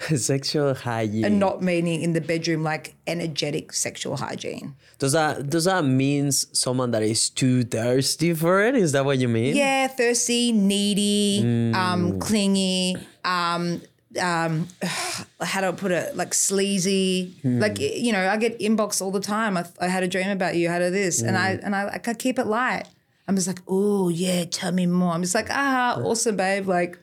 Sexual 0.16 0.74
hygiene. 0.74 1.24
and 1.24 1.38
not 1.38 1.62
meaning 1.62 2.02
in 2.02 2.12
the 2.12 2.20
bedroom 2.20 2.62
like 2.62 2.94
energetic 3.06 3.72
sexual 3.72 4.16
hygiene. 4.16 4.74
does 4.98 5.12
that 5.12 5.48
does 5.48 5.64
that 5.66 5.84
mean 5.84 6.32
someone 6.32 6.90
that 6.90 7.02
is 7.02 7.30
too 7.30 7.62
thirsty 7.64 8.34
for 8.34 8.62
it? 8.62 8.74
Is 8.74 8.92
that 8.92 9.04
what 9.04 9.18
you 9.18 9.28
mean? 9.28 9.56
Yeah, 9.56 9.86
thirsty, 9.86 10.52
needy, 10.52 11.72
um, 11.74 12.18
clingy, 12.18 12.96
um, 13.24 13.82
um, 14.20 14.68
how 15.40 15.60
do 15.60 15.68
I 15.68 15.72
put 15.72 15.92
it? 15.92 16.16
Like 16.16 16.34
sleazy. 16.34 17.34
Like 17.44 17.78
you 17.78 18.12
know, 18.12 18.28
I 18.28 18.36
get 18.36 18.58
inbox 18.58 19.00
all 19.00 19.10
the 19.10 19.20
time. 19.20 19.56
I, 19.56 19.64
I 19.80 19.88
had 19.88 20.02
a 20.02 20.08
dream 20.08 20.30
about 20.30 20.56
you. 20.56 20.68
How 20.68 20.78
do 20.78 20.90
this? 20.90 21.22
And 21.22 21.36
I 21.36 21.50
and 21.62 21.74
I, 21.74 22.00
I 22.04 22.14
keep 22.14 22.38
it 22.38 22.46
light. 22.46 22.84
I'm 23.26 23.34
just 23.36 23.46
like, 23.46 23.60
oh 23.68 24.08
yeah, 24.08 24.44
tell 24.44 24.72
me 24.72 24.86
more. 24.86 25.12
I'm 25.12 25.22
just 25.22 25.34
like, 25.34 25.48
ah, 25.50 25.98
awesome, 26.02 26.36
babe. 26.36 26.66
Like, 26.68 26.98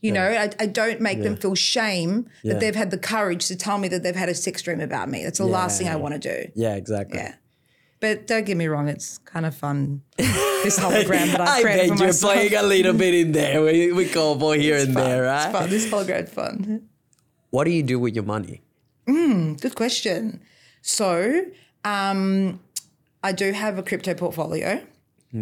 you 0.00 0.12
know, 0.12 0.26
I, 0.26 0.50
I 0.60 0.66
don't 0.66 1.00
make 1.00 1.22
them 1.22 1.36
feel 1.36 1.54
shame 1.54 2.28
that 2.44 2.60
they've 2.60 2.74
had 2.76 2.90
the 2.90 2.98
courage 2.98 3.46
to 3.48 3.56
tell 3.56 3.76
me 3.78 3.88
that 3.88 4.02
they've 4.02 4.14
had 4.16 4.28
a 4.28 4.34
sex 4.34 4.62
dream 4.62 4.80
about 4.80 5.08
me. 5.08 5.24
That's 5.24 5.38
the 5.38 5.46
last 5.46 5.78
thing 5.78 5.88
I 5.88 5.96
want 5.96 6.14
to 6.14 6.20
do. 6.44 6.50
Yeah, 6.54 6.76
exactly. 6.76 7.18
Yeah. 7.18 7.34
But 7.98 8.26
don't 8.26 8.44
get 8.44 8.56
me 8.58 8.66
wrong, 8.66 8.88
it's 8.88 9.18
kind 9.18 9.46
of 9.46 9.54
fun. 9.54 10.02
This 10.18 10.78
hologram 10.78 11.26
that 11.32 11.40
I've 11.40 11.48
I 11.48 11.62
created 11.62 11.88
bet 11.88 11.88
for 11.98 12.04
you're 12.04 12.06
myself. 12.08 12.32
playing 12.34 12.54
a 12.54 12.62
little 12.62 12.92
bit 12.92 13.14
in 13.14 13.32
there. 13.32 13.62
We, 13.62 13.90
we 13.92 14.06
cowboy 14.06 14.58
here 14.60 14.76
and 14.76 14.92
Fun. 14.92 15.02
there, 15.02 15.24
It's 15.24 15.44
right? 15.46 15.52
fun. 15.52 15.70
This 15.70 15.86
hologram's 15.90 16.30
fun. 16.30 16.88
What 17.50 17.64
do 17.64 17.70
you 17.70 17.82
do 17.82 17.98
with 17.98 18.14
your 18.14 18.24
money? 18.24 18.62
Good 19.06 19.74
question. 19.74 20.40
So, 20.82 21.46
um, 21.84 22.60
I 23.22 23.32
do 23.32 23.52
have 23.52 23.78
a 23.78 23.82
crypto 23.82 24.14
portfolio. 24.14 24.82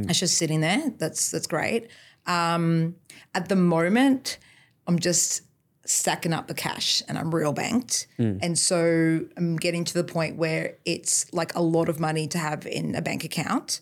It's 0.08 0.18
just 0.20 0.36
sitting 0.38 0.60
there. 0.60 0.92
That's 0.98 1.30
that's 1.30 1.46
great. 1.46 1.88
Um, 2.26 2.96
at 3.34 3.48
the 3.48 3.56
moment, 3.56 4.38
I'm 4.86 4.98
just 4.98 5.42
stacking 5.86 6.32
up 6.32 6.48
the 6.48 6.54
cash 6.54 7.02
and 7.08 7.18
I'm 7.18 7.34
real 7.34 7.52
banked. 7.52 8.06
And 8.18 8.58
so 8.58 9.20
I'm 9.36 9.56
getting 9.56 9.84
to 9.84 9.94
the 9.94 10.04
point 10.04 10.36
where 10.36 10.78
it's 10.86 11.30
like 11.34 11.54
a 11.54 11.60
lot 11.60 11.88
of 11.90 12.00
money 12.00 12.26
to 12.28 12.38
have 12.38 12.66
in 12.66 12.94
a 12.94 13.02
bank 13.02 13.22
account. 13.24 13.80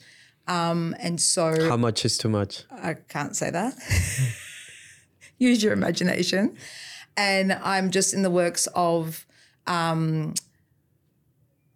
Um, 0.49 0.97
and 0.99 1.21
so 1.21 1.69
How 1.69 1.77
much 1.77 2.05
is 2.05 2.19
too 2.19 2.29
much? 2.29 2.65
I 2.71 2.95
can't 2.95 3.37
say 3.37 3.51
that. 3.51 3.75
Use 5.39 5.63
your 5.63 5.73
imagination. 5.73 6.57
And 7.17 7.53
I'm 7.53 7.91
just 7.93 8.15
in 8.15 8.23
the 8.23 8.31
works 8.31 8.67
of, 8.75 9.25
um, 9.69 10.35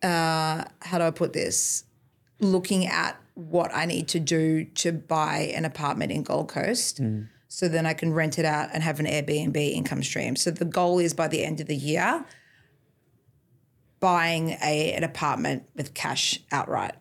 uh, 0.02 0.64
how 0.82 0.98
do 0.98 1.04
I 1.04 1.10
put 1.12 1.32
this? 1.32 1.84
Looking 2.40 2.86
at 2.86 3.16
what 3.36 3.70
I 3.72 3.84
need 3.84 4.08
to 4.08 4.18
do 4.18 4.64
to 4.64 4.92
buy 4.92 5.52
an 5.54 5.64
apartment 5.64 6.10
in 6.10 6.22
Gold 6.24 6.48
Coast. 6.48 7.00
So 7.48 7.68
then 7.68 7.86
I 7.86 7.92
can 7.94 8.12
rent 8.12 8.38
it 8.38 8.44
out 8.44 8.70
and 8.72 8.82
have 8.82 8.98
an 8.98 9.06
Airbnb 9.06 9.56
income 9.56 10.02
stream. 10.02 10.34
So 10.36 10.50
the 10.50 10.64
goal 10.64 10.98
is 10.98 11.14
by 11.14 11.28
the 11.28 11.44
end 11.44 11.60
of 11.60 11.68
the 11.68 11.76
year, 11.76 12.24
buying 14.00 14.50
a, 14.62 14.92
an 14.92 15.04
apartment 15.04 15.64
with 15.74 15.94
cash 15.94 16.40
outright. 16.50 16.94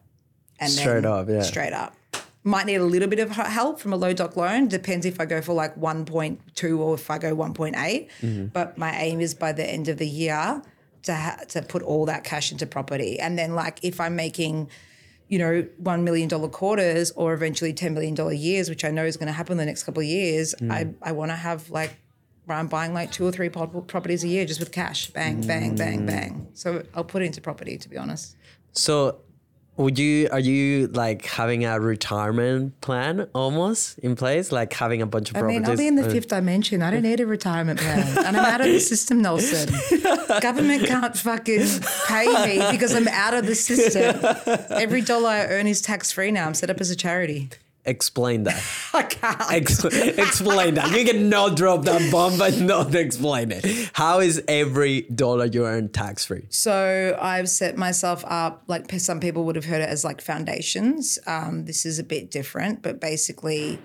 And 0.60 0.72
Straight 0.72 1.06
up, 1.06 1.30
yeah. 1.30 1.42
Straight 1.42 1.74
up. 1.74 1.96
Might 2.44 2.68
need 2.68 2.76
a 2.76 2.86
little 2.86 3.08
bit 3.08 3.20
of 3.20 3.32
help 3.32 3.80
from 3.80 3.92
a 3.92 3.96
low 3.96 4.14
doc 4.14 4.36
loan. 4.38 4.68
Depends 4.68 5.06
if 5.06 5.20
I 5.20 5.26
go 5.26 5.42
for 5.42 5.54
like 5.54 5.76
1.2 5.80 6.80
or 6.80 6.94
if 6.94 7.10
I 7.10 7.18
go 7.18 7.36
1.8. 7.36 7.74
Mm-hmm. 7.76 8.46
But 8.48 8.78
my 8.78 8.96
aim 8.98 9.20
is 9.20 9.34
by 9.34 9.52
the 9.52 9.68
end 9.68 9.88
of 9.88 9.98
the 9.98 10.08
year 10.08 10.62
to 11.04 11.16
ha- 11.16 11.40
to 11.50 11.62
put 11.64 11.82
all 11.82 12.06
that 12.06 12.24
cash 12.24 12.52
into 12.52 12.68
property. 12.68 13.20
And 13.20 13.38
then 13.38 13.56
like 13.56 13.80
if 13.84 14.00
I'm 14.00 14.16
making, 14.16 14.70
you 15.28 15.39
know, 15.39 15.65
$1 15.82 16.03
million 16.03 16.30
quarters 16.49 17.11
or 17.11 17.34
eventually 17.34 17.73
$10 17.73 17.93
million 17.93 18.15
years, 18.38 18.69
which 18.69 18.86
I 18.86 18.91
know 18.91 19.05
is 19.05 19.17
going 19.17 19.28
to 19.28 19.34
happen 19.34 19.53
in 19.53 19.57
the 19.57 19.65
next 19.65 19.84
couple 19.84 20.01
of 20.01 20.07
years, 20.07 20.53
Mm. 20.61 20.71
I, 20.71 21.09
I 21.09 21.11
want 21.13 21.32
to 21.32 21.36
have 21.36 21.69
like 21.69 21.97
where 22.45 22.57
I'm 22.57 22.67
buying 22.67 22.93
like 22.93 23.11
two 23.11 23.26
or 23.26 23.32
three 23.32 23.49
properties 23.49 24.23
a 24.23 24.28
year 24.28 24.45
just 24.45 24.59
with 24.59 24.71
cash. 24.71 25.09
Bang, 25.09 25.41
bang, 25.47 25.73
Mm. 25.73 25.78
bang, 25.78 26.05
bang. 26.05 26.47
So 26.53 26.84
I'll 26.93 27.03
put 27.03 27.23
it 27.23 27.26
into 27.26 27.41
property 27.41 27.78
to 27.78 27.89
be 27.89 27.97
honest. 27.97 28.36
So, 28.73 29.19
would 29.78 29.99
you 29.99 30.30
are 30.32 30.39
you 30.39 30.88
like 30.88 31.26
having 31.26 31.65
a 31.65 31.80
retirement 31.80 32.80
plan 32.82 33.28
almost 33.34 33.97
in 33.99 34.15
place, 34.15 34.51
like 34.51 34.71
having 34.73 35.01
a 35.01 35.05
bunch 35.05 35.30
of 35.32 35.36
I 35.38 35.39
properties? 35.39 35.61
mean, 35.61 35.69
I'll 35.69 35.78
be 35.78 35.88
in 35.88 35.95
the 35.95 36.09
fifth 36.09 36.30
dimension. 36.30 36.82
I 36.82 36.91
don't 36.91 37.01
need 37.03 37.19
a 37.19 37.26
retirement 37.26 37.80
plan. 37.80 38.17
And 38.26 38.38
I'm 38.38 38.45
out 38.45 38.61
of 38.61 38.67
the 38.67 38.80
system, 38.80 39.21
Nelson. 39.21 39.69
Government 40.41 40.86
can't 40.86 41.17
fucking 41.17 41.67
pay 42.07 42.45
me 42.45 42.71
because 42.71 42.95
I'm 42.95 43.07
out 43.09 43.34
of 43.34 43.45
the 43.45 43.55
system. 43.55 44.17
Every 44.69 45.01
dollar 45.01 45.30
I 45.30 45.45
earn 45.47 45.67
is 45.67 45.82
tax 45.82 46.11
free 46.11 46.32
now. 46.32 46.45
I'm 46.47 46.53
set 46.53 46.69
up 46.69 46.80
as 46.80 46.89
a 46.89 46.95
charity. 46.95 47.49
Explain 47.86 48.44
that. 48.44 48.64
I 48.94 49.04
can't. 49.04 49.52
Ex- 49.52 49.84
explain 49.84 50.76
that. 50.76 50.92
You 50.92 51.06
cannot 51.06 51.56
drop 51.56 51.84
that 51.86 52.12
bomb, 52.12 52.38
but 52.38 52.60
not 52.60 52.94
explain 52.96 53.52
it. 53.52 53.92
How 53.94 54.20
is 54.20 54.44
every 54.48 55.02
dollar 55.02 55.46
you 55.46 55.66
earn 55.66 55.90
tax 55.90 56.26
free? 56.26 56.46
So 56.50 57.18
I've 57.22 57.50
set 57.50 57.78
myself 57.78 58.24
up, 58.28 58.64
like 58.68 58.92
some 59.00 59.20
people 59.20 59.44
would 59.46 59.56
have 59.56 59.66
heard 59.66 59.82
it 59.82 59.90
as 59.90 60.04
like 60.04 60.22
foundations. 60.22 61.20
Um, 61.28 61.66
this 61.66 61.86
is 61.86 62.00
a 62.00 62.04
bit 62.04 62.32
different, 62.32 62.82
but 62.82 63.00
basically, 63.00 63.80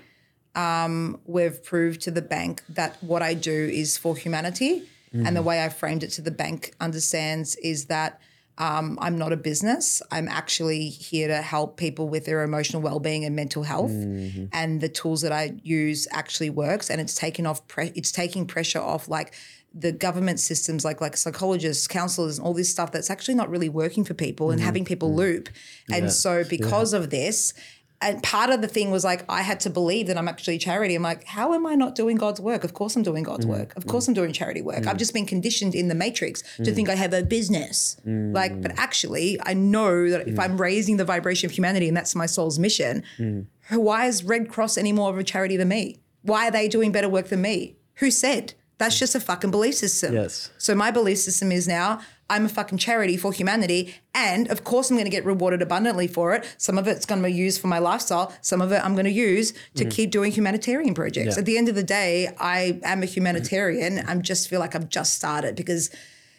um, 0.55 1.21
we've 1.27 1.63
proved 1.63 2.01
to 2.03 2.11
the 2.11 2.23
bank 2.23 2.63
that 2.71 2.97
what 3.03 3.23
I 3.23 3.35
do 3.35 3.53
is 3.53 3.99
for 3.99 4.17
humanity. 4.17 4.85
And 5.13 5.37
the 5.37 5.43
way 5.43 5.65
I 5.65 5.71
framed 5.71 6.05
it 6.05 6.11
to 6.11 6.23
the 6.23 6.31
bank 6.31 6.73
understands 6.81 7.57
is 7.57 7.87
that 7.87 8.21
um, 8.61 8.99
I'm 9.01 9.17
not 9.17 9.33
a 9.33 9.39
business. 9.39 10.03
I'm 10.11 10.29
actually 10.29 10.91
here 10.91 11.29
to 11.29 11.41
help 11.41 11.79
people 11.79 12.11
with 12.11 12.27
their 12.27 12.43
emotional 12.43 12.83
well-being 12.83 13.25
and 13.25 13.35
mental 13.35 13.63
health. 13.63 13.91
Mm-hmm. 13.91 14.45
And 14.53 14.83
the 14.83 14.89
tools 14.91 15.23
that 15.23 15.33
I 15.33 15.55
use 15.63 16.07
actually 16.13 16.51
works, 16.51 16.91
and 16.91 17.01
it's 17.01 17.15
taken 17.15 17.47
off. 17.47 17.67
Pre- 17.69 17.93
it's 17.95 18.13
taking 18.13 18.47
pressure 18.47 18.79
off 18.79 19.09
like 19.09 19.35
the 19.73 19.93
government 19.93 20.41
systems, 20.41 20.85
like 20.85 21.01
like 21.01 21.17
psychologists, 21.17 21.89
counselors, 21.89 22.37
and 22.37 22.47
all 22.47 22.53
this 22.53 22.71
stuff 22.71 22.93
that's 22.93 23.09
actually 23.09 23.35
not 23.35 23.49
really 23.49 23.71
working 23.71 24.05
for 24.05 24.13
people, 24.13 24.51
and 24.51 24.61
mm-hmm. 24.61 24.67
having 24.67 24.85
people 24.85 25.09
mm-hmm. 25.09 25.19
loop. 25.19 25.49
And 25.91 26.13
so 26.13 26.45
because 26.45 26.93
of 26.93 27.09
this. 27.09 27.55
And 28.03 28.23
part 28.23 28.49
of 28.49 28.63
the 28.63 28.69
thing 28.69 28.91
was 28.91 29.05
like 29.05 29.25
I 29.29 29.43
had 29.43 29.61
to 29.61 29.71
believe 29.71 30.07
that 30.07 30.17
I'm 30.17 30.27
actually 30.27 30.57
charity. 30.57 30.95
I'm 30.95 31.03
like, 31.03 31.25
how 31.25 31.53
am 31.53 31.67
I 31.67 31.75
not 31.75 31.95
doing 31.95 32.17
God's 32.17 32.41
work? 32.41 32.65
Of 32.65 32.73
course 32.73 32.97
I'm 32.97 33.03
doing 33.03 33.25
God's 33.25 33.45
mm. 33.45 33.51
work. 33.51 33.77
Of 33.77 33.85
mm. 33.85 33.91
course 33.91 34.09
I'm 34.09 34.15
doing 34.15 34.33
charity 34.33 34.63
work. 34.63 34.87
I've 34.87 34.97
mm. 34.97 34.99
just 34.99 35.13
been 35.13 35.27
conditioned 35.27 35.75
in 35.75 35.89
the 35.89 35.95
matrix 35.95 36.43
to 36.57 36.73
think 36.73 36.89
I 36.89 36.95
have 36.95 37.13
a 37.13 37.23
business. 37.23 38.01
Like, 38.05 38.63
but 38.63 38.73
actually, 38.79 39.39
I 39.43 39.55
know 39.55 40.09
that 40.09 40.27
if 40.27 40.39
I'm 40.39 40.59
raising 40.59 40.97
the 40.97 41.05
vibration 41.05 41.47
of 41.47 41.53
humanity 41.53 41.89
and 41.89 41.97
that's 41.97 42.15
my 42.15 42.27
soul's 42.27 42.59
mission, 42.59 43.05
why 43.71 44.07
is 44.07 44.25
Red 44.25 44.49
Cross 44.49 44.79
any 44.79 44.93
more 44.93 45.11
of 45.11 45.19
a 45.19 45.25
charity 45.25 45.57
than 45.57 45.69
me? 45.69 45.99
Why 46.23 46.49
are 46.49 46.51
they 46.51 46.69
doing 46.69 46.93
better 46.93 47.09
work 47.09 47.29
than 47.29 47.43
me? 47.43 47.77
Who 47.97 48.11
said? 48.11 48.55
That's 48.79 48.99
just 48.99 49.15
a 49.15 49.21
fucking 49.21 49.51
belief 49.51 49.75
system. 49.75 50.15
Yes. 50.15 50.51
So 50.57 50.75
my 50.75 50.91
belief 50.91 51.19
system 51.19 51.53
is 51.53 51.69
now 51.69 52.01
I'm 52.31 52.47
a 52.47 52.49
fucking 52.49 52.79
charity 52.79 53.17
for 53.17 53.33
humanity. 53.33 53.95
And 54.15 54.49
of 54.51 54.65
course, 54.65 54.89
I'm 54.89 54.97
going 54.97 55.05
to 55.05 55.11
get 55.11 55.25
rewarded 55.25 55.61
abundantly 55.61 56.07
for 56.07 56.33
it. 56.35 56.55
Some 56.57 56.79
of 56.79 56.87
it's 56.87 57.05
going 57.05 57.21
to 57.21 57.29
be 57.29 57.35
used 57.35 57.61
for 57.61 57.67
my 57.67 57.81
lifestyle. 57.81 58.33
Some 58.41 58.63
of 58.63 58.71
it 58.73 58.83
I'm 58.83 58.95
going 58.95 59.05
to 59.05 59.11
use 59.11 59.53
to 59.75 59.85
mm. 59.85 59.91
keep 59.91 60.11
doing 60.11 60.31
humanitarian 60.31 60.95
projects. 60.95 61.35
Yeah. 61.35 61.41
At 61.41 61.45
the 61.45 61.59
end 61.59 61.69
of 61.69 61.75
the 61.75 61.83
day, 61.83 62.29
I 62.39 62.81
am 62.85 63.03
a 63.03 63.07
humanitarian. 63.07 63.99
I 63.99 64.15
just 64.17 64.49
feel 64.49 64.61
like 64.61 64.75
I've 64.75 64.89
just 64.89 65.15
started 65.15 65.57
because, 65.57 65.91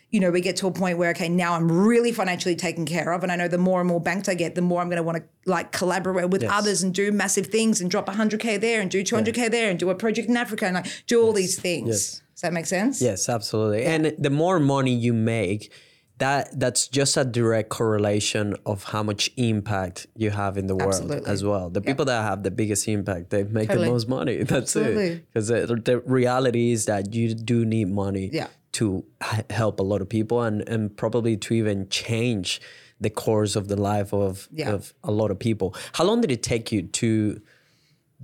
you 0.09 0.21
know, 0.21 0.31
we 0.31 0.39
get 0.39 0.55
to 0.57 0.67
a 0.67 0.71
point 0.71 0.97
where, 0.97 1.09
okay, 1.11 1.27
now 1.27 1.55
I'm 1.55 1.69
really 1.69 2.13
financially 2.13 2.55
taken 2.55 2.85
care 2.85 3.11
of. 3.11 3.21
And 3.23 3.31
I 3.31 3.35
know 3.35 3.49
the 3.49 3.57
more 3.57 3.81
and 3.81 3.89
more 3.89 3.99
banked 3.99 4.29
I 4.29 4.33
get, 4.33 4.55
the 4.55 4.61
more 4.61 4.81
I'm 4.81 4.87
going 4.87 4.97
to 4.97 5.03
want 5.03 5.17
to 5.17 5.23
like 5.45 5.73
collaborate 5.73 6.29
with 6.29 6.43
Yes. 6.43 6.51
others 6.53 6.83
and 6.83 6.93
do 6.93 7.11
massive 7.11 7.47
things 7.47 7.81
and 7.81 7.91
drop 7.91 8.07
100K 8.07 8.61
there 8.61 8.79
and 8.79 8.89
do 8.89 9.03
200K 9.03 9.51
there 9.51 9.69
and 9.69 9.77
do 9.77 9.89
a 9.89 9.95
project 9.95 10.29
in 10.29 10.37
Africa 10.37 10.65
and 10.67 10.75
like 10.75 11.03
do 11.07 11.21
all 11.21 11.33
these 11.33 11.59
things. 11.59 11.87
Yes. 11.89 12.21
Does 12.41 12.49
that 12.49 12.53
make 12.53 12.65
sense? 12.65 12.99
Yes, 13.03 13.29
absolutely. 13.29 13.83
And 13.85 14.15
the 14.17 14.31
more 14.31 14.59
money 14.59 14.95
you 14.95 15.13
make, 15.13 15.71
that 16.17 16.59
that's 16.59 16.87
just 16.87 17.15
a 17.15 17.23
direct 17.23 17.69
correlation 17.69 18.55
of 18.65 18.83
how 18.85 19.03
much 19.03 19.29
impact 19.37 20.07
you 20.15 20.31
have 20.31 20.57
in 20.57 20.65
the 20.65 20.75
world 20.75 20.93
Absolutely. 20.93 21.29
as 21.31 21.43
well. 21.43 21.69
The 21.69 21.81
people 21.81 22.05
that 22.05 22.23
have 22.23 22.41
the 22.41 22.49
biggest 22.49 22.87
impact, 22.87 23.29
they 23.29 23.43
make 23.43 23.67
Totally. 23.69 23.85
the 23.85 23.91
most 23.91 24.07
money. 24.07 24.37
That's 24.43 24.75
Absolutely. 24.75 25.07
it. 25.07 25.25
Because 25.27 25.49
the, 25.49 25.79
the 25.85 25.99
reality 26.01 26.71
is 26.71 26.85
that 26.85 27.13
you 27.13 27.35
do 27.35 27.63
need 27.63 27.89
money 27.89 28.31
Yeah. 28.33 28.47
to 28.73 29.03
help 29.51 29.79
a 29.79 29.83
lot 29.83 30.01
of 30.01 30.09
people 30.09 30.41
and, 30.41 30.67
and 30.67 30.95
probably 30.97 31.37
to 31.37 31.53
even 31.53 31.89
change 31.89 32.59
the 32.99 33.11
course 33.11 33.55
of 33.55 33.67
the 33.67 33.75
life 33.75 34.11
of, 34.13 34.47
Yeah. 34.51 34.71
of 34.73 34.93
a 35.03 35.11
lot 35.11 35.29
of 35.29 35.37
people. 35.37 35.75
How 35.93 36.05
long 36.05 36.21
did 36.21 36.31
it 36.31 36.41
take 36.41 36.71
you 36.71 36.81
to 36.83 37.39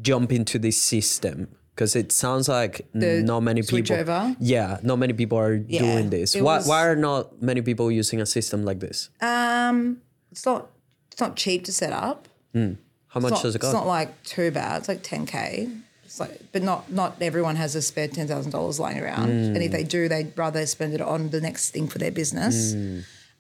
jump 0.02 0.32
into 0.32 0.58
this 0.60 0.82
system? 0.82 1.50
Because 1.78 1.96
it 1.96 2.12
sounds 2.12 2.50
like 2.50 2.88
The 2.96 3.22
not 3.22 3.42
many 3.42 3.62
people. 3.62 3.96
switchover? 3.96 4.36
Yeah, 4.40 4.80
not 4.82 4.98
many 4.98 5.14
people 5.14 5.38
are 5.38 5.58
doing 5.60 6.10
this. 6.10 6.34
Why, 6.36 6.42
was- 6.58 6.68
why 6.68 6.88
are 6.88 6.96
not 6.96 7.40
many 7.40 7.62
people 7.62 7.92
using 7.92 8.20
a 8.20 8.26
system 8.26 8.66
like 8.66 8.80
this? 8.80 9.10
Um, 9.22 10.02
it's 10.32 10.44
not 10.44 10.72
it's 11.12 11.22
not 11.22 11.36
cheap 11.36 11.66
to 11.66 11.72
set 11.72 11.94
up. 11.94 12.28
How 12.56 13.20
much 13.22 13.32
not, 13.34 13.44
does 13.44 13.56
it 13.56 13.60
cost? 13.60 13.70
it's 13.70 13.80
not 13.80 13.86
like 13.86 14.10
too 14.24 14.50
bad. 14.50 14.80
It's 14.80 14.88
like 14.88 15.04
10k. 15.04 15.82
It's 16.04 16.20
like, 16.20 16.42
but 16.52 16.64
not 16.64 16.92
not 16.92 17.22
everyone 17.22 17.56
has 17.58 17.76
a 17.76 17.82
spare 17.84 18.08
ten 18.08 18.28
thousand 18.28 18.52
dollars 18.52 18.80
lying 18.80 19.00
around. 19.00 19.30
And 19.30 19.58
if 19.58 19.72
they 19.72 19.84
do, 19.84 20.08
they'd 20.10 20.36
rather 20.36 20.66
spend 20.66 20.96
it 20.96 21.02
on 21.02 21.30
the 21.30 21.40
next 21.42 21.70
thing 21.70 21.88
for 21.88 22.00
their 22.00 22.12
business. 22.12 22.74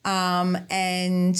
Um, 0.06 0.58
and 0.70 1.38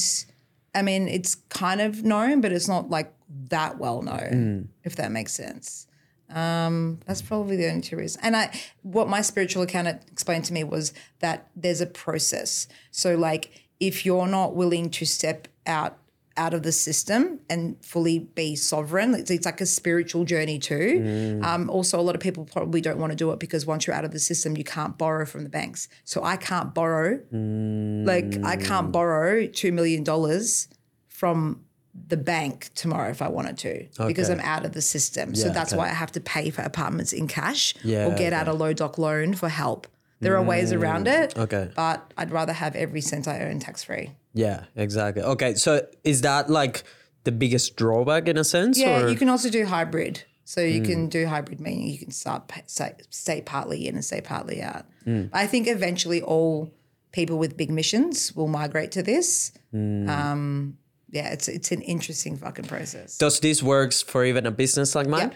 I 0.74 0.82
mean, 0.82 1.08
it's 1.08 1.36
kind 1.50 1.80
of 1.80 2.04
known, 2.04 2.42
but 2.42 2.52
it's 2.52 2.68
not 2.68 2.90
like 2.90 3.14
that 3.50 3.78
well 3.78 4.02
known, 4.02 4.70
if 4.84 4.96
that 4.96 5.12
makes 5.12 5.34
sense. 5.34 5.86
Um, 6.30 7.00
that's 7.06 7.22
probably 7.22 7.56
the 7.56 7.70
only 7.70 7.82
two 7.82 7.98
reasons. 7.98 8.24
And 8.24 8.36
I, 8.36 8.60
what 8.82 9.08
my 9.08 9.22
spiritual 9.22 9.64
accountant 9.64 10.02
explained 10.12 10.46
to 10.46 10.54
me 10.54 10.64
was 10.64 10.94
that 11.20 11.48
there's 11.56 11.82
a 11.82 11.86
process. 11.88 12.68
So, 12.92 13.16
like, 13.16 13.52
if 13.80 14.06
you're 14.06 14.28
not 14.28 14.56
willing 14.56 14.90
to 14.90 15.06
step 15.06 15.48
out 15.66 15.98
out 16.38 16.54
of 16.54 16.64
the 16.64 16.72
system 16.72 17.40
and 17.50 17.84
fully 17.84 18.20
be 18.20 18.56
sovereign. 18.56 19.16
It's, 19.16 19.32
it's 19.32 19.46
like 19.46 19.60
a 19.60 19.66
spiritual 19.66 20.24
journey 20.24 20.60
too. 20.60 21.40
Um, 21.44 21.70
also, 21.70 22.00
a 22.00 22.02
lot 22.04 22.14
of 22.16 22.22
people 22.22 22.46
probably 22.46 22.80
don't 22.80 23.00
want 23.00 23.12
to 23.12 23.16
do 23.16 23.32
it 23.32 23.40
because 23.40 23.66
once 23.66 23.88
you're 23.88 23.96
out 23.96 24.06
of 24.06 24.12
the 24.12 24.20
system, 24.20 24.56
you 24.56 24.64
can't 24.64 24.98
borrow 24.98 25.26
from 25.26 25.44
the 25.44 25.50
banks. 25.50 25.90
So 26.04 26.24
I 26.24 26.38
can't 26.38 26.74
borrow, 26.76 27.20
like 27.32 28.38
I 28.44 28.56
can't 28.56 28.92
borrow 28.92 29.48
two 29.48 29.72
million 29.72 30.04
dollars 30.04 30.68
from 31.08 31.64
the 32.08 32.18
bank 32.18 32.70
tomorrow 32.76 33.10
if 33.10 33.22
I 33.22 33.28
wanted 33.28 33.58
to 33.60 33.88
because 34.08 34.30
I'm 34.30 34.40
out 34.42 34.66
of 34.66 34.74
the 34.74 34.82
system. 34.82 35.36
So 35.36 35.50
that's 35.50 35.74
okay. 35.74 35.78
why 35.78 35.86
I 35.90 35.94
have 35.94 36.12
to 36.14 36.20
pay 36.22 36.50
for 36.52 36.62
apartments 36.62 37.12
in 37.14 37.28
cash 37.28 37.74
Yeah, 37.84 38.06
or 38.06 38.12
get 38.12 38.34
okay. 38.34 38.36
out 38.36 38.48
a 38.48 38.54
low 38.54 38.74
doc 38.74 38.98
loan 38.98 39.34
for 39.34 39.50
help. 39.50 39.88
There 40.20 40.36
are 40.38 40.44
ways 40.44 40.72
around 40.74 41.08
it. 41.08 41.38
Okay. 41.38 41.70
But 41.76 42.12
I'd 42.18 42.32
rather 42.32 42.54
have 42.54 42.76
every 42.76 43.02
cent 43.02 43.28
I 43.28 43.40
earn 43.42 43.60
tax 43.60 43.84
free. 43.84 44.12
Yeah, 44.34 44.64
exactly. 44.76 45.22
Okay, 45.24 45.54
so 45.56 45.86
is 46.04 46.22
that 46.22 46.50
like 46.50 46.84
the 47.24 47.32
biggest 47.32 47.76
drawback 47.76 48.28
in 48.28 48.38
a 48.38 48.44
sense? 48.44 48.80
Yeah, 48.80 49.04
or? 49.04 49.10
you 49.10 49.16
can 49.16 49.30
also 49.30 49.50
do 49.50 49.66
hybrid. 49.66 50.24
So 50.46 50.62
you 50.62 50.80
Hmm. 50.80 50.86
can 50.86 51.10
do 51.10 51.26
hybrid, 51.28 51.60
meaning 51.60 51.88
you 51.88 51.98
can 52.00 52.12
start 52.12 52.48
pa- 52.48 52.62
stay, 52.68 53.42
partly 53.42 53.88
in 53.88 53.96
and 53.96 54.06
stay 54.06 54.22
partly 54.22 54.62
out. 54.62 54.86
Hmm. 55.04 55.26
I 55.34 55.46
think 55.46 55.68
eventually 55.68 56.22
all 56.22 56.72
people 57.12 57.38
with 57.38 57.58
big 57.58 57.70
missions 57.70 58.34
will 58.36 58.48
migrate 58.48 58.92
to 58.94 59.04
this. 59.04 59.52
Hmm. 59.72 60.10
Um, 60.10 60.78
yeah, 61.10 61.30
it's 61.30 61.48
it's 61.48 61.72
an 61.72 61.82
interesting 61.82 62.38
fucking 62.38 62.66
process. 62.66 63.18
Does 63.18 63.40
this 63.40 63.64
works 63.64 64.02
for 64.02 64.26
even 64.26 64.46
a 64.46 64.52
business 64.52 64.96
like 64.96 65.08
mine? 65.08 65.30
Yep. 65.30 65.36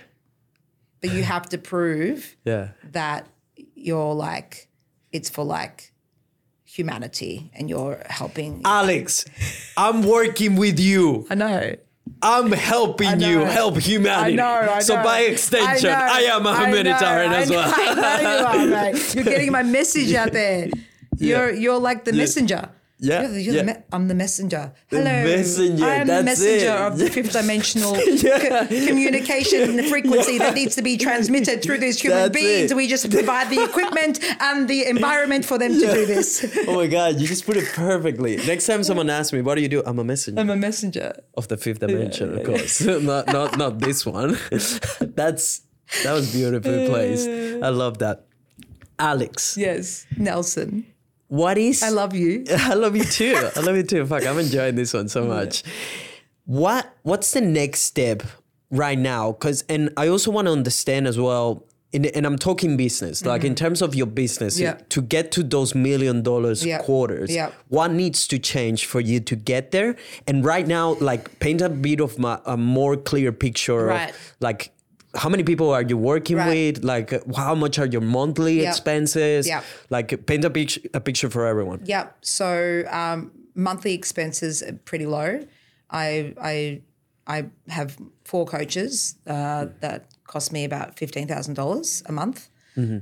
But 1.01 1.13
you 1.13 1.23
have 1.23 1.49
to 1.49 1.57
prove 1.57 2.35
Yeah. 2.45 2.69
that 2.91 3.27
you're 3.75 4.13
like 4.13 4.69
it's 5.11 5.29
for 5.29 5.43
like 5.43 5.93
humanity 6.63 7.51
and 7.53 7.69
you're 7.69 8.01
helping. 8.09 8.61
Alex, 8.65 9.25
I'm 9.77 10.03
working 10.03 10.55
with 10.55 10.79
you. 10.79 11.25
I 11.29 11.35
know. 11.35 11.75
I'm 12.21 12.51
helping 12.51 13.19
you 13.19 13.39
help 13.39 13.77
humanity. 13.77 14.33
I 14.33 14.35
know. 14.35 14.73
I 14.73 14.79
so 14.79 14.95
know. 14.95 15.03
by 15.03 15.21
extension, 15.21 15.89
know, 15.89 15.95
I, 15.95 16.21
am 16.21 16.45
a 16.45 16.55
humanitarian 16.65 17.31
I 17.31 17.41
as 17.41 17.49
well. 17.49 17.73
I 17.75 17.93
know 17.93 18.21
you 18.21 18.75
are, 18.75 18.91
mate. 18.93 19.15
You're 19.15 19.23
getting 19.23 19.51
my 19.51 19.63
message 19.79 20.13
out 20.13 20.31
there. 20.31 20.69
You're 21.17 21.51
you're 21.51 21.79
like 21.79 22.03
the 22.03 22.13
messenger. 22.13 22.69
Yeah, 23.03 23.21
You're 23.23 23.31
the, 23.31 23.41
you're 23.41 23.55
yeah. 23.55 23.61
The 23.63 23.73
me- 23.73 23.83
I'm 23.91 24.07
the 24.07 24.13
messenger. 24.13 24.73
The 24.89 24.97
Hello. 24.97 25.11
messenger, 25.23 25.85
I 25.85 25.95
am 25.95 26.07
the 26.07 26.21
messenger 26.21 26.67
it. 26.67 26.81
of 26.87 26.97
the 26.99 27.09
fifth 27.09 27.31
dimensional 27.33 27.93
co- 27.95 28.67
communication 28.67 29.61
and 29.69 29.79
the 29.79 29.83
frequency 29.89 30.37
that 30.37 30.53
needs 30.53 30.75
to 30.75 30.83
be 30.83 30.97
transmitted 30.97 31.63
through 31.63 31.79
these 31.79 31.99
human 31.99 32.19
That's 32.19 32.33
beings. 32.35 32.71
it. 32.71 32.75
We 32.75 32.87
just 32.87 33.09
provide 33.09 33.49
the 33.49 33.63
equipment 33.63 34.19
and 34.39 34.67
the 34.67 34.85
environment 34.85 35.45
for 35.45 35.57
them 35.57 35.73
to 35.73 35.79
do 35.79 36.05
this. 36.05 36.45
oh 36.67 36.75
my 36.75 36.85
god, 36.85 37.19
you 37.19 37.25
just 37.27 37.47
put 37.47 37.57
it 37.57 37.65
perfectly. 37.73 38.37
Next 38.37 38.67
time 38.67 38.83
someone 38.83 39.09
asks 39.09 39.33
me, 39.33 39.41
"What 39.41 39.55
do 39.55 39.61
you 39.61 39.67
do?" 39.69 39.81
I'm 39.83 39.97
a 39.97 40.03
messenger 40.03 40.39
I'm 40.39 40.51
a 40.51 40.55
messenger. 40.55 41.13
of 41.35 41.47
the 41.47 41.57
fifth 41.57 41.79
dimension, 41.79 42.37
of 42.37 42.45
course. 42.45 42.81
not 42.81 43.25
not 43.33 43.57
not 43.57 43.79
this 43.79 44.05
one. 44.05 44.37
That's 44.99 45.61
that 46.03 46.13
was 46.13 46.31
beautifully 46.31 46.87
placed. 46.87 47.27
I 47.27 47.69
love 47.69 47.97
that. 47.97 48.25
Alex, 48.99 49.57
Yes, 49.57 50.05
Nelson. 50.17 50.85
What 51.39 51.57
is 51.57 51.81
I 51.81 51.89
love 51.89 52.13
you. 52.13 52.43
I 52.71 52.73
love 52.73 52.93
you 52.95 53.05
too. 53.05 53.35
I 53.55 53.61
love 53.61 53.77
you 53.77 53.83
too. 53.83 54.05
Fuck, 54.05 54.25
I'm 54.25 54.37
enjoying 54.37 54.75
this 54.75 54.93
one 54.93 55.07
so 55.07 55.23
much. 55.35 55.63
What 56.45 56.93
What's 57.03 57.31
the 57.31 57.39
next 57.41 57.81
step 57.81 58.23
right 58.69 58.97
now? 58.99 59.31
Because 59.31 59.63
and 59.69 59.91
I 59.95 60.07
also 60.09 60.29
want 60.31 60.47
to 60.47 60.51
understand 60.51 61.07
as 61.07 61.17
well. 61.17 61.65
In, 61.93 62.05
and 62.05 62.25
I'm 62.25 62.37
talking 62.37 62.77
business, 62.77 63.25
like 63.25 63.43
in 63.43 63.53
terms 63.53 63.81
of 63.81 63.93
your 63.95 64.07
business, 64.07 64.55
Mm-hmm. 64.55 64.63
Yeah. 64.79 64.85
to 64.95 65.01
get 65.01 65.31
to 65.33 65.43
those 65.43 65.75
million 65.75 66.21
dollars 66.23 66.65
Yeah. 66.65 66.77
quarters, 66.79 67.29
Yeah. 67.35 67.51
what 67.67 67.91
needs 67.91 68.27
to 68.27 68.39
change 68.39 68.85
for 68.85 69.01
you 69.01 69.19
to 69.19 69.35
get 69.35 69.71
there? 69.71 69.97
And 70.25 70.45
right 70.45 70.65
now, 70.65 70.95
like 71.01 71.39
paint 71.39 71.59
a 71.61 71.67
bit 71.67 71.99
of 71.99 72.17
my, 72.17 72.39
a 72.45 72.55
more 72.55 72.95
clear 72.95 73.33
picture 73.33 73.87
Right. 73.87 74.09
of 74.09 74.15
like 74.39 74.71
how 75.15 75.29
many 75.29 75.43
people 75.43 75.69
are 75.71 75.81
you 75.81 75.97
working 75.97 76.37
Right. 76.37 76.75
with? 76.75 76.83
Like 76.83 77.11
how 77.35 77.55
much 77.55 77.77
are 77.79 77.85
your 77.85 78.01
monthly 78.01 78.61
Yeah. 78.61 78.69
expenses? 78.69 79.47
Yeah. 79.47 79.61
Like 79.89 80.25
paint 80.25 80.45
a 80.45 80.49
picture, 80.49 80.81
a 80.93 80.99
picture 80.99 81.29
for 81.29 81.45
everyone. 81.45 81.81
Yep. 81.85 82.17
So 82.21 82.83
um, 82.89 83.31
monthly 83.55 83.93
expenses 83.93 84.63
are 84.63 84.73
pretty 84.85 85.05
low. 85.05 85.39
I 85.89 86.33
I 86.41 86.81
I 87.27 87.45
have 87.67 87.97
four 88.25 88.45
coaches 88.45 89.15
uh, 89.27 89.67
that 89.81 90.05
cost 90.25 90.51
me 90.53 90.63
about 90.63 90.97
fifteen 90.97 91.27
thousand 91.27 91.55
dollars 91.55 92.03
a 92.05 92.11
month, 92.11 92.49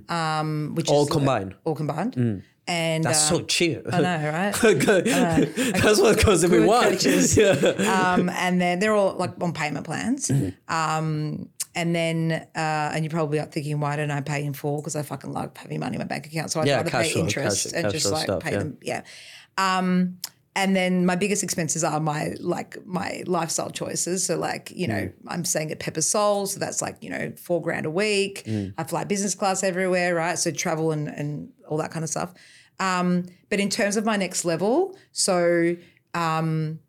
um, 0.10 0.74
which 0.76 0.88
Mm-hmm. 0.88 0.94
All 0.96 1.04
is 1.04 1.10
combined? 1.10 1.56
All 1.64 1.76
combined. 1.76 2.44
And 2.68 3.04
That's 3.04 3.32
um, 3.32 3.40
so 3.40 3.46
cheap. 3.46 3.82
I 3.92 4.00
know, 4.02 4.32
right? 4.32 4.54
That's 5.82 6.00
what 6.00 6.24
goes 6.24 6.44
if 6.44 6.52
we 6.52 6.60
Good 6.60 6.68
want. 6.68 7.04
Yeah. 7.36 8.14
um, 8.14 8.30
and 8.30 8.62
then 8.62 8.78
they're 8.80 8.94
all 8.94 9.16
like 9.16 9.32
on 9.42 9.54
payment 9.54 9.86
plans. 9.86 10.28
Mm-hmm. 10.28 10.74
Um, 10.74 11.50
and 11.76 11.96
then, 11.96 12.32
uh, 12.56 12.92
and 12.94 13.04
you're 13.04 13.12
probably 13.12 13.40
thinking, 13.40 13.80
why 13.80 13.96
don't 13.96 14.12
I 14.12 14.22
pay 14.22 14.44
in 14.44 14.54
full? 14.54 14.78
Because 14.78 14.96
I 14.96 15.04
fucking 15.04 15.32
love 15.32 15.56
having 15.56 15.80
money 15.80 15.96
in 15.96 16.00
my 16.00 16.06
bank 16.06 16.26
account. 16.28 16.52
So 16.52 16.60
I'd 16.62 16.68
Yeah, 16.68 16.78
rather 16.78 16.90
pay 16.90 17.10
flow, 17.12 17.22
interest 17.22 17.66
cash- 17.66 17.74
and 17.74 17.84
cash 17.86 17.92
just 17.94 18.12
like 18.12 18.24
stuff, 18.24 18.42
pay 18.44 18.52
yeah. 18.54 18.58
them. 18.60 18.78
Yeah. 18.82 19.02
Um, 19.58 20.18
and 20.56 20.76
then 20.76 21.06
my 21.06 21.16
biggest 21.16 21.44
expenses 21.44 21.84
are 21.84 22.00
my 22.00 22.34
like 22.40 22.76
my 22.86 23.24
lifestyle 23.28 23.70
choices. 23.70 24.26
So 24.26 24.36
like 24.36 24.72
you 24.76 24.88
know 24.88 24.96
Mm. 24.96 25.14
I'm 25.28 25.46
staying 25.46 25.72
at 25.72 25.80
Peppers 25.80 26.10
Soul, 26.10 26.48
so 26.48 26.60
that's 26.60 26.82
like 26.82 26.98
you 27.02 27.10
know 27.10 27.32
four 27.38 27.62
grand 27.62 27.86
a 27.86 27.90
week. 27.92 28.44
Mm. 28.46 28.74
I 28.78 28.84
fly 28.84 29.04
business 29.06 29.36
class 29.36 29.64
everywhere, 29.64 30.16
right? 30.16 30.38
So 30.38 30.52
travel 30.52 30.92
and 30.92 31.08
and 31.08 31.50
all 31.70 31.78
that 31.78 31.92
kind 31.92 32.04
of 32.04 32.10
stuff. 32.10 32.34
Um, 32.80 33.26
but 33.50 33.60
in 33.60 33.70
terms 33.70 33.96
of 33.96 34.06
my 34.06 34.18
next 34.18 34.44
level, 34.44 34.98
so 35.12 35.76
um, 36.16 36.80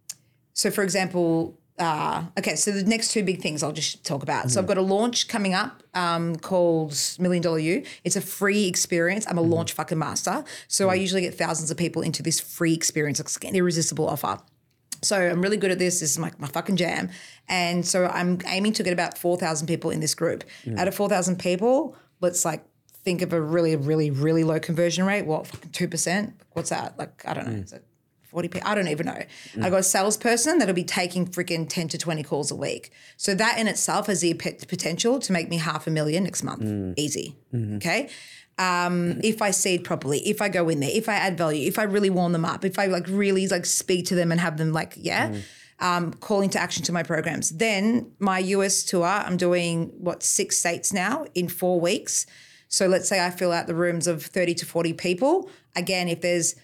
so 0.54 0.70
for 0.70 0.82
example, 0.82 1.59
uh, 1.80 2.24
okay, 2.38 2.56
so 2.56 2.70
the 2.70 2.84
next 2.84 3.10
two 3.10 3.24
big 3.24 3.40
things 3.40 3.62
I'll 3.62 3.72
just 3.72 4.04
talk 4.04 4.22
about. 4.22 4.50
So 4.50 4.60
I've 4.60 4.66
got 4.66 4.76
a 4.76 4.82
launch 4.82 5.28
coming 5.28 5.54
up 5.54 5.82
um, 5.94 6.36
called 6.36 6.94
Million 7.18 7.42
Dollar 7.42 7.58
You. 7.58 7.84
It's 8.04 8.16
a 8.16 8.20
free 8.20 8.66
experience. 8.66 9.26
I'm 9.26 9.38
a 9.38 9.42
launch 9.42 9.72
fucking 9.72 9.98
master. 9.98 10.44
So 10.68 10.90
I 10.90 10.94
usually 10.94 11.22
get 11.22 11.34
thousands 11.34 11.70
of 11.70 11.78
people 11.78 12.02
into 12.02 12.22
this 12.22 12.38
free 12.38 12.74
experience. 12.74 13.18
It's 13.18 13.36
an 13.38 13.56
irresistible 13.56 14.06
offer. 14.06 14.38
So 15.02 15.16
I'm 15.16 15.40
really 15.40 15.56
good 15.56 15.70
at 15.70 15.78
this. 15.78 16.00
This 16.00 16.10
is 16.10 16.18
my, 16.18 16.30
my 16.38 16.48
fucking 16.48 16.76
jam. 16.76 17.08
And 17.48 17.86
so 17.86 18.06
I'm 18.06 18.38
aiming 18.46 18.74
to 18.74 18.82
get 18.82 18.92
about 18.92 19.16
4,000 19.16 19.66
people 19.66 19.90
in 19.90 20.00
this 20.00 20.14
group. 20.14 20.44
Out 20.78 20.86
of 20.86 20.94
4,000 20.94 21.38
people, 21.38 21.96
let's 22.20 22.44
like 22.44 22.62
think 23.04 23.22
of 23.22 23.32
a 23.32 23.40
really, 23.40 23.74
really, 23.76 24.10
really 24.10 24.44
low 24.44 24.60
conversion 24.60 25.06
rate. 25.06 25.24
What, 25.24 25.46
fucking 25.46 25.70
2%? 25.70 26.34
What's 26.52 26.68
that? 26.68 26.98
Like, 26.98 27.22
I 27.26 27.32
don't 27.32 27.46
know. 27.46 27.78
Is 28.30 28.32
it 28.32 28.32
40 28.32 28.48
people? 28.48 28.68
I 28.68 28.74
don't 28.74 28.88
even 28.88 29.06
know. 29.06 29.22
I 29.62 29.70
got 29.70 29.80
a 29.80 29.82
salesperson 29.82 30.58
that'll 30.58 30.74
be 30.74 30.84
taking 30.84 31.26
freaking 31.26 31.68
10 31.68 31.88
to 31.88 31.98
20 31.98 32.22
calls 32.22 32.50
a 32.50 32.56
week. 32.56 32.92
So 33.16 33.34
that 33.34 33.58
in 33.58 33.68
itself 33.68 34.06
has 34.06 34.20
the 34.20 34.34
potential 34.34 35.18
to 35.20 35.32
make 35.32 35.48
me 35.48 35.58
half 35.58 35.86
a 35.86 35.90
million 35.90 36.24
next 36.24 36.42
month. 36.42 36.98
Easy. 36.98 37.36
Okay. 37.76 38.08
Um, 38.58 39.20
if 39.24 39.40
I 39.40 39.52
seed 39.52 39.84
properly, 39.84 40.18
if 40.28 40.42
I 40.42 40.50
go 40.50 40.68
in 40.68 40.80
there, 40.80 40.90
if 40.92 41.08
I 41.08 41.14
add 41.14 41.38
value, 41.38 41.66
if 41.66 41.78
I 41.78 41.84
really 41.84 42.10
warm 42.10 42.32
them 42.32 42.44
up, 42.44 42.64
if 42.64 42.78
I 42.78 42.86
like 42.86 43.06
really 43.08 43.48
like 43.48 43.64
speak 43.64 44.06
to 44.06 44.14
them 44.14 44.30
and 44.30 44.40
have 44.40 44.58
them 44.58 44.72
like, 44.72 44.94
yeah, 44.96 45.34
um, 45.78 46.12
call 46.12 46.42
into 46.42 46.60
action 46.60 46.82
to 46.84 46.92
my 46.92 47.02
programs. 47.02 47.50
Then 47.50 48.12
my 48.18 48.38
US 48.38 48.82
tour, 48.82 49.06
I'm 49.06 49.38
doing 49.38 49.92
what 49.96 50.22
six 50.22 50.58
states 50.58 50.92
now 50.92 51.24
in 51.34 51.48
four 51.48 51.80
weeks. 51.80 52.26
So 52.68 52.86
let's 52.86 53.08
say 53.08 53.24
I 53.24 53.30
fill 53.30 53.50
out 53.50 53.66
the 53.66 53.74
rooms 53.74 54.06
of 54.06 54.22
30 54.22 54.54
to 54.56 54.66
40 54.66 54.92
people. 54.92 55.50
Again, 55.74 56.08
if 56.08 56.20
there's 56.20 56.54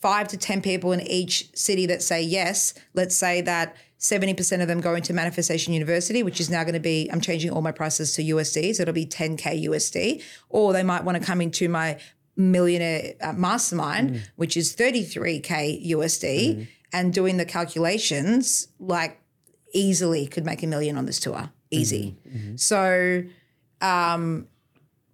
five 0.00 0.28
to 0.28 0.36
10 0.36 0.62
people 0.62 0.92
in 0.92 1.00
each 1.00 1.54
city 1.56 1.86
that 1.86 2.02
say 2.02 2.22
yes, 2.22 2.74
let's 2.94 3.16
say 3.16 3.40
that 3.42 3.76
70% 3.98 4.60
of 4.60 4.68
them 4.68 4.80
go 4.80 4.94
into 4.94 5.12
Manifestation 5.12 5.72
University, 5.72 6.22
which 6.22 6.40
is 6.40 6.50
now 6.50 6.62
going 6.62 6.74
to 6.74 6.80
be, 6.80 7.08
I'm 7.10 7.20
changing 7.20 7.50
all 7.50 7.62
my 7.62 7.72
prices 7.72 8.12
to 8.14 8.22
USD. 8.22 8.74
So 8.74 8.82
it'll 8.82 8.94
be 8.94 9.06
10K 9.06 9.64
USD. 9.64 10.22
Or 10.50 10.72
they 10.72 10.82
might 10.82 11.04
want 11.04 11.18
to 11.18 11.24
come 11.24 11.40
into 11.40 11.68
my 11.68 11.98
millionaire 12.36 13.14
uh, 13.22 13.32
mastermind, 13.32 14.22
which 14.36 14.56
is 14.56 14.76
33K 14.76 15.88
USD. 15.90 16.68
And 16.92 17.12
doing 17.12 17.36
the 17.36 17.44
calculations, 17.44 18.68
like 18.78 19.20
easily 19.74 20.26
could 20.26 20.44
make 20.44 20.62
a 20.62 20.66
million 20.66 20.96
on 20.96 21.06
this 21.06 21.18
tour. 21.18 21.50
Easy. 21.70 22.16
So, 22.56 23.22
um, 23.80 24.46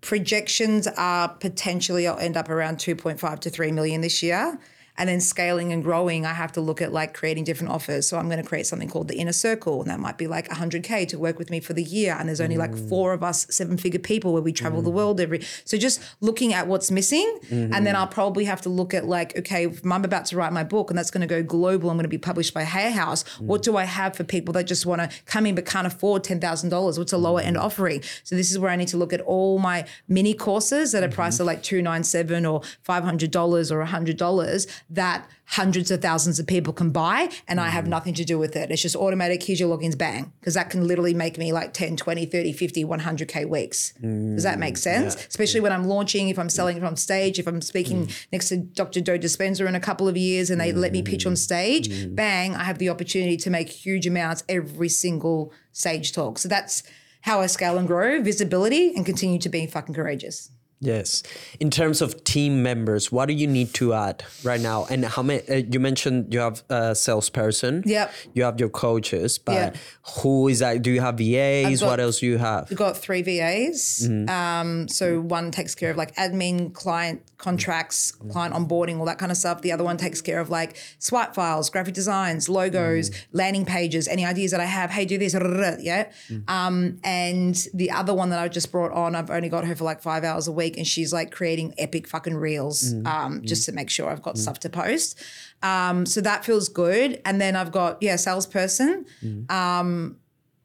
projections 0.02 0.86
are 0.86 1.28
potentially 1.28 2.06
I'll 2.06 2.18
end 2.18 2.36
up 2.36 2.50
around 2.50 2.76
2.5 2.76 3.38
to 3.40 3.50
3 3.50 3.72
million 3.72 4.02
this 4.02 4.22
year. 4.22 4.58
And 4.98 5.08
then 5.08 5.20
scaling 5.20 5.72
and 5.72 5.82
growing, 5.82 6.26
I 6.26 6.34
have 6.34 6.52
to 6.52 6.60
look 6.60 6.82
at 6.82 6.92
like 6.92 7.14
creating 7.14 7.44
different 7.44 7.72
offers. 7.72 8.06
So 8.06 8.18
I'm 8.18 8.28
going 8.28 8.42
to 8.42 8.48
create 8.48 8.66
something 8.66 8.88
called 8.88 9.08
the 9.08 9.16
inner 9.16 9.32
circle, 9.32 9.80
and 9.80 9.90
that 9.90 10.00
might 10.00 10.18
be 10.18 10.26
like 10.26 10.48
100K 10.48 11.08
to 11.08 11.18
work 11.18 11.38
with 11.38 11.50
me 11.50 11.60
for 11.60 11.72
the 11.72 11.82
year. 11.82 12.16
And 12.18 12.28
there's 12.28 12.40
only 12.40 12.56
like 12.58 12.72
mm. 12.72 12.88
four 12.88 13.12
of 13.12 13.22
us, 13.22 13.46
seven 13.50 13.78
figure 13.78 13.98
people 13.98 14.32
where 14.32 14.42
we 14.42 14.52
travel 14.52 14.82
the 14.82 14.90
mm. 14.90 14.94
world 14.94 15.20
every. 15.20 15.42
So 15.64 15.78
just 15.78 16.00
looking 16.20 16.52
at 16.52 16.66
what's 16.66 16.90
missing. 16.90 17.38
And 17.50 17.72
then 17.72 17.84
mm-hmm. 17.84 17.96
I'll 17.96 18.06
probably 18.06 18.44
have 18.44 18.60
to 18.62 18.68
look 18.68 18.92
at 18.94 19.06
like, 19.06 19.36
okay, 19.38 19.66
if 19.66 19.84
I'm 19.84 20.04
about 20.04 20.26
to 20.26 20.36
write 20.36 20.52
my 20.52 20.64
book 20.64 20.90
and 20.90 20.98
that's 20.98 21.10
going 21.10 21.22
to 21.22 21.26
go 21.26 21.42
global, 21.42 21.90
I'm 21.90 21.96
going 21.96 22.04
to 22.04 22.08
be 22.08 22.18
published 22.18 22.52
by 22.52 22.64
Hay 22.64 22.90
House. 22.90 23.24
Mm. 23.24 23.46
What 23.46 23.62
do 23.62 23.76
I 23.76 23.84
have 23.84 24.14
for 24.16 24.24
people 24.24 24.52
that 24.54 24.64
just 24.64 24.84
want 24.84 25.00
to 25.00 25.10
come 25.24 25.46
in 25.46 25.54
but 25.54 25.66
can't 25.66 25.86
afford 25.86 26.24
$10,000? 26.24 26.98
What's 26.98 27.12
a 27.12 27.18
lower 27.18 27.40
end 27.40 27.56
mm-hmm. 27.56 27.64
offering? 27.64 28.02
So 28.24 28.36
this 28.36 28.50
is 28.50 28.58
where 28.58 28.70
I 28.70 28.76
need 28.76 28.88
to 28.88 28.96
look 28.96 29.12
at 29.12 29.20
all 29.22 29.58
my 29.58 29.86
mini 30.08 30.34
courses 30.34 30.92
that 30.92 31.02
are 31.02 31.08
priced 31.08 31.40
at 31.40 31.44
mm-hmm. 31.44 31.48
like 31.48 31.62
297 31.62 32.46
or 32.46 32.60
$500 32.86 33.70
or 33.70 33.84
$100 33.84 34.81
that 34.92 35.28
hundreds 35.46 35.90
of 35.90 36.00
thousands 36.00 36.38
of 36.38 36.46
people 36.46 36.72
can 36.72 36.90
buy 36.90 37.28
and 37.48 37.60
I 37.60 37.68
Mm. 37.68 37.72
have 37.72 37.86
nothing 37.86 38.14
to 38.14 38.24
do 38.24 38.38
with 38.38 38.56
it. 38.56 38.70
It's 38.70 38.80
just 38.80 38.96
automatic. 38.96 39.42
Here's 39.42 39.60
your 39.60 39.76
logins, 39.76 39.96
bang. 39.96 40.32
Because 40.40 40.54
that 40.54 40.70
can 40.70 40.86
literally 40.86 41.14
make 41.14 41.36
me 41.38 41.52
like 41.52 41.72
10, 41.72 41.96
20, 41.96 42.26
30, 42.26 42.52
50, 42.52 42.84
100K 42.84 43.44
weeks. 43.44 43.92
Does 44.00 44.44
that 44.44 44.58
make 44.58 44.74
mm, 44.74 44.78
sense? 44.78 45.14
Especially 45.14 45.60
when 45.60 45.72
I'm 45.72 45.84
launching, 45.84 46.28
if 46.28 46.38
I'm 46.38 46.48
mm. 46.48 46.50
selling 46.50 46.76
it 46.76 46.84
on 46.84 46.96
stage, 46.96 47.38
if 47.38 47.46
I'm 47.46 47.60
speaking 47.60 48.06
mm. 48.06 48.26
next 48.32 48.48
to 48.48 48.58
Dr. 48.58 49.00
Joe 49.00 49.18
Dispenza 49.18 49.66
in 49.66 49.74
a 49.74 49.80
couple 49.80 50.08
of 50.08 50.16
years 50.16 50.50
and 50.50 50.60
they 50.60 50.72
let 50.72 50.92
me 50.92 51.02
pitch 51.02 51.26
on 51.26 51.36
stage, 51.36 52.14
bang, 52.14 52.54
I 52.54 52.64
have 52.64 52.78
the 52.78 52.88
opportunity 52.88 53.36
to 53.38 53.50
make 53.50 53.68
huge 53.68 54.06
amounts 54.06 54.44
every 54.48 54.88
single 54.88 55.52
stage 55.72 56.12
talk. 56.12 56.38
So 56.38 56.48
that's 56.48 56.82
how 57.22 57.40
I 57.40 57.46
scale 57.46 57.78
and 57.78 57.86
grow 57.86 58.22
visibility 58.22 58.94
and 58.94 59.06
continue 59.06 59.38
to 59.38 59.48
be 59.48 59.66
fucking 59.66 59.94
courageous. 59.94 60.50
Yes. 60.82 61.22
In 61.60 61.70
terms 61.70 62.02
of 62.02 62.24
team 62.24 62.60
members, 62.62 63.12
what 63.12 63.26
do 63.26 63.34
you 63.34 63.46
need 63.46 63.72
to 63.74 63.94
add 63.94 64.24
right 64.42 64.60
now? 64.60 64.84
And 64.90 65.04
how 65.04 65.22
many? 65.22 65.40
Uh, 65.48 65.54
you 65.70 65.78
mentioned 65.78 66.34
you 66.34 66.40
have 66.40 66.64
a 66.68 66.94
salesperson. 66.96 67.84
Yep. 67.86 68.12
You 68.34 68.42
have 68.42 68.58
your 68.58 68.68
coaches, 68.68 69.38
but 69.38 69.52
Yeah. 69.54 69.72
who 70.18 70.48
is 70.48 70.58
that? 70.58 70.82
Do 70.82 70.90
you 70.90 71.00
have 71.00 71.18
VAs? 71.18 71.80
got- 71.80 71.86
what 71.86 72.00
else 72.00 72.18
do 72.18 72.26
you 72.26 72.38
have? 72.38 72.68
We've 72.68 72.78
got 72.78 72.96
three 72.98 73.22
VAs. 73.22 74.08
Um, 74.28 74.88
so 74.88 75.20
one 75.20 75.52
takes 75.52 75.74
care 75.76 75.92
of 75.92 75.96
like 75.96 76.14
admin, 76.16 76.72
client 76.74 77.22
contracts, 77.38 78.10
client 78.30 78.54
onboarding, 78.54 78.98
all 78.98 79.04
that 79.06 79.18
kind 79.18 79.30
of 79.32 79.38
stuff. 79.38 79.62
The 79.62 79.70
other 79.72 79.84
one 79.84 79.96
takes 79.96 80.20
care 80.20 80.40
of 80.40 80.50
like 80.50 80.76
swipe 80.98 81.34
files, 81.34 81.70
graphic 81.70 81.94
designs, 81.94 82.48
logos, 82.48 83.10
landing 83.32 83.64
pages, 83.64 84.08
any 84.08 84.24
ideas 84.24 84.50
that 84.50 84.60
I 84.60 84.64
have. 84.66 84.90
Hey, 84.90 85.04
do 85.04 85.16
this, 85.18 85.34
yeah. 85.80 86.10
Um, 86.48 86.98
and 87.04 87.54
the 87.74 87.90
other 87.92 88.14
one 88.14 88.30
that 88.30 88.38
I 88.40 88.48
just 88.48 88.70
brought 88.72 88.92
on, 88.92 89.14
I've 89.14 89.30
only 89.30 89.48
got 89.48 89.64
her 89.64 89.74
for 89.76 89.84
like 89.84 90.00
five 90.02 90.24
hours 90.24 90.48
a 90.48 90.52
week, 90.52 90.71
and 90.76 90.86
she's 90.86 91.12
like 91.12 91.30
creating 91.30 91.74
epic 91.78 92.06
fucking 92.08 92.34
reels, 92.34 92.94
um, 93.06 93.42
just 93.44 93.64
to 93.66 93.72
make 93.72 93.90
sure 93.90 94.10
I've 94.10 94.22
got 94.22 94.38
stuff 94.38 94.58
to 94.60 94.68
post. 94.70 95.22
Um, 95.62 96.06
so 96.06 96.20
that 96.20 96.44
feels 96.44 96.68
good. 96.68 97.20
And 97.24 97.40
then 97.40 97.56
I've 97.56 97.72
got 97.72 97.98
yeah, 98.02 98.16
salesperson. 98.16 99.06
Um, 99.48 100.16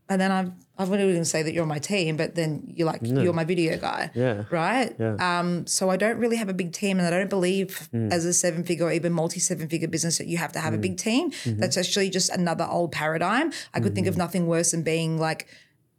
and 0.10 0.22
then 0.22 0.32
I've 0.32 0.52
I've 0.80 0.90
not 0.90 1.00
even 1.00 1.26
say 1.26 1.42
that 1.44 1.54
you're 1.54 1.64
on 1.64 1.68
my 1.68 1.80
team, 1.80 2.16
but 2.18 2.36
then 2.36 2.72
you're 2.74 2.86
like 2.88 3.02
you're 3.04 3.34
my 3.34 3.44
video 3.44 3.78
guy, 3.78 4.10
Yeah. 4.14 4.44
right? 4.52 4.96
Um, 5.02 5.66
so 5.68 5.90
I 5.90 5.98
don't 5.98 6.18
really 6.18 6.38
have 6.38 6.50
a 6.50 6.54
big 6.54 6.72
team, 6.72 7.00
and 7.00 7.08
I 7.08 7.10
don't 7.10 7.30
believe 7.30 7.90
as 7.94 8.24
a 8.24 8.32
seven 8.32 8.64
figure 8.64 8.86
or 8.86 8.92
even 8.92 9.12
multi 9.12 9.40
seven 9.42 9.68
figure 9.68 9.88
business 9.88 10.18
that 10.20 10.28
you 10.28 10.38
have 10.38 10.54
to 10.54 10.60
have 10.60 10.74
a 10.74 10.78
big 10.78 10.98
team. 10.98 11.32
That's 11.46 11.76
actually 11.78 12.10
just 12.10 12.30
another 12.30 12.66
old 12.70 12.92
paradigm. 12.94 13.52
I 13.74 13.80
could 13.82 13.96
think 13.96 14.08
of 14.08 14.16
nothing 14.18 14.48
worse 14.48 14.72
than 14.72 14.84
being 14.84 15.20
like. 15.20 15.48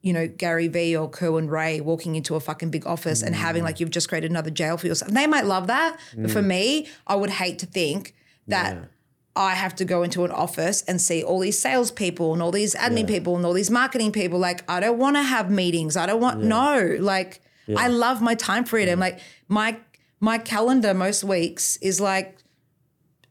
You 0.01 0.13
know, 0.13 0.29
Gary 0.29 0.69
Vee 0.69 0.97
or 0.97 1.11
Kerwin 1.11 1.49
Rae 1.49 1.81
walking 1.81 2.15
into 2.15 2.37
a 2.37 2.41
fucking 2.41 2.71
big 2.71 2.87
office 2.87 3.21
and 3.23 3.35
having 3.35 3.65
like 3.65 3.77
mm. 3.77 3.81
you've 3.81 3.91
just 3.91 4.09
created 4.09 4.31
another 4.31 4.51
jail 4.51 4.77
for 4.77 4.87
yourself. 4.87 5.11
They 5.11 5.27
might 5.27 5.45
love 5.45 5.67
that, 5.67 5.99
but 6.17 6.31
for 6.31 6.41
mm. 6.41 6.47
me, 6.47 6.89
I 7.07 7.17
would 7.17 7.31
hate 7.31 7.59
to 7.61 7.67
think 7.67 8.15
that 8.47 8.91
I 9.35 9.55
have 9.55 9.75
to 9.77 9.85
go 9.85 10.03
into 10.03 10.25
an 10.25 10.31
office 10.31 10.83
and 10.83 11.01
see 11.01 11.23
all 11.23 11.41
these 11.41 11.59
salespeople 11.59 12.33
and 12.33 12.43
all 12.43 12.51
these 12.51 12.75
admin 12.75 13.07
people 13.07 13.37
and 13.37 13.45
all 13.45 13.53
these 13.53 13.71
marketing 13.71 14.13
people. 14.13 14.39
Like, 14.39 14.69
I 14.71 14.81
don't 14.81 14.99
want 14.99 15.17
to 15.17 15.23
have 15.23 15.51
meetings. 15.51 15.97
I 15.97 16.07
don't 16.07 16.21
want 16.21 16.43
no. 16.43 16.97
Like, 16.99 17.41
I 17.77 17.89
love 17.89 18.23
my 18.23 18.35
time 18.35 18.65
freedom. 18.65 18.99
Mm. 18.99 19.03
Like 19.03 19.21
my 19.49 19.79
my 20.21 20.39
calendar 20.39 20.95
most 20.95 21.25
weeks 21.25 21.77
is 21.77 22.01
like 22.01 22.39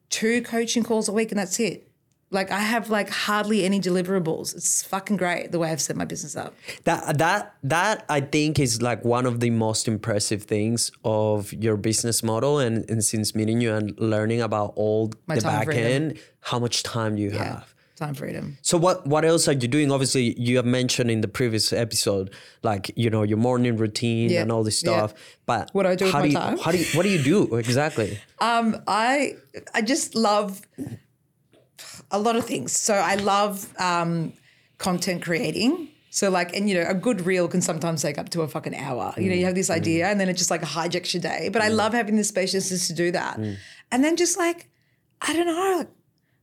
two 0.09 0.41
coaching 0.41 0.84
calls 0.84 1.09
a 1.09 1.11
week 1.11 1.32
and 1.32 1.39
that's 1.39 1.59
it. 1.59 1.86
Like 2.30 2.51
I 2.51 2.59
have 2.59 2.89
like 2.89 3.09
hardly 3.09 3.63
any 3.63 3.80
deliverables. 3.80 4.53
It's 4.53 4.84
fucking 4.84 5.15
great 5.17 5.51
the 5.53 5.59
way 5.59 5.71
I've 5.71 5.80
set 5.80 5.95
my 5.95 6.03
business 6.03 6.36
up. 6.36 6.53
That 6.84 7.17
that 7.19 7.55
that 7.63 8.05
I 8.09 8.19
think 8.19 8.59
is 8.59 8.82
like 8.82 9.05
one 9.05 9.25
of 9.25 9.39
the 9.39 9.49
most 9.49 9.88
impressive 9.88 10.43
things 10.43 10.91
of 11.05 11.53
your 11.53 11.78
business 11.78 12.21
model 12.23 12.59
and, 12.59 12.88
and 12.89 13.01
since 13.03 13.34
meeting 13.34 13.61
you 13.61 13.73
and 13.73 13.97
learning 13.97 14.41
about 14.41 14.73
all 14.75 15.11
My 15.25 15.36
the 15.36 15.41
back 15.41 15.65
freedom. 15.65 15.84
end, 15.86 16.19
how 16.41 16.59
much 16.59 16.84
time 16.84 17.17
you 17.17 17.30
Yeah. 17.32 17.43
have. 17.43 17.73
Time 17.95 18.13
freedom. 18.13 18.57
So 18.61 18.78
what 18.78 19.07
what 19.07 19.23
else 19.25 19.47
are 19.47 19.53
you 19.53 19.67
doing? 19.67 19.89
Obviously, 19.91 20.39
you 20.39 20.57
have 20.57 20.65
mentioned 20.67 21.09
in 21.09 21.21
the 21.21 21.28
previous 21.30 21.73
episode, 21.73 22.30
like 22.61 22.91
you 22.95 23.09
know 23.09 23.23
your 23.23 23.39
morning 23.39 23.75
routine 23.78 24.30
Yeah, 24.30 24.41
and 24.43 24.51
all 24.51 24.63
this 24.63 24.84
yeah. 24.84 24.91
stuff. 25.07 25.13
But 25.47 25.69
What 25.73 25.84
do 25.84 25.89
I 25.89 25.95
do 25.95 26.05
with 26.05 26.13
how 26.13 26.19
my 26.19 26.25
do 26.28 26.32
you, 26.34 26.38
time? 26.38 26.57
How 26.59 26.71
do 26.73 26.78
you, 26.78 26.86
what 26.93 27.03
do 27.03 27.09
you 27.09 27.23
do 27.23 27.55
exactly? 27.65 28.19
um 28.39 28.75
I 28.86 29.38
I 29.73 29.82
just 29.82 30.13
love 30.13 30.61
a 32.11 32.19
lot 32.19 32.35
of 32.35 32.45
things. 32.45 32.71
So 32.71 32.93
I 32.93 33.15
love 33.15 33.73
um, 33.79 34.33
content 34.77 35.21
creating. 35.21 35.89
So 36.09 36.29
like, 36.29 36.55
and 36.55 36.69
you 36.69 36.75
know, 36.75 36.85
a 36.87 36.93
good 36.93 37.21
reel 37.21 37.47
can 37.47 37.61
sometimes 37.61 38.01
take 38.01 38.17
up 38.17 38.29
to 38.29 38.41
a 38.41 38.47
fucking 38.47 38.75
hour. 38.75 39.13
You 39.17 39.29
know, 39.29 39.35
you 39.35 39.45
have 39.45 39.55
this 39.55 39.69
mm. 39.69 39.75
idea 39.75 40.07
and 40.07 40.19
then 40.19 40.29
it 40.29 40.33
just 40.33 40.49
like 40.49 40.61
hijacks 40.61 41.13
your 41.13 41.21
day. 41.21 41.49
But 41.51 41.61
I 41.61 41.69
mm. 41.69 41.75
love 41.75 41.93
having 41.93 42.15
the 42.15 42.23
spaciousness 42.23 42.87
to 42.87 42.93
do 42.93 43.11
that. 43.11 43.37
Mm. 43.37 43.57
And 43.91 44.03
then 44.03 44.15
just 44.15 44.37
like, 44.37 44.69
I 45.21 45.33
don't 45.33 45.45
know, 45.45 45.77
like 45.77 45.89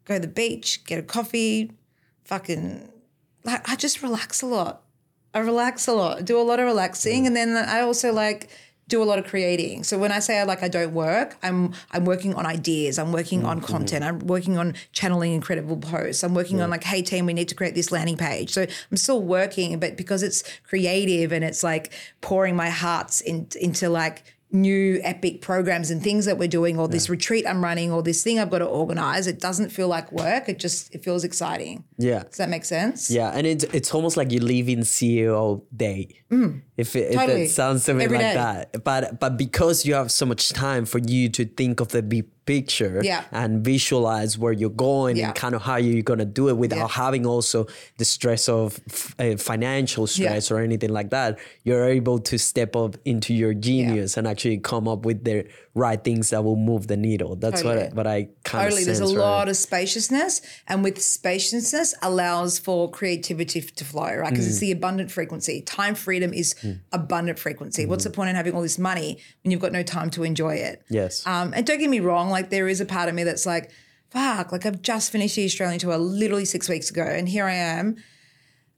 go 0.05 0.15
to 0.15 0.21
the 0.21 0.29
beach, 0.29 0.85
get 0.85 0.99
a 0.99 1.03
coffee, 1.03 1.73
fucking 2.25 2.91
like 3.45 3.69
I 3.69 3.77
just 3.77 4.03
relax 4.03 4.43
a 4.43 4.47
lot. 4.47 4.83
I 5.35 5.41
relax 5.41 5.89
a 5.89 5.93
lot, 5.93 6.25
do 6.25 6.41
a 6.41 6.43
lot 6.43 6.61
of 6.61 6.67
relaxing, 6.67 7.27
and 7.27 7.35
then 7.35 7.57
I 7.57 7.81
also 7.81 8.13
like 8.13 8.51
do 8.89 9.03
a 9.03 9.05
lot 9.05 9.19
of 9.19 9.27
creating. 9.27 9.85
So 9.85 9.99
when 9.99 10.13
I 10.13 10.19
say 10.19 10.39
I 10.39 10.45
like 10.45 10.63
I 10.63 10.69
don't 10.69 10.93
work, 10.93 11.37
I'm 11.43 11.73
I'm 11.93 12.05
working 12.05 12.35
on 12.35 12.47
ideas, 12.47 12.99
I'm 12.99 13.13
working 13.13 13.45
on 13.45 13.59
mm-hmm. 13.59 13.67
content, 13.67 14.05
I'm 14.05 14.19
working 14.21 14.59
on 14.59 14.75
channeling 14.93 15.33
incredible 15.33 15.77
posts, 15.77 16.23
I'm 16.23 16.35
working 16.35 16.61
on 16.61 16.71
like, 16.71 16.85
hey 16.85 17.03
team, 17.03 17.27
we 17.27 17.33
need 17.33 17.49
to 17.49 17.55
create 17.55 17.75
this 17.75 17.91
landing 17.91 18.17
page. 18.17 18.51
So 18.51 18.67
I'm 18.91 18.97
still 18.97 19.23
working, 19.23 19.79
but 19.79 19.97
because 19.97 20.23
it's 20.23 20.45
creative 20.65 21.33
and 21.33 21.45
it's 21.45 21.63
like 21.63 21.93
pouring 22.21 22.57
my 22.57 22.71
hearts 22.71 23.21
in, 23.21 23.49
into 23.61 23.89
like 23.89 24.25
new 24.55 25.01
epic 25.03 25.43
programs 25.43 25.91
and 25.91 26.03
things 26.03 26.25
that 26.27 26.39
we're 26.39 26.49
doing 26.49 26.79
or 26.79 26.87
this 26.87 27.11
retreat 27.11 27.45
I'm 27.47 27.63
running 27.63 27.91
or 27.91 28.03
this 28.03 28.23
thing 28.23 28.39
I've 28.39 28.51
got 28.51 28.59
to 28.59 28.67
organize, 28.67 29.27
it 29.27 29.41
doesn't 29.41 29.71
feel 29.71 29.89
like 29.89 30.11
work. 30.13 30.49
It 30.49 30.59
just 30.59 30.95
it 30.95 31.03
feels 31.03 31.25
exciting. 31.25 31.85
Yeah. 31.99 32.23
Does 32.23 32.37
that 32.37 32.49
make 32.49 32.65
sense? 32.65 33.11
Yeah, 33.11 33.31
and 33.31 33.47
it's 33.47 33.65
it's 33.65 33.93
almost 33.93 34.17
like 34.17 34.31
you 34.31 34.41
live 34.41 34.69
in 34.69 34.81
CEO 34.81 35.63
day. 35.77 36.23
Mm. 36.31 36.63
If 36.77 36.97
it, 36.97 37.13
if 37.15 37.21
Mm. 37.21 37.29
It 37.45 37.51
sounds 37.51 37.87
bit 37.87 38.01
Every 38.01 38.19
like 38.19 38.27
day. 38.27 38.35
that, 38.35 38.85
but 38.85 39.21
but 39.21 39.37
because 39.37 39.87
you 39.87 39.95
have 39.95 40.11
so 40.11 40.27
much 40.27 40.49
time 40.53 40.85
for 40.87 40.99
you 40.99 41.29
to 41.31 41.45
think 41.45 41.81
of 41.81 41.89
the 41.89 42.03
big 42.03 42.25
picture 42.47 43.01
Yeah. 43.03 43.23
and 43.33 43.65
visualize 43.65 44.37
where 44.37 44.53
you're 44.53 44.69
going 44.91 45.17
Yeah. 45.17 45.27
and 45.29 45.35
kind 45.35 45.55
of 45.55 45.63
how 45.63 45.77
you're 45.77 46.03
gonna 46.03 46.27
do 46.27 46.49
it 46.51 46.57
without 46.59 46.77
Yeah. 46.91 47.05
having 47.05 47.25
also 47.27 47.67
the 47.97 48.05
stress 48.05 48.49
of 48.49 48.81
f- 48.91 49.15
uh, 49.19 49.37
financial 49.39 50.07
stress 50.07 50.51
or 50.51 50.59
anything 50.59 50.91
like 50.91 51.09
that, 51.11 51.39
you're 51.63 51.87
able 51.89 52.19
to 52.19 52.37
step 52.39 52.77
up 52.77 52.97
into 53.07 53.33
your 53.33 53.55
genius 53.55 54.17
and 54.19 54.27
actually 54.27 54.59
come 54.59 54.87
up 54.89 55.07
with 55.07 55.25
the 55.25 55.47
right 55.77 56.05
things 56.05 56.31
that 56.31 56.45
will 56.45 56.55
move 56.55 56.87
the 56.87 56.97
needle. 56.97 57.35
That's 57.35 57.61
Totally. 57.63 57.87
what 57.87 57.95
what 57.95 58.07
I 58.07 58.29
kind 58.45 58.65
Totally. 58.65 58.83
of 58.83 58.87
There's 58.87 59.01
a 59.01 59.07
sense, 59.07 59.19
lot 59.19 59.49
of 59.49 59.57
spaciousness, 59.57 60.41
and 60.69 60.85
with 60.85 61.03
spaciousness 61.03 61.95
allows 62.01 62.59
for 62.61 62.89
creativity 62.91 63.61
to 63.61 63.85
flow, 63.85 64.15
right? 64.15 64.31
Because 64.31 64.47
it's 64.47 64.59
Mm. 64.59 64.61
the 64.61 64.73
abundant 64.73 65.11
frequency. 65.11 65.63
Time 65.63 65.95
freedom 65.97 66.33
is 66.33 66.55
abundant 66.93 67.39
frequency. 67.41 67.87
What's 67.87 68.05
the 68.05 68.11
point 68.11 68.31
in 68.31 68.37
having 68.37 68.55
all 68.55 68.63
this 68.63 68.79
money 68.79 69.19
when 69.43 69.51
you've 69.51 69.61
got 69.61 69.73
no 69.73 69.83
time 69.83 70.11
to 70.11 70.23
enjoy 70.23 70.55
it? 70.55 70.83
Yes. 70.89 71.27
Um, 71.27 71.53
and 71.57 71.67
don't 71.67 71.79
get 71.81 71.91
me 71.91 71.99
wrong, 72.01 72.31
like 72.31 72.51
there 72.51 72.69
is 72.69 72.81
a 72.81 72.87
part 72.87 73.09
of 73.09 73.15
me 73.17 73.25
that's 73.25 73.45
like, 73.45 73.71
fuck, 74.11 74.53
like 74.53 74.65
I've 74.65 74.81
just 74.81 75.11
finished 75.11 75.35
the 75.35 75.45
Australian 75.45 75.81
tour 75.81 75.99
literally 75.99 76.45
six 76.45 76.69
weeks 76.69 76.89
ago, 76.89 77.03
and 77.03 77.29
here 77.29 77.47
I 77.47 77.55
am, 77.55 77.97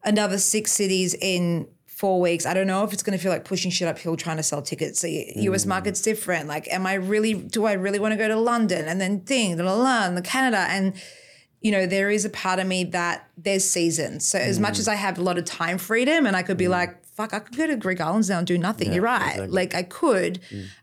another 0.02 0.38
six 0.38 0.72
cities 0.72 1.12
in 1.14 1.68
four 1.96 2.20
weeks. 2.20 2.44
I 2.44 2.52
don't 2.52 2.66
know 2.66 2.84
if 2.84 2.92
it's 2.92 3.02
going 3.02 3.16
to 3.16 3.22
feel 3.22 3.32
like 3.32 3.46
pushing 3.46 3.70
shit 3.70 3.88
uphill 3.88 4.18
trying 4.18 4.36
to 4.36 4.42
sell 4.42 4.60
tickets. 4.60 5.00
The 5.00 5.32
US 5.36 5.64
mm. 5.64 5.68
market's 5.68 6.02
different. 6.02 6.46
Like, 6.46 6.68
am 6.70 6.86
I 6.86 6.94
really, 6.94 7.32
do 7.32 7.64
I 7.64 7.72
really 7.72 7.98
want 7.98 8.12
to 8.12 8.18
go 8.18 8.28
to 8.28 8.36
London 8.36 8.84
and 8.86 9.00
then 9.00 9.20
thing, 9.20 9.56
la 9.56 9.64
la 9.64 9.82
la, 9.82 10.04
and 10.04 10.14
the 10.14 10.20
Canada? 10.20 10.66
And, 10.68 10.92
you 11.62 11.72
know, 11.72 11.86
there 11.86 12.10
is 12.10 12.26
a 12.26 12.28
part 12.28 12.58
of 12.58 12.66
me 12.66 12.84
that 12.84 13.30
there's 13.38 13.64
seasons. 13.64 14.28
So 14.28 14.38
as 14.38 14.60
much 14.60 14.78
as 14.78 14.88
mm. 14.88 14.92
I 14.92 14.96
have 14.96 15.16
a 15.16 15.22
lot 15.22 15.38
of 15.38 15.46
time 15.46 15.78
freedom 15.78 16.26
and 16.26 16.36
I 16.36 16.42
could 16.42 16.58
be 16.58 16.66
mm. 16.66 16.70
like, 16.70 17.02
fuck, 17.06 17.32
I 17.32 17.38
could 17.38 17.56
go 17.56 17.66
to 17.66 17.76
Greek 17.76 18.02
Islands 18.02 18.28
now 18.28 18.38
and 18.38 18.46
do 18.46 18.58
nothing. 18.58 18.92
You're 18.92 19.02
right. 19.02 19.48
Like 19.48 19.74
I 19.74 19.82
could. 19.82 20.40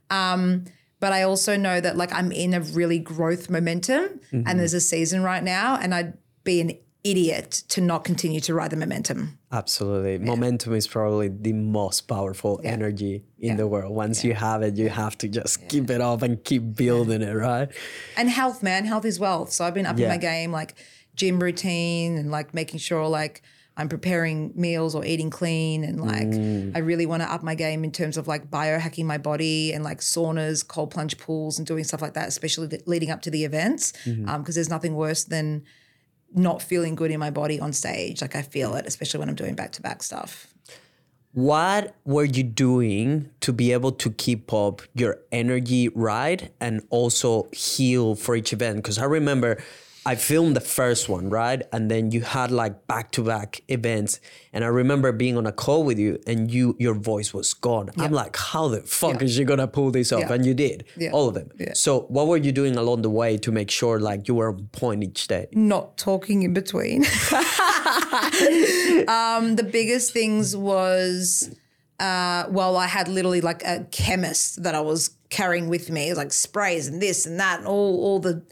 Um, 0.10 0.66
but 1.00 1.14
I 1.14 1.22
also 1.22 1.56
know 1.56 1.80
that 1.80 1.96
like 1.96 2.12
I'm 2.12 2.32
in 2.32 2.56
a 2.56 2.62
really 2.62 2.98
growth 2.98 3.52
momentum 3.52 4.20
and 4.32 4.46
mm-hmm. 4.46 4.58
there's 4.58 4.74
a 4.74 4.82
season 4.82 5.22
right 5.22 5.44
now 5.44 5.78
and 5.80 5.94
I'd 5.94 6.18
be 6.44 6.60
an 6.60 6.72
idiot 7.04 7.64
to 7.68 7.82
not 7.82 8.04
continue 8.04 8.40
to 8.40 8.54
ride 8.54 8.72
the 8.72 8.78
momentum. 8.78 9.38
Absolutely. 9.54 10.18
Momentum 10.18 10.74
is 10.74 10.88
probably 10.88 11.28
the 11.28 11.54
most 11.54 12.02
powerful 12.08 12.60
energy 12.64 13.24
in 13.40 13.50
Yeah. 13.52 13.56
the 13.56 13.68
world. 13.68 13.94
Once 13.96 14.24
you 14.24 14.34
have 14.34 14.64
it, 14.64 14.76
you 14.78 14.90
have 14.90 15.16
to 15.20 15.28
just 15.28 15.68
keep 15.70 15.90
it 15.92 16.02
up 16.02 16.24
and 16.24 16.44
keep 16.44 16.76
building 16.76 17.22
it, 17.22 17.34
right? 17.34 17.70
And 18.18 18.30
health, 18.30 18.64
man, 18.64 18.86
health 18.86 19.06
is 19.06 19.20
wealth. 19.20 19.52
So 19.52 19.64
I've 19.64 19.76
been 19.76 19.86
upping 19.86 20.04
Yeah. 20.04 20.10
my 20.10 20.18
game, 20.18 20.52
like 20.52 20.74
gym 21.16 21.40
routine 21.40 22.18
and 22.18 22.32
like 22.32 22.54
making 22.56 22.80
sure 22.80 23.08
like 23.08 23.44
I'm 23.78 23.90
preparing 23.90 24.52
meals 24.56 24.94
or 24.96 25.04
eating 25.04 25.30
clean 25.32 25.84
and 25.84 26.00
like 26.00 26.28
Mm. 26.28 26.76
I 26.76 26.80
really 26.80 27.08
want 27.08 27.24
to 27.24 27.32
up 27.32 27.42
my 27.44 27.56
game 27.56 27.84
in 27.84 27.92
terms 27.92 28.18
of 28.18 28.28
like 28.28 28.50
biohacking 28.52 29.06
my 29.06 29.18
body 29.18 29.72
and 29.74 29.84
like 29.84 30.00
saunas, 30.00 30.68
cold 30.68 30.90
plunge 30.92 31.18
pools 31.18 31.58
and 31.60 31.66
doing 31.68 31.84
stuff 31.84 32.02
like 32.02 32.14
that, 32.14 32.28
especially 32.28 32.68
th- 32.68 32.84
leading 32.86 33.10
up 33.12 33.22
to 33.24 33.32
the 33.32 33.44
events. 33.46 33.92
Because 33.92 34.16
Mm-hmm. 34.16 34.52
there's 34.52 34.70
nothing 34.70 34.94
worse 34.96 35.24
than 35.24 35.64
not 36.34 36.62
feeling 36.62 36.96
good 36.96 37.12
in 37.12 37.20
my 37.20 37.30
body 37.30 37.60
on 37.60 37.74
stage. 37.74 38.22
Like 38.22 38.36
I 38.36 38.42
feel 38.42 38.76
it, 38.76 38.86
especially 38.86 39.20
when 39.20 39.30
I'm 39.30 39.36
doing 39.36 39.56
back 39.56 39.72
to 39.74 39.82
back 39.82 40.04
stuff. 40.04 40.48
what 41.34 41.96
were 42.06 42.24
you 42.24 42.44
doing 42.44 43.30
to 43.42 43.52
be 43.52 43.72
able 43.74 43.92
to 43.92 44.12
keep 44.12 44.54
up 44.54 44.84
your 44.94 45.18
energy 45.32 45.90
right 45.90 46.52
and 46.60 46.86
also 46.92 47.48
heal 47.52 48.16
for 48.16 48.36
each 48.36 48.54
event? 48.54 48.78
Because 48.78 49.00
I 49.00 49.06
remember 49.06 49.62
I 50.06 50.16
filmed 50.16 50.56
the 50.56 50.62
first 50.62 51.08
one, 51.08 51.30
right? 51.30 51.62
And 51.72 51.90
then 51.90 52.12
you 52.12 52.22
had 52.22 52.52
like 52.52 52.88
back 52.88 53.12
to 53.14 53.24
back 53.24 53.62
events. 53.70 54.20
And 54.52 54.64
I 54.64 54.68
remember 54.68 55.12
being 55.14 55.38
on 55.38 55.46
a 55.46 55.52
call 55.52 55.84
with 55.86 55.98
you 55.98 56.20
and 56.28 56.52
you 56.52 56.76
your 56.78 56.94
voice 56.94 57.34
was 57.34 57.54
gone. 57.54 57.90
I'm 57.98 58.12
like, 58.12 58.36
how 58.36 58.68
the 58.68 58.82
fuck 58.82 59.16
Yeah. 59.20 59.26
is 59.26 59.36
she 59.36 59.44
gonna 59.46 59.68
pull 59.68 59.92
this 59.92 60.12
off? 60.12 60.22
Yeah. 60.22 60.34
And 60.34 60.46
you 60.46 60.54
did. 60.54 60.84
Yeah. 60.98 61.12
All 61.12 61.28
of 61.30 61.36
them. 61.36 61.52
Yeah. 61.58 61.72
So 61.74 62.02
what 62.10 62.28
were 62.28 62.38
you 62.38 62.52
doing 62.52 62.76
along 62.76 63.02
the 63.04 63.10
way 63.10 63.38
to 63.38 63.52
make 63.52 63.72
sure 63.72 64.00
like 64.00 64.28
you 64.28 64.36
were 64.36 64.50
on 64.50 64.68
point 64.74 65.04
each 65.04 65.28
day? 65.28 65.48
not 65.54 65.98
talking 65.98 66.44
in 66.44 66.54
between. 66.54 67.04
um, 69.08 69.56
the 69.56 69.68
biggest 69.72 70.12
things 70.14 70.56
was, 70.56 71.56
uh, 72.00 72.46
well, 72.50 72.76
I 72.78 72.88
had 72.88 73.08
literally 73.08 73.42
like 73.42 73.64
a 73.64 73.86
chemist 73.92 74.64
that 74.64 74.76
I 74.76 74.82
was 74.82 75.12
carrying 75.30 75.68
with 75.70 75.90
me, 75.90 76.14
like 76.14 76.32
sprays 76.34 76.88
and 76.88 77.02
this 77.02 77.26
and 77.26 77.40
that, 77.40 77.60
and 77.60 77.68
all 77.68 78.02
all 78.04 78.20
the 78.20 78.44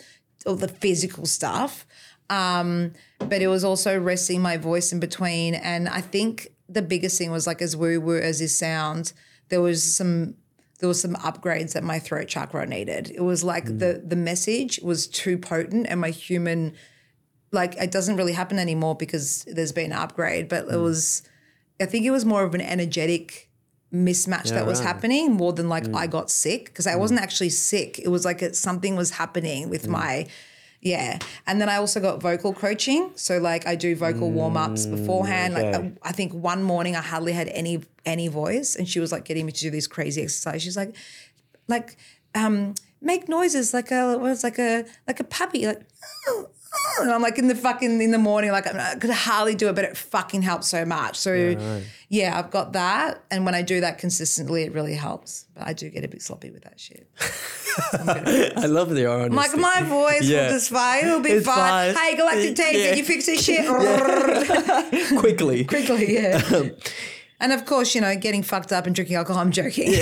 all 0.46 0.56
the 0.56 0.68
physical 0.68 1.26
stuff. 1.26 1.86
Um, 2.30 2.94
but 3.20 3.42
it 3.42 3.48
was 3.48 3.64
also 3.64 4.00
resting 4.00 4.42
my 4.42 4.58
voice 4.58 4.94
in 4.94 5.00
between, 5.00 5.54
and 5.56 5.90
I 5.90 6.02
think 6.02 6.48
the 6.70 6.82
biggest 6.82 7.18
thing 7.18 7.30
was 7.32 7.46
like 7.46 7.62
as 7.62 7.76
woo 7.76 8.00
woo 8.00 8.18
as 8.18 8.40
this 8.40 8.58
sounds, 8.58 9.14
there 9.50 9.62
was 9.62 9.84
some 9.84 10.36
there 10.80 10.88
was 10.88 11.00
some 11.02 11.14
upgrades 11.16 11.74
that 11.74 11.84
my 11.84 12.00
throat 12.00 12.28
chakra 12.28 12.66
needed. 12.66 13.12
It 13.14 13.22
was 13.22 13.44
like 13.44 13.66
the 13.66 14.02
the 14.06 14.16
message 14.16 14.80
was 14.82 15.08
too 15.08 15.38
potent, 15.38 15.88
and 15.90 16.00
my 16.00 16.10
human 16.10 16.74
like 17.52 17.76
it 17.76 17.92
doesn't 17.92 18.16
really 18.16 18.32
happen 18.34 18.58
anymore 18.58 18.96
because 18.96 19.44
there's 19.44 19.74
been 19.74 19.92
an 19.92 19.98
upgrade, 19.98 20.48
but 20.48 20.68
Mm. 20.68 20.74
it 20.74 20.78
was 20.78 21.24
I 21.82 21.86
think 21.86 22.06
it 22.06 22.12
was 22.12 22.24
more 22.26 22.44
of 22.44 22.56
an 22.56 22.62
energetic 22.62 23.50
mismatch 23.94 24.50
that 24.50 24.66
was 24.66 24.80
right. 24.80 24.88
Mm. 24.88 24.92
happening 24.94 25.32
more 25.34 25.54
than 25.54 25.68
like 25.68 25.94
I 25.94 26.08
got 26.08 26.30
sick 26.32 26.66
because 26.66 26.88
I 26.88 26.96
wasn't 26.96 27.20
actually 27.20 27.50
sick. 27.50 28.00
It 28.00 28.08
was 28.08 28.24
like 28.26 28.42
it, 28.42 28.56
something 28.56 28.96
was 28.96 29.12
happening 29.12 29.70
with 29.70 29.86
Mm. 29.88 29.90
my 29.90 30.28
yeah. 30.84 31.20
And 31.46 31.62
then 31.62 31.70
I 31.70 31.76
also 31.76 32.00
got 32.00 32.22
vocal 32.22 32.54
coaching. 32.54 33.12
So 33.16 33.38
like 33.38 33.68
I 33.68 33.76
do 33.76 33.96
vocal 33.96 34.32
warm-ups 34.32 34.86
beforehand. 34.88 35.54
Like 35.54 35.66
Mm. 35.66 35.98
I, 36.02 36.10
I 36.10 36.12
think 36.12 36.34
one 36.34 36.64
morning 36.64 36.96
I 36.96 37.02
hardly 37.02 37.34
had 37.34 37.50
any 37.50 37.84
any 38.06 38.28
voice 38.30 38.76
and 38.76 38.88
she 38.90 39.00
was 39.00 39.12
like 39.12 39.26
getting 39.26 39.46
me 39.46 39.52
to 39.52 39.62
do 39.62 39.70
these 39.70 39.88
crazy 39.88 40.22
exercises. 40.24 40.64
She's 40.64 40.78
like 40.78 40.96
like 41.68 41.98
um 42.34 42.74
make 43.02 43.28
noises 43.28 43.74
like 43.74 43.92
a 43.92 44.18
was 44.18 44.44
like 44.44 44.58
a 44.58 44.86
like 45.08 45.20
a 45.20 45.24
puppy 45.26 45.68
like 45.68 45.82
and 47.02 47.12
I'm 47.12 47.22
like 47.22 47.38
in 47.38 47.48
the 47.48 47.56
fucking 47.56 48.02
in 48.02 48.12
the 48.12 48.18
morning, 48.18 48.52
like 48.52 48.68
I 48.68 48.96
could 48.96 49.10
hardly 49.10 49.56
do 49.56 49.68
it, 49.70 49.76
but 49.76 49.86
it 49.86 49.98
fucking 49.98 50.42
helps 50.42 50.68
so 50.68 50.86
much. 50.86 51.18
So 51.18 51.34
yeah, 52.10 52.38
I've 52.38 52.52
got 52.52 52.74
that, 52.74 53.24
and 53.32 53.46
when 53.46 53.56
I 53.56 53.62
do 53.62 53.82
that 53.82 53.98
consistently, 53.98 54.64
it 54.64 54.74
really 54.74 54.96
helps. 54.96 55.46
But 55.56 55.68
I 55.68 55.74
do 55.74 55.90
get 55.90 56.04
a 56.04 56.08
bit 56.08 56.22
sloppy 56.22 56.50
with 56.52 56.64
that 56.64 56.80
shit. 56.80 57.08
I 58.58 58.66
love 58.68 58.90
the 58.90 59.06
honesty. 59.10 59.36
Like 59.36 59.56
my 59.58 59.82
voice 59.84 60.24
Yeah. 60.24 60.44
will 60.48 60.54
just 60.54 60.70
fine, 60.72 61.06
it'll 61.06 61.20
be 61.22 61.32
It's 61.32 61.46
fine. 61.46 61.94
fine. 61.94 62.04
Hey, 62.04 62.16
Galactic 62.18 62.56
Tape, 62.56 62.78
Yeah. 62.78 62.90
can 62.90 62.98
you 62.98 63.04
fix 63.06 63.26
this 63.26 63.44
shit? 63.44 63.66
quickly. 65.20 65.64
Quickly, 65.66 66.14
yeah. 66.16 66.42
And 67.42 67.52
of 67.52 67.66
course, 67.66 67.94
you 67.96 68.02
know, 68.02 68.16
getting 68.16 68.44
fucked 68.44 68.72
up 68.72 68.86
and 68.86 68.96
drinking 68.96 69.18
alcohol. 69.18 69.42
I'm 69.42 69.52
joking. 69.52 69.92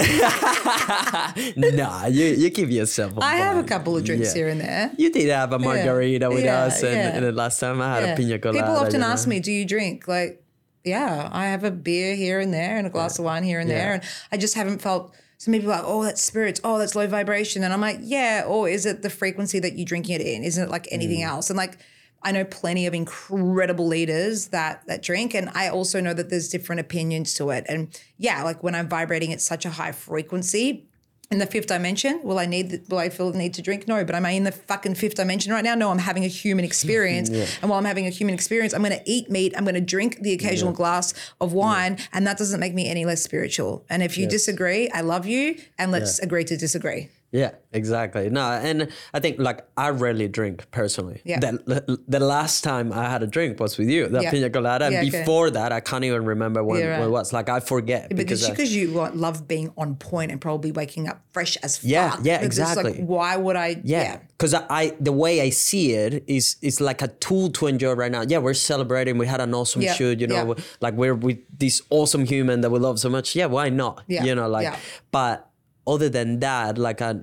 nah, 1.56 2.06
you, 2.08 2.26
you 2.26 2.50
give 2.50 2.70
yourself 2.72 3.18
a 3.18 3.22
I 3.24 3.36
have 3.38 3.58
a 3.58 3.64
couple 3.68 3.96
of 3.98 4.04
drinks 4.04 4.28
Yeah. 4.30 4.34
here 4.40 4.48
and 4.50 4.62
there. 4.62 4.92
You 4.98 5.12
did 5.12 5.30
have 5.30 5.54
a 5.54 5.60
margarita 5.60 6.30
with 6.30 6.44
Yeah, 6.44 6.64
us, 6.66 6.84
and, 6.84 6.94
yeah. 6.96 7.16
and 7.16 7.26
the 7.26 7.32
last 7.32 7.60
time 7.60 7.82
I 7.82 7.96
had 7.96 8.04
Yeah. 8.04 8.14
a 8.14 8.18
pina 8.18 8.40
colada. 8.40 8.60
People 8.60 8.76
often 8.76 8.94
you 8.94 9.00
know. 9.00 9.08
ask 9.08 9.28
me, 9.28 9.40
"Do 9.40 9.52
you 9.52 9.66
drink?" 9.66 10.08
Like, 10.08 10.44
yeah, 10.84 11.30
I 11.32 11.46
have 11.48 11.64
a 11.64 11.72
beer 11.72 12.16
here 12.16 12.40
and 12.40 12.54
there 12.54 12.78
and 12.78 12.86
a 12.88 12.90
glass 12.90 13.20
of 13.20 13.26
wine 13.26 13.44
here 13.44 13.60
and 13.60 13.70
Yeah. 13.70 13.78
there, 13.78 13.94
and 13.96 14.04
I 14.32 14.38
just 14.38 14.56
haven't 14.56 14.82
felt. 14.82 15.14
Some 15.38 15.54
people 15.54 15.72
are 15.72 15.78
like, 15.78 15.86
"Oh, 15.86 16.04
that's 16.04 16.22
spirits. 16.22 16.60
Oh, 16.66 16.78
that's 16.78 16.96
low 16.96 17.08
vibration," 17.08 17.64
and 17.64 17.72
I'm 17.74 17.80
like, 17.82 18.00
"Yeah." 18.02 18.44
Or 18.46 18.68
is 18.68 18.86
it 18.86 19.02
the 19.02 19.10
frequency 19.10 19.60
that 19.60 19.78
you're 19.78 19.86
drinking 19.86 20.16
it 20.16 20.22
in? 20.22 20.44
Isn't 20.44 20.64
it 20.66 20.70
like 20.70 20.88
anything 20.92 21.22
Mm. 21.22 21.28
else? 21.30 21.50
And 21.50 21.56
like, 21.58 21.78
I 22.22 22.32
know 22.32 22.44
plenty 22.44 22.86
of 22.86 22.94
incredible 22.94 23.88
leaders 23.88 24.48
that 24.48 24.86
that 24.88 25.02
drink, 25.02 25.34
and 25.34 25.50
I 25.54 25.70
also 25.70 26.02
know 26.02 26.14
that 26.14 26.30
there's 26.30 26.50
different 26.50 26.82
opinions 26.82 27.34
to 27.36 27.50
it. 27.52 27.66
And 27.70 27.98
yeah, 28.18 28.44
like 28.44 28.64
when 28.64 28.76
I'm 28.76 28.90
vibrating 28.90 29.32
at 29.32 29.42
such 29.42 29.66
a 29.66 29.70
high 29.70 29.92
frequency, 29.94 30.86
in 31.32 31.38
the 31.38 31.46
fifth 31.46 31.68
dimension, 31.68 32.22
will 32.24 32.40
I 32.40 32.48
need? 32.48 32.72
The, 32.72 32.82
will 32.90 32.98
I 32.98 33.10
feel 33.10 33.32
the 33.32 33.38
need 33.38 33.54
to 33.54 33.62
drink? 33.62 33.88
No, 33.88 34.04
but 34.04 34.16
am 34.16 34.26
I 34.26 34.32
in 34.32 34.46
the 34.46 34.52
fucking 34.52 34.96
fifth 34.96 35.16
dimension 35.16 35.54
right 35.54 35.64
now? 35.64 35.76
No, 35.76 35.92
I'm 35.92 36.00
having 36.00 36.24
a 36.26 36.28
human 36.28 36.66
experience, 36.72 37.30
and 37.30 37.70
while 37.70 37.78
I'm 37.78 37.86
having 37.86 38.08
a 38.08 38.10
human 38.10 38.34
experience, 38.34 38.74
I'm 38.74 38.82
going 38.82 38.98
to 38.98 39.04
eat 39.06 39.30
meat. 39.30 39.54
I'm 39.56 39.64
going 39.64 39.76
to 39.76 39.82
drink 39.82 40.22
the 40.22 40.34
occasional 40.34 40.74
glass 40.74 41.14
of 41.40 41.54
wine, 41.54 41.98
and 42.14 42.26
that 42.26 42.38
doesn't 42.38 42.60
make 42.60 42.74
me 42.74 42.90
any 42.90 43.06
less 43.06 43.22
spiritual. 43.22 43.86
And 43.90 44.02
if 44.02 44.18
you 44.18 44.28
disagree, 44.28 44.90
I 44.90 45.02
love 45.02 45.26
you, 45.28 45.58
and 45.78 45.92
let's 45.92 46.20
agree 46.20 46.46
to 46.46 46.58
disagree. 46.58 47.10
Yeah, 47.32 47.52
exactly. 47.72 48.30
No, 48.32 48.42
and 48.42 48.90
I 49.14 49.20
think 49.20 49.38
like 49.40 49.64
I 49.78 49.90
rarely 49.90 50.28
drink 50.28 50.66
personally. 50.72 51.22
Yeah. 51.24 51.40
The, 51.40 52.00
the 52.08 52.20
last 52.20 52.64
time 52.64 52.92
I 52.92 53.08
had 53.10 53.22
a 53.22 53.28
drink 53.28 53.60
was 53.60 53.78
with 53.78 53.88
you, 53.90 54.08
that 54.08 54.24
Yeah. 54.24 54.32
pina 54.32 54.50
colada. 54.50 54.86
And 54.86 54.94
Yeah, 54.94 55.02
okay. 55.02 55.20
before 55.20 55.52
that, 55.52 55.72
I 55.72 55.80
can't 55.80 56.04
even 56.04 56.26
remember 56.26 56.64
when, 56.64 56.80
Yeah, 56.80 56.88
right. 56.88 57.00
when 57.00 57.10
it 57.10 57.12
was. 57.12 57.32
Like 57.32 57.48
I 57.50 57.60
forget 57.60 58.08
But 58.10 58.18
because 58.18 58.50
because 58.50 58.76
you 58.76 58.88
love 59.14 59.48
being 59.48 59.72
on 59.78 59.96
point 59.96 60.32
and 60.32 60.42
probably 60.42 60.72
waking 60.72 61.08
up 61.08 61.22
fresh 61.32 61.56
as 61.58 61.78
fuck. 61.78 61.90
Yeah, 61.90 62.18
yeah, 62.24 62.42
It's 62.42 62.56
just 62.58 62.76
like, 62.76 62.86
exactly. 62.88 63.04
why 63.06 63.38
would 63.38 63.56
I? 63.56 63.80
Yeah, 63.84 64.20
because 64.30 64.56
I, 64.56 64.66
I 64.70 64.94
the 65.00 65.12
way 65.14 65.42
I 65.42 65.50
see 65.52 65.94
it 65.94 66.24
is 66.26 66.56
is 66.64 66.82
like 66.82 67.02
a 67.04 67.10
tool 67.10 67.52
to 67.52 67.68
enjoy 67.68 67.94
right 67.94 68.12
now. 68.12 68.24
Yeah, 68.28 68.40
we're 68.40 68.54
celebrating. 68.56 69.18
We 69.20 69.28
had 69.28 69.40
an 69.42 69.54
awesome 69.54 69.84
Yeah, 69.84 69.94
shoot. 69.94 70.20
You 70.20 70.28
know, 70.28 70.56
yeah. 70.58 70.64
like 70.82 70.96
we're 70.96 71.14
with 71.16 71.38
this 71.56 71.82
awesome 71.92 72.26
human 72.26 72.62
that 72.62 72.72
we 72.72 72.80
love 72.80 72.98
so 73.00 73.10
much. 73.10 73.36
Yeah, 73.36 73.46
why 73.46 73.70
not? 73.70 74.04
Yeah, 74.08 74.24
You 74.24 74.34
know, 74.34 74.48
like. 74.50 74.64
yeah. 74.64 74.78
But 75.12 75.49
other 75.94 76.10
than 76.10 76.40
that, 76.40 76.78
like 76.78 77.02
I. 77.02 77.16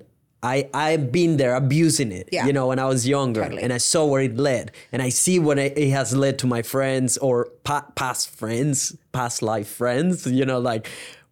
I, 0.43 0.69
I've 0.75 1.11
been 1.11 1.39
there 1.39 1.55
abusing 1.57 2.13
it, 2.13 2.29
Yeah. 2.31 2.47
you 2.47 2.53
know, 2.53 2.69
when 2.69 2.79
I 2.79 2.85
was 2.85 3.09
younger 3.09 3.43
Totally. 3.43 3.63
and 3.65 3.73
I 3.73 3.79
saw 3.79 4.05
where 4.05 4.23
it 4.23 4.37
led 4.37 4.71
and 4.93 5.01
I 5.03 5.09
see 5.09 5.39
what 5.41 5.59
it 5.59 5.77
it 5.77 5.91
has 5.91 6.15
led 6.15 6.39
to 6.41 6.47
my 6.47 6.63
friends 6.63 7.17
or 7.19 7.49
pa- 7.65 7.87
past 7.97 8.29
friends, 8.31 8.95
past 9.13 9.43
life 9.43 9.67
friends, 9.67 10.25
you 10.27 10.45
know, 10.45 10.61
like 10.61 10.87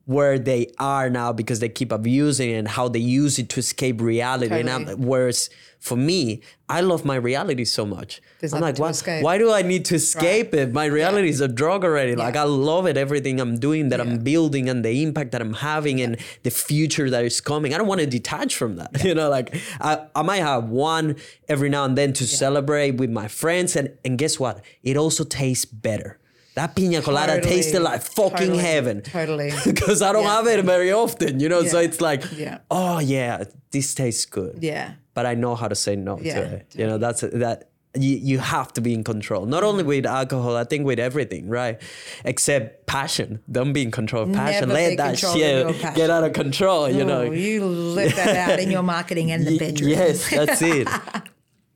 where 0.06 0.38
they 0.38 0.70
are 0.78 1.08
now 1.08 1.32
because 1.32 1.60
they 1.60 1.68
keep 1.68 1.90
abusing 1.90 2.50
it 2.50 2.54
and 2.54 2.68
how 2.68 2.88
they 2.88 2.98
use 2.98 3.38
it 3.38 3.48
to 3.50 3.60
escape 3.60 4.00
reality. 4.00 4.54
And 4.54 4.68
I'm, 4.68 4.86
whereas 5.02 5.48
for 5.80 5.96
me, 5.96 6.40
I 6.68 6.80
love 6.80 7.04
my 7.04 7.16
reality 7.16 7.64
so 7.64 7.84
much. 7.84 8.20
There's 8.40 8.52
I'm 8.54 8.60
like, 8.60 8.78
why, 8.78 8.92
why 9.20 9.38
do 9.38 9.52
I 9.52 9.62
need 9.62 9.84
to 9.86 9.96
escape 9.96 10.54
it? 10.54 10.72
My 10.72 10.86
reality 10.86 11.28
is 11.28 11.40
a 11.40 11.48
drug 11.48 11.84
already. 11.84 12.14
Like 12.16 12.36
I 12.36 12.44
love 12.44 12.86
it, 12.86 12.96
everything 12.96 13.38
I'm 13.40 13.58
doing, 13.58 13.90
that 13.90 13.98
Yeah. 13.98 14.06
I'm 14.12 14.18
building, 14.18 14.68
and 14.68 14.84
the 14.84 15.02
impact 15.02 15.32
that 15.32 15.42
I'm 15.42 15.54
having, 15.54 16.00
and 16.00 16.16
the 16.42 16.50
future 16.50 17.10
that 17.10 17.24
is 17.24 17.40
coming. 17.40 17.74
I 17.74 17.78
don't 17.78 17.86
want 17.86 18.00
to 18.00 18.06
detach 18.06 18.56
from 18.56 18.76
that. 18.76 18.90
You 19.04 19.14
know, 19.14 19.28
like 19.28 19.54
I, 19.80 20.06
I 20.14 20.22
might 20.22 20.38
have 20.38 20.70
one 20.70 21.16
every 21.48 21.68
now 21.68 21.84
and 21.84 21.96
then 21.98 22.14
to 22.14 22.26
celebrate 22.26 22.92
with 22.92 23.10
my 23.10 23.28
friends, 23.28 23.76
and 23.76 23.90
and 24.04 24.16
guess 24.18 24.40
what? 24.40 24.62
It 24.82 24.96
also 24.96 25.24
tastes 25.24 25.66
better. 25.66 26.18
That 26.54 26.76
pina 26.76 27.02
colada 27.02 27.34
Totally. 27.34 27.54
tasted 27.56 27.80
like 27.80 28.02
fucking 28.02 28.38
Totally. 28.38 28.58
heaven. 28.62 29.02
Totally. 29.02 29.50
Because 29.64 30.02
I 30.02 30.12
don't 30.12 30.22
Yeah. 30.24 30.36
have 30.36 30.46
it 30.46 30.64
very 30.64 30.92
often, 30.92 31.40
you 31.40 31.48
know. 31.48 31.64
So 31.64 31.78
it's 31.78 32.00
like, 32.00 32.22
Yeah. 32.36 32.58
oh 32.70 33.00
yeah, 33.00 33.44
this 33.72 33.94
tastes 33.94 34.24
good 34.24 34.58
Yeah. 34.60 34.92
but 35.14 35.26
I 35.26 35.34
know 35.34 35.54
how 35.56 35.66
to 35.68 35.74
say 35.74 35.96
no 35.96 36.18
Yeah, 36.20 36.34
to 36.34 36.42
it. 36.56 36.66
You 36.76 36.86
know, 36.86 36.98
that's 36.98 37.22
that 37.22 37.70
you, 37.96 38.16
you 38.16 38.38
have 38.40 38.72
to 38.72 38.80
be 38.80 38.92
in 38.92 39.04
control. 39.04 39.46
Not 39.46 39.62
only 39.62 39.84
with 39.84 40.04
alcohol, 40.06 40.56
I 40.56 40.64
think 40.64 40.84
with 40.84 40.98
everything, 40.98 41.48
right? 41.48 41.80
Except 42.24 42.86
passion. 42.86 43.40
Don't 43.50 43.72
be 43.72 43.82
in 43.82 43.90
control 43.92 44.24
of 44.24 44.32
passion. 44.32 44.68
Never 44.68 44.80
Let 44.80 44.96
that 44.98 45.18
shit 45.18 45.94
get 45.94 46.10
out 46.10 46.24
of 46.24 46.32
control, 46.32 46.88
you 46.88 47.02
Oh, 47.02 47.06
know. 47.06 47.22
you 47.30 47.64
let 47.64 48.14
that 48.16 48.36
out 48.50 48.58
in 48.60 48.70
your 48.70 48.82
marketing 48.82 49.30
and 49.30 49.46
the 49.46 49.58
bedroom. 49.58 49.90
Yes, 49.90 50.28
that's 50.28 50.60
it. 50.62 50.88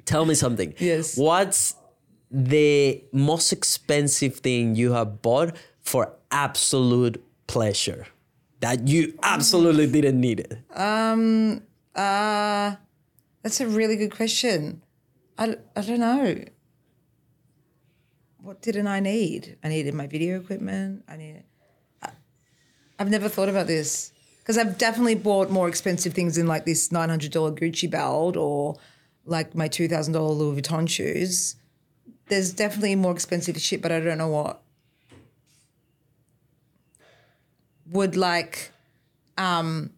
Tell 0.07 0.25
me 0.25 0.35
something. 0.35 0.75
Yes. 0.79 1.17
What's 1.17 1.75
the 2.31 3.03
most 3.13 3.53
expensive 3.53 4.37
thing 4.37 4.75
you 4.75 4.93
have 4.93 5.23
bought 5.23 5.57
for 5.81 6.13
absolute 6.31 7.23
pleasure? 7.47 8.07
That 8.61 8.89
you 8.89 9.17
absolutely 9.23 9.87
didn't 9.87 10.21
need 10.21 10.41
it. 10.41 10.59
Um, 10.75 11.63
uh, 11.95 12.75
that's 13.43 13.61
a 13.61 13.69
really 13.69 13.97
good 13.97 14.15
question. 14.15 14.83
I, 15.39 15.57
I 15.77 15.81
don't 15.83 16.01
know. 16.01 16.45
What 18.43 18.63
didn't 18.63 18.89
I 18.89 19.01
need? 19.01 19.57
I 19.63 19.69
needed 19.69 19.95
my 19.95 20.07
video 20.07 20.41
equipment. 20.41 21.05
I 21.09 21.17
needed. 21.17 21.45
I, 22.03 22.11
I've 22.99 23.11
never 23.11 23.29
thought 23.29 23.49
about 23.49 23.67
this 23.67 24.13
because 24.41 24.59
I've 24.59 24.79
definitely 24.79 25.15
bought 25.15 25.51
more 25.51 25.69
expensive 25.69 26.15
things 26.15 26.37
than 26.37 26.47
like 26.47 26.65
this 26.65 26.91
nine 26.91 27.11
hundred 27.11 27.31
dollar 27.31 27.53
Gucci 27.53 27.91
belt 27.91 28.37
or 28.37 28.77
like 29.25 29.55
my 29.55 29.69
two 29.69 29.87
thousand 29.87 30.15
dollar 30.15 30.33
Louis 30.33 30.61
Vuitton 30.61 30.89
shoes. 30.89 31.57
There's 32.29 32.53
definitely 32.53 32.95
more 32.97 33.13
expensive 33.13 33.61
shit, 33.61 33.83
but 33.83 33.93
I 33.93 34.01
don't 34.01 34.19
know 34.19 34.29
what. 34.29 34.61
Would 37.91 38.17
like 38.17 38.71
um, 39.39 39.91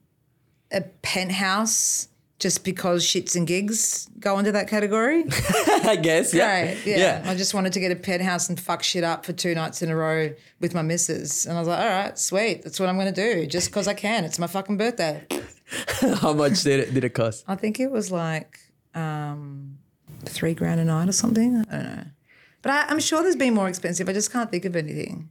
a 0.70 0.80
penthouse 0.80 2.08
just 2.40 2.64
because 2.64 3.04
shits 3.04 3.36
and 3.36 3.46
gigs 3.46 4.08
go 4.18 4.38
into 4.38 4.50
that 4.52 4.68
category. 4.68 5.24
I 5.84 5.96
guess. 6.00 6.32
Yeah. 6.32 6.50
Right. 6.50 6.86
Yeah. 6.86 7.22
I 7.26 7.34
just 7.34 7.52
wanted 7.52 7.74
to 7.74 7.80
get 7.80 7.92
a 7.92 7.96
penthouse 7.96 8.48
and 8.48 8.58
fuck 8.58 8.82
shit 8.82 9.04
up 9.04 9.26
for 9.26 9.32
two 9.32 9.54
nights 9.54 9.82
in 9.82 9.90
a 9.90 9.96
row 9.96 10.32
with 10.58 10.74
my 10.74 10.82
missus. 10.82 11.46
And 11.46 11.56
I 11.56 11.60
was 11.60 11.68
like, 11.68 11.78
all 11.78 11.86
right, 11.86 12.18
sweet. 12.18 12.62
That's 12.62 12.80
what 12.80 12.88
I'm 12.88 12.96
going 12.96 13.12
to 13.12 13.34
do 13.34 13.46
just 13.46 13.68
because 13.68 13.86
I 13.86 13.94
can. 13.94 14.24
It's 14.24 14.38
my 14.38 14.46
fucking 14.46 14.78
birthday. 14.78 15.26
How 16.20 16.32
much 16.32 16.62
did 16.62 16.80
it 16.80 16.94
did 16.94 17.04
it 17.04 17.10
cost? 17.10 17.44
I 17.46 17.54
think 17.54 17.78
it 17.78 17.90
was 17.90 18.10
like 18.10 18.58
um, 18.94 19.78
three 20.24 20.54
grand 20.54 20.80
a 20.80 20.84
night 20.84 21.08
or 21.08 21.12
something. 21.12 21.64
I 21.70 21.76
don't 21.76 21.96
know. 21.96 22.04
But 22.62 22.72
I, 22.72 22.86
I'm 22.88 23.00
sure 23.00 23.22
there's 23.22 23.36
been 23.36 23.54
more 23.54 23.68
expensive. 23.68 24.08
I 24.08 24.12
just 24.12 24.32
can't 24.32 24.50
think 24.50 24.64
of 24.64 24.76
anything. 24.76 25.30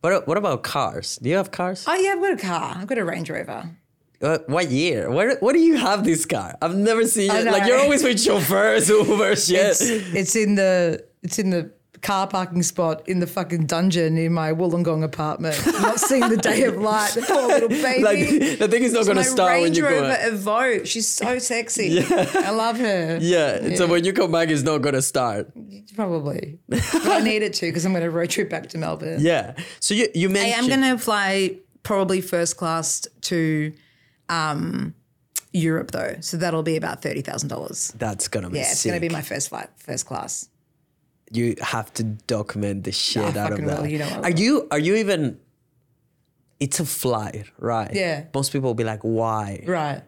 What 0.00 0.26
what 0.28 0.36
about 0.36 0.62
cars? 0.62 1.16
Do 1.16 1.28
you 1.28 1.36
have 1.36 1.50
cars? 1.50 1.84
Oh, 1.86 1.94
yeah, 1.94 2.10
I've 2.12 2.20
got 2.20 2.32
a 2.32 2.36
car. 2.36 2.76
I've 2.78 2.86
got 2.86 2.98
a 2.98 3.04
Range 3.04 3.28
Rover. 3.30 3.70
Uh, 4.22 4.38
what 4.46 4.70
year? 4.70 5.10
Where 5.10 5.36
what 5.38 5.52
do 5.52 5.58
you 5.58 5.76
have 5.76 6.04
this 6.04 6.24
car? 6.24 6.56
I've 6.62 6.74
never 6.76 7.06
seen 7.06 7.30
it. 7.30 7.44
Like 7.44 7.66
you're 7.66 7.78
always 7.78 8.02
with 8.02 8.20
chauffeurs, 8.24 8.88
Uber, 8.88 9.36
shit. 9.36 9.58
It's, 9.58 9.82
it's 9.82 10.36
in 10.36 10.54
the 10.54 11.04
it's 11.22 11.38
in 11.38 11.50
the 11.50 11.70
car 12.02 12.26
parking 12.26 12.62
spot 12.62 13.08
in 13.08 13.20
the 13.20 13.26
fucking 13.26 13.66
dungeon 13.66 14.16
in 14.18 14.32
my 14.32 14.52
Wollongong 14.52 15.02
apartment. 15.02 15.56
Not 15.66 15.98
seeing 15.98 16.28
the 16.28 16.36
day 16.36 16.64
of 16.64 16.76
light. 16.76 17.12
The 17.14 17.22
poor 17.22 17.46
little 17.48 17.68
baby. 17.68 18.02
like 18.02 18.18
the 18.58 18.68
thing 18.68 18.82
is 18.84 18.92
not 18.92 19.06
gonna 19.06 19.20
my 19.20 19.22
start 19.22 19.60
when 19.60 19.74
you 19.74 19.82
go. 19.82 19.88
Rover. 19.90 20.14
Evoque. 20.14 20.86
She's 20.86 21.08
so 21.08 21.38
sexy. 21.38 22.00
I 22.10 22.50
love 22.50 22.78
her. 22.78 23.18
Yeah, 23.20 23.74
so 23.76 23.86
when 23.86 24.04
you 24.04 24.12
come 24.12 24.32
back, 24.32 24.48
it's 24.50 24.62
not 24.62 24.78
gonna 24.78 25.02
start. 25.02 25.50
Probably. 25.94 26.58
But 26.68 26.82
I 27.06 27.20
need 27.20 27.42
it 27.42 27.54
to 27.54 27.66
because 27.66 27.84
I'm 27.86 27.92
going 27.92 28.04
to 28.04 28.10
road 28.10 28.28
trip 28.28 28.50
back 28.50 28.68
to 28.70 28.78
Melbourne. 28.78 29.18
Yeah. 29.20 29.54
So 29.80 29.94
you 29.94 30.08
you 30.14 30.28
mentioned 30.28 30.54
I 30.54 30.74
am 30.74 30.82
going 30.82 30.96
to 30.96 31.02
fly 31.02 31.56
probably 31.82 32.20
first 32.20 32.58
class 32.58 33.06
to 33.22 33.72
um, 34.28 34.94
Europe 35.52 35.92
though. 35.92 36.16
So 36.20 36.36
that'll 36.36 36.62
be 36.62 36.76
about 36.76 37.00
$30,000. 37.00 37.92
that's 37.98 38.28
gonna 38.28 38.50
be 38.50 38.58
Yeah, 38.58 38.64
it's 38.70 38.80
sick. 38.80 38.90
going 38.90 39.00
to 39.00 39.08
be 39.08 39.12
my 39.12 39.22
first 39.22 39.48
flight, 39.48 39.68
first 39.78 40.04
class. 40.04 40.48
You 41.32 41.56
have 41.60 41.92
to 41.94 42.04
document 42.04 42.84
the 42.84 42.92
shit 42.92 43.36
out 43.36 43.52
of 43.52 43.64
that. 43.64 43.90
you 43.90 43.98
know 43.98 44.20
are 44.22 44.30
you 44.30 44.68
are 44.70 44.78
you 44.78 44.96
even? 44.96 45.40
It's 46.58 46.80
a 46.80 46.86
flight, 46.86 47.50
right? 47.58 47.92
Yeah. 47.92 48.24
Most 48.34 48.50
people 48.50 48.70
will 48.70 48.74
be 48.74 48.84
like, 48.84 49.02
why? 49.02 49.62
Right. 49.66 50.02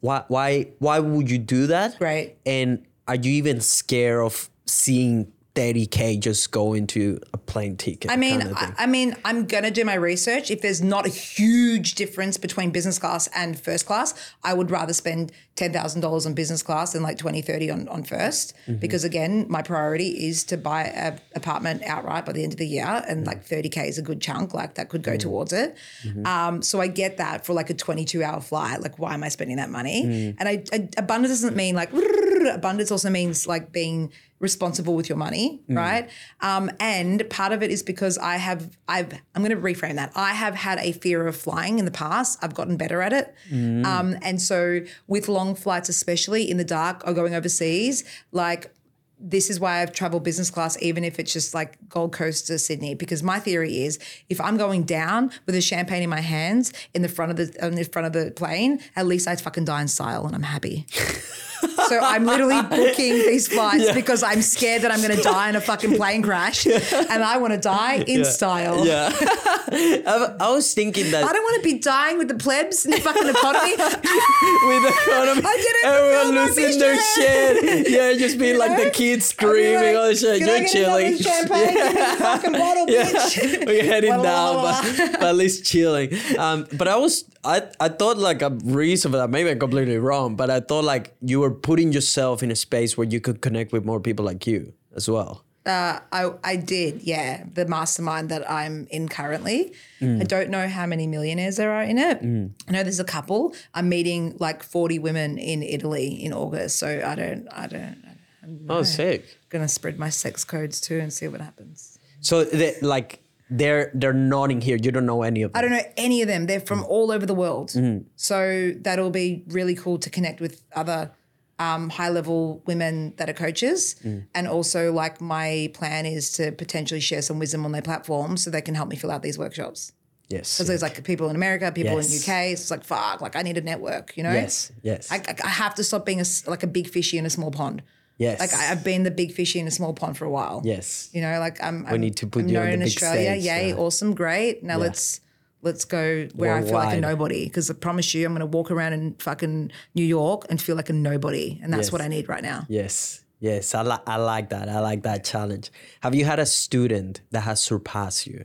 Why? 0.00 0.24
Why? 0.28 0.68
Why 0.78 0.98
would 0.98 1.30
you 1.30 1.38
do 1.38 1.68
that? 1.68 1.96
Right. 2.00 2.36
And 2.44 2.86
are 3.08 3.14
you 3.14 3.32
even 3.32 3.60
scared 3.60 4.22
of 4.24 4.50
seeing 4.66 5.32
30k 5.56 6.20
just 6.20 6.52
go 6.52 6.74
into 6.74 7.18
a 7.32 7.38
plane 7.38 7.76
ticket? 7.76 8.10
I 8.10 8.16
mean, 8.16 8.40
kind 8.40 8.50
of 8.52 8.56
I? 8.58 8.74
I 8.78 8.86
mean, 8.86 9.16
I'm 9.24 9.46
gonna 9.46 9.70
do 9.70 9.84
my 9.84 9.94
research. 9.94 10.50
If 10.50 10.60
there's 10.62 10.82
not 10.82 11.06
a 11.06 11.08
huge 11.08 11.94
difference 11.94 12.36
between 12.36 12.70
business 12.70 12.98
class 12.98 13.28
and 13.34 13.58
first 13.58 13.86
class, 13.86 14.14
I 14.44 14.54
would 14.54 14.70
rather 14.70 14.92
spend 14.92 15.32
ten 15.56 15.72
thousand 15.72 16.02
dollars 16.02 16.26
on 16.26 16.34
business 16.34 16.62
class 16.62 16.92
than 16.92 17.02
like 17.02 17.16
20, 17.16 17.40
30 17.40 17.70
on, 17.70 17.88
on 17.88 18.04
1st 18.04 18.52
Mm-hmm. 18.66 18.76
Because 18.76 19.04
again, 19.04 19.46
my 19.48 19.62
priority 19.62 20.08
is 20.28 20.44
to 20.44 20.56
buy 20.56 20.84
an 20.84 21.18
apartment 21.34 21.82
outright 21.84 22.26
by 22.26 22.32
the 22.32 22.42
end 22.42 22.52
of 22.52 22.58
the 22.58 22.66
year, 22.66 23.02
and 23.08 23.26
like 23.26 23.44
thirty 23.44 23.68
k 23.68 23.88
is 23.88 23.96
a 23.98 24.02
good 24.02 24.20
chunk. 24.20 24.52
Like 24.54 24.74
that 24.74 24.88
could 24.90 25.02
go 25.02 25.12
Mm-hmm. 25.12 25.18
towards 25.30 25.52
it. 25.52 25.76
Um, 26.24 26.62
so 26.62 26.80
I 26.80 26.88
get 26.88 27.16
that 27.16 27.46
for 27.46 27.52
like 27.54 27.70
a 27.70 27.74
twenty-two 27.74 28.22
hour 28.22 28.40
flight. 28.40 28.80
Like, 28.82 28.98
why 28.98 29.14
am 29.14 29.22
I 29.22 29.28
spending 29.30 29.56
that 29.56 29.70
money? 29.70 30.04
Mm. 30.04 30.36
And 30.38 30.48
I, 30.48 30.64
I 30.72 30.88
abundance 30.98 31.32
doesn't 31.32 31.56
mean 31.56 31.74
like 31.74 31.90
abundance 32.54 32.90
also 32.90 33.10
means 33.10 33.46
like 33.46 33.72
being 33.72 34.12
responsible 34.38 34.94
with 34.94 35.08
your 35.08 35.16
money, 35.16 35.62
Mm. 35.68 35.76
right? 35.76 36.10
Um, 36.42 36.70
and 36.78 37.28
part 37.30 37.52
of 37.52 37.62
it 37.62 37.70
is 37.70 37.82
because 37.82 38.18
I 38.18 38.36
have, 38.36 38.76
I've, 38.86 39.12
I'm 39.34 39.42
going 39.42 39.50
to 39.50 39.56
reframe 39.56 39.94
that. 39.94 40.12
I 40.14 40.32
have 40.34 40.54
had 40.54 40.78
a 40.80 40.92
fear 40.92 41.26
of 41.26 41.36
flying 41.36 41.78
in 41.78 41.86
the 41.86 41.90
past. 41.90 42.38
I've 42.42 42.52
gotten 42.54 42.76
better 42.76 43.00
at 43.00 43.12
it, 43.14 43.34
Mm. 43.50 43.86
um, 43.86 44.16
and 44.22 44.40
so 44.42 44.80
with 45.06 45.28
long 45.28 45.54
flights, 45.54 45.88
especially 45.88 46.50
in 46.50 46.58
the 46.58 46.64
dark 46.64 47.02
or 47.06 47.12
going 47.14 47.34
overseas, 47.34 48.04
like. 48.32 48.72
This 49.18 49.48
is 49.48 49.58
why 49.58 49.80
I've 49.80 49.92
traveled 49.94 50.24
business 50.24 50.50
class, 50.50 50.76
even 50.82 51.02
if 51.02 51.18
it's 51.18 51.32
just 51.32 51.54
like 51.54 51.78
Gold 51.88 52.12
Coast 52.12 52.48
to 52.48 52.58
Sydney, 52.58 52.94
because 52.94 53.22
my 53.22 53.38
theory 53.38 53.78
is 53.82 53.98
if 54.28 54.38
I'm 54.42 54.58
going 54.58 54.82
down 54.82 55.30
with 55.46 55.54
a 55.54 55.62
champagne 55.62 56.02
in 56.02 56.10
my 56.10 56.20
hands 56.20 56.70
in 56.92 57.00
the 57.00 57.08
front 57.08 57.30
of 57.30 57.38
the 57.38 57.66
in 57.66 57.76
the 57.76 57.84
front 57.84 58.04
of 58.04 58.12
the 58.12 58.30
plane, 58.32 58.78
at 58.94 59.06
least 59.06 59.26
I 59.26 59.34
fucking 59.36 59.64
die 59.64 59.80
in 59.80 59.88
style 59.88 60.26
and 60.26 60.34
I'm 60.34 60.42
happy. 60.42 60.84
So 61.88 62.00
I'm 62.00 62.24
literally 62.24 62.60
booking 62.62 63.14
these 63.14 63.48
flights 63.48 63.92
because 63.92 64.22
I'm 64.22 64.42
scared 64.42 64.82
that 64.82 64.90
I'm 64.90 65.00
going 65.02 65.16
to 65.16 65.22
die 65.22 65.48
in 65.48 65.56
a 65.56 65.60
fucking 65.60 65.96
plane 65.96 66.22
crash, 66.22 66.66
and 66.66 67.22
I 67.22 67.36
want 67.38 67.52
to 67.52 67.58
die 67.58 67.96
in 68.06 68.24
style. 68.24 68.86
yeah. 68.86 69.12
I, 69.68 70.34
I 70.40 70.50
was 70.50 70.72
thinking 70.74 71.10
that 71.10 71.24
I 71.24 71.32
don't 71.32 71.42
want 71.42 71.62
to 71.62 71.68
be 71.68 71.78
dying 71.78 72.18
with 72.18 72.28
the 72.28 72.34
plebs 72.34 72.84
in 72.84 72.92
the 72.92 73.00
fucking 73.00 73.28
economy. 73.28 73.70
with 73.76 74.82
the 74.82 74.94
economy, 75.06 75.42
I 75.44 75.56
get 75.56 75.74
it, 75.76 75.84
everyone 75.84 76.46
losing 76.46 76.78
their 76.78 76.96
shit. 77.14 77.90
Yeah, 77.90 78.12
just 78.14 78.38
being 78.38 78.58
like 78.58 78.76
the 78.76 78.84
know? 78.84 78.90
kids 78.90 79.26
screaming, 79.26 79.94
like, 79.94 79.96
all 79.96 80.08
the 80.08 80.16
shit. 80.16 80.38
"Can 80.38 80.48
You're 80.48 80.68
chilling. 80.68 81.16
Champagne, 81.26 81.74
the 81.74 82.16
fucking 82.18 82.52
bottle, 82.52 82.86
bitch. 82.86 83.66
We're 83.66 83.84
heading 83.84 84.22
down, 84.22 84.56
but, 84.62 85.12
but 85.12 85.22
at 85.22 85.36
least 85.36 85.64
chilling. 85.64 86.12
Um, 86.38 86.66
but 86.72 86.88
I 86.88 86.96
was, 86.96 87.24
I, 87.44 87.62
I 87.80 87.88
thought 87.88 88.18
like 88.18 88.42
a 88.42 88.50
reason 88.64 89.10
for 89.10 89.18
that. 89.18 89.30
Maybe 89.30 89.50
I'm 89.50 89.58
completely 89.58 89.98
wrong, 89.98 90.36
but 90.36 90.50
I 90.50 90.60
thought 90.60 90.84
like 90.84 91.14
you 91.20 91.40
were 91.40 91.45
putting 91.50 91.92
yourself 91.92 92.42
in 92.42 92.50
a 92.50 92.56
space 92.56 92.96
where 92.96 93.06
you 93.06 93.20
could 93.20 93.40
connect 93.40 93.72
with 93.72 93.84
more 93.84 94.00
people 94.00 94.24
like 94.24 94.46
you 94.46 94.72
as 94.94 95.08
well. 95.08 95.42
Uh, 95.66 95.98
I, 96.12 96.30
I 96.44 96.56
did, 96.56 97.02
yeah. 97.02 97.42
The 97.52 97.66
mastermind 97.66 98.28
that 98.28 98.48
I'm 98.48 98.86
in 98.90 99.08
currently. 99.08 99.72
Mm. 100.00 100.20
I 100.20 100.24
don't 100.24 100.48
know 100.48 100.68
how 100.68 100.86
many 100.86 101.08
millionaires 101.08 101.56
there 101.56 101.72
are 101.72 101.82
in 101.82 101.98
it. 101.98 102.22
Mm. 102.22 102.52
I 102.68 102.70
know 102.70 102.82
there's 102.84 103.00
a 103.00 103.04
couple. 103.04 103.52
I'm 103.74 103.88
meeting 103.88 104.36
like 104.38 104.62
40 104.62 105.00
women 105.00 105.38
in 105.38 105.64
Italy 105.64 106.06
in 106.24 106.32
August. 106.32 106.78
So 106.78 107.02
I 107.04 107.16
don't, 107.16 107.48
I 107.50 107.66
don't, 107.66 107.96
I'm 108.44 108.66
Oh, 108.68 108.84
sick. 108.84 109.38
gonna 109.48 109.66
spread 109.66 109.98
my 109.98 110.08
sex 110.08 110.44
codes 110.44 110.80
too 110.80 111.00
and 111.00 111.12
see 111.12 111.26
what 111.26 111.40
happens. 111.40 111.98
So 112.20 112.44
they, 112.44 112.76
like 112.80 113.20
they're 113.50 113.90
they're 113.92 114.12
nodding 114.12 114.60
here. 114.60 114.76
You 114.80 114.92
don't 114.92 115.06
know 115.06 115.22
any 115.22 115.42
of 115.42 115.52
them. 115.52 115.58
I 115.58 115.62
don't 115.62 115.72
know 115.72 115.92
any 115.96 116.22
of 116.22 116.28
them. 116.28 116.46
They're 116.46 116.60
from 116.60 116.82
mm. 116.82 116.88
all 116.88 117.10
over 117.10 117.26
the 117.26 117.34
world. 117.34 117.74
So 118.14 118.72
that'll 118.80 119.10
be 119.10 119.42
really 119.48 119.74
cool 119.74 119.98
to 119.98 120.10
connect 120.10 120.40
with 120.40 120.62
other 120.76 121.10
um, 121.58 121.88
high 121.90 122.10
level 122.10 122.62
women 122.66 123.14
that 123.16 123.28
are 123.30 123.32
coaches. 123.32 123.96
And 124.34 124.46
also, 124.46 124.92
like, 124.92 125.20
my 125.20 125.70
plan 125.74 126.04
is 126.06 126.32
to 126.32 126.52
potentially 126.52 127.00
share 127.00 127.22
some 127.22 127.38
wisdom 127.38 127.64
on 127.64 127.72
their 127.72 127.82
platform 127.82 128.36
so 128.36 128.50
they 128.50 128.60
can 128.60 128.74
help 128.74 128.88
me 128.88 128.96
fill 128.96 129.10
out 129.10 129.22
these 129.22 129.38
workshops. 129.38 129.92
Yes. 130.28 130.56
Because 130.56 130.66
there's 130.68 130.82
like 130.82 131.02
people 131.04 131.30
in 131.30 131.36
America, 131.36 131.70
people 131.72 131.94
Yes. 131.96 132.10
in 132.10 132.16
UK. 132.18 132.56
So 132.56 132.62
it's 132.62 132.70
like, 132.70 132.84
fuck, 132.84 133.20
like, 133.20 133.36
I 133.36 133.42
need 133.42 133.56
a 133.56 133.60
network, 133.62 134.16
you 134.16 134.22
know? 134.24 134.32
Yes. 134.32 134.72
Yes. 134.82 135.10
I, 135.12 135.22
I- 135.44 135.48
have 135.48 135.74
to 135.76 135.84
stop 135.84 136.04
being 136.04 136.20
a, 136.20 136.24
like 136.48 136.62
a 136.64 136.66
big 136.66 136.88
fishy 136.88 137.16
in 137.16 137.24
a 137.26 137.30
small 137.30 137.50
pond. 137.52 137.82
yes. 138.18 138.40
Like, 138.40 138.52
I've 138.52 138.82
been 138.82 139.04
the 139.04 139.10
big 139.12 139.32
fishy 139.32 139.60
in 139.60 139.66
a 139.66 139.70
small 139.70 139.92
pond 139.94 140.18
for 140.18 140.24
a 140.24 140.30
while. 140.30 140.62
yes. 140.64 141.08
You 141.12 141.20
know, 141.22 141.38
like 141.38 141.62
I'm. 141.62 141.86
We 141.90 141.98
need 141.98 142.16
to 142.16 142.26
put 142.26 142.42
I'm 142.42 142.48
you 142.48 142.58
on 142.58 142.64
known 142.64 142.68
the 142.70 142.74
in 142.74 142.80
big 142.80 142.88
Australia. 142.88 143.30
stage, 143.40 143.44
Yay, 143.44 143.68
yeah. 143.68 143.76
awesome, 143.76 144.14
great. 144.14 144.62
Now 144.64 144.78
let's 144.78 145.20
let's 145.66 145.84
go 145.84 146.26
where 146.34 146.54
I 146.54 146.62
feel 146.62 146.72
like 146.74 146.96
a 146.96 147.00
nobody. 147.00 147.44
Because 147.44 147.70
I 147.70 147.74
promise 147.74 148.14
you, 148.14 148.24
I'm 148.24 148.32
going 148.32 148.40
to 148.40 148.46
walk 148.46 148.70
around 148.70 148.94
in 148.94 149.14
fucking 149.18 149.70
New 149.94 150.04
York 150.04 150.46
and 150.48 150.60
feel 150.60 150.76
like 150.76 150.88
a 150.88 150.94
nobody, 150.94 151.60
and 151.62 151.72
that's 151.72 151.88
Yes. 151.88 151.92
what 151.92 152.00
I 152.00 152.08
need 152.08 152.28
right 152.28 152.42
now. 152.42 152.64
Yes. 152.68 153.22
Yes. 153.40 153.74
I, 153.74 153.82
li- 153.82 154.04
I 154.06 154.16
like 154.16 154.48
that. 154.50 154.68
I 154.68 154.80
like 154.80 155.02
that 155.02 155.24
challenge. 155.24 155.70
Have 156.00 156.14
you 156.14 156.24
had 156.24 156.38
a 156.38 156.46
student 156.46 157.20
that 157.32 157.42
has 157.42 157.62
surpassed 157.62 158.26
you? 158.26 158.44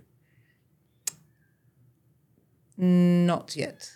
Not 2.78 3.56
yet. 3.56 3.92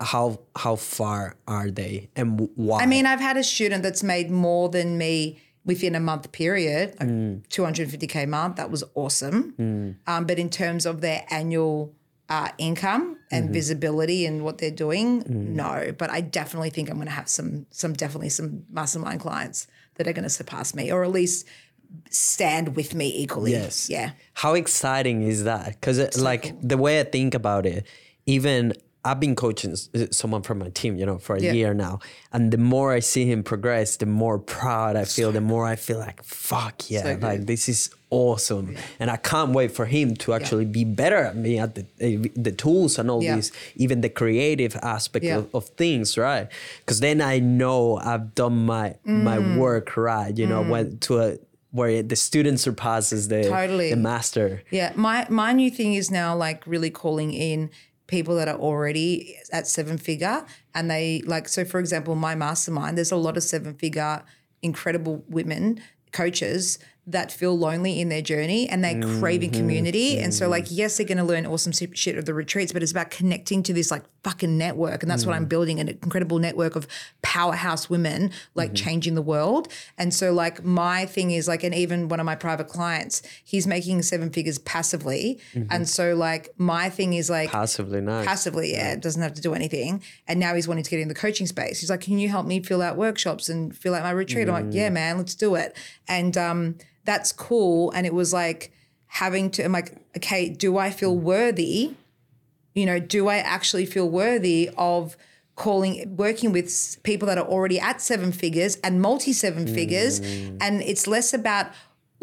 How 0.00 0.40
how 0.56 0.76
far 0.76 1.36
are 1.46 1.70
they 1.70 2.08
and 2.16 2.48
why? 2.54 2.80
I 2.82 2.86
mean, 2.86 3.06
I've 3.06 3.20
had 3.20 3.36
a 3.36 3.44
student 3.44 3.82
that's 3.82 4.02
made 4.02 4.30
more 4.30 4.68
than 4.68 4.96
me 4.96 5.40
within 5.64 5.94
a 5.94 6.00
month 6.00 6.30
period, 6.32 6.94
like 7.00 7.08
Mm. 7.08 7.42
250k 7.48 8.24
a 8.24 8.26
month. 8.26 8.56
That 8.56 8.70
was 8.70 8.84
awesome. 8.94 9.54
Um, 10.06 10.26
but 10.26 10.38
in 10.38 10.50
terms 10.50 10.84
of 10.86 11.00
their 11.00 11.24
annual 11.30 11.94
uh, 12.28 12.48
income 12.58 13.18
and 13.30 13.44
Mm-hmm. 13.44 13.52
visibility 13.52 14.24
and 14.26 14.44
what 14.44 14.56
they're 14.58 14.70
doing, 14.70 15.22
Mm. 15.22 15.48
no. 15.62 15.92
But 15.96 16.08
I 16.10 16.20
definitely 16.22 16.70
think 16.70 16.88
I'm 16.90 16.96
going 16.96 17.06
to 17.06 17.12
have 17.12 17.28
some, 17.28 17.66
some 17.70 17.92
definitely 17.92 18.30
some 18.30 18.64
mastermind 18.70 19.20
clients 19.20 19.66
that 19.96 20.06
are 20.08 20.12
going 20.12 20.24
to 20.24 20.30
surpass 20.30 20.74
me, 20.74 20.90
or 20.92 21.04
at 21.04 21.10
least 21.10 21.46
stand 22.10 22.76
with 22.76 22.94
me 22.94 23.12
equally. 23.14 23.52
Yes. 23.52 23.88
Yeah. 23.90 24.10
How 24.34 24.54
exciting 24.54 25.22
is 25.22 25.44
that? 25.44 25.66
Because 25.80 25.98
like 26.20 26.54
the 26.60 26.76
way 26.78 26.98
I 27.00 27.04
think 27.04 27.34
about 27.34 27.66
it, 27.66 27.86
even 28.26 28.72
I've 29.04 29.20
been 29.20 29.34
coaching 29.36 29.76
someone 30.10 30.42
from 30.42 30.58
my 30.58 30.70
team, 30.70 30.96
you 30.96 31.04
know, 31.06 31.18
for 31.18 31.36
a 31.36 31.40
Yeah. 31.40 31.52
year 31.52 31.74
now, 31.74 31.98
and 32.32 32.50
the 32.50 32.58
more 32.58 32.92
I 32.92 33.00
see 33.00 33.24
him 33.30 33.42
progress, 33.42 33.96
the 33.96 34.06
more 34.06 34.38
proud 34.38 34.96
I 34.96 35.04
feel. 35.04 35.30
The 35.32 35.40
more 35.42 35.66
I 35.66 35.76
feel 35.76 35.98
like, 35.98 36.22
fuck 36.22 36.90
yeah, 36.90 37.02
good. 37.14 37.22
like 37.22 37.46
this 37.46 37.68
is 37.68 37.90
awesome, 38.10 38.76
and 39.00 39.10
I 39.10 39.16
can't 39.16 39.52
wait 39.52 39.72
for 39.72 39.86
him 39.86 40.14
to 40.22 40.32
actually 40.34 40.64
be 40.64 40.84
better 40.84 41.16
at 41.18 41.36
me 41.36 41.58
at 41.58 41.74
the 41.74 41.84
eh, 42.00 42.28
the 42.34 42.52
tools 42.52 42.98
and 42.98 43.10
all 43.10 43.22
Yeah. 43.22 43.34
these, 43.36 43.52
even 43.76 44.00
the 44.00 44.08
creative 44.08 44.74
aspect 44.82 45.24
Yeah. 45.24 45.38
of, 45.38 45.54
of 45.54 45.64
things, 45.76 46.16
right? 46.16 46.46
Because 46.80 47.00
then 47.00 47.20
I 47.20 47.40
know 47.40 47.98
I've 47.98 48.34
done 48.34 48.56
my 48.74 48.94
my 49.04 49.38
Mm. 49.38 49.56
work 49.58 49.96
right, 49.96 50.34
you 50.40 50.46
know, 50.46 50.62
went 50.62 51.00
to 51.02 51.12
a 51.20 51.36
where 51.72 52.04
the 52.04 52.14
student 52.16 52.60
surpasses 52.60 53.26
the 53.28 53.42
Totally. 53.42 53.90
the 53.90 53.96
master. 53.96 54.62
Yeah, 54.70 54.92
my 54.94 55.26
my 55.28 55.52
new 55.52 55.70
thing 55.70 55.94
is 55.94 56.08
now 56.10 56.36
like 56.46 56.64
really 56.66 56.90
calling 56.90 57.32
in 57.34 57.68
people 58.14 58.36
that 58.36 58.46
are 58.46 58.58
already 58.58 59.36
at 59.50 59.66
seven 59.66 59.98
figure 59.98 60.46
and 60.72 60.88
they 60.88 61.20
like 61.26 61.48
so 61.48 61.64
for 61.64 61.80
example 61.80 62.14
my 62.14 62.36
mastermind 62.36 62.96
there's 62.96 63.10
a 63.10 63.16
lot 63.16 63.36
of 63.36 63.42
seven 63.42 63.74
figure 63.74 64.22
incredible 64.62 65.24
women 65.28 65.80
coaches 66.12 66.78
that 67.06 67.30
feel 67.30 67.56
lonely 67.56 68.00
in 68.00 68.08
their 68.08 68.22
journey 68.22 68.68
and 68.68 68.82
they're 68.82 69.00
craving 69.18 69.50
mm-hmm. 69.50 69.60
community. 69.60 70.18
And 70.18 70.32
so, 70.32 70.48
like, 70.48 70.66
mm-hmm. 70.66 70.74
yes, 70.76 70.96
they're 70.96 71.06
going 71.06 71.18
to 71.18 71.24
learn 71.24 71.44
awesome 71.44 71.72
shit 71.72 72.16
of 72.16 72.24
the 72.24 72.32
retreats, 72.32 72.72
but 72.72 72.82
it's 72.82 72.92
about 72.92 73.10
connecting 73.10 73.62
to 73.64 73.72
this 73.72 73.90
like 73.90 74.04
fucking 74.22 74.56
network. 74.56 75.02
And 75.02 75.10
that's 75.10 75.26
what 75.26 75.34
I'm 75.34 75.44
mm. 75.44 75.50
building 75.50 75.80
an 75.80 75.88
incredible 75.88 76.38
network 76.38 76.76
of 76.76 76.86
powerhouse 77.20 77.90
women 77.90 78.30
like 78.54 78.70
mm-hmm. 78.70 78.74
changing 78.76 79.14
the 79.14 79.22
world. 79.22 79.68
And 79.98 80.14
so, 80.14 80.32
like, 80.32 80.64
my 80.64 81.04
thing 81.04 81.30
is 81.30 81.46
like, 81.46 81.62
and 81.62 81.74
even 81.74 82.08
one 82.08 82.20
of 82.20 82.26
my 82.26 82.36
private 82.36 82.68
clients, 82.68 83.22
he's 83.44 83.66
making 83.66 84.00
seven 84.02 84.30
figures 84.30 84.58
passively. 84.58 85.40
And 85.70 85.88
so, 85.88 86.14
like, 86.14 86.50
my 86.56 86.88
thing 86.88 87.14
is 87.14 87.28
like, 87.28 87.50
Passively 87.50 88.00
nice. 88.00 88.26
passively, 88.26 88.72
yeah, 88.72 88.96
doesn't 88.96 89.20
have 89.20 89.34
to 89.34 89.42
do 89.42 89.54
anything. 89.54 90.02
And 90.26 90.40
now 90.40 90.54
he's 90.54 90.66
wanting 90.66 90.84
to 90.84 90.90
get 90.90 91.00
in 91.00 91.08
the 91.08 91.14
coaching 91.14 91.46
space. 91.46 91.80
He's 91.80 91.90
like, 91.90 92.00
Can 92.00 92.18
you 92.18 92.28
help 92.28 92.46
me 92.46 92.60
fill 92.60 92.80
out 92.80 92.96
workshops 92.96 93.48
and 93.48 93.76
fill 93.76 93.94
out 93.94 94.02
my 94.02 94.10
retreat? 94.10 94.48
I'm 94.48 94.54
like, 94.54 94.64
mm. 94.66 94.74
Yeah, 94.74 94.90
man, 94.90 95.18
let's 95.18 95.34
do 95.34 95.54
it. 95.54 95.76
And 96.08 96.36
um, 96.36 96.76
that's 97.04 97.32
cool. 97.32 97.90
And 97.92 98.06
it 98.06 98.14
was 98.14 98.32
like 98.32 98.72
having 99.06 99.50
to, 99.52 99.64
I'm 99.64 99.72
like, 99.72 99.96
okay, 100.16 100.48
do 100.48 100.78
I 100.78 100.90
feel 100.90 101.16
worthy? 101.16 101.92
You 102.74 102.86
know, 102.86 102.98
do 102.98 103.28
I 103.28 103.36
actually 103.36 103.86
feel 103.86 104.08
worthy 104.08 104.70
of 104.76 105.16
calling 105.56 106.16
working 106.16 106.50
with 106.50 106.96
people 107.04 107.26
that 107.26 107.38
are 107.38 107.46
already 107.46 107.78
at 107.78 108.00
seven 108.00 108.32
figures 108.32 108.76
and 108.82 109.00
multi 109.00 109.32
seven 109.32 109.72
figures 109.72 110.20
mm. 110.20 110.56
and 110.60 110.82
it's 110.82 111.06
less 111.06 111.32
about 111.32 111.66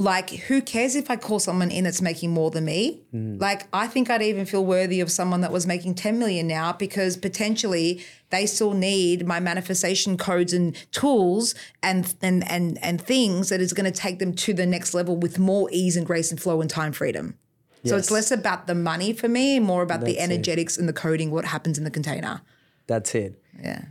like 0.01 0.31
who 0.31 0.61
cares 0.61 0.95
if 0.95 1.11
I 1.11 1.15
call 1.15 1.39
someone 1.39 1.69
in 1.69 1.83
that's 1.83 2.01
making 2.01 2.31
more 2.31 2.49
than 2.49 2.65
me? 2.65 3.01
Mm. 3.13 3.39
Like 3.39 3.67
I 3.71 3.87
think 3.87 4.09
I'd 4.09 4.21
even 4.21 4.45
feel 4.45 4.65
worthy 4.65 4.99
of 4.99 5.11
someone 5.11 5.41
that 5.41 5.51
was 5.51 5.67
making 5.67 5.95
10 5.95 6.17
million 6.17 6.47
now 6.47 6.73
because 6.73 7.17
potentially 7.17 8.03
they 8.31 8.45
still 8.45 8.73
need 8.73 9.27
my 9.27 9.39
manifestation 9.39 10.17
codes 10.17 10.53
and 10.53 10.75
tools 10.91 11.53
and 11.83 12.13
and 12.21 12.49
and 12.49 12.79
and 12.81 12.99
things 12.99 13.49
that 13.49 13.61
is 13.61 13.73
going 13.73 13.91
to 13.91 13.97
take 13.97 14.19
them 14.19 14.33
to 14.33 14.53
the 14.53 14.65
next 14.65 14.93
level 14.93 15.15
with 15.15 15.37
more 15.37 15.69
ease 15.71 15.95
and 15.95 16.05
grace 16.05 16.31
and 16.31 16.41
flow 16.41 16.61
and 16.61 16.69
time 16.69 16.91
freedom. 16.91 17.37
So 17.83 17.95
it's 17.97 18.11
less 18.11 18.29
about 18.29 18.67
the 18.67 18.75
money 18.75 19.11
for 19.11 19.27
me, 19.27 19.59
more 19.59 19.81
about 19.81 20.01
the 20.01 20.13
That's 20.13 20.17
it. 20.17 20.31
energetics 20.31 20.77
and 20.77 20.87
the 20.87 20.93
coding, 20.93 21.31
what 21.31 21.45
happens 21.45 21.79
in 21.79 21.83
the 21.83 21.89
container. 21.89 22.41
That's 22.85 23.15
it. 23.15 23.41
Yeah. 23.59 23.85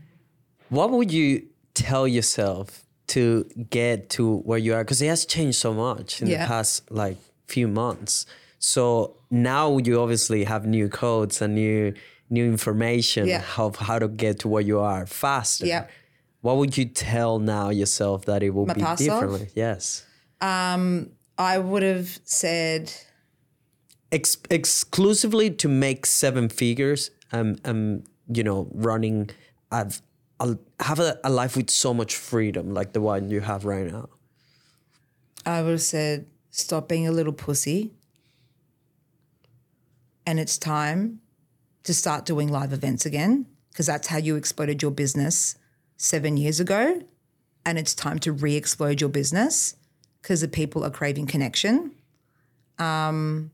What 0.69 0.93
would 0.93 1.13
you 1.13 1.49
tell 1.75 2.07
yourself 2.07 2.85
to 3.11 3.45
get 3.71 4.09
to 4.11 4.39
where 4.39 4.59
you 4.59 4.75
are? 4.75 4.83
Because 4.85 5.01
it 5.03 5.09
has 5.09 5.25
changed 5.27 5.59
so 5.59 5.73
much 5.75 6.21
in 6.23 6.29
Yeah. 6.29 6.43
the 6.43 6.47
past 6.49 6.91
like 6.91 7.17
few 7.47 7.69
months. 7.69 8.27
So 8.59 9.17
now 9.31 9.79
you 9.79 10.01
obviously 10.01 10.45
have 10.45 10.67
new 10.67 10.89
codes 10.89 11.41
and 11.43 11.55
new 11.55 11.93
new 12.33 12.45
information 12.47 13.27
Yeah. 13.27 13.43
of 13.59 13.75
how 13.77 13.99
to 13.99 14.07
get 14.07 14.39
to 14.41 14.49
where 14.49 14.63
you 14.63 14.79
are 14.79 15.05
faster. 15.07 15.67
Yep. 15.67 15.91
What 16.43 16.57
would 16.59 16.79
you 16.79 16.85
tell 16.85 17.41
now 17.41 17.71
yourself 17.71 18.25
that 18.27 18.43
it 18.43 18.51
will 18.51 18.67
My 18.67 18.75
be 18.75 18.83
differently? 19.05 19.49
Yes. 19.57 20.05
I 20.41 21.59
would 21.59 21.83
have 21.83 22.21
said 22.25 22.93
Ex- 24.13 24.37
exclusively 24.51 25.51
to 25.51 25.69
make 25.69 26.05
seven 26.05 26.49
figures. 26.49 27.11
Um, 27.33 27.57
um, 27.65 28.03
you 28.33 28.43
know, 28.43 28.69
running. 28.75 29.31
I've, 29.71 30.03
I'll 30.41 30.59
have 30.80 30.99
a, 30.99 31.20
a 31.22 31.30
life 31.30 31.55
with 31.57 31.68
so 31.70 31.93
much 31.93 32.16
freedom, 32.16 32.72
like 32.72 32.95
the 32.95 33.01
one 33.01 33.28
you 33.28 33.41
have 33.41 33.66
right 33.66 33.86
now. 33.86 34.09
I 35.45 35.62
would 35.62 35.72
have 35.72 35.82
said, 35.82 36.26
stop 36.51 36.88
being 36.88 37.07
a 37.07 37.12
little 37.12 37.34
pussy. 37.34 37.93
And 40.26 40.41
it's 40.41 40.57
time 40.57 41.20
to 41.84 41.93
start 41.93 42.24
doing 42.24 42.49
live 42.49 42.72
events 42.72 43.05
again, 43.05 43.47
because 43.70 43.86
that's 43.86 44.09
how 44.09 44.16
you 44.16 44.36
exploded 44.36 44.80
your 44.80 44.91
business 44.91 45.57
seven 45.99 46.38
years 46.38 46.59
ago. 46.59 47.03
And 47.66 47.78
it's 47.78 47.95
time 47.95 48.18
to 48.20 48.32
re 48.32 48.57
explode 48.57 49.01
your 49.03 49.11
business 49.11 49.76
because 50.22 50.41
the 50.41 50.49
people 50.49 50.84
are 50.84 50.91
craving 50.91 51.26
connection. 51.26 51.93
Um, 52.78 53.51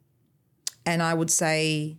and 0.84 1.02
I 1.02 1.14
would 1.14 1.30
say, 1.30 1.96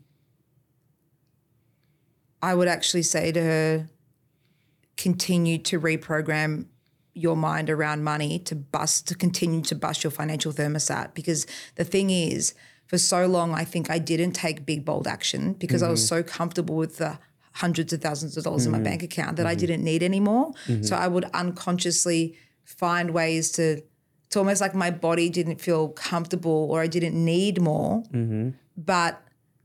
I 2.41 2.55
would 2.55 2.69
actually 2.69 3.03
say 3.03 3.33
to 3.33 3.41
her, 3.41 3.89
continue 4.97 5.57
to 5.59 5.79
reprogram 5.79 6.65
your 7.13 7.35
mind 7.35 7.69
around 7.69 8.03
money 8.03 8.39
to 8.39 8.55
bust 8.55 9.07
to 9.07 9.15
continue 9.15 9.61
to 9.61 9.75
bust 9.75 10.03
your 10.03 10.11
financial 10.11 10.51
thermostat. 10.51 11.13
Because 11.13 11.47
the 11.75 11.83
thing 11.83 12.09
is 12.09 12.53
for 12.87 12.97
so 12.97 13.25
long 13.25 13.53
I 13.53 13.63
think 13.63 13.89
I 13.89 13.99
didn't 13.99 14.33
take 14.33 14.65
big 14.65 14.85
bold 14.85 15.07
action 15.07 15.53
because 15.53 15.81
I 15.81 15.89
was 15.89 16.01
mm-hmm. 16.01 16.17
so 16.17 16.23
comfortable 16.23 16.75
with 16.75 16.97
the 16.97 17.19
hundreds 17.53 17.91
of 17.91 18.01
thousands 18.01 18.37
of 18.37 18.43
dollars 18.43 18.65
in 18.65 18.71
my 18.71 18.77
mm-hmm. 18.77 18.85
bank 18.85 19.03
account 19.03 19.37
that 19.37 19.47
I 19.47 19.53
mm-hmm. 19.53 19.59
didn't 19.61 19.83
need 19.83 20.03
anymore. 20.03 20.51
So 20.83 20.95
I 20.95 21.07
would 21.07 21.25
unconsciously 21.33 22.37
find 22.63 23.11
ways 23.11 23.51
to 23.53 23.81
it's 24.27 24.35
almost 24.35 24.59
like 24.59 24.75
my 24.75 24.91
body 24.91 25.29
didn't 25.29 25.61
feel 25.61 25.89
comfortable 25.89 26.67
or 26.69 26.81
I 26.81 26.87
didn't 26.87 27.13
need 27.13 27.61
more. 27.61 28.03
But 28.75 29.21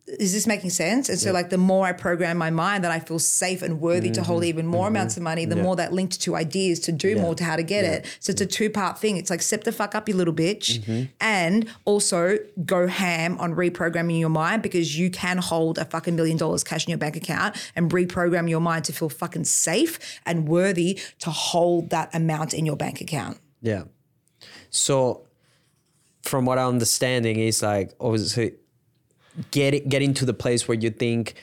is 0.07 0.33
this 0.33 0.49
making 0.49 0.71
sense? 0.71 1.09
And 1.09 1.19
so, 1.19 1.33
like, 1.33 1.51
the 1.51 1.59
more 1.59 1.87
I 1.87 1.93
program 1.93 2.37
my 2.37 2.51
mind 2.51 2.83
that 2.83 2.91
I 2.91 2.99
feel 2.99 3.21
safe 3.21 3.63
and 3.63 3.81
worthy 3.81 4.11
to 4.11 4.23
hold 4.23 4.43
mm-hmm. 4.43 4.49
even 4.49 4.67
more 4.67 4.87
mm-hmm. 4.87 4.97
amounts 4.97 5.17
of 5.17 5.23
money, 5.23 5.45
the 5.45 5.57
more 5.57 5.77
that 5.77 5.93
linked 5.93 6.21
to 6.23 6.35
ideas 6.35 6.81
to 6.81 6.93
do 6.93 7.17
more, 7.17 7.37
to 7.37 7.45
how 7.45 7.55
to 7.55 7.63
get 7.63 7.85
it. 7.85 8.07
So, 8.19 8.33
it's 8.33 8.41
a 8.41 8.47
two 8.47 8.69
part 8.69 8.99
thing. 8.99 9.17
It's 9.17 9.31
like, 9.31 9.43
step 9.43 9.63
the 9.63 9.71
fuck 9.71 9.95
up, 9.95 10.09
you 10.09 10.17
little 10.17 10.35
bitch. 10.35 10.81
Mm-hmm. 10.81 11.05
And 11.21 11.69
also 11.85 12.39
go 12.65 12.89
ham 12.89 13.39
on 13.39 13.55
reprogramming 13.55 14.19
your 14.19 14.29
mind 14.29 14.63
because 14.63 14.99
you 14.99 15.09
can 15.09 15.39
hold 15.39 15.79
a 15.79 15.85
fucking 15.85 16.17
million 16.17 16.37
dollars 16.37 16.65
cash 16.65 16.85
in 16.85 16.91
your 16.91 16.99
bank 16.99 17.15
account 17.15 17.57
and 17.77 17.91
reprogram 17.91 18.51
your 18.51 18.61
mind 18.61 18.85
to 18.87 18.93
feel 18.93 19.09
fucking 19.09 19.45
safe 19.45 20.21
and 20.27 20.49
worthy 20.49 20.99
to 21.21 21.31
hold 21.31 21.91
that 21.91 22.13
amount 22.13 22.55
in 22.55 22.67
your 22.67 22.77
bank 22.77 23.01
account. 23.01 23.39
Yeah. 23.61 23.85
So, 24.71 25.27
from 26.23 26.45
what 26.45 26.59
I'm 26.59 26.69
understanding, 26.69 27.39
is 27.39 27.63
like 27.63 27.95
obviously 28.01 28.55
get 29.51 29.89
getting 29.89 30.15
to 30.15 30.27
the 30.27 30.35
place 30.35 30.69
where 30.69 30.79
you 30.79 30.91
think, 30.91 31.35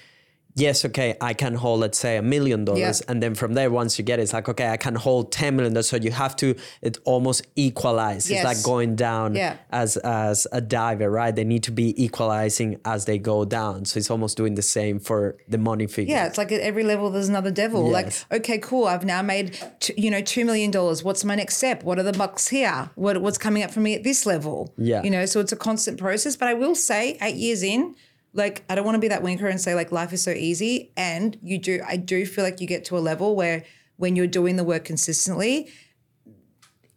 yes, 0.60 0.86
okay, 0.86 1.16
I 1.22 1.34
can 1.34 1.54
hold, 1.56 1.80
let's 1.80 1.98
say, 1.98 2.18
a 2.18 2.22
million 2.22 2.66
dollars, 2.66 3.02
and 3.02 3.22
then 3.24 3.34
from 3.36 3.54
there, 3.54 3.70
once 3.72 3.98
you 3.98 4.04
get 4.06 4.20
it, 4.20 4.24
it's 4.24 4.34
like, 4.34 4.50
okay, 4.50 4.70
I 4.70 4.78
can 4.78 4.96
hold 4.96 5.32
ten 5.32 5.56
million 5.56 5.74
dollars. 5.74 5.90
So 5.90 5.98
you 5.98 6.12
have 6.12 6.36
to 6.38 6.56
it 6.82 6.98
almost 7.06 7.46
equalize. 7.56 8.30
Yes. 8.30 8.40
It's 8.40 8.46
like 8.52 8.64
going 8.64 8.96
down 8.96 9.36
Yeah. 9.36 9.58
as 9.72 9.98
as 9.98 10.48
a 10.52 10.62
diver, 10.62 11.10
right? 11.10 11.36
They 11.36 11.44
need 11.44 11.64
to 11.64 11.72
be 11.72 11.88
equalizing 12.04 12.80
as 12.86 13.06
they 13.06 13.18
go 13.18 13.46
down. 13.46 13.86
So 13.86 13.98
it's 14.00 14.12
almost 14.12 14.38
doing 14.38 14.56
the 14.56 14.62
same 14.62 15.00
for 15.00 15.38
the 15.48 15.58
money 15.58 15.88
figure. 15.88 16.16
Yeah, 16.16 16.28
it's 16.28 16.38
like 16.38 16.52
at 16.52 16.62
every 16.62 16.84
level 16.84 17.10
there's 17.10 17.30
another 17.30 17.52
devil. 17.52 17.90
Yes. 17.92 18.26
Like, 18.30 18.42
okay, 18.42 18.58
cool. 18.60 18.86
I've 18.86 19.06
now 19.06 19.22
made 19.22 19.58
t- 19.80 19.94
you 19.98 20.12
know 20.12 20.22
two 20.22 20.46
million 20.46 20.72
dollars. 20.72 21.04
What's 21.04 21.24
my 21.24 21.36
next 21.36 21.58
step? 21.58 21.84
What 21.84 21.98
are 22.00 22.04
the 22.04 22.14
bucks 22.14 22.48
here? 22.50 22.90
What 22.96 23.22
what's 23.22 23.38
coming 23.38 23.64
up 23.64 23.72
for 23.72 23.80
me 23.80 23.94
at 23.96 24.04
this 24.04 24.26
level? 24.26 24.74
Yeah. 24.78 25.04
you 25.04 25.10
know. 25.10 25.26
So 25.26 25.40
it's 25.40 25.52
a 25.52 25.56
constant 25.70 25.98
process. 26.00 26.36
But 26.36 26.48
I 26.48 26.54
will 26.54 26.76
say, 26.76 27.18
eight 27.22 27.36
years 27.36 27.64
in, 27.64 27.96
like 28.34 28.64
I 28.70 28.76
don't 28.76 28.86
want 28.86 28.96
to 28.96 29.00
be 29.00 29.08
that 29.10 29.24
winker 29.24 29.48
and 29.48 29.60
say 29.60 29.76
like 29.76 29.92
life 29.92 30.14
is 30.14 30.22
so 30.22 30.32
easy. 30.32 30.92
And 30.96 31.38
you 31.42 31.58
do, 31.58 31.82
I 31.88 31.98
do 31.98 32.26
feel 32.26 32.44
like 32.44 32.62
you 32.62 32.68
get 32.68 32.86
to 32.86 32.98
a 32.98 33.00
level 33.00 33.36
where 33.36 33.64
when 33.98 34.16
you're 34.16 34.28
doing 34.28 34.56
the 34.56 34.64
work 34.64 34.86
consistently, 34.86 35.70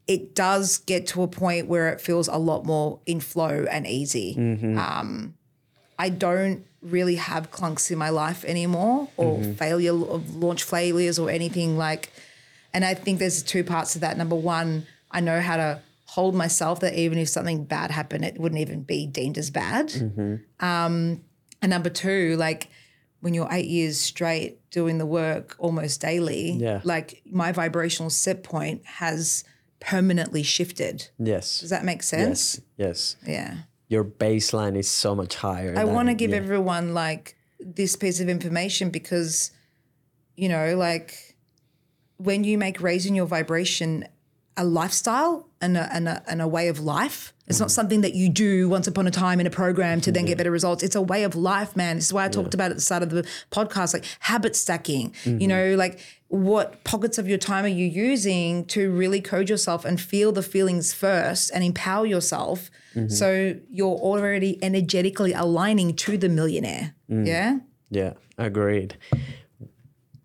it 0.06 0.34
does 0.34 0.78
get 0.78 1.06
to 1.08 1.22
a 1.22 1.28
point 1.28 1.68
where 1.68 1.88
it 1.90 2.00
feels 2.00 2.28
a 2.28 2.36
lot 2.36 2.64
more 2.64 3.00
in 3.06 3.20
flow 3.20 3.66
and 3.70 3.86
easy. 3.86 4.34
Um, 4.78 5.34
I 5.98 6.08
don't 6.08 6.66
really 6.82 7.14
have 7.14 7.50
clunks 7.52 7.90
in 7.90 7.98
my 7.98 8.10
life 8.10 8.44
anymore 8.44 9.08
or 9.16 9.38
failure 9.54 9.92
of 9.92 10.34
launch 10.34 10.64
failures 10.64 11.18
or 11.18 11.30
anything 11.30 11.78
like. 11.78 12.12
And 12.74 12.84
I 12.84 12.94
think 12.94 13.20
there's 13.20 13.42
two 13.42 13.62
parts 13.62 13.92
to 13.92 14.00
that. 14.00 14.16
Number 14.16 14.34
one, 14.34 14.86
I 15.10 15.20
know 15.20 15.40
how 15.40 15.56
to 15.56 15.80
hold 16.12 16.34
myself 16.34 16.80
that 16.80 16.92
even 16.94 17.16
if 17.16 17.26
something 17.26 17.64
bad 17.64 17.90
happened, 17.90 18.22
it 18.22 18.38
wouldn't 18.38 18.60
even 18.60 18.82
be 18.82 19.06
deemed 19.06 19.38
as 19.38 19.50
bad. 19.50 19.90
Um, 20.60 21.22
and 21.62 21.70
number 21.70 21.88
two, 21.88 22.36
like 22.36 22.68
when 23.20 23.32
you're 23.32 23.48
eight 23.50 23.68
years 23.68 23.98
straight 23.98 24.58
doing 24.70 24.98
the 24.98 25.06
work 25.06 25.56
almost 25.58 26.02
daily, 26.02 26.50
Yeah. 26.52 26.82
like 26.84 27.22
my 27.24 27.50
vibrational 27.52 28.10
set 28.10 28.42
point 28.42 28.84
has 28.84 29.42
permanently 29.80 30.42
shifted. 30.42 31.08
Yes. 31.18 31.60
Does 31.60 31.70
that 31.70 31.82
make 31.82 32.02
sense? 32.02 32.60
Yes. 32.76 33.16
Yes. 33.24 33.26
Yeah. 33.26 33.54
Your 33.88 34.04
baseline 34.04 34.76
is 34.76 34.90
so 34.90 35.14
much 35.14 35.36
higher. 35.36 35.74
I 35.78 35.84
want 35.84 36.08
to 36.08 36.14
give 36.14 36.32
yeah. 36.32 36.36
everyone 36.36 36.92
like 36.92 37.36
this 37.58 37.96
piece 37.96 38.20
of 38.20 38.28
information 38.28 38.90
because, 38.90 39.50
you 40.36 40.50
know, 40.50 40.76
like 40.76 41.36
when 42.18 42.44
you 42.44 42.58
make 42.58 42.82
raising 42.82 43.14
your 43.14 43.26
vibration 43.26 44.04
a 44.56 44.64
lifestyle 44.64 45.48
and 45.60 45.76
a, 45.76 45.92
and 45.94 46.08
a, 46.08 46.22
and 46.28 46.42
a 46.42 46.48
way 46.48 46.68
of 46.68 46.80
life, 46.80 47.32
it's 47.46 47.60
not 47.60 47.70
something 47.70 48.00
that 48.00 48.14
you 48.14 48.28
do 48.28 48.68
once 48.68 48.86
upon 48.86 49.06
a 49.06 49.10
time 49.10 49.38
in 49.40 49.46
a 49.46 49.50
program 49.50 50.00
to 50.02 50.12
then 50.12 50.24
get 50.24 50.38
better 50.38 50.50
results. 50.50 50.82
It's 50.82 50.94
a 50.94 51.02
way 51.02 51.24
of 51.24 51.34
life, 51.34 51.76
man. 51.76 51.96
This 51.96 52.06
is 52.06 52.12
why 52.12 52.24
I 52.24 52.28
talked 52.28 52.54
about 52.54 52.70
at 52.70 52.76
the 52.76 52.80
start 52.80 53.02
of 53.02 53.10
the 53.10 53.28
podcast, 53.50 53.92
like 53.92 54.04
habit 54.20 54.56
stacking, 54.56 55.14
you 55.24 55.32
mm-hmm. 55.32 55.46
know, 55.48 55.74
like 55.76 56.00
what 56.28 56.82
pockets 56.84 57.18
of 57.18 57.28
your 57.28 57.36
time 57.36 57.66
are 57.66 57.68
you 57.68 57.84
using 57.84 58.64
to 58.64 58.90
really 58.90 59.20
code 59.20 59.50
yourself 59.50 59.84
and 59.84 60.00
feel 60.00 60.32
the 60.32 60.42
feelings 60.42 60.94
first 60.94 61.50
and 61.52 61.62
empower 61.62 62.06
yourself 62.06 62.70
mm-hmm. 62.94 63.08
so 63.08 63.54
you're 63.68 63.98
already 63.98 64.58
energetically 64.64 65.34
aligning 65.34 65.94
to 65.94 66.16
the 66.16 66.30
millionaire. 66.30 66.94
Mm. 67.10 67.26
Yeah. 67.26 67.58
Yeah, 67.90 68.12
agreed. 68.38 68.96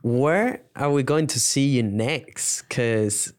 Where 0.02 0.62
are 0.78 0.92
we 0.92 1.04
going 1.04 1.28
to 1.28 1.40
see 1.42 1.68
you 1.68 1.84
next? 1.84 2.62
Because, 2.62 3.34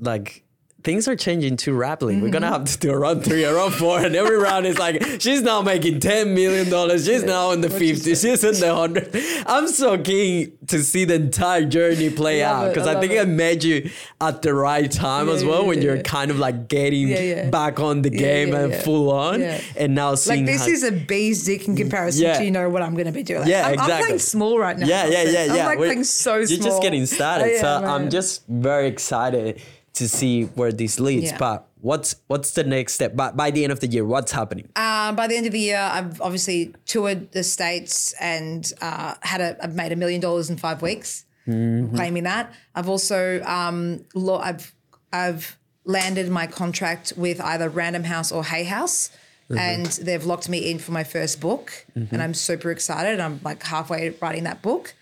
like, 0.00 0.44
things 0.84 1.08
are 1.08 1.16
changing 1.16 1.56
too 1.56 1.74
rapidly. 1.74 2.20
We're 2.20 2.28
gonna 2.28 2.46
mm-hmm. 2.46 2.60
have 2.60 2.64
to 2.72 2.78
do 2.78 2.90
a 2.92 2.98
round 2.98 3.24
three, 3.24 3.42
a 3.44 3.54
round 3.54 3.74
four, 3.74 3.98
and 3.98 4.14
every 4.14 4.36
round 4.50 4.66
is 4.66 4.78
like 4.78 5.02
she's 5.18 5.42
now 5.42 5.62
making 5.62 6.00
ten 6.00 6.34
million 6.34 6.70
dollars. 6.70 7.06
She's 7.06 7.24
now 7.24 7.50
in 7.50 7.62
the 7.62 7.70
fifties. 7.70 8.20
She's 8.20 8.44
in 8.44 8.60
the 8.60 8.74
hundred. 8.74 9.10
I'm 9.46 9.66
so 9.66 9.98
keen 9.98 10.56
to 10.68 10.82
see 10.82 11.04
the 11.04 11.14
entire 11.14 11.64
journey 11.64 12.10
play 12.10 12.42
out 12.42 12.68
because 12.68 12.86
I 12.86 12.98
I, 12.98 13.00
think 13.00 13.12
it. 13.12 13.22
I 13.22 13.24
met 13.24 13.64
you 13.64 13.90
at 14.20 14.42
the 14.42 14.54
right 14.54 14.90
time 14.90 15.28
Yeah, 15.28 15.34
as 15.34 15.44
well 15.44 15.62
yeah, 15.62 15.68
when 15.68 15.78
yeah, 15.78 15.84
you're 15.84 16.02
kind 16.02 16.30
of 16.30 16.38
like 16.38 16.68
getting 16.68 17.50
back 17.50 17.80
on 17.80 18.02
the 18.02 18.10
game 18.10 18.54
and 18.54 18.74
full 18.74 19.10
on, 19.10 19.40
Yeah. 19.40 19.60
and 19.76 19.94
now 19.94 20.14
seeing 20.14 20.44
Like 20.44 20.54
this 20.54 20.66
how- 20.66 20.72
is 20.72 20.84
a 20.84 20.92
basic 20.92 21.66
in 21.66 21.74
mm, 21.74 21.78
comparison 21.78 22.24
Yeah. 22.24 22.38
to 22.38 22.44
you 22.44 22.50
know 22.50 22.68
what 22.68 22.82
I'm 22.82 22.94
going 22.94 23.06
to 23.06 23.12
be 23.12 23.22
doing. 23.22 23.40
Like, 23.40 23.48
Yeah, 23.48 23.68
I'm, 23.68 23.80
I'm 23.80 24.02
playing 24.02 24.18
small 24.18 24.58
right 24.58 24.78
now. 24.78 24.86
Yeah, 24.86 25.06
yeah, 25.06 25.22
yeah, 25.22 25.44
yeah. 25.44 25.52
I'm 25.52 25.66
like 25.66 25.78
We're- 25.78 25.88
playing 25.88 26.04
so 26.04 26.30
small. 26.30 26.38
You're 26.38 26.46
small. 26.46 26.68
just 26.68 26.82
getting 26.82 27.06
started. 27.06 27.60
So. 27.60 27.84
I'm 27.84 28.10
just 28.10 28.46
very 28.46 28.88
excited 28.88 29.60
to 29.94 30.08
see 30.08 30.44
where 30.44 30.72
this 30.72 30.98
leads. 31.00 31.30
Yeah. 31.32 31.38
But 31.38 31.66
what's 31.80 32.16
what's 32.26 32.50
the 32.52 32.64
next 32.64 32.94
step? 32.94 33.14
By, 33.16 33.30
by 33.32 33.50
the 33.50 33.64
end 33.64 33.72
of 33.72 33.80
the 33.80 33.86
year, 33.86 34.04
what's 34.04 34.32
happening? 34.32 34.68
Uh, 34.76 35.12
by 35.12 35.26
the 35.26 35.36
end 35.36 35.46
of 35.46 35.52
the 35.52 35.60
year, 35.60 35.78
I've 35.78 36.20
obviously 36.20 36.74
toured 36.86 37.32
the 37.32 37.42
states 37.42 38.12
and 38.20 38.70
uh, 38.80 39.14
had 39.22 39.40
a 39.40 39.56
I've 39.62 39.74
made 39.74 39.92
a 39.92 39.96
million 39.96 40.20
dollars 40.20 40.50
in 40.50 40.56
five 40.56 40.82
weeks, 40.82 41.24
Mm-hmm. 41.46 41.94
claiming 41.94 42.24
that. 42.24 42.54
I've 42.74 42.88
also 42.88 43.42
um, 43.42 44.04
lo- 44.14 44.38
I've 44.38 44.74
I've 45.12 45.58
landed 45.84 46.30
my 46.30 46.46
contract 46.46 47.12
with 47.18 47.38
either 47.40 47.68
Random 47.68 48.04
House 48.04 48.32
or 48.32 48.44
Hay 48.44 48.64
House. 48.64 49.10
Mm-hmm. 49.50 49.58
And 49.58 49.86
they've 50.06 50.24
locked 50.24 50.48
me 50.48 50.70
in 50.70 50.78
for 50.78 50.92
my 50.92 51.04
first 51.04 51.38
book, 51.38 51.84
and 51.94 52.22
I'm 52.22 52.32
super 52.32 52.70
excited. 52.70 53.20
I'm 53.20 53.40
like 53.44 53.62
halfway 53.62 54.08
writing 54.22 54.44
that 54.44 54.62
book, 54.62 54.94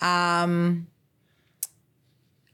um, 0.00 0.88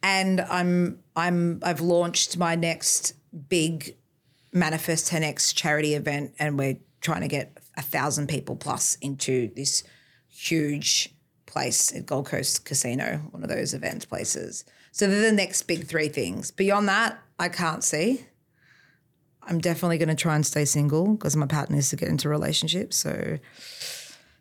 and 0.03 0.41
I'm 0.41 1.03
I'm 1.17 1.61
I've 1.63 1.81
launched 1.81 2.37
my 2.37 2.55
next 2.55 3.15
big 3.49 3.97
Manifest 4.53 5.11
10x 5.13 5.55
charity 5.55 5.95
event, 5.95 6.35
and 6.39 6.59
we're 6.59 6.79
trying 7.01 7.21
to 7.21 7.29
get 7.29 7.57
a 7.77 7.83
thousand 7.83 8.29
people 8.29 8.57
plus 8.57 8.97
into 8.97 9.51
this 9.55 9.85
huge 10.29 11.15
place 11.47 11.95
at 11.95 12.07
Gold 12.07 12.27
Coast 12.27 12.65
Casino, 12.65 13.21
one 13.31 13.43
of 13.43 13.49
those 13.49 13.75
event 13.75 14.09
places. 14.09 14.65
So 14.93 15.07
they're 15.07 15.31
the 15.31 15.33
next 15.33 15.63
big 15.63 15.87
three 15.87 16.09
things. 16.09 16.51
Beyond 16.51 16.89
that, 16.89 17.19
I 17.39 17.49
can't 17.49 17.85
see. 17.85 18.25
I'm 19.43 19.59
definitely 19.59 19.99
going 19.99 20.09
to 20.09 20.15
try 20.15 20.35
and 20.35 20.45
stay 20.45 20.65
single 20.65 21.15
because 21.15 21.37
my 21.37 21.47
pattern 21.47 21.77
is 21.77 21.89
to 21.91 21.97
get 21.97 22.09
into 22.09 22.29
relationships. 22.29 22.97
So 22.97 23.39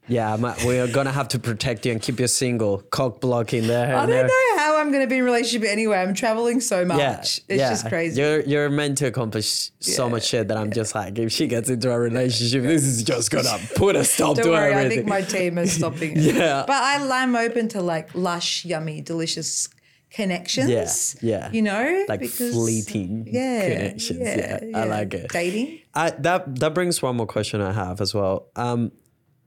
Yeah, 0.09 0.33
I'm, 0.33 0.41
we're 0.41 0.91
gonna 0.91 1.11
have 1.11 1.27
to 1.29 1.39
protect 1.39 1.85
you 1.85 1.91
and 1.91 2.01
keep 2.01 2.19
you 2.19 2.27
single. 2.27 2.79
Cock 2.89 3.21
blocking 3.21 3.67
there. 3.67 3.95
I 3.95 4.05
don't 4.05 4.09
there. 4.09 4.27
know 4.27 4.57
how 4.57 4.77
I'm 4.79 4.91
to 4.91 5.07
be 5.07 5.15
in 5.15 5.21
a 5.21 5.23
relationship 5.23 5.69
anyway. 5.69 5.97
I'm 5.97 6.13
traveling 6.13 6.59
so 6.61 6.83
much. 6.83 6.97
Yeah, 6.97 7.19
it's 7.19 7.43
yeah. 7.49 7.69
just 7.69 7.87
crazy. 7.87 8.21
You're 8.21 8.41
you're 8.41 8.69
meant 8.69 8.97
to 8.99 9.07
accomplish 9.07 9.71
so 9.79 10.05
Yeah, 10.05 10.11
much 10.11 10.27
shit 10.27 10.47
that 10.47 10.57
I'm 10.57 10.71
just 10.71 10.95
like, 10.95 11.17
if 11.19 11.31
she 11.31 11.47
gets 11.47 11.69
into 11.69 11.91
a 11.91 11.99
relationship, 11.99 12.63
this 12.63 12.83
is 12.83 13.03
just 13.03 13.31
gonna 13.31 13.57
put 13.75 13.95
a 13.95 14.03
stop 14.03 14.35
Don't 14.35 14.45
to 14.45 14.51
worry, 14.51 14.73
I 14.73 14.89
think 14.89 15.05
my 15.05 15.21
team 15.21 15.57
is 15.57 15.73
stopping 15.73 16.17
it. 16.17 16.35
Yeah. 16.39 16.63
But 16.65 16.81
I, 16.81 17.21
I'm 17.21 17.35
open 17.35 17.67
to 17.69 17.81
like 17.81 18.13
lush, 18.15 18.63
yummy, 18.65 19.01
delicious 19.01 19.67
connections. 20.11 21.15
Yeah, 21.21 21.49
yeah. 21.49 21.51
You 21.51 21.61
know? 21.61 22.05
like 22.07 22.19
because- 22.19 22.53
fleeting 22.53 23.27
yeah, 23.29 23.61
connections. 23.61 24.19
Yeah, 24.19 24.59
I 24.75 24.85
like 24.85 25.13
it. 25.13 25.29
Dating. 25.29 25.79
I, 25.93 26.11
that 26.11 26.59
that 26.59 26.73
brings 26.73 27.01
one 27.01 27.17
more 27.17 27.27
question 27.27 27.61
I 27.61 27.73
have 27.73 28.01
as 28.01 28.13
well. 28.13 28.47
Um, 28.55 28.91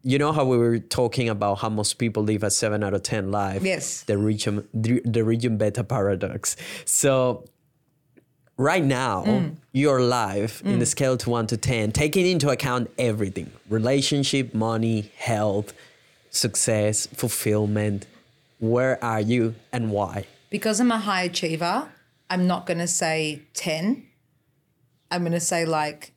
you 0.03 0.19
know 0.19 0.33
how 0.33 0.45
we 0.45 0.57
were 0.57 0.79
talking 0.79 1.29
about 1.29 1.59
how 1.61 1.69
most 1.69 1.95
people 1.95 2.23
live 2.25 2.43
a 2.43 2.51
seven 2.51 2.83
out 2.83 2.95
of 2.95 3.03
ten 3.03 3.31
life. 3.31 3.63
Yes. 3.63 4.03
The 4.03 4.19
region 4.19 4.67
the, 4.75 5.01
the 5.05 5.23
region 5.25 5.57
beta 5.59 5.85
paradox. 5.85 6.57
So 6.85 7.45
right 8.57 8.85
now 8.85 9.25
Mm. 9.25 9.57
your 9.73 10.01
life 10.01 10.63
in 10.63 10.79
the 10.79 10.87
scale 10.87 11.17
to 11.19 11.31
one 11.31 11.47
to 11.49 11.57
ten, 11.57 11.93
taking 11.93 12.27
into 12.27 12.49
account 12.51 12.91
everything: 12.99 13.51
relationship, 13.69 14.55
money, 14.55 15.11
health, 15.17 15.73
success, 16.31 17.07
fulfillment. 17.07 18.07
Where 18.59 19.03
are 19.03 19.21
you 19.21 19.55
and 19.73 19.91
why? 19.91 20.27
Because 20.51 20.79
I'm 20.81 20.93
a 20.93 20.99
high 20.99 21.25
achiever, 21.25 21.89
I'm 22.31 22.47
not 22.47 22.67
going 22.67 22.79
to 22.79 22.87
say 22.87 23.43
10. 23.55 24.05
I'm 25.11 25.23
going 25.23 25.33
to 25.33 25.41
say 25.41 25.65
like, 25.65 26.12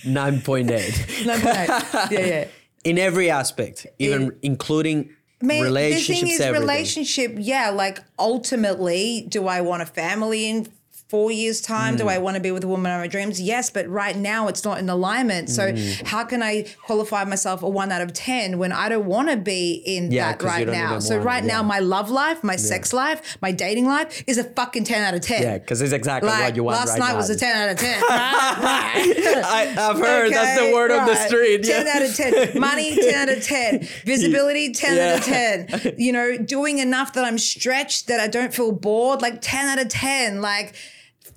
Nine 0.06 0.42
point 0.42 0.72
eight. 0.72 0.94
9.8. 0.94 2.12
yeah, 2.12 2.20
yeah. 2.26 2.48
in 2.84 2.98
every 2.98 3.30
aspect, 3.30 3.86
even 4.00 4.36
including 4.42 5.12
Man, 5.42 5.64
relationships. 5.64 6.08
the 6.08 6.26
thing 6.26 6.34
is, 6.34 6.42
everything. 6.42 6.68
relationship, 6.68 7.32
yeah, 7.38 7.70
like 7.70 8.00
ultimately, 8.18 9.26
do 9.30 9.48
I 9.48 9.62
want 9.62 9.82
a 9.82 9.86
family 9.86 10.50
in 10.50 10.68
four 11.12 11.30
years' 11.32 11.62
time? 11.62 11.94
Hmm. 11.94 11.98
Do 12.02 12.08
I 12.08 12.18
want 12.26 12.36
to 12.36 12.42
be 12.42 12.52
with 12.52 12.64
a 12.64 12.68
woman 12.68 12.92
of 12.92 13.00
my 13.00 13.08
dreams? 13.08 13.40
Yes, 13.40 13.70
but 13.70 13.86
right 13.88 14.16
now 14.16 14.48
it's 14.48 14.64
not 14.64 14.80
in 14.80 14.90
alignment. 14.90 15.50
So 15.50 15.64
Hmm. 15.72 16.06
how 16.06 16.24
can 16.24 16.42
I 16.42 16.66
qualify 16.88 17.24
myself 17.26 17.62
a 17.64 17.70
one 17.70 17.92
out 17.92 18.02
of 18.02 18.14
10 18.14 18.58
when 18.58 18.72
I 18.72 18.90
don't 18.90 19.06
want 19.06 19.30
to 19.30 19.38
be 19.38 19.74
in 19.86 20.12
Yeah, 20.12 20.32
that 20.32 20.42
right 20.44 20.68
now? 20.68 21.00
So 21.00 21.16
it, 21.16 21.20
right 21.32 21.44
now, 21.44 21.62
my 21.64 21.80
love 21.80 22.10
life, 22.10 22.44
my 22.44 22.56
sex 22.56 22.94
life, 22.94 23.38
my 23.42 23.52
dating 23.52 23.86
life 23.88 24.24
is 24.26 24.38
a 24.38 24.44
fucking 24.46 24.86
10 24.86 25.02
out 25.04 25.14
of 25.14 25.22
10. 25.22 25.42
Yeah, 25.44 25.58
because 25.58 25.82
it's 25.82 25.94
exactly 25.94 26.30
Like 26.30 26.44
what 26.46 26.56
you 26.56 26.64
want 26.64 26.78
last 26.78 26.90
right 26.92 27.00
night 27.00 27.12
now. 27.12 27.18
was 27.18 27.30
a 27.30 27.38
10 27.38 27.56
out 27.58 27.70
of 27.70 27.78
10. 27.78 28.02
right? 28.10 29.42
I, 29.46 29.76
I've 29.90 29.98
heard 30.00 30.32
that's 30.32 30.56
the 30.60 30.62
Okay, 30.66 30.74
word 30.74 30.92
of 30.92 31.06
the 31.06 31.16
street. 31.28 31.64
10 31.64 31.86
yeah. 31.86 31.94
out 31.96 32.02
of 32.04 32.16
10. 32.16 32.60
Money, 32.68 32.96
10 32.96 33.16
out 33.16 33.30
of 33.38 33.44
10. 33.44 33.88
Visibility, 34.06 34.72
10 34.74 34.98
out 34.98 35.20
of 35.20 35.26
10. 35.26 35.96
You 36.02 36.12
know, 36.14 36.38
doing 36.38 36.80
enough 36.80 37.14
that 37.14 37.26
I'm 37.26 37.38
stretched, 37.38 38.08
that 38.08 38.20
I 38.20 38.28
don't 38.28 38.54
feel 38.54 38.72
bored, 38.72 39.22
like 39.22 39.40
10 39.42 39.68
out 39.68 39.80
of 39.84 39.90
10. 39.90 40.42
Like, 40.42 40.74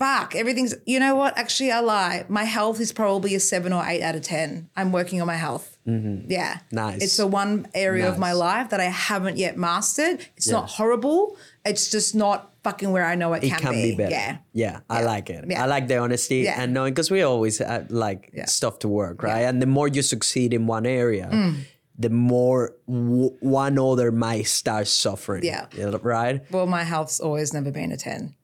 fuck, 0.04 0.34
everything's, 0.34 0.74
you 0.86 0.98
know 1.00 1.14
what? 1.14 1.36
Actually, 1.38 1.70
I 1.72 1.80
lie. 1.80 2.24
My 2.28 2.44
health 2.44 2.78
is 2.80 2.92
probably 2.92 3.34
a 3.34 3.40
7 3.40 3.72
or 3.72 3.82
8 3.84 4.02
out 4.02 4.14
of 4.14 4.22
10. 4.22 4.68
I'm 4.76 4.90
working 4.92 5.20
on 5.22 5.26
my 5.26 5.36
health. 5.46 5.66
Yeah. 5.86 5.92
Mm-hmm. 5.94 6.76
Nice. 6.76 7.02
It's 7.04 7.16
the 7.16 7.26
one 7.26 7.66
area 7.74 8.08
of 8.12 8.18
my 8.18 8.32
life 8.32 8.70
that 8.70 8.80
I 8.80 8.90
haven't 9.08 9.36
yet 9.36 9.56
mastered. 9.56 10.16
It's 10.36 10.46
Yeah. 10.48 10.54
not 10.58 10.66
horrible. 10.78 11.36
It's 11.64 11.90
just 11.90 12.14
not 12.14 12.38
fucking 12.64 12.90
where 12.94 13.04
I 13.12 13.14
know 13.14 13.32
it, 13.34 13.44
It 13.44 13.50
can, 13.50 13.60
can 13.60 13.72
be, 13.72 13.94
better. 13.94 14.10
Yeah. 14.10 14.36
yeah, 14.52 14.80
I 14.88 15.00
Yeah. 15.00 15.06
like 15.12 15.26
it. 15.36 15.44
Yeah. 15.48 15.62
I 15.62 15.66
like 15.66 15.86
the 15.88 15.98
honesty 15.98 16.36
Yeah. 16.48 16.60
and 16.62 16.72
knowing 16.74 16.92
because 16.94 17.10
we 17.10 17.22
always 17.22 17.60
uh, 17.60 17.84
like 17.90 18.30
Yeah. 18.32 18.46
stuff 18.46 18.78
to 18.80 18.88
work, 18.88 19.22
right? 19.22 19.42
And 19.48 19.60
the 19.60 19.66
more 19.66 19.88
you 19.88 20.02
succeed 20.02 20.52
in 20.54 20.66
one 20.66 20.86
area, 20.86 21.28
Mm. 21.30 21.54
the 21.98 22.10
more 22.10 22.72
w- 22.88 23.36
one 23.40 23.78
other 23.78 24.10
might 24.10 24.46
start 24.46 24.86
suffering. 24.88 25.44
Yeah. 25.44 25.66
right. 26.02 26.40
Well, 26.50 26.66
my 26.66 26.84
health's 26.84 27.20
always 27.20 27.52
never 27.52 27.70
been 27.70 27.92
a 27.92 27.96
10. 27.98 28.34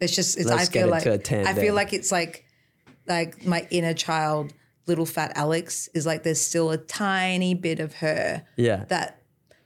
It's 0.00 0.14
just, 0.14 0.38
it's, 0.38 0.50
I 0.50 0.56
Let's 0.56 0.68
get 0.68 0.82
feel 0.82 0.90
like, 0.90 1.02
to 1.04 1.12
a 1.12 1.18
10 1.18 1.46
I 1.46 1.52
then. 1.52 1.64
feel 1.64 1.74
like 1.74 1.92
it's 1.92 2.10
like, 2.12 2.44
like 3.06 3.44
my 3.46 3.66
inner 3.70 3.94
child, 3.94 4.52
little 4.86 5.06
fat 5.06 5.32
Alex 5.36 5.88
is 5.94 6.04
like, 6.06 6.22
there's 6.24 6.40
still 6.40 6.70
a 6.70 6.76
tiny 6.78 7.54
bit 7.54 7.80
of 7.80 7.94
her 7.94 8.44
Yeah. 8.56 8.84
that 8.88 9.22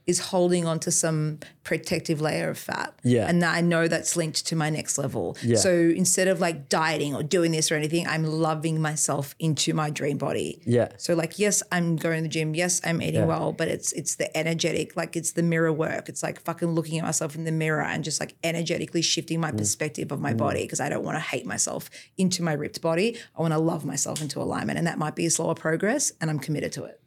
is 0.09 0.19
holding 0.19 0.67
on 0.67 0.81
to 0.81 0.91
some 0.91 1.39
protective 1.65 2.19
layer 2.21 2.49
of 2.49 2.57
fat. 2.59 2.95
Yeah. 3.05 3.29
And 3.29 3.45
I 3.45 3.61
know 3.61 3.89
that's 3.89 4.17
linked 4.17 4.47
to 4.47 4.57
my 4.57 4.71
next 4.71 4.97
level. 4.97 5.37
Yeah. 5.43 5.59
So 5.59 5.71
instead 5.71 6.29
of 6.29 6.41
like 6.41 6.71
dieting 6.71 7.15
or 7.15 7.23
doing 7.23 7.53
this 7.53 7.71
or 7.71 7.75
anything, 7.77 8.09
I'm 8.09 8.25
loving 8.25 8.81
myself 8.81 9.35
into 9.39 9.75
my 9.75 9.91
dream 9.91 10.17
body. 10.17 10.63
Yeah. 10.65 10.89
So 10.97 11.15
like, 11.15 11.39
yes, 11.39 11.63
I'm 11.71 11.97
going 11.97 12.17
to 12.17 12.23
the 12.23 12.29
gym. 12.29 12.55
Yes, 12.55 12.81
I'm 12.85 13.03
eating 13.03 13.21
Yeah. 13.21 13.27
well, 13.27 13.53
but 13.53 13.69
it's 13.69 13.93
it's 13.93 14.15
the 14.17 14.35
energetic, 14.35 14.97
like 14.97 15.15
it's 15.15 15.33
the 15.33 15.43
mirror 15.43 15.73
work. 15.73 16.09
It's 16.09 16.23
like 16.23 16.41
fucking 16.41 16.69
looking 16.75 16.99
at 16.99 17.05
myself 17.05 17.37
in 17.37 17.45
the 17.45 17.53
mirror 17.53 17.83
and 17.83 18.03
just 18.03 18.19
like 18.19 18.35
energetically 18.43 19.03
shifting 19.03 19.39
Mm. 19.39 19.43
my 19.43 19.53
perspective 19.53 20.11
of 20.11 20.21
my 20.21 20.33
body 20.33 20.63
because 20.63 20.81
I 20.81 20.89
don't 20.89 21.05
want 21.05 21.17
to 21.17 21.21
hate 21.21 21.45
myself 21.45 21.91
into 22.17 22.43
my 22.43 22.55
ripped 22.55 22.81
body. 22.81 23.19
I 23.37 23.43
want 23.43 23.53
to 23.53 23.59
love 23.59 23.85
myself 23.85 24.23
into 24.23 24.41
alignment, 24.41 24.79
and 24.79 24.87
that 24.87 24.99
might 24.99 25.15
be 25.15 25.27
a 25.27 25.31
slower 25.31 25.55
progress, 25.55 26.13
and 26.19 26.31
I'm 26.31 26.39
committed 26.39 26.73
to 26.73 26.85
it. 26.85 26.99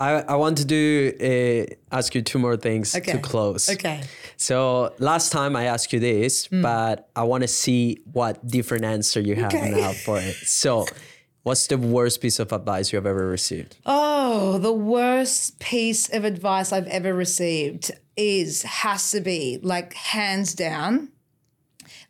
I, 0.00 0.10
I 0.22 0.34
want 0.36 0.58
to 0.58 0.64
do 0.64 1.12
uh, 1.20 1.96
ask 1.96 2.14
you 2.14 2.22
two 2.22 2.38
more 2.38 2.56
things 2.56 2.96
Okay. 2.96 3.12
to 3.12 3.18
close. 3.18 3.68
Okay. 3.68 4.02
So 4.36 4.92
last 4.98 5.30
time 5.30 5.54
I 5.54 5.64
asked 5.64 5.92
you 5.92 6.00
this, 6.00 6.48
but 6.48 7.08
I 7.14 7.22
want 7.22 7.42
to 7.42 7.48
see 7.48 8.00
what 8.12 8.44
different 8.46 8.84
answer 8.84 9.20
you 9.20 9.36
have 9.36 9.54
Okay. 9.54 9.70
now 9.70 9.92
for 9.92 10.18
it. 10.18 10.34
So, 10.34 10.86
what's 11.44 11.66
the 11.68 11.78
worst 11.78 12.20
piece 12.20 12.40
of 12.40 12.52
advice 12.52 12.92
you 12.92 12.96
have 12.96 13.06
ever 13.06 13.26
received? 13.26 13.76
Oh, 13.86 14.58
the 14.58 14.72
worst 14.72 15.60
piece 15.60 16.08
of 16.12 16.24
advice 16.24 16.72
I've 16.72 16.88
ever 16.88 17.14
received. 17.14 17.92
is 18.16 18.62
has 18.62 19.10
to 19.12 19.20
be 19.20 19.58
like 19.62 19.92
hands 19.94 20.54
down 20.54 21.08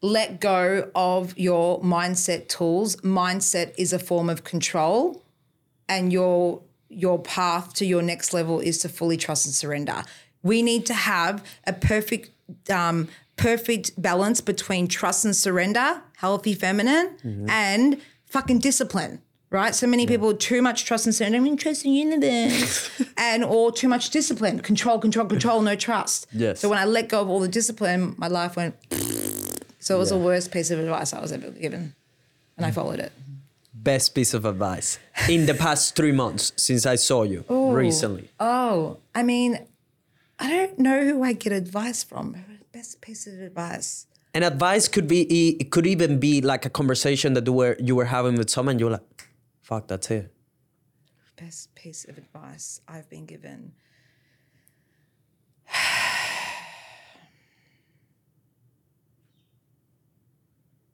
let 0.02 0.38
go 0.38 0.90
of 0.94 1.36
your 1.38 1.80
mindset 1.80 2.46
tools 2.48 2.96
mindset 2.96 3.72
is 3.78 3.92
a 3.94 3.98
form 3.98 4.28
of 4.28 4.44
control 4.44 5.22
and 5.88 6.12
your 6.12 6.60
your 6.96 7.18
path 7.18 7.74
to 7.74 7.86
your 7.86 8.02
next 8.02 8.32
level 8.32 8.60
is 8.60 8.78
to 8.78 8.88
fully 8.88 9.16
trust 9.16 9.46
and 9.46 9.54
surrender. 9.54 10.02
We 10.42 10.62
need 10.62 10.86
to 10.86 10.94
have 10.94 11.44
a 11.66 11.72
perfect 11.72 12.30
um, 12.70 13.08
perfect 13.36 14.00
balance 14.00 14.40
between 14.40 14.86
trust 14.86 15.24
and 15.24 15.34
surrender 15.34 16.02
healthy 16.16 16.54
feminine 16.54 17.46
and 17.48 18.00
fucking 18.26 18.58
discipline 18.60 19.20
right? 19.50 19.72
So 19.74 19.86
many 19.86 20.04
people 20.06 20.34
too 20.34 20.60
much 20.62 20.84
trust 20.84 21.06
and 21.06 21.14
surrender 21.14 21.38
i'm 21.38 21.56
trust 21.56 21.84
in 21.84 21.92
universe. 21.92 22.90
And 23.16 23.44
or 23.44 23.70
too 23.72 23.88
much 23.88 24.10
discipline 24.10 24.58
control 24.60 24.98
control 24.98 25.26
control 25.26 25.62
no 25.62 25.76
trust. 25.76 26.26
Yes. 26.32 26.60
so 26.60 26.68
when 26.68 26.78
i 26.78 26.84
let 26.84 27.08
go 27.08 27.20
of 27.20 27.28
all 27.30 27.40
the 27.40 27.48
discipline 27.48 28.14
my 28.18 28.26
life 28.28 28.56
went 28.56 28.74
so 29.78 29.96
it 29.96 29.98
was 29.98 30.10
the 30.10 30.18
worst 30.18 30.50
piece 30.52 30.70
of 30.70 30.78
advice 30.78 31.12
i 31.12 31.20
was 31.20 31.32
ever 31.32 31.50
given. 31.50 31.94
And 32.56 32.66
i 32.66 32.70
followed 32.70 33.00
it 33.00 33.12
Best 33.84 34.14
piece 34.14 34.32
of 34.32 34.46
advice 34.46 34.98
in 35.28 35.44
the 35.44 35.52
past 35.52 35.94
three 35.94 36.10
months 36.10 36.52
since 36.56 36.86
I 36.86 36.94
saw 36.96 37.22
you 37.22 37.44
recently. 37.50 38.30
Oh, 38.40 38.96
I 39.14 39.22
mean, 39.22 39.58
I 40.38 40.48
don't 40.48 40.78
know 40.78 41.04
who 41.04 41.22
I 41.22 41.34
get 41.34 41.52
advice 41.52 42.02
from. 42.02 42.34
Best 42.72 43.02
piece 43.02 43.26
of 43.26 43.38
advice. 43.40 44.06
And 44.32 44.42
advice 44.42 44.88
could 44.88 45.06
be 45.06 45.20
it 45.60 45.70
could 45.70 45.86
even 45.86 46.18
be 46.18 46.40
like 46.40 46.64
a 46.64 46.70
conversation 46.70 47.34
that 47.34 47.46
you 47.46 47.52
were 47.52 47.76
you 47.78 47.94
were 47.94 48.06
having 48.06 48.36
with 48.36 48.48
someone. 48.48 48.78
You're 48.78 48.92
like, 48.92 49.28
fuck, 49.60 49.86
that's 49.86 50.10
it. 50.10 50.32
Best 51.36 51.74
piece 51.74 52.06
of 52.06 52.16
advice 52.16 52.80
I've 52.88 53.10
been 53.10 53.26
given. 53.26 53.72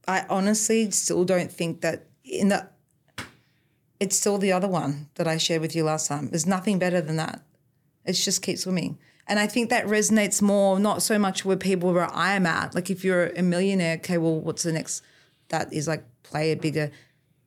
I 0.08 0.26
honestly 0.28 0.90
still 0.90 1.24
don't 1.24 1.52
think 1.52 1.82
that 1.82 2.08
in 2.24 2.48
the 2.48 2.68
it's 4.00 4.18
still 4.18 4.38
the 4.38 4.52
other 4.52 4.66
one 4.66 5.08
that 5.14 5.28
I 5.28 5.36
shared 5.36 5.60
with 5.60 5.76
you 5.76 5.84
last 5.84 6.08
time. 6.08 6.30
There's 6.30 6.46
nothing 6.46 6.78
better 6.78 7.00
than 7.00 7.16
that. 7.16 7.42
It's 8.04 8.24
just 8.24 8.42
keep 8.42 8.58
swimming. 8.58 8.98
And 9.28 9.38
I 9.38 9.46
think 9.46 9.70
that 9.70 9.86
resonates 9.86 10.42
more, 10.42 10.80
not 10.80 11.02
so 11.02 11.18
much 11.18 11.44
with 11.44 11.60
people 11.60 11.92
where 11.92 12.12
I 12.12 12.34
am 12.34 12.46
at. 12.46 12.74
Like 12.74 12.90
if 12.90 13.04
you're 13.04 13.26
a 13.28 13.42
millionaire, 13.42 13.96
okay, 13.96 14.18
well, 14.18 14.40
what's 14.40 14.64
the 14.64 14.72
next? 14.72 15.02
That 15.50 15.72
is 15.72 15.86
like 15.86 16.04
play 16.22 16.50
a 16.50 16.56
bigger. 16.56 16.90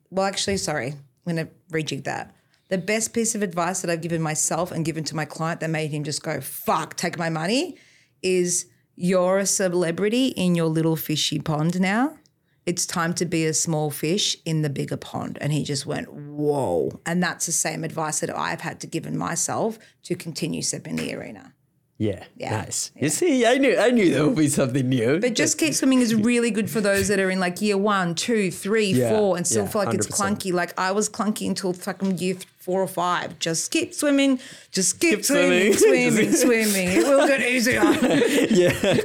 Well, 0.10 0.26
actually, 0.26 0.58
sorry, 0.58 0.90
I'm 0.92 1.36
going 1.36 1.48
to 1.48 1.52
rejig 1.72 2.04
that. 2.06 2.36
The 2.70 2.78
best 2.78 3.14
piece 3.14 3.36
of 3.36 3.42
advice 3.42 3.82
that 3.82 3.90
I've 3.90 4.02
given 4.02 4.22
myself 4.22 4.72
and 4.72 4.86
given 4.86 5.04
to 5.06 5.16
my 5.16 5.26
client 5.26 5.60
that 5.60 5.70
made 5.70 5.92
him 5.92 6.04
just 6.04 6.24
go, 6.24 6.40
fuck, 6.40 6.96
take 6.96 7.18
my 7.18 7.30
money 7.30 7.78
is 8.22 8.68
you're 8.96 9.40
a 9.40 9.46
celebrity 9.46 10.28
in 10.28 10.56
your 10.56 10.68
little 10.68 10.96
fishy 10.96 11.40
pond 11.40 11.82
now. 11.82 12.18
It's 12.66 12.86
time 12.86 13.14
to 13.16 13.26
be 13.26 13.46
a 13.46 13.54
small 13.54 13.92
fish 13.92 14.38
in 14.46 14.62
the 14.62 14.70
bigger 14.70 14.98
pond. 14.98 15.38
And 15.42 15.52
he 15.52 15.64
just 15.64 15.86
went, 15.86 16.12
whoa. 16.14 17.00
And 17.06 17.22
that's 17.22 17.46
the 17.46 17.52
same 17.52 17.84
advice 17.84 18.22
that 18.22 18.36
I've 18.36 18.62
had 18.62 18.80
to 18.82 18.88
given 18.88 19.18
myself 19.18 19.78
to 20.04 20.16
continue 20.16 20.62
stepping 20.62 20.98
in 20.98 21.06
the 21.08 21.14
arena. 21.16 21.54
Yeah, 22.00 22.24
Yeah, 22.36 22.62
nice. 22.62 22.92
You 23.00 23.10
see, 23.10 23.46
I 23.46 23.58
knew 23.60 23.78
I 23.78 23.92
knew 23.92 24.12
there 24.12 24.26
would 24.26 24.36
be 24.36 24.48
something 24.50 24.90
new. 24.90 25.20
But 25.20 25.36
just 25.36 25.58
keep 25.60 25.74
swimming 25.76 26.00
is 26.02 26.14
really 26.16 26.50
good 26.52 26.70
for 26.70 26.82
those 26.82 27.08
that 27.10 27.20
are 27.20 27.30
in 27.30 27.40
like 27.40 27.62
year 27.62 27.78
one, 27.78 28.16
two, 28.16 28.50
three, 28.50 28.88
Yeah, 28.94 29.10
four, 29.12 29.38
and 29.38 29.46
still 29.46 29.64
yeah, 29.66 29.70
feel 29.70 29.86
like 29.86 29.94
it's 29.94 30.08
100%. 30.08 30.12
clunky. 30.38 30.52
Like 30.52 30.78
I 30.78 30.92
was 30.92 31.08
clunky 31.08 31.48
until 31.48 31.72
fucking 31.72 32.18
year 32.18 32.36
four 32.60 32.82
or 32.82 32.88
five. 32.88 33.38
Just 33.40 33.72
keep 33.72 33.94
swimming, 33.94 34.40
just 34.72 35.00
keep, 35.00 35.18
Keep 35.18 35.26
swimming, 35.26 35.74
swimming. 35.76 36.12
swimming, 36.12 36.34
swimming. 36.34 36.88
It 36.98 37.06
will 37.08 37.28
get 37.28 37.42
easier. 37.42 37.84
yeah, 38.50 38.98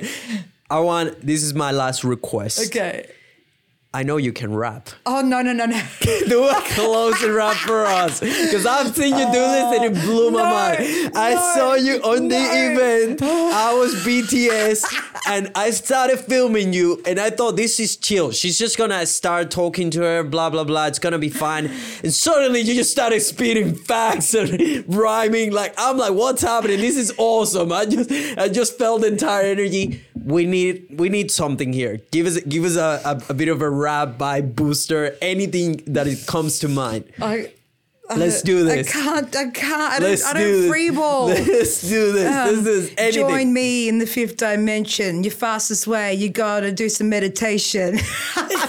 I 0.70 0.80
want. 0.80 1.20
This 1.24 1.42
is 1.42 1.54
my 1.54 1.72
last 1.72 2.04
request. 2.04 2.68
okay. 2.68 3.10
I 3.94 4.02
know 4.02 4.18
you 4.18 4.34
can 4.34 4.54
rap. 4.54 4.90
Oh 5.06 5.22
no 5.22 5.40
no 5.40 5.54
no 5.54 5.64
no. 5.64 5.80
do 6.28 6.44
a 6.46 6.54
closing 6.74 7.32
rap 7.32 7.56
for 7.56 7.86
us 7.86 8.20
because 8.20 8.66
I've 8.66 8.94
seen 8.94 9.16
you 9.16 9.24
do 9.26 9.32
this 9.32 9.78
and 9.80 9.84
it 9.96 10.02
blew 10.02 10.30
my 10.30 10.42
No, 10.42 10.44
mind. 10.44 11.12
I 11.16 11.34
no, 11.34 11.52
saw 11.54 11.74
you 11.74 11.94
on 12.02 12.28
the 12.28 12.36
event. 12.36 13.22
I 13.22 13.72
was 13.72 13.94
BTS 14.04 14.84
and 15.26 15.50
I 15.54 15.70
started 15.70 16.18
filming 16.18 16.74
you 16.74 17.02
and 17.06 17.18
I 17.18 17.30
thought 17.30 17.56
this 17.56 17.80
is 17.80 17.96
chill. 17.96 18.30
She's 18.30 18.58
just 18.58 18.76
gonna 18.76 19.06
start 19.06 19.50
talking 19.50 19.88
to 19.92 20.02
her, 20.02 20.22
blah 20.22 20.50
blah 20.50 20.64
blah. 20.64 20.86
It's 20.88 20.98
gonna 20.98 21.18
be 21.18 21.30
fine. 21.30 21.70
And 22.04 22.12
suddenly 22.12 22.60
you 22.60 22.74
just 22.74 22.90
started 22.90 23.20
spitting 23.20 23.74
facts 23.74 24.34
and 24.34 24.84
rhyming. 24.94 25.50
Like 25.52 25.72
I'm 25.78 25.96
like, 25.96 26.12
what's 26.12 26.42
happening? 26.42 26.78
This 26.78 26.98
is 26.98 27.14
awesome. 27.16 27.72
I 27.72 27.86
just 27.86 28.12
I 28.38 28.48
just 28.50 28.76
felt 28.76 29.00
the 29.00 29.06
entire 29.06 29.44
energy. 29.46 30.04
We 30.14 30.44
need 30.44 30.98
we 30.98 31.08
need 31.08 31.30
something 31.30 31.72
here. 31.72 32.00
Give 32.10 32.26
us 32.26 32.38
give 32.40 32.64
us 32.64 32.76
a, 32.76 33.00
a, 33.06 33.30
a 33.30 33.34
bit 33.34 33.48
of 33.48 33.62
a 33.62 33.70
rap 33.78 34.18
by 34.18 34.40
Booster. 34.40 35.16
Anything 35.22 35.82
that 35.86 36.06
it 36.06 36.26
comes 36.26 36.58
to 36.60 36.68
mind. 36.68 37.04
I, 37.20 37.52
Let's 38.16 38.42
do 38.42 38.64
this. 38.64 38.88
I 38.88 38.90
can't. 38.90 39.36
I 39.36 39.50
can't. 39.50 39.92
I 39.92 39.98
Let's 39.98 40.22
don't, 40.22 40.36
I 40.36 40.40
do 40.40 40.60
don't 40.62 40.70
free 40.70 40.90
ball. 40.90 41.26
Let's 41.28 41.82
do 41.82 42.12
this. 42.12 42.34
Um, 42.34 42.64
this 42.64 42.66
is 42.66 42.94
anything. 42.96 43.28
Join 43.28 43.52
me 43.52 43.88
in 43.88 43.98
the 43.98 44.06
fifth 44.06 44.38
dimension. 44.38 45.22
Your 45.24 45.32
fastest 45.32 45.86
way, 45.86 46.14
you 46.14 46.30
gotta 46.30 46.72
do 46.72 46.88
some 46.88 47.10
meditation. 47.10 47.98
I, 48.36 48.66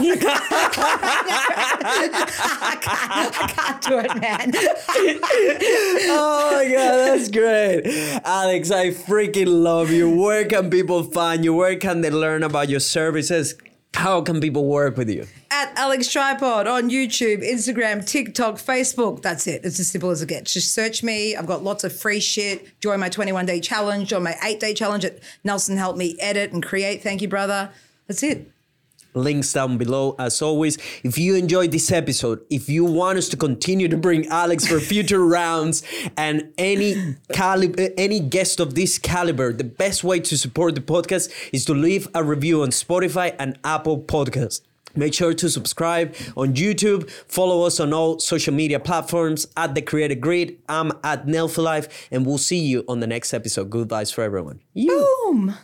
can't, 2.82 3.38
I 3.38 3.48
can't 3.48 3.82
do 3.82 4.00
it, 4.00 4.22
man. 4.22 4.52
oh 6.10 6.52
my 6.56 6.66
god, 6.66 6.98
that's 6.98 7.30
great. 7.30 8.22
Alex, 8.26 8.72
I 8.72 8.90
freaking 8.90 9.64
love 9.64 9.90
you. 9.90 10.10
Where 10.10 10.46
can 10.46 10.70
people 10.70 11.04
find 11.04 11.46
you? 11.46 11.54
Where 11.54 11.78
can 11.78 12.02
they 12.02 12.10
learn 12.12 12.44
about 12.44 12.68
your 12.68 12.82
services? 12.82 13.56
How 13.94 14.22
can 14.22 14.40
people 14.40 14.66
work 14.66 14.98
with 14.98 15.10
you? 15.10 15.26
At 15.52 15.74
Alex 15.78 16.12
Tripod 16.12 16.68
on 16.68 16.90
YouTube, 16.90 17.44
Instagram, 17.44 18.06
TikTok, 18.06 18.56
Facebook. 18.56 19.22
That's 19.22 19.46
it. 19.46 19.66
It's 19.66 19.80
as 19.80 19.90
simple 19.90 20.10
as 20.10 20.22
it 20.22 20.30
gets. 20.30 20.54
Just 20.54 20.74
search 20.74 21.04
me. 21.04 21.36
I've 21.36 21.48
got 21.48 21.64
lots 21.64 21.84
of 21.84 21.94
free 21.94 22.20
shit. 22.20 22.80
Join 22.80 23.00
my 23.00 23.10
21 23.10 23.46
day 23.46 23.60
challenge, 23.60 24.10
join 24.10 24.24
my 24.24 24.36
eight 24.44 24.60
day 24.60 24.74
challenge 24.74 25.04
at 25.06 25.20
Nelson 25.44 25.78
helped 25.78 25.98
me 25.98 26.16
edit 26.20 26.54
and 26.54 26.64
create. 26.64 27.04
Thank 27.04 27.22
you, 27.22 27.28
brother. 27.28 27.72
That's 28.08 28.24
it. 28.24 28.52
Links 29.14 29.52
down 29.54 29.78
below 29.78 30.16
as 30.20 30.42
always 30.42 30.78
if 31.04 31.18
you 31.18 31.36
enjoyed 31.36 31.72
this 31.72 31.92
episode 31.92 32.46
if 32.50 32.70
you 32.70 32.86
want 32.86 33.18
us 33.18 33.28
to 33.30 33.38
continue 33.38 33.88
to 33.88 33.98
bring 33.98 34.28
alex 34.28 34.68
for 34.68 34.80
future 34.80 35.26
rounds 35.38 35.82
and 36.16 36.54
any 36.58 37.16
caliber 37.34 37.82
eh, 37.82 37.90
any 37.98 38.20
guest 38.20 38.60
of 38.60 38.76
this 38.76 39.00
caliber 39.00 39.52
the 39.52 39.64
best 39.64 40.04
way 40.04 40.20
to 40.20 40.38
support 40.38 40.76
the 40.76 40.82
podcast 40.82 41.32
is 41.52 41.66
to 41.66 41.74
leave 41.74 42.08
a 42.14 42.24
review 42.24 42.62
on 42.62 42.70
spotify 42.70 43.36
and 43.40 43.58
apple 43.64 44.00
podcasts 44.00 44.62
Make 44.96 45.14
sure 45.14 45.34
to 45.36 45.50
subscribe 45.50 46.16
on 46.36 46.56
YouTube. 46.56 47.10
Follow 47.28 47.64
us 47.66 47.80
on 47.80 47.94
all 47.94 48.18
social 48.20 48.54
media 48.54 48.80
platforms 48.80 49.48
at 49.56 49.76
The 49.76 49.84
Creative 49.84 50.20
Grit. 50.20 50.60
I'm 50.68 50.92
at 51.04 51.28
Nelfilife, 51.28 51.88
and 52.10 52.26
we'll 52.26 52.40
see 52.40 52.58
you 52.58 52.86
on 52.88 53.00
the 53.00 53.08
next 53.08 53.32
episode. 53.32 53.70
Good 53.70 53.88
vibes 53.88 54.12
for 54.12 54.24
everyone. 54.24 54.62
You. 54.74 55.08
Boom. 55.28 55.56